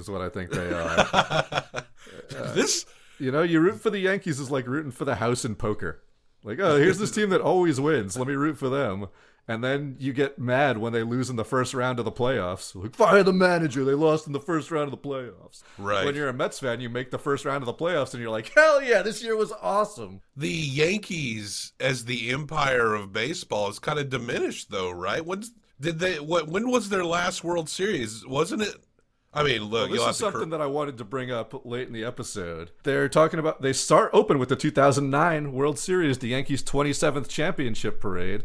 Is 0.00 0.08
what 0.08 0.20
I 0.22 0.28
think 0.28 0.50
they 0.50 0.72
are. 0.72 1.64
Uh, 2.36 2.52
this, 2.54 2.86
you 3.18 3.30
know, 3.30 3.42
you 3.42 3.60
root 3.60 3.80
for 3.80 3.90
the 3.90 3.98
Yankees 3.98 4.40
is 4.40 4.50
like 4.50 4.66
rooting 4.66 4.92
for 4.92 5.04
the 5.04 5.16
house 5.16 5.44
in 5.44 5.54
poker. 5.54 6.02
Like, 6.44 6.60
oh, 6.60 6.76
here's 6.76 6.98
this 6.98 7.10
team 7.10 7.30
that 7.30 7.40
always 7.40 7.80
wins. 7.80 8.16
Let 8.16 8.28
me 8.28 8.34
root 8.34 8.58
for 8.58 8.68
them. 8.68 9.08
And 9.50 9.64
then 9.64 9.96
you 9.98 10.12
get 10.12 10.38
mad 10.38 10.76
when 10.76 10.92
they 10.92 11.02
lose 11.02 11.30
in 11.30 11.36
the 11.36 11.44
first 11.44 11.72
round 11.72 11.98
of 11.98 12.04
the 12.04 12.12
playoffs. 12.12 12.74
Like, 12.74 12.94
fire 12.94 13.22
the 13.22 13.32
manager. 13.32 13.82
They 13.82 13.94
lost 13.94 14.26
in 14.26 14.34
the 14.34 14.40
first 14.40 14.70
round 14.70 14.84
of 14.84 14.90
the 14.90 15.08
playoffs. 15.08 15.62
Right. 15.78 16.04
When 16.04 16.14
you're 16.14 16.28
a 16.28 16.34
Mets 16.34 16.60
fan, 16.60 16.80
you 16.80 16.90
make 16.90 17.10
the 17.10 17.18
first 17.18 17.46
round 17.46 17.62
of 17.62 17.66
the 17.66 17.72
playoffs 17.72 18.12
and 18.12 18.22
you're 18.22 18.30
like, 18.30 18.52
hell 18.54 18.82
yeah, 18.82 19.00
this 19.00 19.22
year 19.22 19.36
was 19.36 19.52
awesome. 19.62 20.20
The 20.36 20.50
Yankees, 20.50 21.72
as 21.80 22.04
the 22.04 22.30
empire 22.30 22.94
of 22.94 23.12
baseball, 23.12 23.70
is 23.70 23.78
kind 23.78 23.98
of 23.98 24.10
diminished, 24.10 24.70
though, 24.70 24.90
right? 24.90 25.24
When's 25.24 25.50
did 25.80 25.98
they? 25.98 26.18
What? 26.18 26.48
When 26.48 26.70
was 26.70 26.88
their 26.88 27.04
last 27.04 27.44
World 27.44 27.68
Series? 27.68 28.26
Wasn't 28.26 28.62
it? 28.62 28.76
I 29.32 29.42
mean, 29.42 29.62
look, 29.64 29.90
Well, 29.90 30.06
this 30.06 30.16
is 30.16 30.16
something 30.18 30.50
that 30.50 30.60
I 30.62 30.66
wanted 30.66 30.96
to 30.98 31.04
bring 31.04 31.30
up 31.30 31.64
late 31.66 31.86
in 31.86 31.92
the 31.92 32.04
episode. 32.04 32.70
They're 32.82 33.08
talking 33.08 33.38
about 33.38 33.60
they 33.62 33.72
start 33.74 34.10
open 34.14 34.38
with 34.38 34.48
the 34.48 34.56
2009 34.56 35.52
World 35.52 35.78
Series, 35.78 36.18
the 36.18 36.28
Yankees' 36.28 36.62
27th 36.62 37.28
championship 37.28 38.00
parade. 38.00 38.44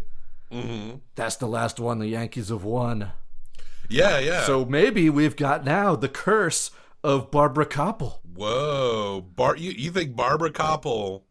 Mhm. 0.52 1.00
That's 1.16 1.38
the 1.38 1.48
last 1.48 1.80
one 1.80 2.00
the 2.00 2.08
Yankees 2.08 2.50
have 2.50 2.64
won. 2.64 3.12
Yeah, 3.90 4.20
yeah. 4.20 4.44
So 4.46 4.66
maybe 4.66 5.10
we've 5.10 5.36
got 5.36 5.64
now 5.66 5.96
the 5.96 6.10
curse 6.10 6.70
of 7.04 7.32
Barbara 7.32 7.66
Kopple. 7.66 8.20
Whoa, 8.36 9.22
Bar, 9.36 9.56
you, 9.58 9.72
you 9.72 9.92
think 9.92 10.16
Barbara 10.16 10.52
Kopple? 10.52 11.24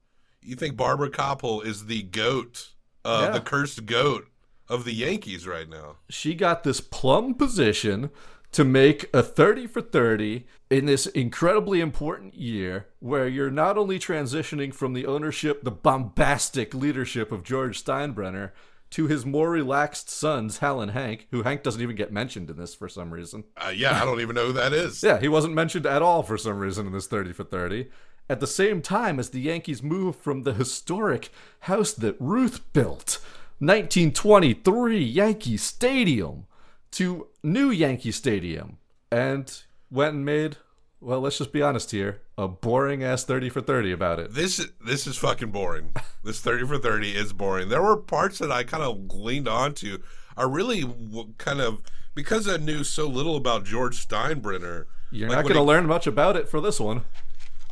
You 0.42 0.56
think 0.56 0.76
Barbara 0.76 1.10
Kopple 1.10 1.64
is 1.64 1.86
the 1.86 2.02
goat, 2.02 2.70
uh, 3.04 3.26
Yeah. 3.26 3.30
the 3.32 3.40
cursed 3.40 3.86
goat 3.86 4.28
of 4.68 4.84
the 4.84 4.92
Yankees 4.92 5.46
right 5.46 5.68
now? 5.68 5.96
She 6.08 6.34
got 6.34 6.62
this 6.64 6.80
plum 6.80 7.34
position 7.34 8.10
to 8.52 8.64
make 8.64 9.08
a 9.14 9.22
30 9.22 9.66
for 9.66 9.80
30 9.80 10.46
in 10.70 10.86
this 10.86 11.06
incredibly 11.06 11.80
important 11.80 12.34
year 12.34 12.86
where 13.00 13.26
you're 13.26 13.50
not 13.50 13.76
only 13.76 13.98
transitioning 13.98 14.72
from 14.72 14.92
the 14.92 15.06
ownership, 15.06 15.64
the 15.64 15.70
bombastic 15.70 16.74
leadership 16.74 17.32
of 17.32 17.42
George 17.42 17.82
Steinbrenner 17.82 18.50
to 18.90 19.06
his 19.06 19.24
more 19.24 19.50
relaxed 19.50 20.10
sons, 20.10 20.58
Hal 20.58 20.82
and 20.82 20.90
Hank, 20.90 21.26
who 21.30 21.42
Hank 21.42 21.62
doesn't 21.62 21.80
even 21.80 21.96
get 21.96 22.12
mentioned 22.12 22.50
in 22.50 22.58
this 22.58 22.74
for 22.74 22.90
some 22.90 23.10
reason. 23.10 23.44
Uh, 23.56 23.72
yeah, 23.74 24.00
I 24.00 24.04
don't 24.04 24.20
even 24.20 24.34
know 24.34 24.48
who 24.48 24.52
that 24.52 24.74
is. 24.74 25.02
Yeah, 25.12 25.18
he 25.18 25.28
wasn't 25.28 25.54
mentioned 25.54 25.86
at 25.86 26.02
all 26.02 26.22
for 26.22 26.36
some 26.36 26.58
reason 26.58 26.86
in 26.86 26.92
this 26.92 27.06
30 27.06 27.32
for 27.32 27.44
30. 27.44 27.88
At 28.28 28.40
the 28.40 28.46
same 28.46 28.82
time 28.82 29.18
as 29.18 29.30
the 29.30 29.40
Yankees 29.40 29.82
move 29.82 30.16
from 30.16 30.42
the 30.42 30.52
historic 30.52 31.30
house 31.60 31.92
that 31.94 32.16
Ruth 32.20 32.60
built, 32.74 33.18
1923 33.58 35.02
Yankee 35.02 35.56
Stadium, 35.56 36.46
to 36.92 37.28
new 37.42 37.70
Yankee 37.70 38.12
Stadium, 38.12 38.78
and 39.10 39.62
went 39.90 40.14
and 40.14 40.24
made, 40.24 40.56
well, 41.00 41.20
let's 41.20 41.38
just 41.38 41.52
be 41.52 41.62
honest 41.62 41.90
here, 41.90 42.20
a 42.38 42.48
boring 42.48 43.02
ass 43.02 43.24
30 43.24 43.48
for 43.50 43.60
30 43.60 43.92
about 43.92 44.18
it. 44.18 44.34
This 44.34 44.66
this 44.84 45.06
is 45.06 45.16
fucking 45.16 45.50
boring. 45.50 45.92
This 46.24 46.40
thirty 46.40 46.64
for 46.64 46.78
thirty 46.78 47.16
is 47.16 47.32
boring. 47.32 47.68
There 47.68 47.82
were 47.82 47.96
parts 47.96 48.38
that 48.38 48.52
I 48.52 48.62
kind 48.62 48.84
of 48.84 49.12
leaned 49.12 49.48
onto. 49.48 49.98
I 50.36 50.44
really 50.44 50.88
kind 51.36 51.60
of 51.60 51.82
because 52.14 52.48
I 52.48 52.58
knew 52.58 52.84
so 52.84 53.08
little 53.08 53.34
about 53.34 53.64
George 53.64 54.06
Steinbrenner. 54.06 54.86
You're 55.10 55.28
like 55.28 55.38
not 55.38 55.42
going 55.42 55.56
to 55.56 55.62
learn 55.62 55.86
much 55.86 56.06
about 56.06 56.36
it 56.36 56.48
for 56.48 56.60
this 56.60 56.78
one. 56.78 57.02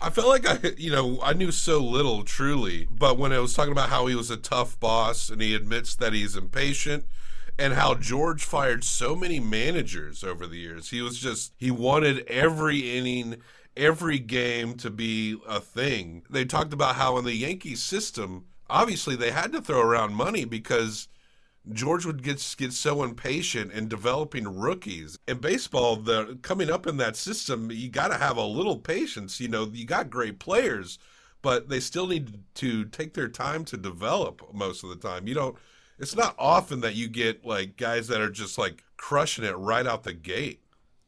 I 0.03 0.11
felt 0.11 0.29
like 0.29 0.49
I, 0.49 0.73
you 0.77 0.91
know, 0.91 1.21
I 1.23 1.33
knew 1.33 1.53
so 1.53 1.79
little 1.79 2.25
truly, 2.25 2.89
but 2.91 3.19
when 3.19 3.33
I 3.33 3.39
was 3.39 3.55
talking 3.55 3.73
about 3.73 3.91
how 3.91 4.07
he 4.07 4.15
was 4.15 4.31
a 4.31 4.37
tough 4.37 4.81
boss 4.81 5.29
and 5.29 5.41
he 5.41 5.55
admits 5.55 5.95
that 5.95 6.13
he's 6.13 6.37
impatient 6.37 7.05
and 7.61 7.75
how 7.75 7.95
George 7.95 8.43
fired 8.43 8.83
so 8.83 9.15
many 9.15 9.39
managers 9.39 10.25
over 10.25 10.47
the 10.47 10.57
years. 10.57 10.89
He 10.89 11.03
was 11.03 11.19
just 11.19 11.53
he 11.59 11.71
wanted 11.71 12.27
every 12.27 12.97
inning, 12.97 13.37
every 13.77 14.19
game 14.19 14.75
to 14.79 14.89
be 14.89 15.37
a 15.47 15.61
thing. 15.61 16.23
They 16.31 16.47
talked 16.47 16.73
about 16.73 16.97
how 16.97 17.19
in 17.19 17.27
the 17.27 17.35
Yankees 17.35 17.83
system, 17.83 18.47
obviously 18.71 19.15
they 19.15 19.31
had 19.31 19.53
to 19.53 19.61
throw 19.61 19.83
around 19.83 20.15
money 20.15 20.47
because 20.47 21.09
George 21.71 22.07
would 22.07 22.23
get 22.23 22.55
get 22.57 22.73
so 22.73 23.03
impatient 23.03 23.73
in 23.73 23.89
developing 23.89 24.59
rookies. 24.59 25.19
In 25.29 25.37
baseball, 25.37 25.97
the 25.97 26.39
coming 26.41 26.71
up 26.71 26.87
in 26.87 26.97
that 26.97 27.15
system, 27.15 27.71
you 27.71 27.91
got 27.91 28.09
to 28.09 28.17
have 28.17 28.39
a 28.39 28.45
little 28.45 28.79
patience. 28.79 29.39
You 29.39 29.49
know, 29.49 29.69
you 29.71 29.85
got 29.85 30.09
great 30.09 30.39
players, 30.39 30.99
but 31.43 31.69
they 31.69 31.81
still 31.81 32.07
need 32.07 32.43
to 32.55 32.87
take 32.87 33.13
their 33.13 33.29
time 33.29 33.67
to 33.67 33.77
develop 33.77 34.41
most 34.55 34.83
of 34.83 34.89
the 34.89 34.97
time. 34.97 35.29
You 35.29 35.35
don't 35.35 35.57
it's 36.01 36.17
not 36.17 36.35
often 36.39 36.81
that 36.81 36.95
you 36.95 37.09
get 37.09 37.45
like 37.45 37.77
guys 37.77 38.09
that 38.09 38.23
are 38.23 38.31
just 38.31 38.57
like 38.57 38.83
crushing 38.97 39.45
it 39.45 39.57
right 39.57 39.87
out 39.87 40.03
the 40.03 40.15
gate. 40.15 40.63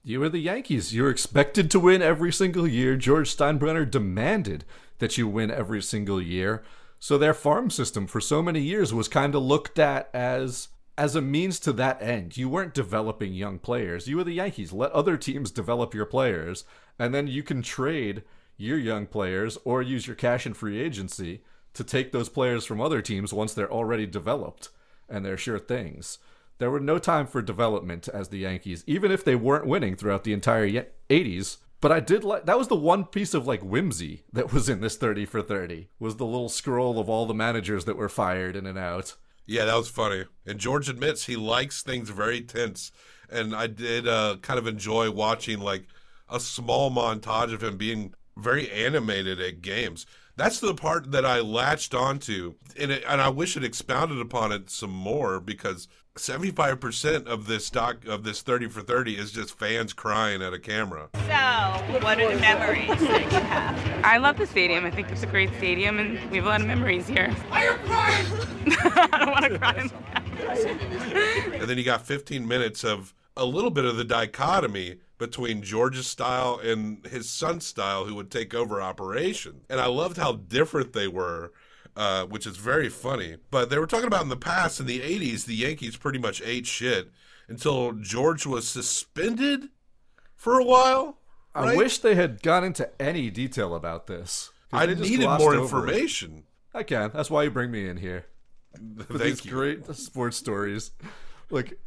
You 0.04 0.20
were 0.20 0.28
the 0.28 0.38
Yankees. 0.38 0.94
You're 0.94 1.10
expected 1.10 1.70
to 1.70 1.80
win 1.80 2.02
every 2.02 2.32
single 2.32 2.68
year. 2.68 2.96
George 2.96 3.34
Steinbrenner 3.34 3.90
demanded 3.90 4.64
that 4.98 5.16
you 5.16 5.26
win 5.26 5.50
every 5.50 5.80
single 5.80 6.20
year. 6.20 6.62
So 6.98 7.16
their 7.16 7.34
farm 7.34 7.70
system 7.70 8.06
for 8.06 8.20
so 8.20 8.42
many 8.42 8.60
years 8.60 8.92
was 8.92 9.08
kind 9.08 9.34
of 9.34 9.42
looked 9.42 9.78
at 9.78 10.10
as 10.12 10.68
as 10.98 11.16
a 11.16 11.22
means 11.22 11.58
to 11.60 11.72
that 11.72 12.02
end. 12.02 12.36
You 12.36 12.50
weren't 12.50 12.74
developing 12.74 13.32
young 13.32 13.58
players. 13.58 14.06
You 14.06 14.18
were 14.18 14.24
the 14.24 14.34
Yankees. 14.34 14.74
Let 14.74 14.92
other 14.92 15.16
teams 15.16 15.50
develop 15.50 15.94
your 15.94 16.04
players, 16.04 16.64
and 16.98 17.14
then 17.14 17.28
you 17.28 17.42
can 17.42 17.62
trade 17.62 18.24
your 18.58 18.76
young 18.76 19.06
players 19.06 19.56
or 19.64 19.80
use 19.80 20.06
your 20.06 20.16
cash 20.16 20.44
and 20.44 20.54
free 20.54 20.78
agency 20.78 21.42
to 21.72 21.82
take 21.82 22.12
those 22.12 22.28
players 22.28 22.66
from 22.66 22.82
other 22.82 23.00
teams 23.00 23.32
once 23.32 23.54
they're 23.54 23.72
already 23.72 24.04
developed 24.04 24.68
and 25.12 25.24
they're 25.24 25.36
sure 25.36 25.58
things. 25.58 26.18
There 26.58 26.70
were 26.70 26.80
no 26.80 26.98
time 26.98 27.26
for 27.26 27.42
development 27.42 28.08
as 28.08 28.28
the 28.28 28.38
Yankees, 28.38 28.82
even 28.86 29.12
if 29.12 29.24
they 29.24 29.36
weren't 29.36 29.66
winning 29.66 29.94
throughout 29.94 30.24
the 30.24 30.32
entire 30.32 30.86
80s. 31.10 31.58
But 31.80 31.92
I 31.92 32.00
did 32.00 32.22
like 32.22 32.46
that 32.46 32.58
was 32.58 32.68
the 32.68 32.76
one 32.76 33.04
piece 33.04 33.34
of 33.34 33.46
like 33.46 33.60
whimsy 33.60 34.22
that 34.32 34.52
was 34.52 34.68
in 34.68 34.80
this 34.80 34.96
30 34.96 35.26
for 35.26 35.42
30 35.42 35.88
was 35.98 36.16
the 36.16 36.24
little 36.24 36.48
scroll 36.48 36.98
of 37.00 37.08
all 37.08 37.26
the 37.26 37.34
managers 37.34 37.84
that 37.84 37.96
were 37.96 38.08
fired 38.08 38.54
in 38.56 38.66
and 38.66 38.78
out. 38.78 39.16
Yeah, 39.44 39.64
that 39.64 39.74
was 39.76 39.88
funny. 39.88 40.24
And 40.46 40.60
George 40.60 40.88
admits 40.88 41.26
he 41.26 41.34
likes 41.34 41.82
things 41.82 42.10
very 42.10 42.40
tense. 42.40 42.92
And 43.28 43.54
I 43.54 43.66
did 43.66 44.06
uh, 44.06 44.36
kind 44.42 44.58
of 44.58 44.68
enjoy 44.68 45.10
watching 45.10 45.58
like 45.58 45.86
a 46.28 46.38
small 46.38 46.90
montage 46.90 47.52
of 47.52 47.64
him 47.64 47.76
being 47.76 48.14
very 48.36 48.70
animated 48.70 49.40
at 49.40 49.62
games. 49.62 50.06
That's 50.36 50.60
the 50.60 50.74
part 50.74 51.12
that 51.12 51.26
I 51.26 51.40
latched 51.40 51.94
onto, 51.94 52.54
and 52.78 52.90
it, 52.90 53.04
and 53.06 53.20
I 53.20 53.28
wish 53.28 53.56
it 53.56 53.64
expounded 53.64 54.18
upon 54.18 54.50
it 54.50 54.70
some 54.70 54.90
more 54.90 55.40
because 55.40 55.88
seventy 56.16 56.50
five 56.50 56.80
percent 56.80 57.28
of 57.28 57.46
this 57.46 57.68
doc 57.68 58.06
of 58.06 58.24
this 58.24 58.40
thirty 58.40 58.66
for 58.66 58.80
thirty 58.80 59.18
is 59.18 59.30
just 59.30 59.58
fans 59.58 59.92
crying 59.92 60.40
at 60.42 60.54
a 60.54 60.58
camera. 60.58 61.10
So, 61.14 61.98
what 62.00 62.18
are 62.18 62.32
the 62.32 62.40
memories 62.40 62.88
that 62.88 63.30
you 63.30 63.40
have? 63.40 64.04
I 64.04 64.16
love 64.16 64.38
the 64.38 64.46
stadium. 64.46 64.86
I 64.86 64.90
think 64.90 65.10
it's 65.10 65.22
a 65.22 65.26
great 65.26 65.50
stadium, 65.58 65.98
and 65.98 66.18
we 66.30 66.38
have 66.38 66.46
a 66.46 66.48
lot 66.48 66.60
of 66.62 66.66
memories 66.66 67.06
here. 67.06 67.34
Are 67.50 67.64
you 67.64 67.72
crying? 67.84 68.26
I 69.12 69.18
don't 69.18 69.30
want 69.30 69.44
to 69.44 69.58
cry. 69.58 69.90
And 71.60 71.68
then 71.68 71.76
you 71.76 71.84
got 71.84 72.06
fifteen 72.06 72.48
minutes 72.48 72.84
of 72.84 73.12
a 73.36 73.44
little 73.44 73.70
bit 73.70 73.84
of 73.84 73.96
the 73.96 74.04
dichotomy 74.04 74.96
between 75.22 75.62
George's 75.62 76.08
style 76.08 76.58
and 76.58 77.06
his 77.06 77.30
son's 77.30 77.64
style, 77.64 78.06
who 78.06 78.16
would 78.16 78.28
take 78.28 78.54
over 78.54 78.82
operation. 78.82 79.60
And 79.70 79.80
I 79.80 79.86
loved 79.86 80.16
how 80.16 80.32
different 80.32 80.94
they 80.94 81.06
were, 81.06 81.52
uh, 81.96 82.24
which 82.24 82.44
is 82.44 82.56
very 82.56 82.88
funny. 82.88 83.36
But 83.52 83.70
they 83.70 83.78
were 83.78 83.86
talking 83.86 84.08
about 84.08 84.24
in 84.24 84.30
the 84.30 84.36
past, 84.36 84.80
in 84.80 84.86
the 84.86 84.98
80s, 84.98 85.44
the 85.44 85.54
Yankees 85.54 85.96
pretty 85.96 86.18
much 86.18 86.42
ate 86.44 86.66
shit 86.66 87.12
until 87.46 87.92
George 87.92 88.46
was 88.46 88.66
suspended 88.66 89.68
for 90.34 90.58
a 90.58 90.64
while. 90.64 91.18
I 91.54 91.76
wish 91.76 91.98
they 91.98 92.16
had 92.16 92.42
gone 92.42 92.64
into 92.64 92.90
any 93.00 93.30
detail 93.30 93.76
about 93.76 94.08
this. 94.08 94.50
I 94.72 94.86
needed 94.86 95.20
more 95.20 95.54
over 95.54 95.54
it. 95.54 95.62
information. 95.62 96.44
I 96.74 96.82
can. 96.82 97.12
That's 97.14 97.30
why 97.30 97.44
you 97.44 97.50
bring 97.50 97.70
me 97.70 97.88
in 97.88 97.98
here. 97.98 98.26
For 99.06 99.18
Thank 99.18 99.22
these 99.22 99.44
you. 99.44 99.50
great 99.52 99.94
sports 99.94 100.36
stories. 100.38 100.90
Like 101.50 101.78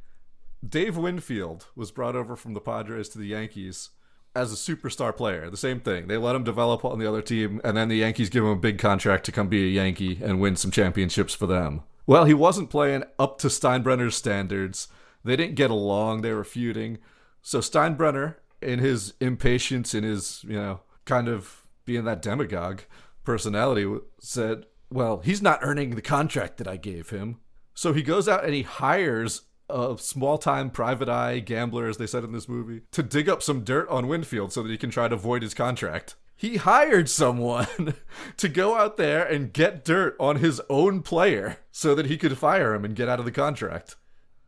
Dave 0.68 0.97
Winfield 0.97 1.68
was 1.76 1.91
brought 1.91 2.16
over 2.16 2.36
from 2.36 2.53
the 2.53 2.61
Padres 2.61 3.09
to 3.09 3.18
the 3.18 3.28
Yankees 3.28 3.89
as 4.36 4.51
a 4.51 4.55
superstar 4.55 5.16
player. 5.16 5.49
The 5.49 5.57
same 5.57 5.80
thing. 5.80 6.07
They 6.07 6.18
let 6.18 6.36
him 6.36 6.43
develop 6.43 6.84
on 6.84 6.99
the 6.99 7.07
other 7.07 7.22
team, 7.22 7.61
and 7.63 7.76
then 7.78 7.88
the 7.88 7.97
Yankees 7.97 8.30
give 8.30 8.43
him 8.43 8.49
a 8.49 8.55
big 8.55 8.78
contract 8.78 9.26
to 9.26 9.32
come 9.32 9.47
be 9.47 9.63
a 9.63 9.72
Yankee 9.72 10.20
and 10.22 10.39
win 10.39 10.55
some 10.55 10.72
championships 10.72 11.34
for 11.34 11.47
them. 11.47 11.84
Well, 12.05 12.26
he 12.26 12.34
wasn't 12.34 12.70
playing 12.70 13.03
up 13.18 13.38
to 13.39 13.47
Steinbrenner's 13.47 14.16
standards. 14.16 14.88
They 15.24 15.36
didn't 15.36 15.55
get 15.55 15.72
along. 15.72 16.22
They 16.22 16.34
were 16.34 16.43
feuding. 16.43 16.99
So 17.41 17.59
Steinbrenner, 17.59 18.36
in 18.61 18.80
his 18.80 19.13
impatience, 19.20 19.93
in 19.93 20.03
his, 20.03 20.43
you 20.43 20.55
know, 20.55 20.82
kind 21.05 21.28
of 21.28 21.63
being 21.86 22.05
that 22.05 22.22
demagogue 22.22 22.82
personality, 23.24 23.88
said, 24.20 24.66
Well, 24.91 25.22
he's 25.24 25.41
not 25.41 25.59
earning 25.61 25.91
the 25.91 26.01
contract 26.01 26.57
that 26.57 26.68
I 26.68 26.78
gave 26.78 27.09
him. 27.09 27.39
So 27.74 27.91
he 27.91 28.03
goes 28.03 28.28
out 28.30 28.45
and 28.45 28.53
he 28.53 28.61
hires 28.61 29.41
a 29.70 29.95
small 29.97 30.38
time 30.38 30.70
private 30.70 31.09
eye 31.09 31.39
gambler, 31.39 31.88
as 31.88 31.97
they 31.97 32.07
said 32.07 32.24
in 32.24 32.32
this 32.32 32.49
movie, 32.49 32.82
to 32.91 33.03
dig 33.03 33.30
up 33.30 33.41
some 33.41 33.63
dirt 33.63 33.88
on 33.89 34.07
Winfield 34.07 34.53
so 34.53 34.63
that 34.63 34.72
he 34.72 34.78
can 34.78 34.89
try 34.89 35.07
to 35.07 35.16
void 35.16 35.41
his 35.41 35.53
contract. 35.53 36.16
He 36.36 36.57
hired 36.57 37.09
someone 37.09 37.95
to 38.38 38.49
go 38.49 38.76
out 38.76 38.97
there 38.97 39.26
and 39.26 39.53
get 39.53 39.86
dirt 39.86 40.16
on 40.20 40.38
his 40.38 40.61
own 40.70 41.01
player 41.01 41.57
so 41.72 41.95
that 41.95 42.07
he 42.07 42.18
could 42.18 42.38
fire 42.38 42.74
him 42.74 42.84
and 42.84 42.95
get 42.95 43.07
out 43.07 43.20
of 43.20 43.26
the 43.26 43.32
contract. 43.32 43.95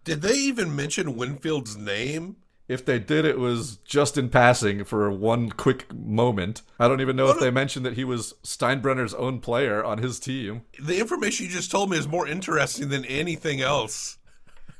Did 0.03 0.21
they 0.21 0.35
even 0.35 0.75
mention 0.75 1.15
Winfield's 1.15 1.77
name? 1.77 2.37
If 2.67 2.83
they 2.83 2.99
did, 2.99 3.23
it 3.23 3.39
was 3.39 3.77
just 3.77 4.17
in 4.17 4.29
passing 4.29 4.83
for 4.83 5.09
one 5.09 5.49
quick 5.49 5.93
moment. 5.93 6.61
I 6.77 6.89
don't 6.89 6.99
even 6.99 7.15
know 7.15 7.29
if 7.29 7.39
they 7.39 7.49
mentioned 7.49 7.85
that 7.85 7.93
he 7.93 8.03
was 8.03 8.33
Steinbrenner's 8.43 9.13
own 9.13 9.39
player 9.39 9.83
on 9.83 9.99
his 9.99 10.19
team. 10.19 10.63
The 10.81 10.99
information 10.99 11.45
you 11.45 11.51
just 11.53 11.71
told 11.71 11.89
me 11.89 11.97
is 11.97 12.09
more 12.09 12.27
interesting 12.27 12.89
than 12.89 13.05
anything 13.05 13.61
else 13.61 14.16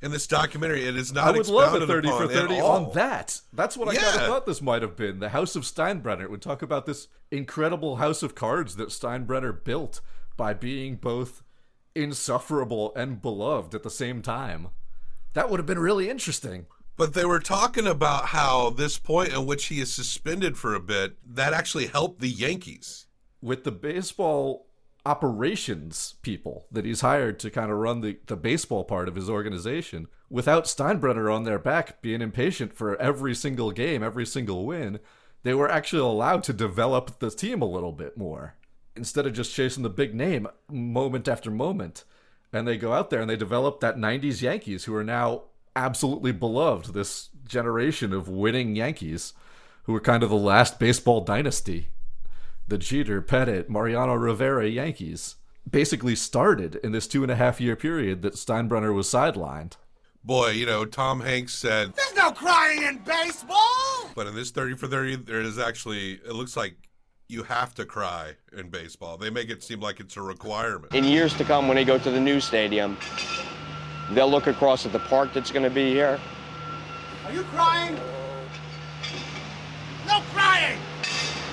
in 0.02 0.12
this 0.12 0.28
documentary. 0.28 0.86
It 0.86 0.96
is 0.96 1.12
not 1.12 1.28
I 1.28 1.32
would 1.32 1.48
love 1.48 1.82
a 1.82 1.86
30 1.86 2.10
for 2.10 2.28
30 2.28 2.60
on 2.60 2.94
that. 2.94 3.42
That's 3.54 3.78
what 3.78 3.90
I 3.90 3.96
kind 3.96 4.22
of 4.22 4.28
thought 4.28 4.46
this 4.46 4.62
might 4.62 4.82
have 4.82 4.96
been. 4.96 5.20
The 5.20 5.30
House 5.30 5.56
of 5.56 5.64
Steinbrenner 5.64 6.24
It 6.24 6.32
would 6.32 6.42
talk 6.42 6.62
about 6.62 6.86
this 6.86 7.08
incredible 7.32 7.98
house 7.98 8.24
of 8.24 8.36
cards 8.36 8.76
that 8.76 8.90
Steinbrenner 8.90 9.64
built 9.64 10.02
by 10.36 10.54
being 10.54 10.96
both 10.96 11.44
insufferable 11.96 12.94
and 12.96 13.22
beloved 13.22 13.74
at 13.74 13.84
the 13.84 13.90
same 13.90 14.22
time. 14.22 14.70
That 15.34 15.50
would 15.50 15.60
have 15.60 15.66
been 15.66 15.80
really 15.80 16.10
interesting. 16.10 16.68
But 16.96 17.14
they 17.14 17.26
were 17.26 17.40
talking 17.40 17.86
about 17.86 18.28
how 18.28 18.72
this 18.72 18.98
point 18.98 19.34
in 19.34 19.46
which 19.46 19.66
he 19.66 19.80
is 19.80 19.94
suspended 19.94 20.58
for 20.58 20.74
a 20.74 20.80
bit, 20.80 21.18
that 21.26 21.54
actually 21.54 21.88
helped 21.88 22.22
the 22.22 22.30
Yankees. 22.30 23.06
With 23.40 23.64
the 23.64 23.72
baseball 23.72 24.67
operations 25.08 26.16
people 26.22 26.68
that 26.70 26.84
he's 26.84 27.00
hired 27.00 27.40
to 27.40 27.50
kind 27.50 27.72
of 27.72 27.78
run 27.78 28.02
the, 28.02 28.18
the 28.28 28.36
baseball 28.36 28.84
part 28.84 29.08
of 29.08 29.16
his 29.16 29.30
organization, 29.30 30.08
without 30.30 30.66
Steinbrenner 30.66 31.34
on 31.34 31.44
their 31.44 31.58
back 31.58 32.02
being 32.02 32.22
impatient 32.22 32.74
for 32.74 33.00
every 33.02 33.34
single 33.34 33.72
game, 33.72 34.04
every 34.04 34.26
single 34.26 34.66
win, 34.66 35.00
they 35.44 35.54
were 35.54 35.72
actually 35.72 36.02
allowed 36.02 36.44
to 36.44 36.52
develop 36.52 37.20
the 37.20 37.32
team 37.32 37.62
a 37.62 37.66
little 37.66 37.94
bit 37.94 38.18
more 38.18 38.56
instead 38.98 39.26
of 39.26 39.34
just 39.34 39.54
chasing 39.54 39.84
the 39.84 39.90
big 39.90 40.14
name 40.14 40.48
moment 40.70 41.28
after 41.30 41.50
moment. 41.50 42.04
And 42.52 42.68
they 42.68 42.78
go 42.78 42.92
out 42.92 43.10
there 43.10 43.22
and 43.22 43.30
they 43.30 43.38
develop 43.38 43.80
that 43.80 43.96
90s 43.96 44.42
Yankees 44.42 44.84
who 44.84 44.96
are 44.96 45.04
now 45.04 45.44
absolutely 45.76 46.34
beloved, 46.34 46.94
this 46.94 47.30
generation 47.48 48.12
of 48.12 48.28
winning 48.28 48.76
Yankees 48.76 49.34
who 49.84 49.94
were 49.94 50.02
kind 50.02 50.24
of 50.24 50.30
the 50.30 50.36
last 50.36 50.80
baseball 50.80 51.22
dynasty. 51.22 51.90
The 52.70 52.78
Jeter, 52.78 53.22
Pettitte, 53.22 53.70
Mariano 53.70 54.14
Rivera 54.16 54.68
Yankees 54.68 55.36
basically 55.70 56.16
started 56.16 56.76
in 56.84 56.92
this 56.92 57.08
two 57.08 57.24
and 57.24 57.32
a 57.32 57.36
half 57.36 57.62
year 57.62 57.78
period 57.78 58.22
that 58.24 58.34
Steinbrenner 58.34 58.94
was 58.94 59.08
sidelined. 59.08 59.74
Boy, 60.24 60.50
you 60.52 60.66
know, 60.66 60.84
Tom 60.84 61.22
Hanks 61.22 61.56
said, 61.56 61.94
There's 61.96 62.16
no 62.16 62.32
crying 62.32 62.84
in 62.84 62.98
baseball! 63.00 64.10
but 64.16 64.28
in 64.28 64.36
this 64.36 64.52
30 64.52 64.76
for 64.76 64.88
30, 64.88 65.18
there 65.18 65.40
is 65.40 65.58
actually, 65.58 66.14
it 66.14 66.34
looks 66.34 66.58
like 66.58 66.76
you 67.30 67.44
have 67.44 67.74
to 67.76 67.86
cry 67.86 68.34
in 68.58 68.70
baseball. 68.70 69.18
They 69.18 69.30
make 69.30 69.50
it 69.50 69.64
seem 69.64 69.80
like 69.80 70.00
it's 70.02 70.18
a 70.18 70.22
requirement. 70.22 70.94
In 70.94 71.04
years 71.06 71.34
to 71.36 71.46
come, 71.46 71.68
when 71.68 71.76
they 71.76 71.86
go 71.86 71.98
to 71.98 72.12
the 72.12 72.20
new 72.20 72.42
stadium, 72.42 72.98
they'll 74.12 74.30
look 74.30 74.48
across 74.48 74.86
at 74.86 74.92
the 74.92 75.00
park 75.00 75.34
that's 75.34 75.52
going 75.52 75.64
to 75.64 75.70
be 75.70 75.92
here. 75.92 76.20
Are 77.26 77.32
you 77.32 77.44
crying? 77.44 77.96
No 80.08 80.22
crying! 80.34 80.80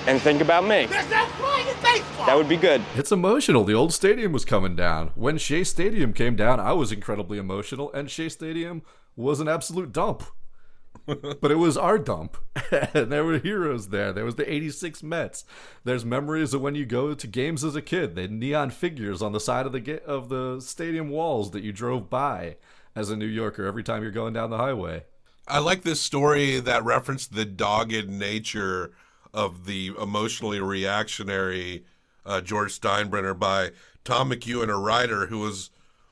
And 0.07 0.21
think 0.21 0.41
about 0.41 0.63
me. 0.65 0.85
There's 0.85 1.09
no 1.09 1.25
crying 1.25 1.67
in 1.67 1.75
baseball! 1.81 2.27
That 2.27 2.37
would 2.37 2.47
be 2.47 2.57
good. 2.57 2.83
It's 2.95 3.11
emotional. 3.11 3.63
The 3.63 3.73
old 3.73 3.91
stadium 3.91 4.31
was 4.31 4.45
coming 4.45 4.75
down. 4.75 5.11
When 5.15 5.39
Shea 5.39 5.63
Stadium 5.63 6.13
came 6.13 6.35
down, 6.35 6.59
I 6.59 6.73
was 6.73 6.91
incredibly 6.91 7.39
emotional, 7.39 7.91
and 7.91 8.09
Shea 8.09 8.29
Stadium 8.29 8.83
was 9.15 9.39
an 9.39 9.47
absolute 9.47 9.91
dump. 9.91 10.23
but 11.05 11.51
it 11.51 11.57
was 11.57 11.75
our 11.75 11.97
dump. 11.97 12.37
and 12.71 13.11
there 13.11 13.25
were 13.25 13.39
heroes 13.39 13.89
there. 13.89 14.13
There 14.13 14.25
was 14.25 14.35
the 14.35 14.51
86 14.51 15.01
Mets. 15.01 15.43
There's 15.83 16.05
memories 16.05 16.53
of 16.53 16.61
when 16.61 16.75
you 16.75 16.85
go 16.85 17.13
to 17.13 17.27
games 17.27 17.63
as 17.63 17.75
a 17.75 17.81
kid. 17.81 18.15
They 18.15 18.23
had 18.23 18.31
neon 18.31 18.69
figures 18.69 19.23
on 19.23 19.31
the 19.31 19.39
side 19.39 19.65
of 19.65 19.71
the 19.71 19.79
ga- 19.79 20.03
of 20.05 20.29
the 20.29 20.59
stadium 20.59 21.09
walls 21.09 21.51
that 21.51 21.63
you 21.63 21.71
drove 21.71 22.09
by 22.09 22.57
as 22.95 23.09
a 23.09 23.15
New 23.17 23.25
Yorker 23.25 23.65
every 23.65 23.83
time 23.83 24.03
you're 24.03 24.11
going 24.11 24.33
down 24.33 24.51
the 24.51 24.57
highway. 24.57 25.03
I 25.47 25.59
like 25.59 25.81
this 25.81 26.01
story 26.01 26.59
that 26.59 26.83
referenced 26.83 27.33
the 27.35 27.45
dogged 27.45 28.09
nature 28.09 28.93
of 29.35 29.65
the 29.65 29.91
emotionally 30.01 30.61
reactionary 30.61 31.83
uh, 32.25 32.41
George 32.41 32.79
Steinbrenner 32.79 33.37
by 33.37 33.71
Tom 34.05 34.31
McEwen, 34.31 34.69
a 34.69 34.77
writer 34.77 35.27
who 35.27 35.39
was 35.39 35.69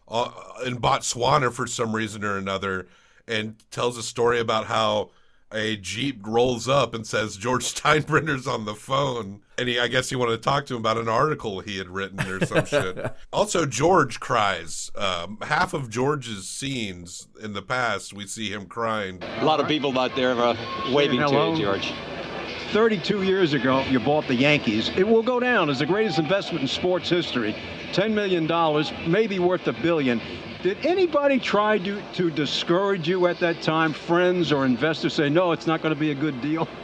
uh, 0.09 0.30
in 0.65 0.78
Botswana 0.78 1.51
for 1.51 1.65
some 1.65 1.95
reason 1.95 2.24
or 2.24 2.38
another, 2.38 2.86
and 3.28 3.55
tells 3.71 3.97
a 3.97 4.03
story 4.03 4.39
about 4.39 4.65
how 4.65 5.09
a 5.53 5.78
jeep 5.78 6.19
rolls 6.26 6.67
up 6.67 6.93
and 6.93 7.07
says 7.07 7.38
George 7.38 7.63
Steinbrenner's 7.74 8.45
on 8.45 8.65
the 8.65 8.76
phone, 8.76 9.39
and 9.57 9.69
he 9.69 9.80
I 9.80 9.88
guess 9.88 10.09
he 10.09 10.17
wanted 10.17 10.32
to 10.34 10.38
talk 10.43 10.65
to 10.65 10.74
him 10.74 10.82
about 10.82 10.97
an 10.97 11.07
article 11.07 11.61
he 11.61 11.78
had 11.78 11.88
written 11.88 12.19
or 12.19 12.45
some 12.45 12.65
shit. 12.65 12.97
Also, 13.32 13.65
George 13.65 14.19
cries. 14.19 14.91
Um, 14.95 15.38
half 15.41 15.74
of 15.74 15.89
George's 15.89 16.47
scenes 16.47 17.28
in 17.41 17.53
the 17.53 17.61
past, 17.61 18.13
we 18.13 18.28
see 18.28 18.49
him 18.51 18.65
crying. 18.65 19.24
A 19.39 19.45
lot 19.45 19.59
of 19.59 19.67
people 19.67 19.97
out 19.97 20.15
there 20.15 20.34
are 20.34 20.57
waving 20.91 21.19
to 21.19 21.55
you, 21.55 21.57
George. 21.57 21.93
32 22.74 23.21
years 23.21 23.53
ago, 23.53 23.84
you 23.84 23.99
bought 23.99 24.28
the 24.28 24.34
Yankees. 24.34 24.89
It 24.95 25.07
will 25.07 25.21
go 25.21 25.39
down 25.39 25.69
as 25.69 25.78
the 25.78 25.86
greatest 25.86 26.17
investment 26.17 26.63
in 26.63 26.67
sports 26.67 27.07
history. 27.07 27.55
$10 27.91 28.13
million, 28.13 28.47
maybe 29.09 29.38
worth 29.38 29.67
a 29.67 29.74
billion. 29.74 30.19
Did 30.63 30.84
anybody 30.84 31.39
try 31.39 31.78
to, 31.78 32.01
to 32.13 32.32
discourage 32.32 33.07
you 33.07 33.28
at 33.28 33.39
that 33.41 33.61
time? 33.61 33.93
Friends 33.93 34.51
or 34.51 34.65
investors 34.65 35.13
say, 35.13 35.30
no, 35.30 35.51
it's 35.51 35.67
not 35.67 35.84
going 35.84 35.93
to 35.93 35.99
be 35.99 36.09
a 36.11 36.15
good 36.15 36.41
deal? 36.41 36.67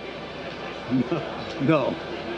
No. 0.92 1.12
no. 1.62 1.96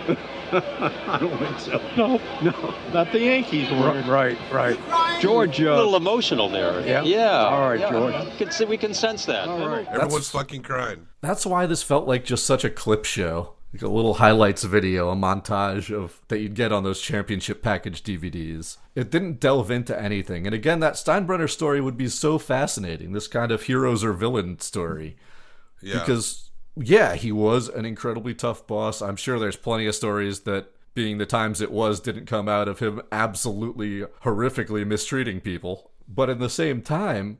I 0.52 1.18
don't 1.22 1.38
think 1.38 1.60
so. 1.60 1.82
No, 1.96 2.20
no. 2.42 2.74
Not 2.94 3.14
the 3.14 3.20
Yankees 3.20 3.72
were. 3.72 4.02
Right, 4.02 4.38
right. 4.52 4.78
George, 5.22 5.62
a 5.62 5.72
uh, 5.72 5.76
little 5.78 5.96
emotional 5.96 6.50
there. 6.50 6.86
Yeah? 6.86 7.04
Yeah. 7.04 7.30
All 7.30 7.70
right, 7.70 7.80
yeah. 7.80 7.92
George. 7.92 8.26
We 8.26 8.38
can, 8.38 8.52
see, 8.52 8.66
we 8.66 8.78
can 8.78 8.94
sense 8.94 9.24
that. 9.26 9.48
all 9.48 9.70
right. 9.70 9.88
Everyone's 9.88 10.30
fucking 10.30 10.64
crying. 10.64 11.08
That's 11.22 11.46
why 11.46 11.66
this 11.66 11.84
felt 11.84 12.08
like 12.08 12.26
just 12.26 12.46
such 12.46 12.64
a 12.64 12.70
clip 12.70 13.06
show. 13.06 13.54
Like 13.74 13.84
a 13.84 13.88
little 13.88 14.16
highlights 14.16 14.64
video, 14.64 15.10
a 15.10 15.16
montage 15.16 15.96
of 15.96 16.20
that 16.28 16.40
you'd 16.40 16.56
get 16.56 16.74
on 16.74 16.84
those 16.84 17.00
championship 17.00 17.64
package 17.64 18.04
DVDs. 18.04 18.76
It 18.96 19.10
didn't 19.10 19.40
delve 19.40 19.72
into 19.72 19.98
anything. 19.98 20.46
And 20.46 20.54
again, 20.54 20.82
that 20.82 20.96
Steinbrenner 20.96 21.50
story 21.50 21.80
would 21.80 21.96
be 21.96 22.10
so 22.10 22.38
fascinating, 22.38 23.14
this 23.14 23.30
kind 23.30 23.50
of 23.50 23.64
heroes 23.64 24.04
or 24.04 24.12
villain 24.12 24.60
story. 24.60 25.16
Yeah. 25.82 26.00
Because 26.00 26.50
yeah, 26.76 27.16
he 27.16 27.32
was 27.32 27.70
an 27.70 27.86
incredibly 27.86 28.34
tough 28.34 28.68
boss. 28.68 29.02
I'm 29.02 29.16
sure 29.16 29.40
there's 29.40 29.56
plenty 29.56 29.86
of 29.88 29.96
stories 29.96 30.42
that 30.42 30.72
being 30.94 31.18
the 31.18 31.26
times 31.26 31.62
it 31.62 31.72
was 31.72 32.02
didn't 32.02 32.26
come 32.26 32.50
out 32.50 32.68
of 32.68 32.80
him 32.80 33.02
absolutely 33.12 34.02
horrifically 34.24 34.86
mistreating 34.86 35.40
people. 35.40 35.92
But 36.08 36.30
in 36.30 36.40
the 36.40 36.50
same 36.50 36.82
time, 36.82 37.38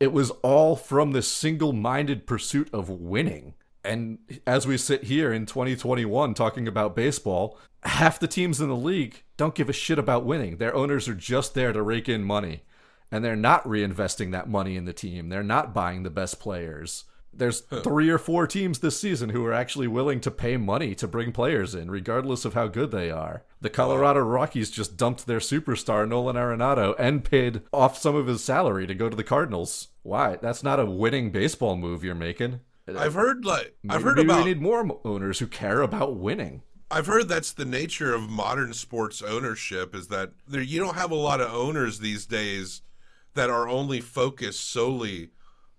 it 0.00 0.12
was 0.12 0.30
all 0.42 0.74
from 0.74 1.12
this 1.12 1.28
single-minded 1.28 2.26
pursuit 2.26 2.70
of 2.72 2.88
winning. 2.88 3.54
And 3.84 4.18
as 4.46 4.66
we 4.66 4.76
sit 4.76 5.04
here 5.04 5.32
in 5.32 5.46
2021 5.46 6.34
talking 6.34 6.66
about 6.66 6.96
baseball, 6.96 7.58
half 7.82 8.18
the 8.18 8.26
teams 8.26 8.60
in 8.60 8.68
the 8.68 8.76
league 8.76 9.22
don't 9.36 9.54
give 9.54 9.68
a 9.68 9.74
shit 9.74 9.98
about 9.98 10.24
winning. 10.24 10.56
Their 10.56 10.74
owners 10.74 11.06
are 11.08 11.14
just 11.14 11.54
there 11.54 11.72
to 11.72 11.82
rake 11.82 12.08
in 12.08 12.24
money. 12.24 12.62
And 13.12 13.24
they're 13.24 13.36
not 13.36 13.64
reinvesting 13.64 14.32
that 14.32 14.48
money 14.48 14.76
in 14.76 14.84
the 14.84 14.92
team. 14.92 15.28
They're 15.28 15.42
not 15.42 15.74
buying 15.74 16.02
the 16.02 16.10
best 16.10 16.40
players. 16.40 17.04
There's 17.32 17.60
three 17.60 18.10
or 18.10 18.18
four 18.18 18.46
teams 18.46 18.80
this 18.80 18.98
season 18.98 19.30
who 19.30 19.44
are 19.46 19.52
actually 19.52 19.86
willing 19.86 20.20
to 20.22 20.30
pay 20.30 20.56
money 20.56 20.94
to 20.96 21.06
bring 21.06 21.32
players 21.32 21.74
in, 21.74 21.90
regardless 21.90 22.44
of 22.44 22.54
how 22.54 22.66
good 22.66 22.90
they 22.90 23.10
are. 23.10 23.44
The 23.60 23.70
Colorado 23.70 24.20
Rockies 24.20 24.70
just 24.70 24.96
dumped 24.96 25.26
their 25.26 25.38
superstar, 25.38 26.08
Nolan 26.08 26.36
Arenado, 26.36 26.94
and 26.98 27.24
paid 27.24 27.62
off 27.72 27.98
some 27.98 28.16
of 28.16 28.26
his 28.26 28.42
salary 28.42 28.86
to 28.86 28.94
go 28.94 29.08
to 29.08 29.16
the 29.16 29.24
Cardinals. 29.24 29.88
Why? 30.02 30.36
That's 30.36 30.62
not 30.62 30.80
a 30.80 30.86
winning 30.86 31.30
baseball 31.30 31.76
move 31.76 32.02
you're 32.04 32.14
making. 32.14 32.60
I've 32.88 33.14
heard 33.14 33.44
like 33.44 33.76
I've 33.88 34.00
Maybe- 34.00 34.04
heard 34.04 34.16
maybe 34.16 34.28
about 34.30 34.44
we 34.44 34.54
need 34.54 34.62
more 34.62 35.00
owners 35.04 35.38
who 35.38 35.46
care 35.46 35.80
about 35.82 36.16
winning. 36.16 36.62
I've 36.90 37.06
heard 37.06 37.28
that's 37.28 37.52
the 37.52 37.64
nature 37.64 38.12
of 38.14 38.28
modern 38.28 38.72
sports 38.72 39.22
ownership 39.22 39.94
is 39.94 40.08
that 40.08 40.32
there 40.48 40.60
you 40.62 40.80
don't 40.80 40.96
have 40.96 41.12
a 41.12 41.14
lot 41.16 41.40
of 41.40 41.52
owners 41.54 42.00
these 42.00 42.26
days 42.26 42.82
that 43.34 43.48
are 43.48 43.68
only 43.68 44.00
focused 44.00 44.68
solely 44.68 45.30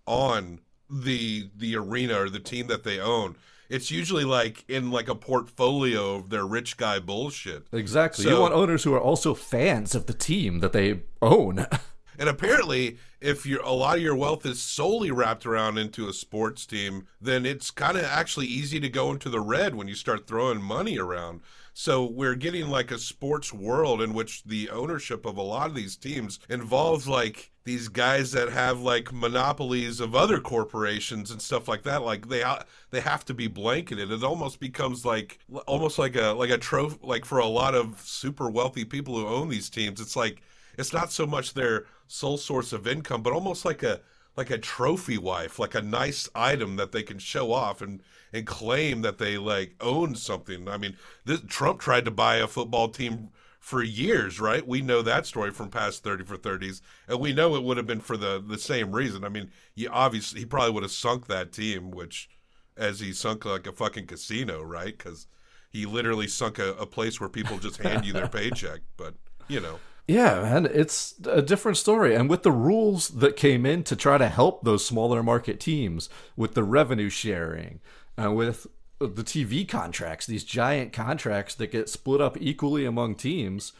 on 0.07 0.59
the 0.89 1.49
the 1.55 1.75
arena 1.75 2.21
or 2.21 2.29
the 2.29 2.39
team 2.39 2.67
that 2.67 2.83
they 2.83 2.99
own. 2.99 3.35
It's 3.69 3.91
usually 3.91 4.23
like 4.25 4.63
in 4.69 4.91
like 4.91 5.07
a 5.09 5.15
portfolio 5.15 6.15
of 6.15 6.29
their 6.29 6.45
rich 6.45 6.77
guy 6.77 6.99
bullshit. 6.99 7.67
Exactly. 7.73 8.23
So- 8.25 8.29
you 8.31 8.39
want 8.39 8.53
owners 8.53 8.83
who 8.83 8.93
are 8.93 9.01
also 9.01 9.33
fans 9.33 9.95
of 9.95 10.05
the 10.05 10.13
team 10.13 10.59
that 10.59 10.71
they 10.73 11.01
own. 11.21 11.65
And 12.19 12.29
apparently, 12.29 12.97
if 13.19 13.45
your 13.45 13.61
a 13.61 13.71
lot 13.71 13.97
of 13.97 14.03
your 14.03 14.15
wealth 14.15 14.45
is 14.45 14.61
solely 14.61 15.11
wrapped 15.11 15.45
around 15.45 15.77
into 15.77 16.07
a 16.07 16.13
sports 16.13 16.65
team, 16.65 17.07
then 17.19 17.45
it's 17.45 17.71
kind 17.71 17.97
of 17.97 18.03
actually 18.03 18.47
easy 18.47 18.79
to 18.79 18.89
go 18.89 19.11
into 19.11 19.29
the 19.29 19.39
red 19.39 19.75
when 19.75 19.87
you 19.87 19.95
start 19.95 20.27
throwing 20.27 20.61
money 20.61 20.97
around. 20.97 21.41
So 21.73 22.03
we're 22.03 22.35
getting 22.35 22.67
like 22.67 22.91
a 22.91 22.99
sports 22.99 23.53
world 23.53 24.01
in 24.01 24.13
which 24.13 24.43
the 24.43 24.69
ownership 24.69 25.25
of 25.25 25.37
a 25.37 25.41
lot 25.41 25.69
of 25.69 25.75
these 25.75 25.95
teams 25.95 26.39
involves 26.49 27.07
like 27.07 27.51
these 27.63 27.87
guys 27.87 28.31
that 28.31 28.49
have 28.49 28.81
like 28.81 29.13
monopolies 29.13 29.99
of 29.99 30.15
other 30.15 30.39
corporations 30.39 31.31
and 31.31 31.41
stuff 31.41 31.67
like 31.67 31.83
that. 31.83 32.01
Like 32.01 32.27
they 32.27 32.43
they 32.89 32.99
have 32.99 33.23
to 33.25 33.33
be 33.33 33.47
blanketed. 33.47 34.11
It 34.11 34.23
almost 34.23 34.59
becomes 34.59 35.05
like 35.05 35.39
almost 35.67 35.97
like 35.97 36.15
a 36.15 36.33
like 36.33 36.49
a 36.49 36.57
trophy. 36.57 36.99
Like 37.01 37.23
for 37.23 37.39
a 37.39 37.45
lot 37.45 37.75
of 37.75 38.01
super 38.01 38.49
wealthy 38.49 38.83
people 38.83 39.15
who 39.15 39.27
own 39.27 39.47
these 39.47 39.69
teams, 39.69 40.01
it's 40.01 40.15
like 40.15 40.41
it's 40.77 40.93
not 40.93 41.11
so 41.11 41.25
much 41.25 41.53
their 41.53 41.85
sole 42.07 42.37
source 42.37 42.73
of 42.73 42.87
income, 42.87 43.21
but 43.21 43.33
almost 43.33 43.65
like 43.65 43.83
a 43.83 44.01
like 44.37 44.49
a 44.49 44.57
trophy 44.57 45.17
wife, 45.17 45.59
like 45.59 45.75
a 45.75 45.81
nice 45.81 46.29
item 46.33 46.77
that 46.77 46.91
they 46.91 47.03
can 47.03 47.19
show 47.19 47.51
off 47.51 47.81
and 47.81 48.01
and 48.33 48.47
claim 48.47 49.01
that 49.01 49.17
they 49.17 49.37
like 49.37 49.75
own 49.81 50.15
something. 50.15 50.67
I 50.67 50.77
mean, 50.77 50.97
this, 51.25 51.41
Trump 51.47 51.79
tried 51.79 52.05
to 52.05 52.11
buy 52.11 52.37
a 52.37 52.47
football 52.47 52.89
team 52.89 53.29
for 53.59 53.83
years, 53.83 54.39
right? 54.39 54.65
We 54.65 54.81
know 54.81 55.01
that 55.01 55.25
story 55.25 55.51
from 55.51 55.69
past 55.69 56.03
30 56.03 56.23
for 56.23 56.37
30s, 56.37 56.81
and 57.07 57.19
we 57.19 57.33
know 57.33 57.55
it 57.55 57.63
would 57.63 57.77
have 57.77 57.87
been 57.87 57.99
for 57.99 58.17
the 58.17 58.43
the 58.45 58.57
same 58.57 58.91
reason. 58.91 59.23
I 59.23 59.29
mean, 59.29 59.51
he 59.75 59.87
obviously 59.87 60.39
he 60.39 60.45
probably 60.45 60.71
would 60.71 60.83
have 60.83 60.91
sunk 60.91 61.27
that 61.27 61.51
team, 61.51 61.91
which 61.91 62.29
as 62.77 62.99
he 62.99 63.13
sunk 63.13 63.45
like 63.45 63.67
a 63.67 63.71
fucking 63.71 64.07
casino, 64.07 64.61
right? 64.61 64.97
Because 64.97 65.27
he 65.69 65.85
literally 65.85 66.27
sunk 66.27 66.57
a, 66.59 66.73
a 66.73 66.85
place 66.85 67.19
where 67.19 67.29
people 67.29 67.57
just 67.57 67.77
hand 67.81 68.05
you 68.05 68.13
their 68.13 68.27
paycheck. 68.39 68.81
But 68.97 69.13
you 69.47 69.59
know, 69.59 69.79
Yeah, 70.11 70.41
man, 70.41 70.65
it's 70.65 71.15
a 71.25 71.41
different 71.41 71.77
story. 71.77 72.15
And 72.15 72.29
with 72.29 72.43
the 72.43 72.51
rules 72.51 73.07
that 73.09 73.37
came 73.37 73.65
in 73.65 73.83
to 73.83 73.95
try 73.95 74.17
to 74.17 74.27
help 74.27 74.63
those 74.65 74.85
smaller 74.85 75.23
market 75.23 75.57
teams 75.61 76.09
with 76.35 76.53
the 76.53 76.65
revenue 76.65 77.09
sharing 77.09 77.79
and 78.17 78.35
with 78.35 78.67
the 78.99 79.23
TV 79.23 79.65
contracts, 79.65 80.25
these 80.25 80.43
giant 80.43 80.91
contracts 80.91 81.55
that 81.55 81.71
get 81.71 81.87
split 81.87 82.19
up 82.19 82.35
equally 82.41 82.83
among 82.83 83.15
teams, 83.15 83.71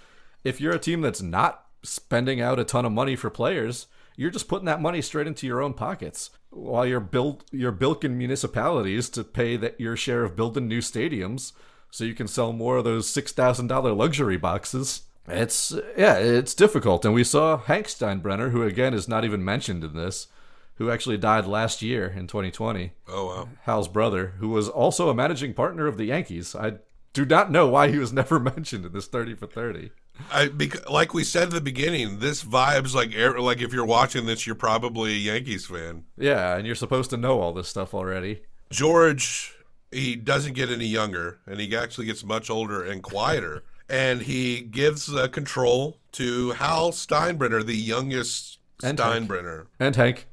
if 0.46 0.62
you're 0.62 0.72
a 0.72 0.80
team 0.80 1.02
that's 1.02 1.22
not 1.22 1.66
spending 1.84 2.40
out 2.40 2.60
a 2.60 2.64
ton 2.64 2.86
of 2.86 2.94
money 2.94 3.18
for 3.18 3.30
players, 3.30 3.88
you're 4.16 4.32
just 4.32 4.48
putting 4.48 4.68
that 4.68 4.82
money 4.82 5.02
straight 5.02 5.28
into 5.28 5.46
your 5.46 5.62
own 5.62 5.74
pockets 5.74 6.30
while 6.50 6.86
you're 6.86 7.02
build 7.02 7.44
you're 7.52 7.74
bilking 7.74 8.18
municipalities 8.18 9.10
to 9.10 9.26
pay 9.26 9.58
that 9.58 9.80
your 9.82 9.98
share 9.98 10.24
of 10.24 10.38
building 10.38 10.68
new 10.70 10.80
stadiums 10.80 11.52
so 11.90 12.06
you 12.06 12.16
can 12.16 12.28
sell 12.28 12.54
more 12.54 12.78
of 12.78 12.86
those 12.86 13.08
$6,000 13.08 13.98
luxury 13.98 14.38
boxes. 14.38 15.02
It's 15.32 15.74
yeah, 15.98 16.18
it's 16.18 16.54
difficult, 16.54 17.06
and 17.06 17.14
we 17.14 17.24
saw 17.24 17.58
Hank 17.58 17.88
Steinbrenner, 17.88 18.52
who 18.52 18.64
again 18.64 18.94
is 18.94 19.08
not 19.08 19.26
even 19.26 19.44
mentioned 19.44 19.84
in 19.84 19.94
this, 19.94 20.28
who 20.76 20.92
actually 20.92 21.18
died 21.18 21.46
last 21.46 21.82
year 21.82 22.08
in 22.08 22.28
2020. 22.28 22.92
Oh 23.08 23.28
wow, 23.28 23.50
Hal's 23.64 23.88
brother, 23.88 24.34
who 24.40 24.50
was 24.50 24.68
also 24.70 25.10
a 25.10 25.16
managing 25.16 25.54
partner 25.54 25.88
of 25.88 25.98
the 25.98 26.06
Yankees. 26.06 26.56
I 26.56 26.74
do 27.14 27.26
not 27.26 27.52
know 27.52 27.68
why 27.68 27.90
he 27.90 27.98
was 27.98 28.14
never 28.22 28.40
mentioned 28.40 28.86
in 28.86 28.94
this 28.94 29.08
30 29.08 29.36
for 29.36 29.48
30. 29.48 29.92
I 30.32 30.50
bec- 30.50 30.90
like 30.90 31.14
we 31.14 31.24
said 31.24 31.44
at 31.44 31.52
the 31.52 31.62
beginning, 31.62 32.20
this 32.20 32.44
vibes 32.44 32.94
like 32.94 33.14
air- 33.16 33.40
like 33.40 33.62
if 33.62 33.74
you're 33.74 33.86
watching 33.86 34.26
this, 34.26 34.46
you're 34.46 34.56
probably 34.56 35.12
a 35.12 35.34
Yankees 35.34 35.66
fan. 35.66 36.04
Yeah, 36.18 36.56
and 36.56 36.66
you're 36.66 36.76
supposed 36.76 37.10
to 37.12 37.18
know 37.18 37.40
all 37.42 37.54
this 37.54 37.70
stuff 37.70 37.94
already. 37.94 38.44
George, 38.70 39.56
he 39.92 40.16
doesn't 40.16 40.54
get 40.54 40.70
any 40.70 40.86
younger, 40.86 41.40
and 41.46 41.60
he 41.60 41.76
actually 41.76 42.06
gets 42.06 42.24
much 42.24 42.50
older 42.50 42.84
and 42.84 43.02
quieter. 43.02 43.64
And 43.92 44.22
he 44.24 44.62
gives 44.62 45.14
uh, 45.14 45.28
control 45.28 46.00
to 46.14 46.52
Hal 46.52 46.92
Steinbrenner, 46.92 47.64
the 47.66 47.76
youngest 47.76 48.58
And 48.84 48.98
Hank. 49.00 49.28
Steinbrenner. 49.30 49.68
And 49.80 49.96
Hank. 49.96 50.28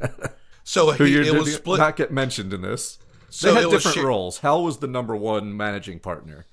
So 0.66 0.92
who 0.92 1.04
he, 1.04 1.12
you 1.12 1.20
it 1.20 1.24
did 1.24 1.34
was 1.38 1.54
split. 1.54 1.78
not 1.78 1.94
get 1.96 2.10
mentioned 2.10 2.54
in 2.54 2.62
this. 2.62 2.98
So 3.28 3.52
they 3.52 3.60
had 3.60 3.70
different 3.70 3.96
shi- 3.98 4.02
roles. 4.02 4.38
Hal 4.38 4.64
was 4.64 4.78
the 4.78 4.86
number 4.86 5.14
one 5.14 5.54
managing 5.54 5.98
partner. 6.00 6.46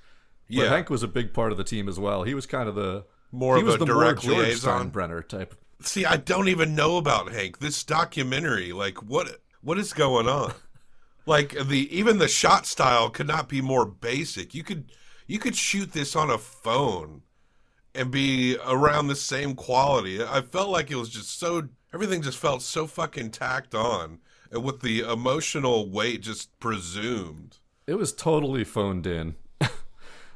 But 0.48 0.54
Yeah. 0.54 0.68
Hank 0.68 0.90
was 0.90 1.02
a 1.02 1.08
big 1.08 1.32
part 1.32 1.50
of 1.50 1.56
the 1.56 1.64
team 1.64 1.88
as 1.88 1.98
well. 1.98 2.22
He 2.24 2.34
was 2.34 2.44
kind 2.44 2.68
of 2.68 2.74
the 2.74 3.06
More 3.30 3.56
he 3.56 3.62
of 3.62 3.66
was 3.68 3.74
a 3.76 3.78
the 3.78 3.86
direct 3.86 4.26
more 4.26 4.34
George 4.34 4.46
liaison. 4.48 4.90
Steinbrenner 4.90 5.26
type. 5.26 5.54
See, 5.80 6.04
I 6.04 6.18
don't 6.18 6.48
even 6.48 6.74
know 6.74 6.98
about 6.98 7.32
Hank. 7.32 7.60
This 7.60 7.82
documentary, 7.84 8.72
like 8.72 9.02
what 9.02 9.40
what 9.62 9.78
is 9.78 9.94
going 9.94 10.28
on? 10.28 10.52
like 11.24 11.56
the 11.66 11.88
even 11.96 12.18
the 12.18 12.28
shot 12.28 12.66
style 12.66 13.08
could 13.08 13.26
not 13.28 13.48
be 13.48 13.62
more 13.62 13.86
basic. 13.86 14.54
You 14.54 14.62
could 14.62 14.92
you 15.32 15.38
could 15.38 15.56
shoot 15.56 15.92
this 15.92 16.14
on 16.14 16.30
a 16.30 16.38
phone 16.38 17.22
and 17.94 18.10
be 18.10 18.56
around 18.66 19.08
the 19.08 19.16
same 19.16 19.54
quality. 19.54 20.22
I 20.22 20.40
felt 20.40 20.70
like 20.70 20.90
it 20.90 20.96
was 20.96 21.08
just 21.08 21.38
so 21.38 21.68
Everything 21.94 22.22
just 22.22 22.38
felt 22.38 22.62
so 22.62 22.86
fucking 22.86 23.30
tacked 23.32 23.74
on, 23.74 24.18
and 24.50 24.64
with 24.64 24.80
the 24.80 25.00
emotional 25.00 25.90
weight 25.90 26.22
just 26.22 26.58
presumed. 26.58 27.58
It 27.86 27.94
was 27.94 28.14
totally 28.14 28.64
phoned 28.64 29.06
in. 29.06 29.34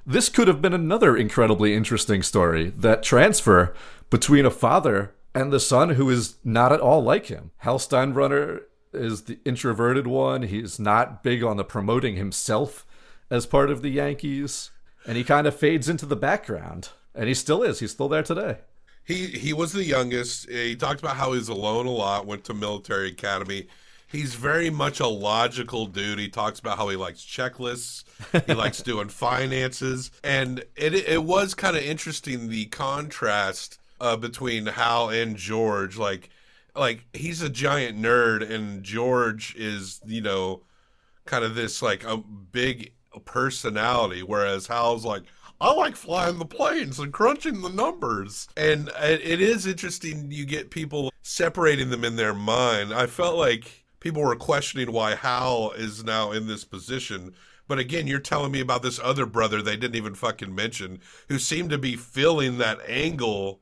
this 0.07 0.29
could 0.29 0.49
have 0.49 0.61
been 0.61 0.75
another 0.75 1.17
incredibly 1.17 1.75
interesting 1.75 2.23
story 2.23 2.69
that 2.69 3.03
transfer 3.03 3.75
between 4.11 4.45
a 4.45 4.51
father 4.51 5.15
and 5.35 5.51
the 5.51 5.61
son 5.61 5.91
who 5.91 6.11
is 6.11 6.37
not 6.45 6.73
at 6.73 6.81
all 6.81 7.03
like 7.03 7.27
him. 7.27 7.53
Hal 7.59 7.79
Steinbrenner 7.79 8.61
is 8.93 9.23
the 9.23 9.39
introverted 9.47 10.07
one. 10.07 10.43
He's 10.43 10.79
not 10.79 11.23
big 11.23 11.43
on 11.43 11.57
the 11.57 11.65
promoting 11.65 12.17
himself 12.17 12.87
as 13.31 13.47
part 13.47 13.71
of 13.71 13.81
the 13.81 13.91
Yankees, 13.91 14.71
and 15.07 15.17
he 15.17 15.25
kind 15.25 15.47
of 15.47 15.57
fades 15.57 15.89
into 15.89 16.07
the 16.07 16.17
background. 16.17 16.91
And 17.15 17.29
he 17.29 17.35
still 17.35 17.63
is. 17.63 17.79
He's 17.79 17.93
still 17.93 18.09
there 18.09 18.23
today. 18.23 18.59
He 19.05 19.27
he 19.29 19.53
was 19.53 19.73
the 19.73 19.85
youngest. 19.85 20.51
He 20.51 20.77
talked 20.77 21.01
about 21.01 21.17
how 21.17 21.33
he's 21.33 21.49
alone 21.49 21.87
a 21.87 21.91
lot. 21.91 22.27
Went 22.27 22.45
to 22.45 22.55
military 22.55 23.09
academy. 23.09 23.69
He's 24.09 24.35
very 24.35 24.69
much 24.71 25.01
a 25.01 25.07
logical 25.07 25.87
dude. 25.87 26.19
He 26.19 26.29
talks 26.29 26.59
about 26.59 26.77
how 26.77 26.89
he 26.89 26.97
likes 26.97 27.25
checklists. 27.25 28.05
He 28.47 28.55
likes 28.55 28.83
doing 28.83 29.09
finances, 29.09 30.11
and 30.25 30.65
it 30.77 30.95
it 30.95 31.23
was 31.23 31.55
kind 31.55 31.77
of 31.77 31.85
interesting 31.85 32.49
the 32.49 32.67
contrast 32.67 33.79
uh, 34.01 34.17
between 34.17 34.67
Hal 34.67 35.09
and 35.09 35.37
George. 35.37 35.97
Like 35.97 36.31
like 36.75 37.07
he's 37.13 37.43
a 37.43 37.49
giant 37.49 37.99
nerd, 38.01 38.49
and 38.49 38.83
George 38.83 39.55
is 39.57 40.01
you 40.05 40.21
know 40.21 40.63
kind 41.27 41.45
of 41.45 41.55
this 41.55 41.81
like 41.81 42.05
a 42.05 42.17
big 42.17 42.93
personality, 43.21 44.23
whereas 44.23 44.67
Hal's 44.67 45.05
like. 45.05 45.23
I 45.59 45.73
like 45.73 45.97
flying 45.97 46.39
the 46.39 46.45
planes 46.45 46.99
and 46.99 47.11
crunching 47.11 47.63
the 47.63 47.71
numbers. 47.71 48.47
And 48.59 48.91
it 49.01 49.41
is 49.41 49.67
interesting 49.67 50.31
you 50.31 50.45
get 50.45 50.69
people 50.71 51.11
separating 51.23 51.89
them 51.89 52.05
in 52.05 52.17
their 52.17 52.35
mind. 52.35 52.93
I 52.93 53.07
felt 53.07 53.39
like 53.39 53.87
people 53.99 54.21
were 54.21 54.37
questioning 54.37 54.93
why 54.93 55.15
Hal 55.15 55.73
is 55.73 56.05
now 56.05 56.31
in 56.33 56.47
this 56.47 56.63
position. 56.63 57.33
But 57.69 57.79
again, 57.79 58.07
you're 58.07 58.19
telling 58.19 58.53
me 58.53 58.61
about 58.61 58.83
this 58.83 59.01
other 59.03 59.25
brother 59.25 59.63
they 59.63 59.79
didn't 59.79 59.97
even 59.97 60.15
fucking 60.15 60.55
mention 60.55 61.01
who 61.31 61.39
seemed 61.39 61.71
to 61.71 61.79
be 61.79 61.97
filling 61.97 62.59
that 62.59 62.79
angle 62.87 63.61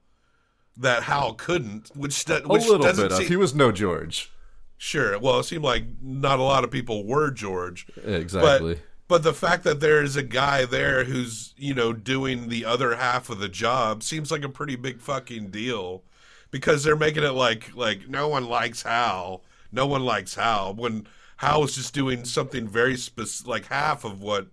that 0.77 1.05
Hal 1.05 1.35
couldn't, 1.35 1.93
which, 1.95 2.25
do- 2.25 2.35
A 2.45 2.49
little 2.49 2.79
doesn't 2.79 3.05
bit 3.05 3.13
of. 3.13 3.19
seem- 3.19 3.29
He 3.29 3.37
was 3.37 3.55
no 3.55 3.71
George. 3.71 4.33
Sure. 4.77 5.17
Well, 5.21 5.39
it 5.39 5.45
seemed 5.45 5.63
like 5.63 5.85
not 6.03 6.41
a 6.41 6.43
lot 6.43 6.65
of 6.65 6.73
people 6.73 7.07
were 7.07 7.31
George. 7.31 7.87
Exactly. 8.05 8.75
But, 8.75 8.83
but 9.07 9.23
the 9.23 9.35
fact 9.35 9.65
that 9.65 9.81
there 9.81 10.03
is 10.03 10.17
a 10.17 10.23
guy 10.23 10.65
there 10.65 11.05
who's, 11.05 11.55
you 11.57 11.75
know, 11.75 11.93
doing 11.93 12.49
the 12.49 12.65
other 12.65 12.97
half 12.97 13.29
of 13.29 13.39
the 13.39 13.49
job 13.49 14.03
seems 14.03 14.31
like 14.31 14.45
a 14.45 14.49
pretty 14.49 14.77
big 14.77 15.01
fucking 15.01 15.51
deal 15.51 16.03
because 16.51 16.85
they're 16.85 16.97
making 16.97 17.25
it 17.25 17.33
like 17.33 17.75
like 17.75 18.09
no 18.09 18.29
one 18.29 18.47
likes 18.47 18.83
Hal. 18.83 19.43
No 19.73 19.87
one 19.87 20.05
likes 20.05 20.37
Hal 20.37 20.75
when 20.75 21.07
Hal 21.39 21.65
is 21.65 21.75
just 21.75 21.93
doing 21.93 22.25
something 22.25 22.69
very 22.69 22.97
specific, 22.97 23.49
like 23.49 23.67
half 23.67 24.05
of 24.05 24.23
what 24.23 24.47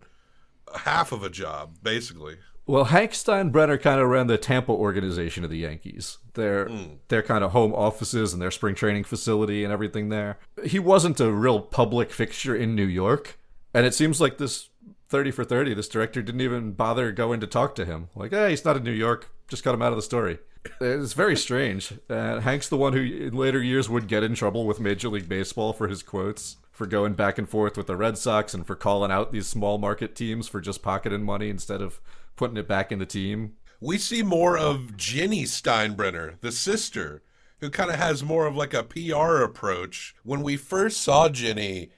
half 0.75 1.11
of 1.11 1.23
a 1.23 1.29
job 1.29 1.77
basically. 1.81 2.37
Well, 2.67 2.85
Hank 2.85 3.11
Steinbrenner 3.11 3.81
kind 3.81 3.99
of 3.99 4.07
ran 4.07 4.27
the 4.27 4.37
Tampa 4.37 4.71
organization 4.71 5.43
of 5.43 5.49
the 5.49 5.57
Yankees. 5.57 6.19
Their 6.33 6.67
hmm. 6.67 6.93
their 7.07 7.21
kind 7.23 7.43
of 7.43 7.51
home 7.51 7.73
offices 7.73 8.33
and 8.33 8.41
their 8.41 8.51
spring 8.51 8.75
training 8.75 9.03
facility 9.05 9.63
and 9.63 9.71
everything 9.71 10.09
there. 10.09 10.39
He 10.65 10.79
wasn't 10.79 11.19
a 11.19 11.31
real 11.31 11.61
public 11.61 12.11
fixture 12.11 12.55
in 12.55 12.75
New 12.75 12.85
York, 12.85 13.37
and 13.73 13.85
it 13.85 13.93
seems 13.93 14.21
like 14.21 14.37
this 14.37 14.69
30 15.09 15.31
for 15.31 15.43
30, 15.43 15.73
this 15.73 15.89
director 15.89 16.21
didn't 16.21 16.41
even 16.41 16.71
bother 16.71 17.11
going 17.11 17.39
to 17.41 17.47
talk 17.47 17.75
to 17.75 17.85
him. 17.85 18.09
Like, 18.15 18.31
hey, 18.31 18.51
he's 18.51 18.65
not 18.65 18.77
in 18.77 18.83
New 18.83 18.91
York. 18.91 19.29
Just 19.47 19.63
cut 19.63 19.75
him 19.75 19.81
out 19.81 19.91
of 19.91 19.97
the 19.97 20.01
story. 20.01 20.39
It's 20.79 21.13
very 21.13 21.35
strange. 21.35 21.93
Uh, 22.09 22.39
Hank's 22.39 22.69
the 22.69 22.77
one 22.77 22.93
who, 22.93 23.01
in 23.01 23.35
later 23.35 23.61
years, 23.61 23.89
would 23.89 24.07
get 24.07 24.23
in 24.23 24.35
trouble 24.35 24.65
with 24.65 24.79
Major 24.79 25.09
League 25.09 25.27
Baseball 25.27 25.73
for 25.73 25.87
his 25.87 26.03
quotes, 26.03 26.57
for 26.71 26.85
going 26.85 27.13
back 27.13 27.37
and 27.37 27.49
forth 27.49 27.77
with 27.77 27.87
the 27.87 27.95
Red 27.95 28.17
Sox, 28.17 28.53
and 28.53 28.65
for 28.65 28.75
calling 28.75 29.11
out 29.11 29.31
these 29.31 29.47
small 29.47 29.77
market 29.77 30.15
teams 30.15 30.47
for 30.47 30.61
just 30.61 30.81
pocketing 30.81 31.23
money 31.23 31.49
instead 31.49 31.81
of 31.81 31.99
putting 32.35 32.57
it 32.57 32.67
back 32.67 32.91
in 32.91 32.99
the 32.99 33.05
team. 33.05 33.53
We 33.79 33.97
see 33.97 34.21
more 34.21 34.57
of 34.57 34.95
Jenny 34.95 35.43
Steinbrenner, 35.43 36.39
the 36.41 36.51
sister, 36.51 37.23
who 37.59 37.69
kind 37.69 37.89
of 37.89 37.97
has 37.97 38.23
more 38.23 38.45
of 38.45 38.55
like 38.55 38.73
a 38.73 38.83
PR 38.83 39.41
approach. 39.41 40.15
When 40.23 40.43
we 40.43 40.57
first 40.57 41.01
saw 41.01 41.27
Jenny, 41.29 41.89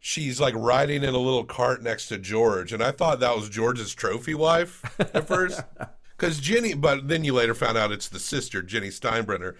she's 0.00 0.40
like 0.40 0.54
riding 0.56 1.04
in 1.04 1.14
a 1.14 1.18
little 1.18 1.44
cart 1.44 1.82
next 1.82 2.08
to 2.08 2.18
George, 2.18 2.72
and 2.72 2.82
I 2.82 2.90
thought 2.90 3.20
that 3.20 3.36
was 3.36 3.48
George's 3.48 3.94
trophy 3.94 4.34
wife 4.34 4.82
at 4.98 5.28
first. 5.28 5.62
Because 6.16 6.38
Jenny, 6.38 6.74
but 6.74 7.08
then 7.08 7.24
you 7.24 7.32
later 7.32 7.54
found 7.54 7.78
out 7.78 7.92
it's 7.92 8.10
the 8.10 8.18
sister, 8.18 8.60
Jenny 8.60 8.88
Steinbrenner, 8.88 9.56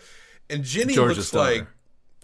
and 0.51 0.63
Jenny 0.63 0.93
George's 0.93 1.33
looks 1.33 1.33
like, 1.33 1.67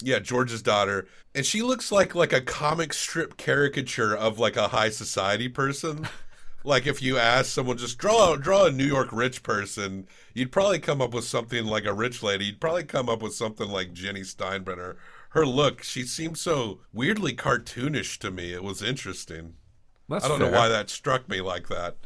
yeah, 0.02 0.18
George's 0.18 0.60
daughter, 0.60 1.08
and 1.34 1.46
she 1.46 1.62
looks 1.62 1.90
like 1.90 2.14
like 2.14 2.34
a 2.34 2.42
comic 2.42 2.92
strip 2.92 3.38
caricature 3.38 4.14
of 4.14 4.38
like 4.38 4.56
a 4.56 4.68
high 4.68 4.90
society 4.90 5.48
person. 5.48 6.06
like 6.64 6.86
if 6.86 7.00
you 7.00 7.16
ask 7.16 7.46
someone 7.46 7.78
just 7.78 7.96
draw 7.96 8.36
draw 8.36 8.66
a 8.66 8.70
New 8.70 8.84
York 8.84 9.08
rich 9.10 9.42
person, 9.42 10.06
you'd 10.34 10.52
probably 10.52 10.80
come 10.80 11.00
up 11.00 11.14
with 11.14 11.24
something 11.24 11.64
like 11.64 11.86
a 11.86 11.94
rich 11.94 12.22
lady. 12.22 12.44
You'd 12.44 12.60
probably 12.60 12.84
come 12.84 13.08
up 13.08 13.22
with 13.22 13.34
something 13.34 13.70
like 13.70 13.94
Jenny 13.94 14.20
Steinbrenner. 14.20 14.96
Her 15.36 15.44
look, 15.44 15.82
she 15.82 16.04
seemed 16.04 16.38
so 16.38 16.80
weirdly 16.94 17.34
cartoonish 17.34 18.16
to 18.20 18.30
me. 18.30 18.54
It 18.54 18.64
was 18.64 18.80
interesting. 18.80 19.56
That's 20.08 20.24
I 20.24 20.28
don't 20.28 20.38
know 20.38 20.50
why 20.50 20.68
that 20.68 20.88
struck 20.88 21.28
me 21.28 21.42
like 21.42 21.68
that. 21.68 21.98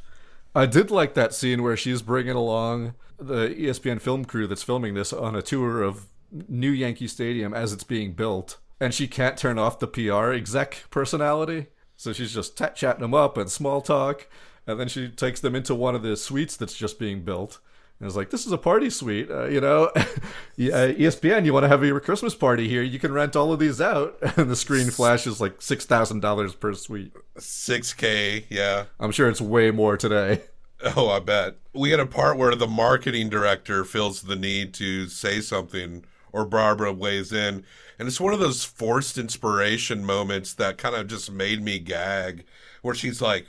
I 0.52 0.66
did 0.66 0.90
like 0.90 1.14
that 1.14 1.32
scene 1.32 1.62
where 1.62 1.76
she's 1.76 2.02
bringing 2.02 2.34
along 2.34 2.94
the 3.20 3.50
ESPN 3.50 4.00
film 4.00 4.24
crew 4.24 4.48
that's 4.48 4.64
filming 4.64 4.94
this 4.94 5.12
on 5.12 5.36
a 5.36 5.42
tour 5.42 5.80
of 5.80 6.08
new 6.48 6.72
Yankee 6.72 7.06
Stadium 7.06 7.54
as 7.54 7.72
it's 7.72 7.84
being 7.84 8.14
built, 8.14 8.58
and 8.80 8.92
she 8.92 9.06
can't 9.06 9.36
turn 9.36 9.60
off 9.60 9.78
the 9.78 9.86
PR 9.86 10.32
exec 10.32 10.86
personality, 10.90 11.68
so 11.96 12.12
she's 12.12 12.34
just 12.34 12.58
tat 12.58 12.74
chatting 12.74 13.02
them 13.02 13.14
up 13.14 13.36
and 13.36 13.48
small 13.48 13.80
talk, 13.80 14.26
and 14.66 14.80
then 14.80 14.88
she 14.88 15.08
takes 15.08 15.38
them 15.38 15.54
into 15.54 15.72
one 15.76 15.94
of 15.94 16.02
the 16.02 16.16
suites 16.16 16.56
that's 16.56 16.76
just 16.76 16.98
being 16.98 17.22
built. 17.22 17.60
And 18.00 18.06
was 18.06 18.16
like, 18.16 18.30
this 18.30 18.46
is 18.46 18.52
a 18.52 18.58
party 18.58 18.88
suite, 18.88 19.30
uh, 19.30 19.44
you 19.44 19.60
know. 19.60 19.92
yeah, 20.56 20.88
ESPN, 20.88 21.44
you 21.44 21.52
want 21.52 21.64
to 21.64 21.68
have 21.68 21.84
your 21.84 22.00
Christmas 22.00 22.34
party 22.34 22.66
here? 22.66 22.80
You 22.80 22.98
can 22.98 23.12
rent 23.12 23.36
all 23.36 23.52
of 23.52 23.58
these 23.58 23.78
out, 23.78 24.16
and 24.38 24.50
the 24.50 24.56
screen 24.56 24.90
flashes 24.90 25.38
like 25.38 25.60
six 25.60 25.84
thousand 25.84 26.20
dollars 26.20 26.54
per 26.54 26.72
suite. 26.72 27.12
Six 27.36 27.92
K, 27.92 28.46
yeah. 28.48 28.86
I'm 28.98 29.12
sure 29.12 29.28
it's 29.28 29.40
way 29.40 29.70
more 29.70 29.96
today. 29.96 30.42
Oh, 30.96 31.10
I 31.10 31.18
bet. 31.18 31.56
We 31.74 31.90
had 31.90 32.00
a 32.00 32.06
part 32.06 32.38
where 32.38 32.54
the 32.54 32.66
marketing 32.66 33.28
director 33.28 33.84
feels 33.84 34.22
the 34.22 34.34
need 34.34 34.72
to 34.72 35.08
say 35.08 35.42
something, 35.42 36.06
or 36.32 36.46
Barbara 36.46 36.90
weighs 36.90 37.34
in. 37.34 37.66
And 37.98 38.08
it's 38.08 38.18
one 38.18 38.32
of 38.32 38.40
those 38.40 38.64
forced 38.64 39.18
inspiration 39.18 40.06
moments 40.06 40.54
that 40.54 40.78
kind 40.78 40.94
of 40.94 41.06
just 41.06 41.30
made 41.30 41.60
me 41.62 41.80
gag, 41.80 42.46
where 42.80 42.94
she's 42.94 43.20
like, 43.20 43.44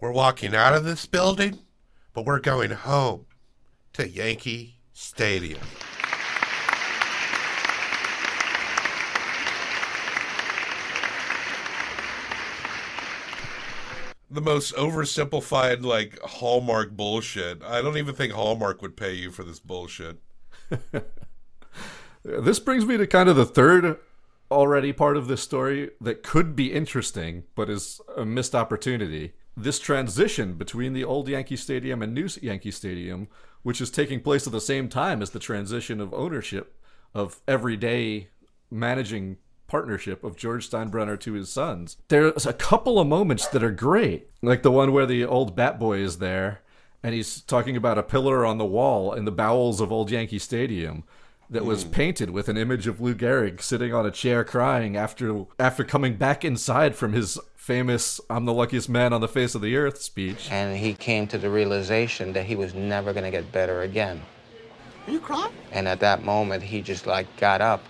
We're 0.00 0.10
walking 0.10 0.52
out 0.52 0.74
of 0.74 0.82
this 0.82 1.06
building, 1.06 1.60
but 2.12 2.24
we're 2.24 2.40
going 2.40 2.72
home 2.72 3.26
to 3.94 4.08
Yankee 4.08 4.80
Stadium. 4.92 5.60
the 14.32 14.40
most 14.40 14.72
oversimplified 14.76 15.84
like 15.84 16.16
Hallmark 16.22 16.92
bullshit. 16.92 17.64
I 17.64 17.82
don't 17.82 17.96
even 17.96 18.14
think 18.14 18.32
Hallmark 18.32 18.80
would 18.80 18.96
pay 18.96 19.12
you 19.12 19.32
for 19.32 19.42
this 19.42 19.58
bullshit. 19.58 20.18
This 22.22 22.58
brings 22.58 22.84
me 22.84 22.96
to 22.96 23.06
kind 23.06 23.28
of 23.28 23.36
the 23.36 23.46
third 23.46 23.98
already 24.50 24.92
part 24.92 25.16
of 25.16 25.26
this 25.26 25.42
story 25.42 25.90
that 26.00 26.22
could 26.22 26.54
be 26.54 26.72
interesting, 26.72 27.44
but 27.54 27.70
is 27.70 28.00
a 28.16 28.24
missed 28.24 28.54
opportunity. 28.54 29.32
This 29.56 29.78
transition 29.78 30.54
between 30.54 30.92
the 30.92 31.04
old 31.04 31.28
Yankee 31.28 31.56
Stadium 31.56 32.02
and 32.02 32.14
new 32.14 32.28
Yankee 32.42 32.70
Stadium, 32.70 33.28
which 33.62 33.80
is 33.80 33.90
taking 33.90 34.20
place 34.20 34.46
at 34.46 34.52
the 34.52 34.60
same 34.60 34.88
time 34.88 35.22
as 35.22 35.30
the 35.30 35.38
transition 35.38 36.00
of 36.00 36.14
ownership 36.14 36.76
of 37.14 37.40
everyday 37.46 38.28
managing 38.70 39.36
partnership 39.66 40.24
of 40.24 40.36
George 40.36 40.68
Steinbrenner 40.68 41.18
to 41.20 41.34
his 41.34 41.50
sons. 41.50 41.96
There's 42.08 42.46
a 42.46 42.52
couple 42.52 42.98
of 42.98 43.06
moments 43.06 43.46
that 43.48 43.62
are 43.62 43.70
great, 43.70 44.28
like 44.42 44.62
the 44.62 44.70
one 44.70 44.92
where 44.92 45.06
the 45.06 45.24
old 45.24 45.54
Bat 45.54 45.78
Boy 45.78 45.98
is 45.98 46.18
there 46.18 46.60
and 47.02 47.14
he's 47.14 47.40
talking 47.42 47.76
about 47.76 47.98
a 47.98 48.02
pillar 48.02 48.44
on 48.44 48.58
the 48.58 48.64
wall 48.64 49.12
in 49.12 49.24
the 49.24 49.32
bowels 49.32 49.80
of 49.80 49.92
old 49.92 50.10
Yankee 50.10 50.38
Stadium 50.38 51.04
that 51.48 51.64
was 51.64 51.82
hmm. 51.82 51.90
painted 51.90 52.30
with 52.30 52.48
an 52.48 52.56
image 52.56 52.86
of 52.86 53.00
Lou 53.00 53.14
Gehrig 53.14 53.60
sitting 53.60 53.92
on 53.92 54.06
a 54.06 54.10
chair 54.10 54.44
crying 54.44 54.96
after 54.96 55.46
after 55.58 55.82
coming 55.82 56.16
back 56.16 56.44
inside 56.44 56.94
from 56.94 57.12
his 57.12 57.38
famous 57.60 58.22
"I'm 58.30 58.46
the 58.46 58.54
luckiest 58.54 58.88
man 58.88 59.12
on 59.12 59.20
the 59.20 59.28
face 59.28 59.54
of 59.54 59.60
the 59.60 59.76
earth" 59.76 60.00
speech. 60.00 60.50
And 60.50 60.78
he 60.78 60.94
came 60.94 61.26
to 61.26 61.36
the 61.36 61.50
realization 61.50 62.32
that 62.32 62.46
he 62.46 62.56
was 62.56 62.72
never 62.72 63.12
going 63.12 63.24
to 63.24 63.30
get 63.30 63.52
better 63.52 63.82
again. 63.82 64.22
Are 65.06 65.12
you 65.12 65.20
crying? 65.20 65.52
And 65.70 65.86
at 65.86 66.00
that 66.00 66.24
moment, 66.24 66.62
he 66.62 66.80
just 66.80 67.06
like 67.06 67.26
got 67.36 67.60
up 67.60 67.84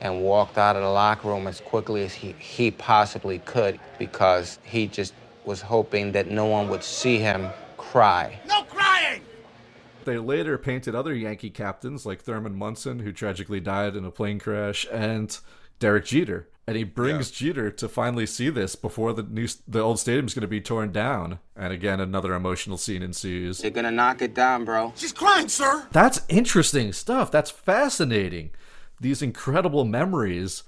and 0.00 0.22
walked 0.22 0.58
out 0.58 0.76
of 0.76 0.82
the 0.82 0.88
locker 0.88 1.28
room 1.28 1.48
as 1.48 1.60
quickly 1.60 2.04
as 2.04 2.14
he, 2.14 2.32
he 2.38 2.70
possibly 2.70 3.40
could 3.40 3.80
because 3.98 4.60
he 4.62 4.86
just 4.86 5.12
was 5.44 5.60
hoping 5.60 6.12
that 6.12 6.30
no 6.30 6.46
one 6.46 6.68
would 6.68 6.84
see 6.84 7.18
him 7.18 7.48
cry. 7.76 8.38
No 8.46 8.62
crying! 8.62 9.22
They 10.04 10.18
later 10.18 10.56
painted 10.56 10.94
other 10.94 11.14
Yankee 11.14 11.50
captains 11.50 12.06
like 12.06 12.20
Thurman 12.20 12.54
Munson, 12.54 13.00
who 13.00 13.10
tragically 13.12 13.60
died 13.60 13.96
in 13.96 14.04
a 14.04 14.10
plane 14.12 14.38
crash, 14.38 14.86
and 14.92 15.36
Derek 15.80 16.04
Jeter. 16.04 16.48
And 16.66 16.76
he 16.76 16.84
brings 16.84 17.30
Jeter 17.30 17.70
to 17.70 17.88
finally 17.88 18.24
see 18.24 18.48
this 18.48 18.74
before 18.74 19.12
the 19.12 19.22
new 19.22 19.46
the 19.68 19.80
old 19.80 19.98
stadium's 19.98 20.32
going 20.32 20.42
to 20.42 20.48
be 20.48 20.62
torn 20.62 20.92
down. 20.92 21.38
And 21.54 21.72
again, 21.72 22.00
another 22.00 22.32
emotional 22.32 22.78
scene 22.78 23.02
ensues. 23.02 23.58
They're 23.58 23.70
gonna 23.70 23.90
knock 23.90 24.22
it 24.22 24.34
down, 24.34 24.64
bro. 24.64 24.92
She's 24.96 25.12
crying, 25.12 25.48
sir. 25.48 25.86
That's 25.92 26.22
interesting 26.28 26.92
stuff. 26.92 27.30
That's 27.30 27.50
fascinating. 27.50 28.50
These 28.98 29.20
incredible 29.20 29.84
memories 29.84 30.62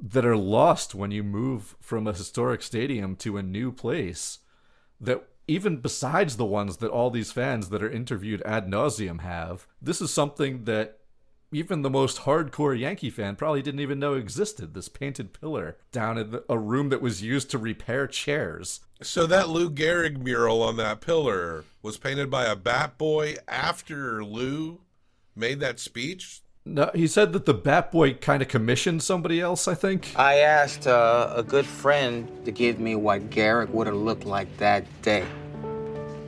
that 0.00 0.26
are 0.26 0.36
lost 0.36 0.94
when 0.94 1.10
you 1.10 1.22
move 1.22 1.76
from 1.80 2.06
a 2.06 2.12
historic 2.12 2.62
stadium 2.62 3.16
to 3.16 3.36
a 3.36 3.42
new 3.42 3.72
place. 3.72 4.40
That 5.00 5.26
even 5.46 5.78
besides 5.78 6.36
the 6.36 6.44
ones 6.44 6.76
that 6.76 6.90
all 6.90 7.10
these 7.10 7.32
fans 7.32 7.70
that 7.70 7.82
are 7.82 7.90
interviewed 7.90 8.42
ad 8.42 8.66
nauseum 8.68 9.22
have, 9.22 9.66
this 9.80 10.00
is 10.00 10.12
something 10.12 10.64
that 10.64 10.98
even 11.50 11.82
the 11.82 11.90
most 11.90 12.20
hardcore 12.20 12.78
Yankee 12.78 13.10
fan 13.10 13.36
probably 13.36 13.62
didn't 13.62 13.80
even 13.80 13.98
know 13.98 14.14
existed. 14.14 14.74
This 14.74 14.88
painted 14.88 15.38
pillar 15.38 15.78
down 15.92 16.18
in 16.18 16.30
the, 16.30 16.44
a 16.48 16.58
room 16.58 16.90
that 16.90 17.00
was 17.00 17.22
used 17.22 17.50
to 17.50 17.58
repair 17.58 18.06
chairs. 18.06 18.80
So 19.00 19.26
that 19.26 19.48
Lou 19.48 19.70
Gehrig 19.70 20.18
mural 20.18 20.62
on 20.62 20.76
that 20.76 21.00
pillar 21.00 21.64
was 21.82 21.96
painted 21.96 22.30
by 22.30 22.44
a 22.44 22.56
Bat 22.56 22.98
Boy 22.98 23.36
after 23.46 24.24
Lou 24.24 24.80
made 25.34 25.60
that 25.60 25.78
speech. 25.78 26.42
No, 26.64 26.90
he 26.94 27.06
said 27.06 27.32
that 27.32 27.46
the 27.46 27.54
Bat 27.54 27.92
Boy 27.92 28.14
kind 28.14 28.42
of 28.42 28.48
commissioned 28.48 29.02
somebody 29.02 29.40
else. 29.40 29.66
I 29.66 29.74
think. 29.74 30.12
I 30.16 30.40
asked 30.40 30.86
uh, 30.86 31.32
a 31.34 31.42
good 31.42 31.64
friend 31.64 32.44
to 32.44 32.50
give 32.50 32.78
me 32.78 32.94
what 32.94 33.30
Gehrig 33.30 33.70
would 33.70 33.86
have 33.86 33.96
looked 33.96 34.26
like 34.26 34.54
that 34.58 34.84
day. 35.00 35.24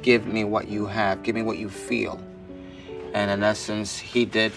Give 0.01 0.26
me 0.26 0.44
what 0.44 0.68
you 0.68 0.86
have. 0.86 1.22
Give 1.22 1.34
me 1.34 1.42
what 1.42 1.59
you 1.59 1.68
feel. 1.68 2.18
And 3.12 3.30
in 3.30 3.42
essence, 3.42 3.98
he 3.98 4.24
did 4.24 4.52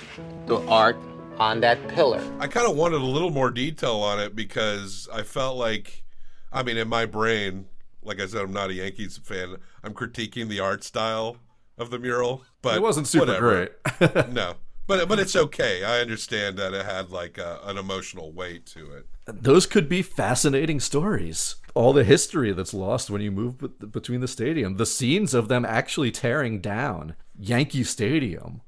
the 0.46 0.60
art 0.68 0.98
on 1.40 1.62
that 1.62 1.88
pillar. 1.90 2.24
I 2.40 2.48
kind 2.48 2.70
of 2.70 2.76
wanted 2.76 3.02
a 3.02 3.06
little 3.06 3.30
more 3.32 3.50
detail 3.50 3.96
on 3.96 4.20
it 4.20 4.36
because 4.36 5.08
I 5.12 5.24
felt 5.24 5.58
like, 5.58 6.04
I 6.52 6.64
mean, 6.64 6.78
in 6.78 6.88
my 6.88 7.06
brain, 7.06 7.66
like 8.04 8.20
I 8.20 8.28
said, 8.28 8.42
I'm 8.42 8.54
not 8.54 8.70
a 8.70 8.74
Yankees 8.74 9.18
fan. 9.18 9.58
I'm 9.84 9.94
critiquing 9.94 10.50
the 10.50 10.60
art 10.60 10.84
style 10.84 11.38
of 11.78 11.90
the 11.90 12.00
mural, 12.00 12.44
but 12.62 12.76
It 12.76 12.82
wasn't 12.82 13.08
super 13.08 13.26
whatever. 13.26 13.70
no, 14.32 14.56
but 14.86 15.08
but 15.08 15.20
it's 15.20 15.36
okay. 15.36 15.84
I 15.84 16.00
understand 16.02 16.58
that 16.58 16.74
it 16.74 16.86
had 16.86 17.10
like 17.10 17.38
a, 17.38 17.60
an 17.64 17.78
emotional 17.78 18.32
weight 18.32 18.66
to 18.68 18.92
it. 18.94 19.08
Those 19.26 19.66
could 19.66 19.88
be 19.90 20.02
fascinating 20.02 20.80
stories. 20.80 21.56
All 21.74 21.94
the 21.94 22.04
history 22.04 22.52
that's 22.52 22.74
lost 22.74 23.10
when 23.10 23.22
you 23.22 23.32
move 23.32 23.58
bet- 23.58 23.92
between 23.92 24.22
the 24.22 24.28
stadium, 24.28 24.78
the 24.78 24.86
scenes 24.86 25.34
of 25.34 25.48
them 25.48 25.66
actually 25.66 26.12
tearing 26.12 26.60
down 26.62 27.16
Yankee 27.40 27.84
Stadium. 27.84 28.62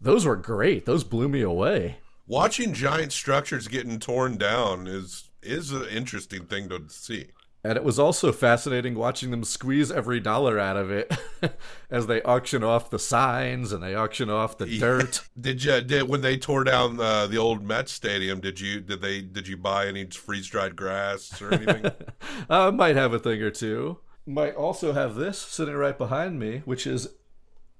Those 0.00 0.24
were 0.24 0.36
great. 0.36 0.86
Those 0.86 1.04
blew 1.04 1.28
me 1.28 1.40
away. 1.40 1.98
Watching 2.26 2.72
giant 2.72 3.12
structures 3.12 3.68
getting 3.68 3.98
torn 3.98 4.36
down 4.36 4.86
is 4.86 5.30
is 5.42 5.72
an 5.72 5.86
interesting 5.86 6.44
thing 6.44 6.68
to 6.68 6.82
see. 6.88 7.28
And 7.64 7.76
it 7.76 7.82
was 7.82 7.98
also 7.98 8.30
fascinating 8.30 8.94
watching 8.94 9.30
them 9.30 9.42
squeeze 9.42 9.90
every 9.90 10.20
dollar 10.20 10.58
out 10.58 10.76
of 10.76 10.90
it 10.90 11.12
as 11.90 12.06
they 12.06 12.22
auction 12.22 12.62
off 12.62 12.90
the 12.90 12.98
signs 12.98 13.72
and 13.72 13.82
they 13.82 13.94
auction 13.94 14.30
off 14.30 14.58
the 14.58 14.78
dirt. 14.78 15.22
Did 15.40 15.64
you 15.64 15.80
did 15.80 16.08
when 16.08 16.20
they 16.20 16.38
tore 16.38 16.64
down 16.64 17.00
uh, 17.00 17.26
the 17.26 17.38
old 17.38 17.64
Mets 17.64 17.92
stadium? 17.92 18.40
Did 18.40 18.60
you 18.60 18.80
did 18.80 19.00
they 19.00 19.22
did 19.22 19.48
you 19.48 19.56
buy 19.56 19.86
any 19.86 20.04
freeze 20.06 20.46
dried 20.46 20.76
grass 20.76 21.42
or 21.42 21.52
anything? 21.52 21.90
I 22.50 22.70
might 22.70 22.96
have 22.96 23.12
a 23.12 23.18
thing 23.18 23.42
or 23.42 23.50
two. 23.50 23.98
Might 24.24 24.54
also 24.54 24.92
have 24.92 25.16
this 25.16 25.38
sitting 25.38 25.74
right 25.74 25.98
behind 25.98 26.38
me, 26.38 26.62
which 26.64 26.86
is 26.86 27.08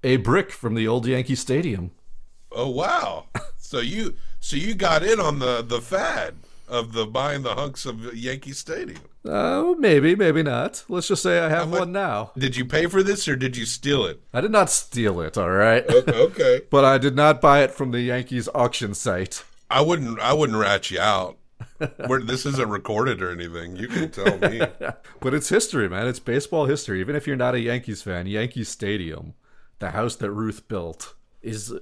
a 0.03 0.17
brick 0.17 0.51
from 0.51 0.75
the 0.75 0.87
old 0.87 1.05
Yankee 1.05 1.35
Stadium. 1.35 1.91
Oh 2.51 2.69
wow! 2.69 3.25
So 3.57 3.79
you 3.79 4.15
so 4.39 4.55
you 4.55 4.73
got 4.73 5.03
in 5.03 5.19
on 5.19 5.39
the 5.39 5.61
the 5.61 5.81
fad 5.81 6.35
of 6.67 6.93
the 6.93 7.05
buying 7.05 7.41
the 7.41 7.55
hunks 7.55 7.85
of 7.85 8.15
Yankee 8.15 8.51
Stadium. 8.51 9.01
Oh, 9.25 9.75
maybe, 9.75 10.15
maybe 10.15 10.43
not. 10.43 10.83
Let's 10.87 11.07
just 11.07 11.23
say 11.23 11.39
I 11.39 11.49
have 11.49 11.71
one 11.71 11.91
now. 11.91 12.31
Did 12.37 12.55
you 12.55 12.65
pay 12.65 12.85
for 12.85 13.03
this 13.03 13.27
or 13.27 13.35
did 13.35 13.57
you 13.57 13.65
steal 13.65 14.05
it? 14.05 14.21
I 14.33 14.41
did 14.41 14.51
not 14.51 14.69
steal 14.69 15.19
it, 15.21 15.37
all 15.37 15.49
right? 15.49 15.83
okay. 15.89 16.61
but 16.69 16.85
I 16.85 16.97
did 16.97 17.15
not 17.15 17.41
buy 17.41 17.63
it 17.63 17.71
from 17.71 17.91
the 17.91 18.01
Yankees 18.01 18.47
auction 18.53 18.93
site. 18.93 19.43
I 19.69 19.81
wouldn't 19.81 20.19
I 20.19 20.33
wouldn't 20.33 20.57
rat 20.57 20.89
you 20.89 20.99
out. 20.99 21.37
Where 22.07 22.21
this 22.21 22.45
isn't 22.45 22.69
recorded 22.69 23.21
or 23.21 23.31
anything. 23.31 23.75
You 23.75 23.87
can 23.87 24.09
tell 24.09 24.37
me. 24.37 24.61
but 25.19 25.33
it's 25.33 25.49
history, 25.49 25.87
man. 25.89 26.07
It's 26.07 26.19
baseball 26.19 26.65
history. 26.65 26.99
Even 26.99 27.15
if 27.15 27.27
you're 27.27 27.35
not 27.35 27.55
a 27.55 27.59
Yankees 27.59 28.01
fan, 28.01 28.27
Yankee 28.27 28.63
Stadium, 28.63 29.33
the 29.79 29.91
house 29.91 30.15
that 30.17 30.31
Ruth 30.31 30.67
built, 30.67 31.15
is 31.41 31.73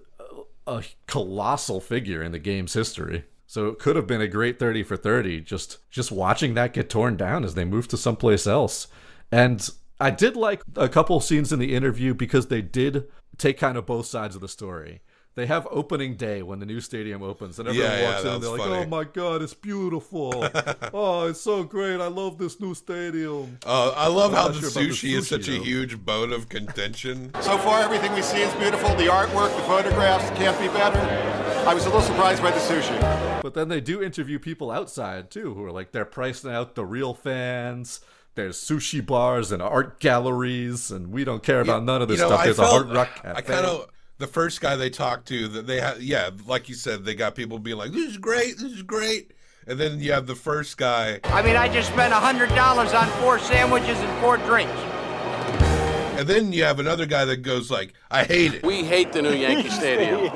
a, 0.67 0.83
colossal 1.07 1.79
figure 1.79 2.21
in 2.21 2.31
the 2.31 2.39
game's 2.39 2.73
history. 2.73 3.25
So 3.47 3.67
it 3.67 3.79
could 3.79 3.95
have 3.95 4.07
been 4.07 4.21
a 4.21 4.27
great 4.27 4.59
30 4.59 4.83
for 4.83 4.97
30 4.97 5.41
just 5.41 5.77
just 5.89 6.11
watching 6.11 6.53
that 6.53 6.73
get 6.73 6.89
torn 6.89 7.15
down 7.15 7.45
as 7.45 7.55
they 7.55 7.63
move 7.63 7.87
to 7.89 7.97
someplace 7.97 8.45
else. 8.45 8.87
And 9.31 9.67
I 9.99 10.11
did 10.11 10.35
like 10.35 10.61
a 10.75 10.89
couple 10.89 11.19
scenes 11.21 11.53
in 11.53 11.59
the 11.59 11.73
interview 11.73 12.13
because 12.13 12.47
they 12.47 12.61
did 12.61 13.07
take 13.37 13.57
kind 13.57 13.77
of 13.77 13.85
both 13.85 14.05
sides 14.05 14.35
of 14.35 14.41
the 14.41 14.47
story. 14.47 15.01
They 15.37 15.45
have 15.45 15.67
opening 15.69 16.15
day 16.15 16.41
when 16.41 16.57
the 16.57 16.65
new 16.65 16.81
stadium 16.81 17.21
opens, 17.21 17.59
and 17.59 17.69
everyone 17.69 17.91
Yeah, 17.91 17.99
yeah, 17.99 18.09
walks 18.09 18.21
in 18.23 18.27
and 18.29 18.43
they're 18.43 18.49
was 18.49 18.59
like, 18.59 18.69
"Oh 18.69 18.85
my 18.87 19.03
god, 19.03 19.43
it's 19.43 19.53
beautiful! 19.53 20.33
oh, 20.95 21.27
it's 21.27 21.39
so 21.39 21.61
great! 21.61 22.01
I 22.01 22.07
love 22.07 22.39
this 22.39 22.59
new 22.59 22.73
stadium." 22.73 23.59
Uh, 23.63 23.93
I 23.95 24.07
love 24.07 24.31
I'm 24.31 24.37
how 24.37 24.47
the 24.47 24.59
sure 24.61 24.69
about 24.69 24.79
the 24.79 24.89
sushi 24.89 25.15
is 25.15 25.27
such 25.27 25.47
a 25.47 25.59
huge 25.59 26.03
bone 26.03 26.33
of 26.33 26.49
contention. 26.49 27.29
So 27.41 27.59
far, 27.59 27.81
everything 27.81 28.13
we 28.13 28.23
see 28.23 28.41
is 28.41 28.51
beautiful. 28.55 28.89
The 28.95 29.11
artwork, 29.11 29.55
the 29.55 29.61
photographs 29.61 30.27
can't 30.39 30.59
be 30.59 30.69
better. 30.69 30.97
I 31.67 31.73
was 31.75 31.85
a 31.85 31.89
little 31.89 32.01
surprised 32.01 32.41
by 32.41 32.49
the 32.49 32.57
sushi. 32.57 33.41
But 33.43 33.53
then 33.53 33.69
they 33.69 33.79
do 33.79 34.01
interview 34.01 34.39
people 34.39 34.71
outside 34.71 35.29
too, 35.29 35.53
who 35.53 35.63
are 35.65 35.71
like 35.71 35.91
they're 35.91 36.03
pricing 36.05 36.49
out 36.49 36.73
the 36.73 36.83
real 36.83 37.13
fans. 37.13 37.99
There's 38.33 38.57
sushi 38.57 39.05
bars 39.05 39.51
and 39.51 39.61
art 39.61 39.99
galleries, 39.99 40.89
and 40.89 41.11
we 41.11 41.23
don't 41.23 41.43
care 41.43 41.61
about 41.61 41.83
none 41.83 42.01
of 42.01 42.07
this 42.07 42.17
You 42.17 42.23
know, 42.23 42.29
stuff. 42.29 42.39
I 42.39 42.45
There's 42.45 42.57
a 42.59 42.65
hard 42.65 42.91
rock 42.91 43.09
cafe. 43.21 43.37
I 43.37 43.41
kind 43.41 43.65
of 43.67 43.87
the 44.17 44.27
first 44.27 44.61
guy 44.61 44.75
they 44.75 44.89
talked 44.89 45.27
to 45.27 45.47
that 45.49 45.67
they 45.67 45.79
had 45.79 46.01
yeah, 46.01 46.29
like 46.45 46.69
you 46.69 46.75
said, 46.75 47.05
they 47.05 47.15
got 47.15 47.35
people 47.35 47.59
being 47.59 47.77
like, 47.77 47.91
"This 47.91 48.09
is 48.11 48.17
great, 48.17 48.57
this 48.57 48.71
is 48.71 48.81
great," 48.81 49.31
and 49.67 49.79
then 49.79 49.99
you 49.99 50.11
have 50.11 50.27
the 50.27 50.35
first 50.35 50.77
guy, 50.77 51.19
I 51.25 51.41
mean, 51.41 51.55
I 51.55 51.67
just 51.67 51.89
spent 51.89 52.13
a 52.13 52.17
$100 52.17 52.99
on 52.99 53.07
four 53.21 53.39
sandwiches 53.39 53.97
and 53.99 54.21
four 54.21 54.37
drinks. 54.37 54.73
and 56.17 56.27
then 56.27 56.51
you 56.51 56.63
have 56.63 56.79
another 56.79 57.05
guy 57.05 57.25
that 57.25 57.37
goes 57.43 57.69
like, 57.69 57.93
"I 58.09 58.23
hate 58.23 58.55
it." 58.55 58.65
We 58.65 58.83
hate 58.83 59.13
the 59.13 59.21
new 59.21 59.33
Yankee 59.33 59.69
Stadium. 59.69 60.31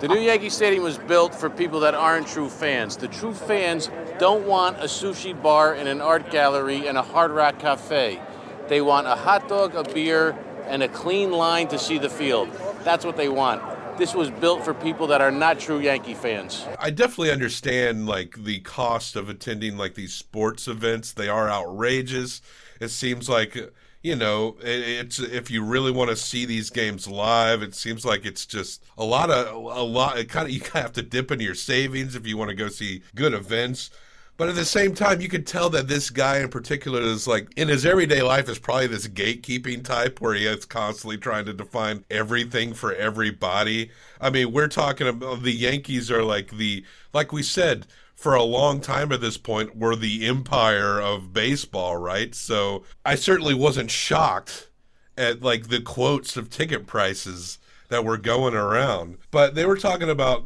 The 0.00 0.08
new 0.08 0.20
Yankee 0.20 0.48
Stadium 0.48 0.82
was 0.82 0.96
built 0.96 1.34
for 1.34 1.50
people 1.50 1.80
that 1.80 1.94
aren't 1.94 2.26
true 2.28 2.48
fans. 2.48 2.96
The 2.96 3.08
true 3.08 3.34
fans 3.34 3.90
don't 4.18 4.46
want 4.46 4.78
a 4.78 4.84
sushi 4.84 5.40
bar 5.40 5.74
and 5.74 5.86
an 5.86 6.00
art 6.00 6.30
gallery 6.30 6.86
and 6.88 6.96
a 6.96 7.02
hard 7.02 7.30
rock 7.30 7.58
cafe. 7.58 8.20
They 8.68 8.80
want 8.80 9.06
a 9.06 9.14
hot 9.14 9.48
dog, 9.48 9.74
a 9.74 9.82
beer, 9.84 10.34
and 10.66 10.82
a 10.82 10.88
clean 10.88 11.30
line 11.30 11.68
to 11.68 11.78
see 11.78 11.98
the 11.98 12.10
field. 12.10 12.48
That's 12.84 13.04
what 13.04 13.16
they 13.16 13.28
want. 13.28 13.62
This 13.98 14.14
was 14.14 14.30
built 14.30 14.64
for 14.64 14.74
people 14.74 15.08
that 15.08 15.20
are 15.20 15.32
not 15.32 15.58
true 15.58 15.80
Yankee 15.80 16.14
fans. 16.14 16.64
I 16.78 16.90
definitely 16.90 17.32
understand 17.32 18.06
like 18.06 18.44
the 18.44 18.60
cost 18.60 19.16
of 19.16 19.28
attending 19.28 19.76
like 19.76 19.94
these 19.94 20.14
sports 20.14 20.68
events. 20.68 21.12
They 21.12 21.28
are 21.28 21.50
outrageous. 21.50 22.40
It 22.80 22.88
seems 22.88 23.28
like 23.28 23.56
you 24.00 24.14
know 24.14 24.56
it's 24.60 25.18
if 25.18 25.50
you 25.50 25.64
really 25.64 25.90
want 25.90 26.10
to 26.10 26.16
see 26.16 26.44
these 26.44 26.70
games 26.70 27.08
live, 27.08 27.62
it 27.62 27.74
seems 27.74 28.04
like 28.04 28.24
it's 28.24 28.46
just 28.46 28.84
a 28.96 29.04
lot 29.04 29.30
of 29.30 29.52
a 29.52 29.82
lot. 29.82 30.16
It 30.16 30.28
kind 30.28 30.46
of 30.46 30.52
you 30.52 30.60
kind 30.60 30.76
of 30.76 30.82
have 30.82 30.92
to 30.92 31.02
dip 31.02 31.32
into 31.32 31.44
your 31.44 31.56
savings 31.56 32.14
if 32.14 32.24
you 32.24 32.36
want 32.36 32.50
to 32.50 32.56
go 32.56 32.68
see 32.68 33.02
good 33.16 33.34
events. 33.34 33.90
But 34.38 34.48
at 34.48 34.54
the 34.54 34.64
same 34.64 34.94
time, 34.94 35.20
you 35.20 35.28
could 35.28 35.48
tell 35.48 35.68
that 35.70 35.88
this 35.88 36.10
guy 36.10 36.38
in 36.38 36.48
particular 36.48 37.00
is 37.00 37.26
like 37.26 37.52
in 37.56 37.66
his 37.66 37.84
everyday 37.84 38.22
life 38.22 38.48
is 38.48 38.60
probably 38.60 38.86
this 38.86 39.08
gatekeeping 39.08 39.82
type 39.84 40.20
where 40.20 40.32
he 40.32 40.46
is 40.46 40.64
constantly 40.64 41.18
trying 41.18 41.44
to 41.46 41.52
define 41.52 42.04
everything 42.08 42.72
for 42.72 42.94
everybody. 42.94 43.90
I 44.20 44.30
mean, 44.30 44.52
we're 44.52 44.68
talking 44.68 45.08
about 45.08 45.28
uh, 45.28 45.34
the 45.42 45.50
Yankees 45.50 46.08
are 46.08 46.22
like 46.22 46.52
the 46.52 46.84
like 47.12 47.32
we 47.32 47.42
said 47.42 47.88
for 48.14 48.36
a 48.36 48.44
long 48.44 48.80
time 48.80 49.10
at 49.10 49.20
this 49.20 49.36
point 49.36 49.76
were 49.76 49.96
the 49.96 50.24
empire 50.24 51.00
of 51.00 51.32
baseball, 51.32 51.96
right? 51.96 52.32
So 52.32 52.84
I 53.04 53.16
certainly 53.16 53.54
wasn't 53.54 53.90
shocked 53.90 54.70
at 55.16 55.42
like 55.42 55.66
the 55.66 55.80
quotes 55.80 56.36
of 56.36 56.48
ticket 56.48 56.86
prices 56.86 57.58
that 57.88 58.04
were 58.04 58.16
going 58.16 58.54
around. 58.54 59.18
But 59.32 59.56
they 59.56 59.66
were 59.66 59.76
talking 59.76 60.08
about 60.08 60.44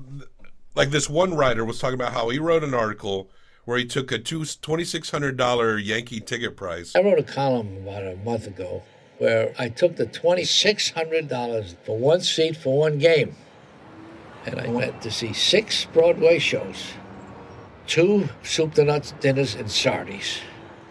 like 0.74 0.88
this 0.88 1.10
one 1.10 1.34
writer 1.34 1.62
was 1.62 1.78
talking 1.78 2.00
about 2.00 2.14
how 2.14 2.30
he 2.30 2.38
wrote 2.38 2.64
an 2.64 2.72
article 2.72 3.30
where 3.64 3.78
he 3.78 3.84
took 3.84 4.10
a 4.12 4.18
two 4.18 4.40
$2600 4.40 5.84
Yankee 5.84 6.20
ticket 6.20 6.56
price. 6.56 6.94
I 6.96 7.02
wrote 7.02 7.18
a 7.18 7.22
column 7.22 7.76
about 7.78 8.02
a 8.02 8.16
month 8.16 8.46
ago 8.46 8.82
where 9.18 9.54
I 9.58 9.68
took 9.68 9.96
the 9.96 10.06
$2,600 10.06 11.76
for 11.84 11.96
one 11.96 12.20
seat 12.22 12.56
for 12.56 12.76
one 12.76 12.98
game. 12.98 13.36
And 14.44 14.58
I 14.58 14.68
went 14.68 15.00
to 15.02 15.10
see 15.12 15.32
six 15.32 15.84
Broadway 15.84 16.40
shows, 16.40 16.94
two 17.86 18.28
soup 18.42 18.74
to 18.74 18.82
nuts 18.84 19.14
dinners 19.20 19.54
in 19.54 19.68
Sardi's. 19.68 20.38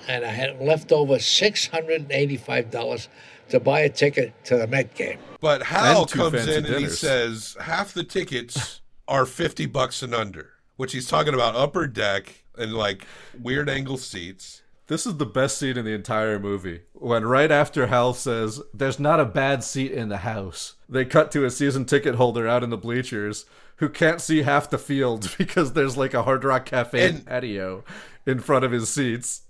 And 0.07 0.23
I 0.23 0.29
had 0.29 0.61
left 0.61 0.93
over 0.93 1.15
$685 1.15 3.07
to 3.49 3.59
buy 3.59 3.81
a 3.81 3.89
ticket 3.89 4.33
to 4.45 4.55
the 4.57 4.67
Met 4.67 4.95
game. 4.95 5.19
But 5.41 5.63
Hal 5.63 6.05
comes 6.05 6.47
in 6.47 6.65
and 6.65 6.75
he 6.75 6.87
says 6.87 7.57
half 7.59 7.93
the 7.93 8.05
tickets 8.05 8.79
are 9.09 9.25
50 9.25 9.65
bucks 9.65 10.01
and 10.01 10.15
under, 10.15 10.51
which 10.77 10.93
he's 10.93 11.07
talking 11.07 11.33
about 11.33 11.55
upper 11.55 11.85
deck 11.87 12.40
and 12.61 12.73
like 12.73 13.05
weird 13.39 13.69
angle 13.69 13.97
seats. 13.97 14.61
This 14.87 15.05
is 15.05 15.17
the 15.17 15.25
best 15.25 15.57
scene 15.57 15.77
in 15.77 15.85
the 15.85 15.93
entire 15.93 16.37
movie. 16.37 16.81
When 16.93 17.25
right 17.25 17.49
after 17.51 17.87
Hal 17.87 18.13
says, 18.13 18.61
There's 18.73 18.99
not 18.99 19.19
a 19.21 19.25
bad 19.25 19.63
seat 19.63 19.91
in 19.91 20.09
the 20.09 20.17
house, 20.17 20.75
they 20.89 21.05
cut 21.05 21.31
to 21.31 21.45
a 21.45 21.49
season 21.49 21.85
ticket 21.85 22.15
holder 22.15 22.47
out 22.47 22.63
in 22.63 22.69
the 22.71 22.77
bleachers 22.77 23.45
who 23.77 23.87
can't 23.89 24.21
see 24.21 24.43
half 24.43 24.69
the 24.69 24.77
field 24.77 25.33
because 25.37 25.73
there's 25.73 25.97
like 25.97 26.13
a 26.13 26.23
Hard 26.23 26.43
Rock 26.43 26.65
Cafe 26.65 27.07
And- 27.09 27.25
patio 27.25 27.83
in 28.25 28.39
front 28.39 28.65
of 28.65 28.71
his 28.71 28.89
seats. 28.89 29.41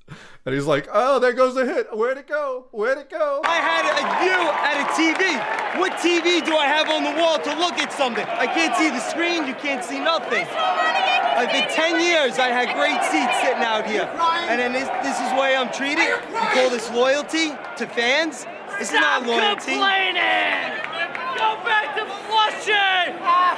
And 0.46 0.54
he's 0.56 0.66
like, 0.66 0.88
Oh, 0.92 1.20
there 1.20 1.34
goes 1.34 1.56
the 1.56 1.66
hit. 1.66 1.88
Where'd 1.96 2.18
it 2.18 2.28
go? 2.28 2.68
Where'd 2.72 2.98
it 2.98 3.10
go? 3.10 3.42
I 3.46 3.56
had 3.56 3.86
a 3.88 4.02
view 4.20 4.42
at 4.52 4.76
a 4.82 4.86
TV. 4.98 5.80
What 5.80 5.94
TV 5.94 6.44
do 6.46 6.56
I 6.56 6.66
have 6.66 6.90
on 6.90 7.04
the 7.04 7.22
wall 7.22 7.40
to 7.40 7.56
look 7.60 7.78
at 7.80 7.94
something? 7.94 8.26
I 8.26 8.46
can't 8.48 8.76
see 8.76 8.90
the 8.90 9.00
screen. 9.00 9.48
You 9.48 9.54
can't 9.56 9.84
see 9.84 10.00
nothing. 10.00 10.46
Uh, 10.52 11.48
for 11.48 11.74
10 11.76 12.02
years, 12.02 12.40
I 12.40 12.48
had 12.50 12.76
great 12.76 13.02
seats 13.08 13.40
sitting 13.42 13.64
out 13.64 13.88
here. 13.88 14.04
And 14.50 14.60
then 14.60 14.74
this, 14.74 14.90
this 15.04 15.18
is 15.20 15.30
the 15.32 15.40
way 15.40 15.56
I'm 15.56 15.72
treated. 15.72 16.04
You 16.04 16.18
call 16.52 16.70
this 16.70 16.90
loyalty 16.92 17.52
to 17.78 17.88
fans? 17.88 18.46
This 18.80 18.90
is 18.90 18.96
not 19.00 19.26
loyalty. 19.26 19.78
complaining! 19.80 20.76
Go 21.38 21.56
back 21.64 21.96
to 21.96 22.04
Flushing! 22.62 23.14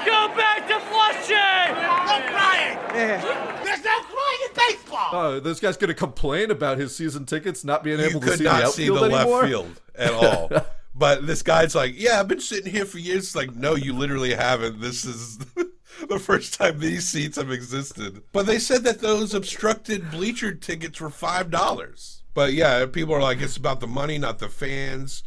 Go 0.06 0.28
back 0.36 0.68
to 0.68 0.80
Flushing! 0.80 1.36
No 1.36 2.22
crying! 2.32 2.78
There's 2.94 3.84
no 3.84 4.00
crying 4.02 4.40
in 4.48 4.56
baseball! 4.56 5.10
Oh, 5.12 5.40
this 5.40 5.60
guy's 5.60 5.78
gonna 5.78 5.94
complain 5.94 6.52
about 6.52 6.78
his 6.78 6.96
season 6.96 7.26
tickets 7.26 7.64
not 7.64 7.84
being 7.84 8.00
You 8.00 8.06
able 8.06 8.22
to 8.22 8.28
could 8.28 8.38
see 8.38 8.44
not 8.46 8.62
the 8.64 8.72
see 8.72 8.84
outfield 8.90 9.12
the 9.12 9.16
anymore. 9.16 9.42
left 9.42 9.48
field 9.48 9.82
at 9.96 10.14
all. 10.14 10.52
but 10.96 11.28
this 11.28 11.44
guy's 11.44 11.76
like, 11.76 11.94
"Yeah, 12.00 12.20
I've 12.20 12.28
been 12.28 12.40
sitting 12.40 12.72
here 12.72 12.86
for 12.86 12.98
years." 13.00 13.24
It's 13.26 13.36
like, 13.36 13.54
no, 13.56 13.76
you 13.76 13.94
literally 13.94 14.34
haven't. 14.34 14.80
This 14.80 15.04
is 15.06 15.38
the 16.08 16.20
first 16.20 16.54
time 16.54 16.80
these 16.80 17.08
seats 17.08 17.38
have 17.38 17.52
existed. 17.52 18.22
But 18.32 18.46
they 18.46 18.60
said 18.60 18.84
that 18.86 19.00
those 19.00 19.34
obstructed 19.34 20.12
bleacher 20.12 20.54
tickets 20.54 21.02
were 21.02 21.10
five 21.10 21.52
dollars. 21.52 22.24
But 22.34 22.54
yeah, 22.54 22.86
people 22.86 23.14
are 23.14 23.22
like, 23.22 23.42
it's 23.42 23.58
about 23.58 23.80
the 23.80 23.88
money, 23.88 24.18
not 24.18 24.40
the 24.40 24.50
fans. 24.50 25.24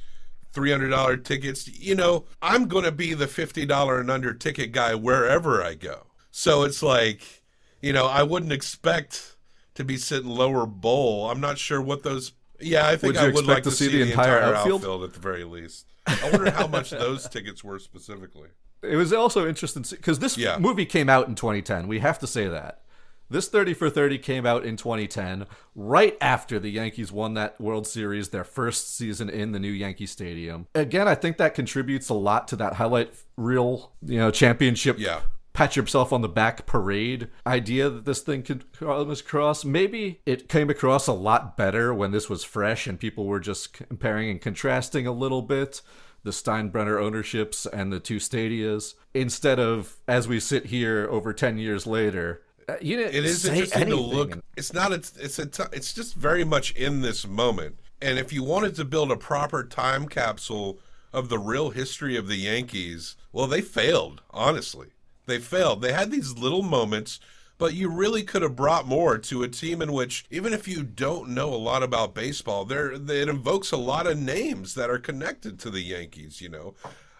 Three 0.57 0.71
hundred 0.71 0.89
dollar 0.89 1.19
tickets. 1.19 1.69
You 1.69 1.95
know, 1.95 2.25
I'm 2.41 2.67
gonna 2.67 2.91
be 2.91 3.13
the 3.13 3.27
fifty 3.27 3.67
dollar 3.67 4.01
and 4.01 4.11
under 4.11 4.33
ticket 4.33 4.73
guy 4.73 4.95
wherever 4.95 5.63
I 5.63 5.75
go. 5.75 6.07
So 6.31 6.63
it's 6.63 6.83
like, 6.83 7.43
you 7.83 7.93
know, 7.93 8.07
I 8.07 8.23
wouldn't 8.23 8.53
expect 8.53 9.37
to 9.75 9.85
be 9.85 9.99
sitting 9.99 10.31
lower 10.31 10.65
bowl. 10.65 11.31
I'm 11.31 11.41
not 11.43 11.59
sure 11.59 11.83
what 11.83 12.05
those. 12.05 12.33
Yeah, 12.59 12.87
I 12.89 12.97
think 12.97 13.17
Would 13.17 13.23
I 13.23 13.29
would 13.29 13.45
like 13.45 13.65
to 13.65 13.71
to 13.71 13.77
see 13.77 13.89
see 13.89 13.99
the 13.99 14.05
the 14.05 14.11
entire 14.13 14.39
entire, 14.39 14.55
outfield? 14.55 14.81
outfield? 14.81 15.05
at 15.05 15.13
the 15.13 15.21
very 15.21 15.45
least. 15.45 15.85
I 16.07 16.31
wonder 16.33 16.51
how 16.51 16.67
much 16.67 16.89
those 17.05 17.29
tickets 17.29 17.63
were 17.63 17.79
specifically. 17.79 18.49
It 18.83 18.97
was 18.97 19.13
also 19.13 19.47
interesting 19.47 19.85
because 19.91 20.21
this 20.21 20.39
Yeah. 20.39 20.57
movie 20.59 20.87
came 20.87 21.11
out 21.11 21.29
in 21.29 21.35
2010. 21.35 21.87
We 21.87 21.99
have 21.99 22.19
to 22.21 22.27
say 22.27 22.49
that. 22.49 22.81
This 23.29 23.49
30 23.49 23.75
for 23.75 23.91
30 23.91 24.19
came 24.19 24.47
out 24.47 24.65
in 24.65 24.77
2010, 24.77 25.47
right 25.75 26.17
after 26.21 26.61
the 26.61 26.71
Yankees 26.71 27.11
won 27.11 27.35
that 27.35 27.61
World 27.61 27.87
Series, 27.87 28.29
their 28.29 28.45
first 28.45 28.97
season 28.97 29.29
in 29.29 29.51
the 29.51 29.59
new 29.59 29.71
Yankee 29.71 30.07
Stadium. 30.07 30.69
Again, 30.77 31.09
I 31.09 31.17
think 31.17 31.37
that 31.39 31.55
contributes 31.55 32.09
a 32.09 32.15
lot 32.15 32.47
to 32.49 32.57
that 32.57 32.75
highlight 32.75 33.13
reel, 33.37 33.93
you 34.03 34.19
know, 34.19 34.31
championship. 34.31 34.99
Yeah. 34.99 35.23
Pat 35.55 35.75
yourself 35.75 36.13
on 36.13 36.21
the 36.21 36.29
back 36.29 36.67
parade 36.67 37.29
idea 37.47 37.89
that 37.89 38.05
this 38.05 38.21
thing 38.21 38.43
could 38.43 38.71
come 38.73 39.11
across. 39.11 39.65
Maybe 39.65 40.21
it 40.27 40.49
came 40.49 40.71
across 40.71 41.07
a 41.09 41.13
lot 41.13 41.57
better 41.57 41.93
when 41.95 42.13
this 42.13 42.29
was 42.29 42.45
fresh 42.45 42.87
and 42.87 43.01
people 43.01 43.25
were 43.25 43.41
just 43.41 43.73
comparing 43.73 44.31
and 44.31 44.41
contrasting 44.41 45.07
a 45.07 45.13
little 45.13 45.43
bit 45.43 45.81
the 46.25 46.33
Steinbrenner 46.33 47.01
ownerships 47.01 47.67
and 47.67 47.93
the 47.93 48.01
two 48.01 48.17
stadias 48.17 48.95
instead 49.15 49.61
of 49.61 49.97
as 50.09 50.27
we 50.27 50.41
sit 50.41 50.67
here 50.67 51.07
over 51.09 51.33
10 51.33 51.57
years 51.57 51.87
later 51.87 52.43
you 52.81 52.97
didn't 52.97 53.15
It 53.15 53.25
is 53.25 53.45
interesting 53.45 53.89
to 53.89 53.97
look. 53.97 54.39
It's 54.57 54.73
not. 54.73 54.93
It's 54.93 55.17
it's 55.17 55.39
a. 55.39 55.47
T- 55.47 55.65
it's 55.73 55.93
just 55.93 56.15
very 56.15 56.45
much 56.45 56.73
in 56.73 57.01
this 57.01 57.27
moment. 57.27 57.79
And 58.01 58.19
if 58.19 58.33
you 58.33 58.43
wanted 58.43 58.75
to 58.77 58.85
build 58.85 59.11
a 59.11 59.17
proper 59.17 59.65
time 59.65 60.09
capsule 60.09 60.79
of 61.13 61.29
the 61.29 61.39
real 61.39 61.71
history 61.71 62.17
of 62.17 62.29
the 62.29 62.37
Yankees, 62.37 63.17
well, 63.33 63.47
they 63.47 63.63
failed. 63.63 64.23
Honestly, 64.31 64.89
they 65.27 65.39
failed. 65.39 65.81
They 65.81 65.93
had 65.93 66.11
these 66.11 66.37
little 66.37 66.63
moments, 66.63 67.21
but 67.57 67.73
you 67.73 67.89
really 67.89 68.23
could 68.23 68.43
have 68.43 68.57
brought 68.57 68.87
more 68.87 69.17
to 69.17 69.43
a 69.43 69.49
team 69.49 69.81
in 69.81 69.93
which, 69.93 70.27
even 70.31 70.53
if 70.53 70.69
you 70.69 70.83
don't 70.83 71.31
know 71.31 71.55
a 71.55 71.57
lot 71.57 71.83
about 71.83 72.15
baseball, 72.15 72.65
there 72.65 72.93
it 72.93 73.11
invokes 73.11 73.73
a 73.73 73.77
lot 73.77 74.07
of 74.07 74.19
names 74.19 74.75
that 74.75 74.91
are 74.91 74.99
connected 74.99 75.59
to 75.61 75.71
the 75.71 75.83
Yankees. 75.83 76.41
You 76.41 76.49
know, 76.49 76.75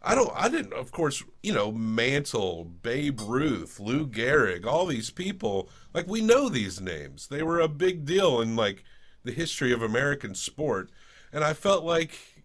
I 0.07 0.15
don't. 0.15 0.31
I 0.37 0.49
didn't. 0.49 0.73
Of 0.73 0.93
course, 0.93 1.25
you 1.43 1.53
know 1.53 1.73
Mantle, 1.73 2.65
Babe 2.65 3.21
Ruth, 3.21 3.81
Lou 3.81 4.07
Gehrig, 4.07 4.65
all 4.65 4.87
these 4.87 5.11
people. 5.11 5.69
Like 5.93 6.07
we 6.07 6.21
know 6.21 6.49
these 6.49 6.81
names. 6.81 7.27
They 7.27 7.43
were 7.43 7.59
a 7.59 7.67
big 7.67 8.05
deal 8.05 8.41
in 8.41 8.55
like 8.55 8.85
the 9.25 9.33
history 9.33 9.73
of 9.73 9.83
American 9.83 10.37
sport, 10.37 10.91
and 11.33 11.43
I 11.43 11.55
felt 11.55 11.85
like, 11.85 12.45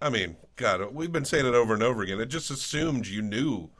I 0.00 0.10
mean, 0.10 0.36
God, 0.54 0.94
we've 0.94 1.10
been 1.10 1.24
saying 1.24 1.44
it 1.44 1.56
over 1.56 1.74
and 1.74 1.82
over 1.82 2.02
again. 2.02 2.20
It 2.20 2.26
just 2.26 2.52
assumed 2.52 3.08
you 3.08 3.20
knew 3.20 3.70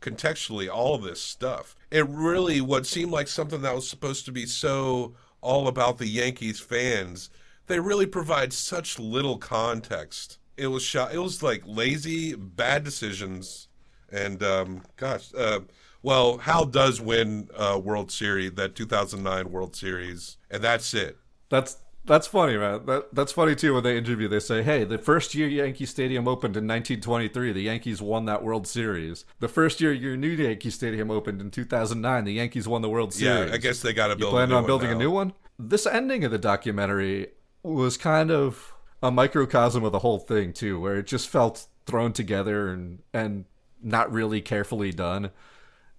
contextually 0.00 0.70
all 0.70 0.96
this 0.96 1.20
stuff. 1.20 1.76
It 1.90 2.08
really 2.08 2.62
what 2.62 2.86
seemed 2.86 3.12
like 3.12 3.28
something 3.28 3.60
that 3.60 3.74
was 3.74 3.90
supposed 3.90 4.24
to 4.24 4.32
be 4.32 4.46
so 4.46 5.14
all 5.42 5.68
about 5.68 5.98
the 5.98 6.08
Yankees 6.08 6.60
fans. 6.60 7.28
They 7.66 7.78
really 7.78 8.06
provide 8.06 8.54
such 8.54 8.98
little 8.98 9.36
context. 9.36 10.38
It 10.60 10.66
was 10.66 10.82
shot. 10.82 11.14
It 11.14 11.18
was 11.18 11.42
like 11.42 11.62
lazy, 11.64 12.34
bad 12.34 12.84
decisions, 12.84 13.68
and 14.12 14.42
um, 14.42 14.82
gosh, 14.96 15.32
uh, 15.34 15.60
well, 16.02 16.38
Hal 16.38 16.66
does 16.66 17.00
win 17.00 17.48
uh, 17.56 17.80
World 17.82 18.10
Series, 18.10 18.52
that 18.52 18.74
2009 18.74 19.50
World 19.50 19.74
Series, 19.74 20.36
and 20.50 20.62
that's 20.62 20.92
it. 20.92 21.16
That's 21.48 21.78
that's 22.04 22.26
funny, 22.26 22.56
man. 22.56 22.86
That 22.86 23.14
that's 23.14 23.32
funny 23.32 23.54
too. 23.54 23.74
When 23.74 23.84
they 23.84 23.96
interview, 23.96 24.28
they 24.28 24.40
say, 24.40 24.62
"Hey, 24.62 24.84
the 24.84 24.98
first 24.98 25.34
year 25.34 25.48
Yankee 25.48 25.86
Stadium 25.86 26.26
opened 26.26 26.56
in 26.56 26.66
1923, 26.66 27.52
the 27.52 27.60
Yankees 27.62 28.02
won 28.02 28.24
that 28.26 28.42
World 28.42 28.66
Series. 28.66 29.24
The 29.40 29.48
first 29.48 29.80
year 29.80 29.92
your 29.92 30.16
new 30.16 30.28
Yankee 30.28 30.70
Stadium 30.70 31.10
opened 31.10 31.40
in 31.40 31.50
2009, 31.50 32.24
the 32.24 32.32
Yankees 32.32 32.66
won 32.66 32.82
the 32.82 32.88
World 32.88 33.12
Series." 33.12 33.26
Yeah, 33.26 33.36
Series." 33.36 33.52
I 33.52 33.58
guess 33.58 33.80
they 33.80 33.92
gotta 33.92 34.14
You 34.14 34.18
build 34.18 34.34
a 34.34 34.36
planning 34.36 34.56
on 34.56 34.66
building 34.66 34.90
a 34.90 34.94
new 34.94 35.10
one? 35.10 35.32
This 35.58 35.86
ending 35.86 36.24
of 36.24 36.30
the 36.30 36.38
documentary 36.38 37.28
was 37.62 37.96
kind 37.98 38.30
of 38.30 38.74
a 39.02 39.10
microcosm 39.10 39.84
of 39.84 39.92
the 39.92 40.00
whole 40.00 40.18
thing 40.18 40.52
too, 40.52 40.80
where 40.80 40.96
it 40.96 41.06
just 41.06 41.28
felt 41.28 41.66
thrown 41.86 42.12
together 42.12 42.68
and 42.68 43.00
and 43.12 43.44
not 43.82 44.12
really 44.12 44.40
carefully 44.40 44.92
done. 44.92 45.30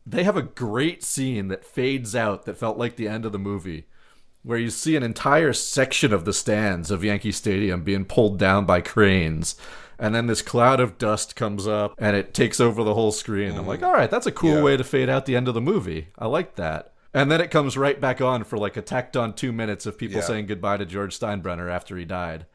They 0.05 0.23
have 0.23 0.37
a 0.37 0.41
great 0.41 1.03
scene 1.03 1.47
that 1.49 1.65
fades 1.65 2.15
out 2.15 2.45
that 2.45 2.57
felt 2.57 2.77
like 2.77 2.95
the 2.95 3.07
end 3.07 3.25
of 3.25 3.31
the 3.31 3.39
movie, 3.39 3.87
where 4.43 4.57
you 4.57 4.69
see 4.69 4.95
an 4.95 5.03
entire 5.03 5.53
section 5.53 6.13
of 6.13 6.25
the 6.25 6.33
stands 6.33 6.89
of 6.91 7.03
Yankee 7.03 7.31
Stadium 7.31 7.83
being 7.83 8.05
pulled 8.05 8.39
down 8.39 8.65
by 8.65 8.81
cranes. 8.81 9.55
And 9.99 10.15
then 10.15 10.25
this 10.25 10.41
cloud 10.41 10.79
of 10.79 10.97
dust 10.97 11.35
comes 11.35 11.67
up 11.67 11.93
and 11.99 12.15
it 12.15 12.33
takes 12.33 12.59
over 12.59 12.83
the 12.83 12.95
whole 12.95 13.11
screen. 13.11 13.51
I'm 13.51 13.57
mm-hmm. 13.57 13.67
like, 13.67 13.83
all 13.83 13.93
right, 13.93 14.09
that's 14.09 14.25
a 14.25 14.31
cool 14.31 14.55
Yeah. 14.55 14.63
way 14.63 14.77
to 14.77 14.83
fade 14.83 15.09
out 15.09 15.27
the 15.27 15.35
end 15.35 15.47
of 15.47 15.53
the 15.53 15.61
movie. 15.61 16.07
I 16.17 16.25
like 16.25 16.55
that. 16.55 16.93
And 17.13 17.31
then 17.31 17.39
it 17.39 17.51
comes 17.51 17.77
right 17.77 18.01
back 18.01 18.19
on 18.19 18.43
for 18.43 18.57
like 18.57 18.75
a 18.77 18.81
tacked 18.81 19.15
on 19.15 19.33
two 19.33 19.51
minutes 19.51 19.85
of 19.85 19.99
people 19.99 20.17
Yeah. 20.17 20.23
saying 20.23 20.47
goodbye 20.47 20.77
to 20.77 20.87
George 20.87 21.19
Steinbrenner 21.19 21.69
after 21.69 21.95
he 21.97 22.05
died 22.05 22.47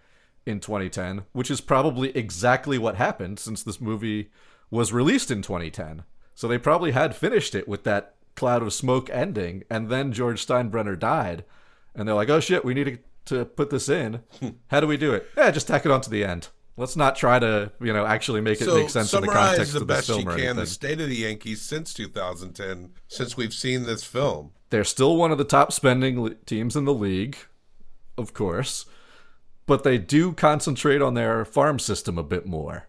in 0.47 0.61
2010, 0.61 1.25
which 1.33 1.51
is 1.51 1.61
probably 1.61 2.17
exactly 2.17 2.79
what 2.79 2.95
happened 2.95 3.39
since 3.39 3.63
this 3.63 3.81
movie 3.81 4.31
was 4.71 4.93
released 4.93 5.31
in 5.31 5.43
2010. 5.43 6.05
So 6.35 6.47
they 6.47 6.59
probably 6.59 6.93
had 6.93 7.17
finished 7.17 7.55
it 7.55 7.67
with 7.67 7.85
that 7.85 8.15
cloud 8.35 8.63
of 8.63 8.73
smoke 8.73 9.11
ending, 9.11 9.65
and 9.69 9.89
then 9.89 10.13
George 10.13 10.47
Steinbrenner 10.47 10.99
died, 10.99 11.45
and 11.95 12.07
they're 12.07 12.15
like, 12.15 12.31
"Oh 12.31 12.41
shit, 12.41 12.65
we 12.65 12.75
need 12.75 12.85
to, 13.25 13.37
to 13.37 13.45
put 13.45 13.71
this 13.71 13.89
in. 13.89 14.21
Hmm. 14.39 14.51
How 14.69 14.81
do 14.81 14.87
we 14.87 14.97
do 14.97 15.15
it? 15.15 15.29
Yeah, 15.37 15.51
just 15.51 15.67
tack 15.67 15.85
it 15.85 15.91
on 15.91 16.01
to 16.03 16.11
the 16.11 16.25
end. 16.25 16.49
Let's 16.77 16.95
not 16.95 17.17
try 17.17 17.39
to, 17.39 17.73
you 17.81 17.93
know, 17.93 18.05
actually 18.05 18.43
make 18.43 18.61
it 18.61 18.67
so 18.67 18.77
make 18.77 18.91
sense 18.91 19.15
in 19.15 19.23
the 19.23 19.29
context 19.29 19.73
the 19.73 19.81
of 19.81 19.89
this 19.89 19.97
best 19.97 20.09
film 20.09 20.21
you 20.21 20.27
can 20.27 20.35
anything." 20.35 20.57
the 20.57 20.67
state 20.67 21.01
of 21.01 21.09
the 21.09 21.17
Yankees 21.17 21.63
since 21.63 21.95
2010, 21.95 22.91
since 23.09 23.37
we've 23.37 23.55
seen 23.55 23.85
this 23.85 24.05
film. 24.05 24.53
They're 24.69 24.85
still 24.85 25.17
one 25.17 25.33
of 25.33 25.39
the 25.39 25.45
top 25.45 25.73
spending 25.73 26.37
teams 26.45 26.77
in 26.77 26.85
the 26.85 26.95
league, 26.95 27.39
of 28.19 28.35
course, 28.35 28.85
but 29.67 29.83
they 29.83 29.99
do 29.99 30.33
concentrate 30.33 31.03
on 31.03 31.15
their 31.15 31.45
farm 31.45 31.79
system 31.79 32.17
a 32.17 32.23
bit 32.23 32.47
more. 32.47 32.89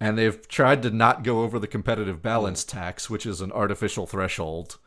And 0.00 0.16
they've 0.16 0.46
tried 0.46 0.82
to 0.82 0.90
not 0.90 1.24
go 1.24 1.42
over 1.42 1.58
the 1.58 1.66
competitive 1.66 2.22
balance 2.22 2.62
tax, 2.62 3.10
which 3.10 3.26
is 3.26 3.40
an 3.40 3.50
artificial 3.50 4.06
threshold 4.06 4.78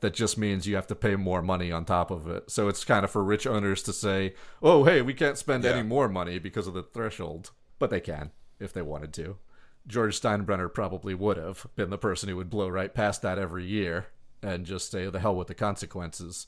that 0.00 0.14
just 0.14 0.38
means 0.38 0.66
you 0.66 0.76
have 0.76 0.86
to 0.86 0.94
pay 0.94 1.16
more 1.16 1.42
money 1.42 1.72
on 1.72 1.84
top 1.84 2.10
of 2.10 2.28
it. 2.28 2.50
So 2.50 2.68
it's 2.68 2.84
kind 2.84 3.04
of 3.04 3.10
for 3.10 3.24
rich 3.24 3.46
owners 3.46 3.82
to 3.82 3.92
say, 3.92 4.34
oh, 4.62 4.84
hey, 4.84 5.02
we 5.02 5.14
can't 5.14 5.36
spend 5.36 5.64
any 5.64 5.82
more 5.82 6.08
money 6.08 6.38
because 6.38 6.66
of 6.66 6.74
the 6.74 6.82
threshold. 6.82 7.50
But 7.78 7.90
they 7.90 8.00
can 8.00 8.30
if 8.60 8.72
they 8.72 8.82
wanted 8.82 9.12
to. 9.14 9.38
George 9.86 10.20
Steinbrenner 10.20 10.72
probably 10.72 11.14
would 11.14 11.38
have 11.38 11.66
been 11.74 11.90
the 11.90 11.98
person 11.98 12.28
who 12.28 12.36
would 12.36 12.50
blow 12.50 12.68
right 12.68 12.94
past 12.94 13.22
that 13.22 13.38
every 13.38 13.64
year 13.64 14.06
and 14.42 14.66
just 14.66 14.90
say, 14.90 15.08
the 15.08 15.20
hell 15.20 15.34
with 15.34 15.48
the 15.48 15.54
consequences. 15.54 16.46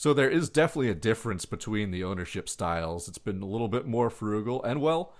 So 0.00 0.14
there 0.14 0.30
is 0.30 0.48
definitely 0.48 0.88
a 0.88 0.94
difference 0.94 1.44
between 1.44 1.90
the 1.90 2.04
ownership 2.04 2.48
styles. 2.48 3.06
It's 3.06 3.18
been 3.18 3.42
a 3.42 3.46
little 3.46 3.68
bit 3.68 3.86
more 3.86 4.08
frugal, 4.08 4.62
and 4.62 4.80
well, 4.80 5.12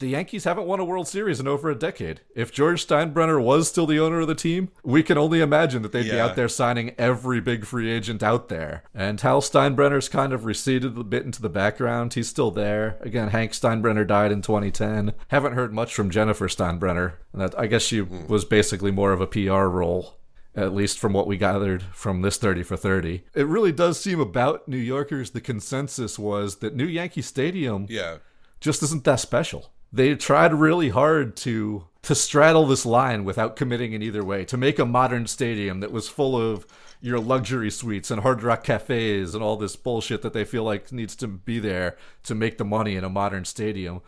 the 0.00 0.08
Yankees 0.08 0.42
haven't 0.42 0.66
won 0.66 0.80
a 0.80 0.84
World 0.84 1.06
Series 1.06 1.38
in 1.38 1.46
over 1.46 1.70
a 1.70 1.78
decade. 1.78 2.20
If 2.34 2.50
George 2.50 2.84
Steinbrenner 2.84 3.40
was 3.40 3.68
still 3.68 3.86
the 3.86 4.00
owner 4.00 4.18
of 4.18 4.26
the 4.26 4.34
team, 4.34 4.70
we 4.82 5.04
can 5.04 5.16
only 5.16 5.40
imagine 5.40 5.82
that 5.82 5.92
they'd 5.92 6.10
be 6.10 6.18
out 6.18 6.34
there 6.34 6.48
signing 6.48 6.96
every 6.98 7.40
big 7.40 7.64
free 7.64 7.88
agent 7.88 8.24
out 8.24 8.48
there. 8.48 8.82
And 8.92 9.20
Hal 9.20 9.40
Steinbrenner's 9.40 10.08
kind 10.08 10.32
of 10.32 10.44
receded 10.44 10.98
a 10.98 11.04
bit 11.04 11.24
into 11.24 11.40
the 11.40 11.48
background. 11.48 12.14
He's 12.14 12.26
still 12.26 12.50
there. 12.50 12.98
Again, 13.02 13.28
Hank 13.28 13.52
Steinbrenner 13.52 14.04
died 14.04 14.32
in 14.32 14.42
2010. 14.42 15.12
Haven't 15.28 15.52
heard 15.52 15.72
much 15.72 15.94
from 15.94 16.10
Jennifer 16.10 16.48
Steinbrenner. 16.48 17.12
And 17.32 17.40
that 17.40 17.56
I 17.56 17.68
guess 17.68 17.82
she 17.82 18.00
hmm. 18.00 18.26
was 18.26 18.44
basically 18.44 18.90
more 18.90 19.12
of 19.12 19.20
a 19.20 19.28
PR 19.28 19.68
role 19.68 20.18
at 20.56 20.74
least 20.74 20.98
from 20.98 21.12
what 21.12 21.26
we 21.26 21.36
gathered 21.36 21.82
from 21.92 22.22
this 22.22 22.36
30 22.36 22.62
for 22.62 22.76
30. 22.76 23.24
It 23.34 23.46
really 23.46 23.72
does 23.72 23.98
seem 24.00 24.20
about 24.20 24.68
New 24.68 24.76
Yorkers, 24.78 25.30
the 25.30 25.40
consensus 25.40 26.18
was 26.18 26.56
that 26.56 26.74
New 26.76 26.86
Yankee 26.86 27.22
Stadium 27.22 27.86
Yeah. 27.88 28.18
just 28.60 28.82
isn't 28.82 29.04
that 29.04 29.20
special. 29.20 29.70
They 29.92 30.14
tried 30.16 30.52
really 30.54 30.88
hard 30.90 31.36
to 31.38 31.84
to 32.02 32.14
straddle 32.14 32.66
this 32.66 32.84
line 32.84 33.24
without 33.24 33.56
committing 33.56 33.94
in 33.94 34.02
either 34.02 34.22
way, 34.22 34.44
to 34.44 34.58
make 34.58 34.78
a 34.78 34.84
modern 34.84 35.26
stadium 35.26 35.80
that 35.80 35.90
was 35.90 36.06
full 36.06 36.36
of 36.36 36.66
your 37.00 37.18
luxury 37.18 37.70
suites 37.70 38.10
and 38.10 38.20
hard 38.20 38.42
rock 38.42 38.62
cafes 38.62 39.34
and 39.34 39.42
all 39.42 39.56
this 39.56 39.74
bullshit 39.74 40.20
that 40.20 40.34
they 40.34 40.44
feel 40.44 40.64
like 40.64 40.92
needs 40.92 41.16
to 41.16 41.26
be 41.26 41.58
there 41.58 41.96
to 42.22 42.34
make 42.34 42.58
the 42.58 42.64
money 42.64 42.94
in 42.94 43.04
a 43.04 43.08
modern 43.08 43.42
stadium 43.46 44.02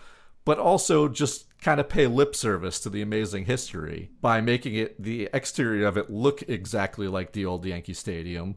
but 0.47 0.59
also 0.59 1.09
just 1.09 1.47
kind 1.61 1.81
of 1.81 1.89
pay 1.89 2.07
lip 2.07 2.35
service 2.35 2.79
to 2.79 2.89
the 2.89 3.03
amazing 3.03 3.45
history 3.45 4.09
by 4.23 4.41
making 4.41 4.77
it 4.77 5.03
the 5.03 5.29
exterior 5.35 5.85
of 5.85 5.99
it 5.99 6.09
look 6.09 6.41
exactly 6.49 7.09
like 7.09 7.33
the 7.33 7.45
old 7.45 7.67
Yankee 7.67 7.93
Stadium. 7.93 8.57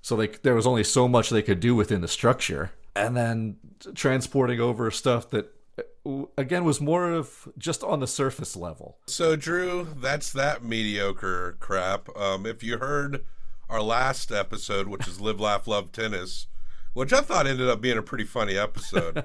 So 0.00 0.14
like 0.14 0.42
there 0.42 0.54
was 0.54 0.66
only 0.66 0.84
so 0.84 1.08
much 1.08 1.28
they 1.28 1.42
could 1.42 1.58
do 1.58 1.74
within 1.74 2.00
the 2.00 2.08
structure, 2.08 2.70
and 2.94 3.16
then 3.16 3.56
transporting 3.94 4.60
over 4.60 4.90
stuff 4.92 5.28
that 5.30 5.52
uh, 5.76 6.22
again 6.38 6.64
was 6.64 6.80
more 6.80 7.10
of 7.10 7.48
just 7.58 7.82
on 7.82 7.98
the 7.98 8.06
surface 8.06 8.54
level. 8.54 8.98
So, 9.08 9.34
Drew, 9.34 9.88
that's 9.96 10.32
that 10.32 10.62
mediocre 10.62 11.56
crap. 11.58 12.16
Um, 12.16 12.46
if 12.46 12.62
you 12.62 12.78
heard 12.78 13.24
our 13.68 13.82
last 13.82 14.30
episode, 14.30 14.86
which 14.86 15.08
is 15.08 15.20
Live, 15.20 15.40
Laugh, 15.40 15.66
Love 15.66 15.90
Tennis, 15.90 16.46
which 16.92 17.12
I 17.12 17.22
thought 17.22 17.48
ended 17.48 17.68
up 17.68 17.80
being 17.80 17.98
a 17.98 18.02
pretty 18.02 18.24
funny 18.24 18.56
episode, 18.56 19.24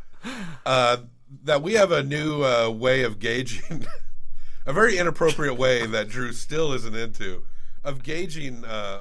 uh, 0.66 0.96
that 1.42 1.62
we 1.62 1.74
have 1.74 1.92
a 1.92 2.02
new 2.02 2.44
uh, 2.44 2.70
way 2.70 3.02
of 3.02 3.18
gauging, 3.18 3.86
a 4.66 4.72
very 4.72 4.98
inappropriate 4.98 5.56
way 5.56 5.86
that 5.86 6.08
Drew 6.08 6.32
still 6.32 6.72
isn't 6.72 6.94
into, 6.94 7.44
of 7.82 8.02
gauging 8.02 8.64
uh, 8.64 9.00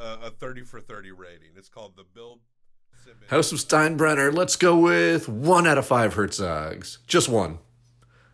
a 0.00 0.26
a 0.26 0.30
30 0.30 0.62
for 0.62 0.80
30 0.80 1.12
rating. 1.12 1.50
It's 1.56 1.68
called 1.68 1.96
the 1.96 2.04
Bill 2.04 2.40
House 3.28 3.52
of 3.52 3.58
Steinbrenner, 3.58 4.34
let's 4.34 4.56
go 4.56 4.76
with 4.78 5.28
one 5.28 5.66
out 5.66 5.78
of 5.78 5.86
five 5.86 6.14
Herzogs. 6.14 6.98
Just 7.06 7.28
one. 7.28 7.58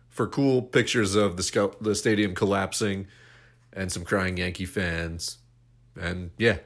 For 0.09 0.27
cool 0.27 0.61
pictures 0.61 1.15
of 1.15 1.37
the, 1.37 1.43
sco- 1.43 1.75
the 1.81 1.95
stadium 1.95 2.35
collapsing 2.35 3.07
and 3.73 3.91
some 3.91 4.03
crying 4.03 4.37
Yankee 4.37 4.65
fans. 4.65 5.39
And 5.99 6.31
yeah, 6.37 6.59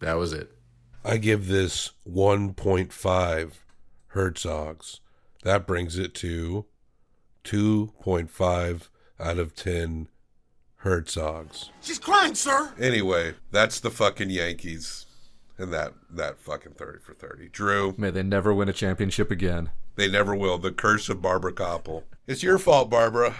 that 0.00 0.14
was 0.14 0.32
it. 0.32 0.50
I 1.04 1.16
give 1.16 1.48
this 1.48 1.92
1.5 2.08 3.52
Herzogs. 4.14 5.00
That 5.42 5.66
brings 5.66 5.98
it 5.98 6.14
to 6.14 6.66
2.5 7.44 8.88
out 9.20 9.38
of 9.38 9.54
10 9.54 10.08
Herzogs. 10.84 11.70
She's 11.80 11.98
crying, 11.98 12.34
sir. 12.34 12.72
Anyway, 12.78 13.34
that's 13.50 13.80
the 13.80 13.90
fucking 13.90 14.30
Yankees 14.30 15.06
and 15.58 15.72
that 15.72 15.92
that 16.10 16.40
fucking 16.40 16.72
30 16.72 16.98
for 17.00 17.14
30. 17.14 17.48
Drew, 17.50 17.94
May 17.96 18.10
they 18.10 18.22
never 18.22 18.52
win 18.52 18.68
a 18.68 18.72
championship 18.72 19.30
again. 19.30 19.70
they 19.96 20.08
never 20.08 20.34
will. 20.34 20.58
The 20.58 20.72
curse 20.72 21.08
of 21.08 21.22
Barbara 21.22 21.52
Kopple. 21.52 22.02
It's 22.26 22.42
your 22.42 22.58
fault, 22.58 22.90
Barbara. 22.90 23.34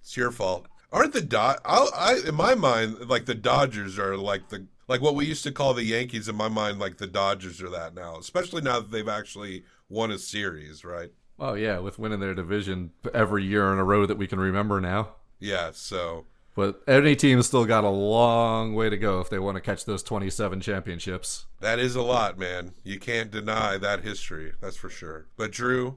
It's 0.00 0.16
your 0.16 0.30
fault. 0.30 0.66
Aren't 0.92 1.12
the 1.12 1.20
Dod? 1.20 1.58
I, 1.64 1.86
I 1.94 2.28
in 2.28 2.34
my 2.34 2.54
mind, 2.54 3.08
like 3.08 3.26
the 3.26 3.34
Dodgers 3.34 3.98
are 3.98 4.16
like 4.16 4.48
the 4.48 4.66
like 4.90 5.00
what 5.00 5.14
we 5.14 5.24
used 5.24 5.44
to 5.44 5.52
call 5.52 5.72
the 5.72 5.84
Yankees. 5.84 6.28
In 6.28 6.34
my 6.34 6.48
mind, 6.48 6.80
like 6.80 6.96
the 6.98 7.06
Dodgers 7.06 7.62
are 7.62 7.70
that 7.70 7.94
now, 7.94 8.18
especially 8.18 8.60
now 8.60 8.80
that 8.80 8.90
they've 8.90 9.08
actually 9.08 9.64
won 9.88 10.10
a 10.10 10.18
series, 10.18 10.84
right? 10.84 11.12
Oh, 11.38 11.54
yeah, 11.54 11.78
with 11.78 11.98
winning 11.98 12.18
their 12.20 12.34
division 12.34 12.90
every 13.14 13.44
year 13.44 13.72
in 13.72 13.78
a 13.78 13.84
row 13.84 14.04
that 14.04 14.18
we 14.18 14.26
can 14.26 14.40
remember 14.40 14.80
now. 14.80 15.10
Yeah. 15.38 15.70
So 15.72 16.26
But 16.54 16.82
any 16.88 17.14
team's 17.16 17.46
still 17.46 17.64
got 17.64 17.84
a 17.84 17.88
long 17.88 18.74
way 18.74 18.90
to 18.90 18.98
go 18.98 19.20
if 19.20 19.30
they 19.30 19.38
want 19.38 19.54
to 19.56 19.60
catch 19.62 19.84
those 19.84 20.02
27 20.02 20.60
championships. 20.60 21.46
that 21.60 21.78
is 21.78 21.94
a 21.94 22.02
lot, 22.02 22.36
man. 22.36 22.72
You 22.82 22.98
can't 22.98 23.30
deny 23.30 23.78
that 23.78 24.02
history. 24.02 24.52
That's 24.60 24.76
for 24.76 24.90
sure. 24.90 25.28
But 25.36 25.52
Drew, 25.52 25.96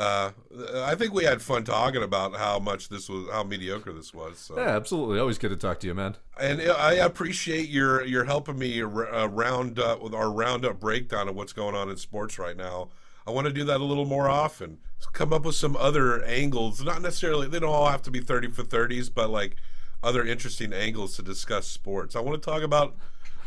uh, 0.00 0.30
I 0.76 0.94
think 0.94 1.12
we 1.12 1.24
had 1.24 1.42
fun 1.42 1.62
talking 1.62 2.02
about 2.02 2.34
how 2.34 2.58
much 2.58 2.88
this 2.88 3.08
was, 3.08 3.28
how 3.30 3.42
mediocre 3.42 3.92
this 3.92 4.14
was. 4.14 4.38
So. 4.38 4.56
Yeah, 4.56 4.68
absolutely. 4.68 5.18
Always 5.18 5.36
good 5.36 5.50
to 5.50 5.56
talk 5.56 5.78
to 5.80 5.86
you, 5.86 5.94
man. 5.94 6.16
And 6.38 6.62
I 6.62 6.94
appreciate 6.94 7.68
your 7.68 8.02
your 8.04 8.24
helping 8.24 8.58
me 8.58 8.82
uh, 8.82 8.86
round 9.28 9.78
up 9.78 10.00
with 10.00 10.14
our 10.14 10.30
roundup 10.30 10.80
breakdown 10.80 11.28
of 11.28 11.36
what's 11.36 11.52
going 11.52 11.74
on 11.74 11.90
in 11.90 11.98
sports 11.98 12.38
right 12.38 12.56
now. 12.56 12.88
I 13.26 13.30
want 13.30 13.46
to 13.46 13.52
do 13.52 13.62
that 13.64 13.80
a 13.80 13.84
little 13.84 14.06
more 14.06 14.28
often. 14.28 14.78
Come 15.12 15.34
up 15.34 15.44
with 15.44 15.54
some 15.54 15.76
other 15.76 16.24
angles, 16.24 16.82
not 16.82 17.02
necessarily 17.02 17.46
they 17.46 17.60
don't 17.60 17.70
all 17.70 17.88
have 17.88 18.02
to 18.02 18.10
be 18.10 18.20
thirty 18.20 18.48
for 18.48 18.62
thirties, 18.62 19.10
but 19.10 19.28
like 19.28 19.56
other 20.02 20.24
interesting 20.24 20.72
angles 20.72 21.14
to 21.16 21.22
discuss 21.22 21.66
sports. 21.66 22.16
I 22.16 22.20
want 22.20 22.42
to 22.42 22.50
talk 22.50 22.62
about. 22.62 22.96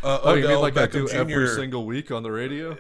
Uh, 0.04 0.20
Oh, 0.24 0.34
you 0.34 0.48
mean 0.48 0.60
like 0.60 0.76
I 0.78 0.88
Beckham 0.88 0.92
do 0.92 1.10
every 1.10 1.48
single 1.48 1.86
week 1.86 2.12
on 2.12 2.24
the 2.24 2.32
radio? 2.32 2.78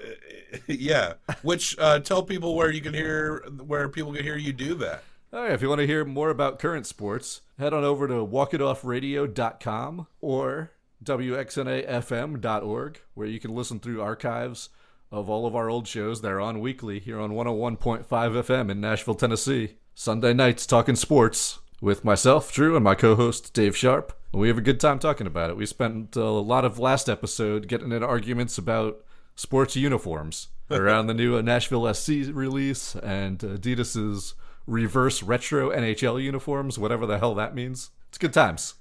yeah, 0.67 1.13
which 1.41 1.75
uh, 1.79 1.99
tell 1.99 2.21
people 2.23 2.55
where 2.55 2.69
you 2.71 2.81
can 2.81 2.93
hear 2.93 3.43
where 3.65 3.87
people 3.89 4.13
can 4.13 4.23
hear 4.23 4.35
you 4.37 4.51
do 4.53 4.75
that. 4.75 5.03
Oh, 5.31 5.45
yeah, 5.45 5.53
if 5.53 5.61
you 5.63 5.69
want 5.69 5.79
to 5.79 5.87
hear 5.87 6.05
more 6.05 6.29
about 6.29 6.59
current 6.59 6.85
sports, 6.85 7.41
head 7.57 7.73
on 7.73 7.83
over 7.83 8.07
to 8.07 8.13
walkitoffradio.com 8.15 10.05
or 10.21 10.71
wxnafm.org, 11.03 13.01
where 13.13 13.27
you 13.27 13.39
can 13.39 13.55
listen 13.55 13.79
through 13.79 14.01
archives 14.01 14.69
of 15.11 15.29
all 15.29 15.45
of 15.45 15.55
our 15.55 15.69
old 15.69 15.87
shows 15.87 16.21
that 16.21 16.31
are 16.31 16.41
on 16.41 16.59
weekly 16.59 16.99
here 16.99 17.19
on 17.19 17.31
101.5 17.31 18.05
FM 18.07 18.69
in 18.69 18.79
Nashville, 18.81 19.15
Tennessee. 19.15 19.75
Sunday 19.95 20.33
nights 20.33 20.65
talking 20.65 20.95
sports 20.95 21.59
with 21.81 22.03
myself, 22.05 22.51
Drew, 22.51 22.75
and 22.75 22.83
my 22.83 22.95
co 22.95 23.15
host, 23.15 23.53
Dave 23.53 23.75
Sharp. 23.77 24.13
We 24.33 24.47
have 24.47 24.57
a 24.57 24.61
good 24.61 24.79
time 24.79 24.97
talking 24.97 25.27
about 25.27 25.51
it. 25.51 25.57
We 25.57 25.67
spent 25.67 26.15
a 26.15 26.23
lot 26.23 26.65
of 26.65 26.79
last 26.79 27.07
episode 27.07 27.67
getting 27.67 27.91
into 27.91 28.07
arguments 28.07 28.57
about 28.57 29.05
sports 29.35 29.75
uniforms 29.75 30.47
around 30.71 31.05
the 31.05 31.13
new 31.13 31.37
uh, 31.37 31.41
Nashville 31.41 31.93
SC 31.93 32.31
release 32.31 32.95
and 32.95 33.37
Adidas's 33.37 34.33
reverse 34.65 35.21
retro 35.21 35.69
NHL 35.69 36.21
uniforms, 36.21 36.79
whatever 36.79 37.05
the 37.05 37.19
hell 37.19 37.35
that 37.35 37.53
means. 37.53 37.91
It's 38.09 38.17
good 38.17 38.33
times. 38.33 38.73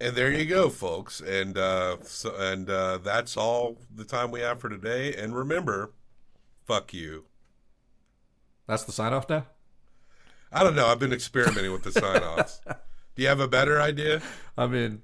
And 0.00 0.16
there 0.16 0.32
you 0.32 0.46
go, 0.46 0.70
folks. 0.70 1.20
And 1.20 1.58
uh, 1.58 1.98
so, 2.02 2.34
and 2.38 2.70
uh, 2.70 2.98
that's 2.98 3.36
all 3.36 3.76
the 3.94 4.04
time 4.04 4.30
we 4.30 4.40
have 4.40 4.58
for 4.58 4.70
today. 4.70 5.14
And 5.14 5.36
remember, 5.36 5.92
fuck 6.64 6.94
you. 6.94 7.24
That's 8.66 8.84
the 8.84 8.92
sign 8.92 9.12
off 9.12 9.28
now? 9.28 9.46
I 10.50 10.64
don't 10.64 10.74
know. 10.74 10.86
I've 10.86 10.98
been 10.98 11.12
experimenting 11.12 11.72
with 11.72 11.82
the 11.82 11.92
sign 11.92 12.22
offs. 12.22 12.62
Do 13.16 13.22
you 13.22 13.28
have 13.28 13.40
a 13.40 13.48
better 13.48 13.80
idea? 13.80 14.20
I 14.58 14.66
mean, 14.66 15.02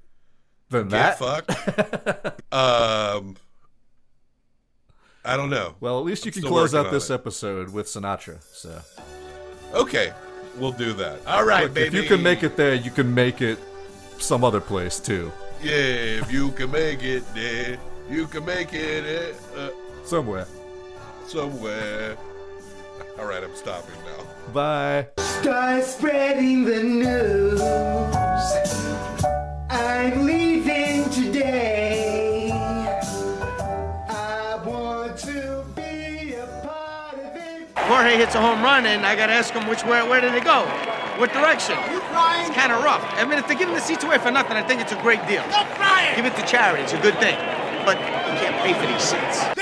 than 0.68 0.88
Get 0.88 1.18
that? 1.18 1.18
fucked. 1.18 1.50
um, 2.52 3.36
I 5.24 5.36
don't 5.36 5.50
know. 5.50 5.74
Well, 5.80 5.98
at 5.98 6.04
least 6.04 6.26
you 6.26 6.32
I'm 6.34 6.42
can 6.42 6.50
close 6.50 6.74
out 6.74 6.90
this 6.90 7.10
it. 7.10 7.14
episode 7.14 7.70
with 7.72 7.86
Sinatra. 7.86 8.42
So, 8.52 8.80
Okay, 9.74 10.12
we'll 10.58 10.72
do 10.72 10.92
that. 10.94 11.26
All 11.26 11.44
right, 11.44 11.64
Look, 11.64 11.74
baby. 11.74 11.86
If 11.98 12.02
you 12.04 12.08
can 12.08 12.22
make 12.22 12.42
it 12.42 12.56
there, 12.56 12.74
you 12.74 12.90
can 12.90 13.14
make 13.14 13.40
it 13.40 13.58
some 14.18 14.44
other 14.44 14.60
place 14.60 15.00
too. 15.00 15.32
Yeah, 15.62 15.72
if 16.20 16.30
you 16.32 16.50
can 16.52 16.70
make 16.70 17.02
it 17.02 17.22
there, 17.34 17.78
you 18.10 18.26
can 18.26 18.44
make 18.44 18.72
it 18.74 19.34
uh, 19.56 19.70
Somewhere. 20.04 20.46
somewhere. 21.26 22.16
All 23.18 23.24
right, 23.26 23.42
I'm 23.42 23.54
stopping 23.54 23.94
now. 24.04 24.21
Bye. 24.52 25.06
Start 25.18 25.84
spreading 25.84 26.64
the 26.64 26.82
news. 26.82 27.60
I'm 29.70 30.26
leaving 30.26 31.08
today. 31.10 32.50
I 34.08 34.60
want 34.64 35.16
to 35.18 35.64
be 35.74 36.34
a 36.34 36.46
part 36.62 37.14
of 37.14 37.36
it. 37.36 37.68
Jorge 37.76 38.16
hits 38.16 38.34
a 38.34 38.40
home 38.40 38.62
run, 38.62 38.86
and 38.86 39.06
I 39.06 39.16
gotta 39.16 39.32
ask 39.32 39.54
him 39.54 39.66
which 39.68 39.84
way, 39.84 40.06
where 40.06 40.20
did 40.20 40.34
it 40.34 40.44
go? 40.44 40.66
What 41.18 41.32
direction? 41.32 41.76
You 41.90 42.00
crying? 42.00 42.46
It's 42.46 42.54
kind 42.54 42.72
of 42.72 42.82
rough. 42.84 43.04
I 43.14 43.24
mean, 43.24 43.38
if 43.38 43.46
they're 43.46 43.58
giving 43.58 43.74
the 43.74 43.80
seats 43.80 44.04
away 44.04 44.18
for 44.18 44.30
nothing, 44.30 44.56
I 44.56 44.62
think 44.62 44.80
it's 44.80 44.92
a 44.92 45.00
great 45.02 45.26
deal. 45.26 45.42
Stop 45.50 45.68
crying! 45.76 46.14
Give 46.16 46.26
it 46.26 46.36
to 46.36 46.46
charity. 46.46 46.82
It's 46.82 46.92
a 46.92 47.00
good 47.00 47.18
thing. 47.18 47.36
But 47.84 47.98
you 47.98 48.38
can't 48.38 48.56
pay 48.62 48.74
for 48.74 48.86
these 48.86 49.02
seats. 49.02 49.52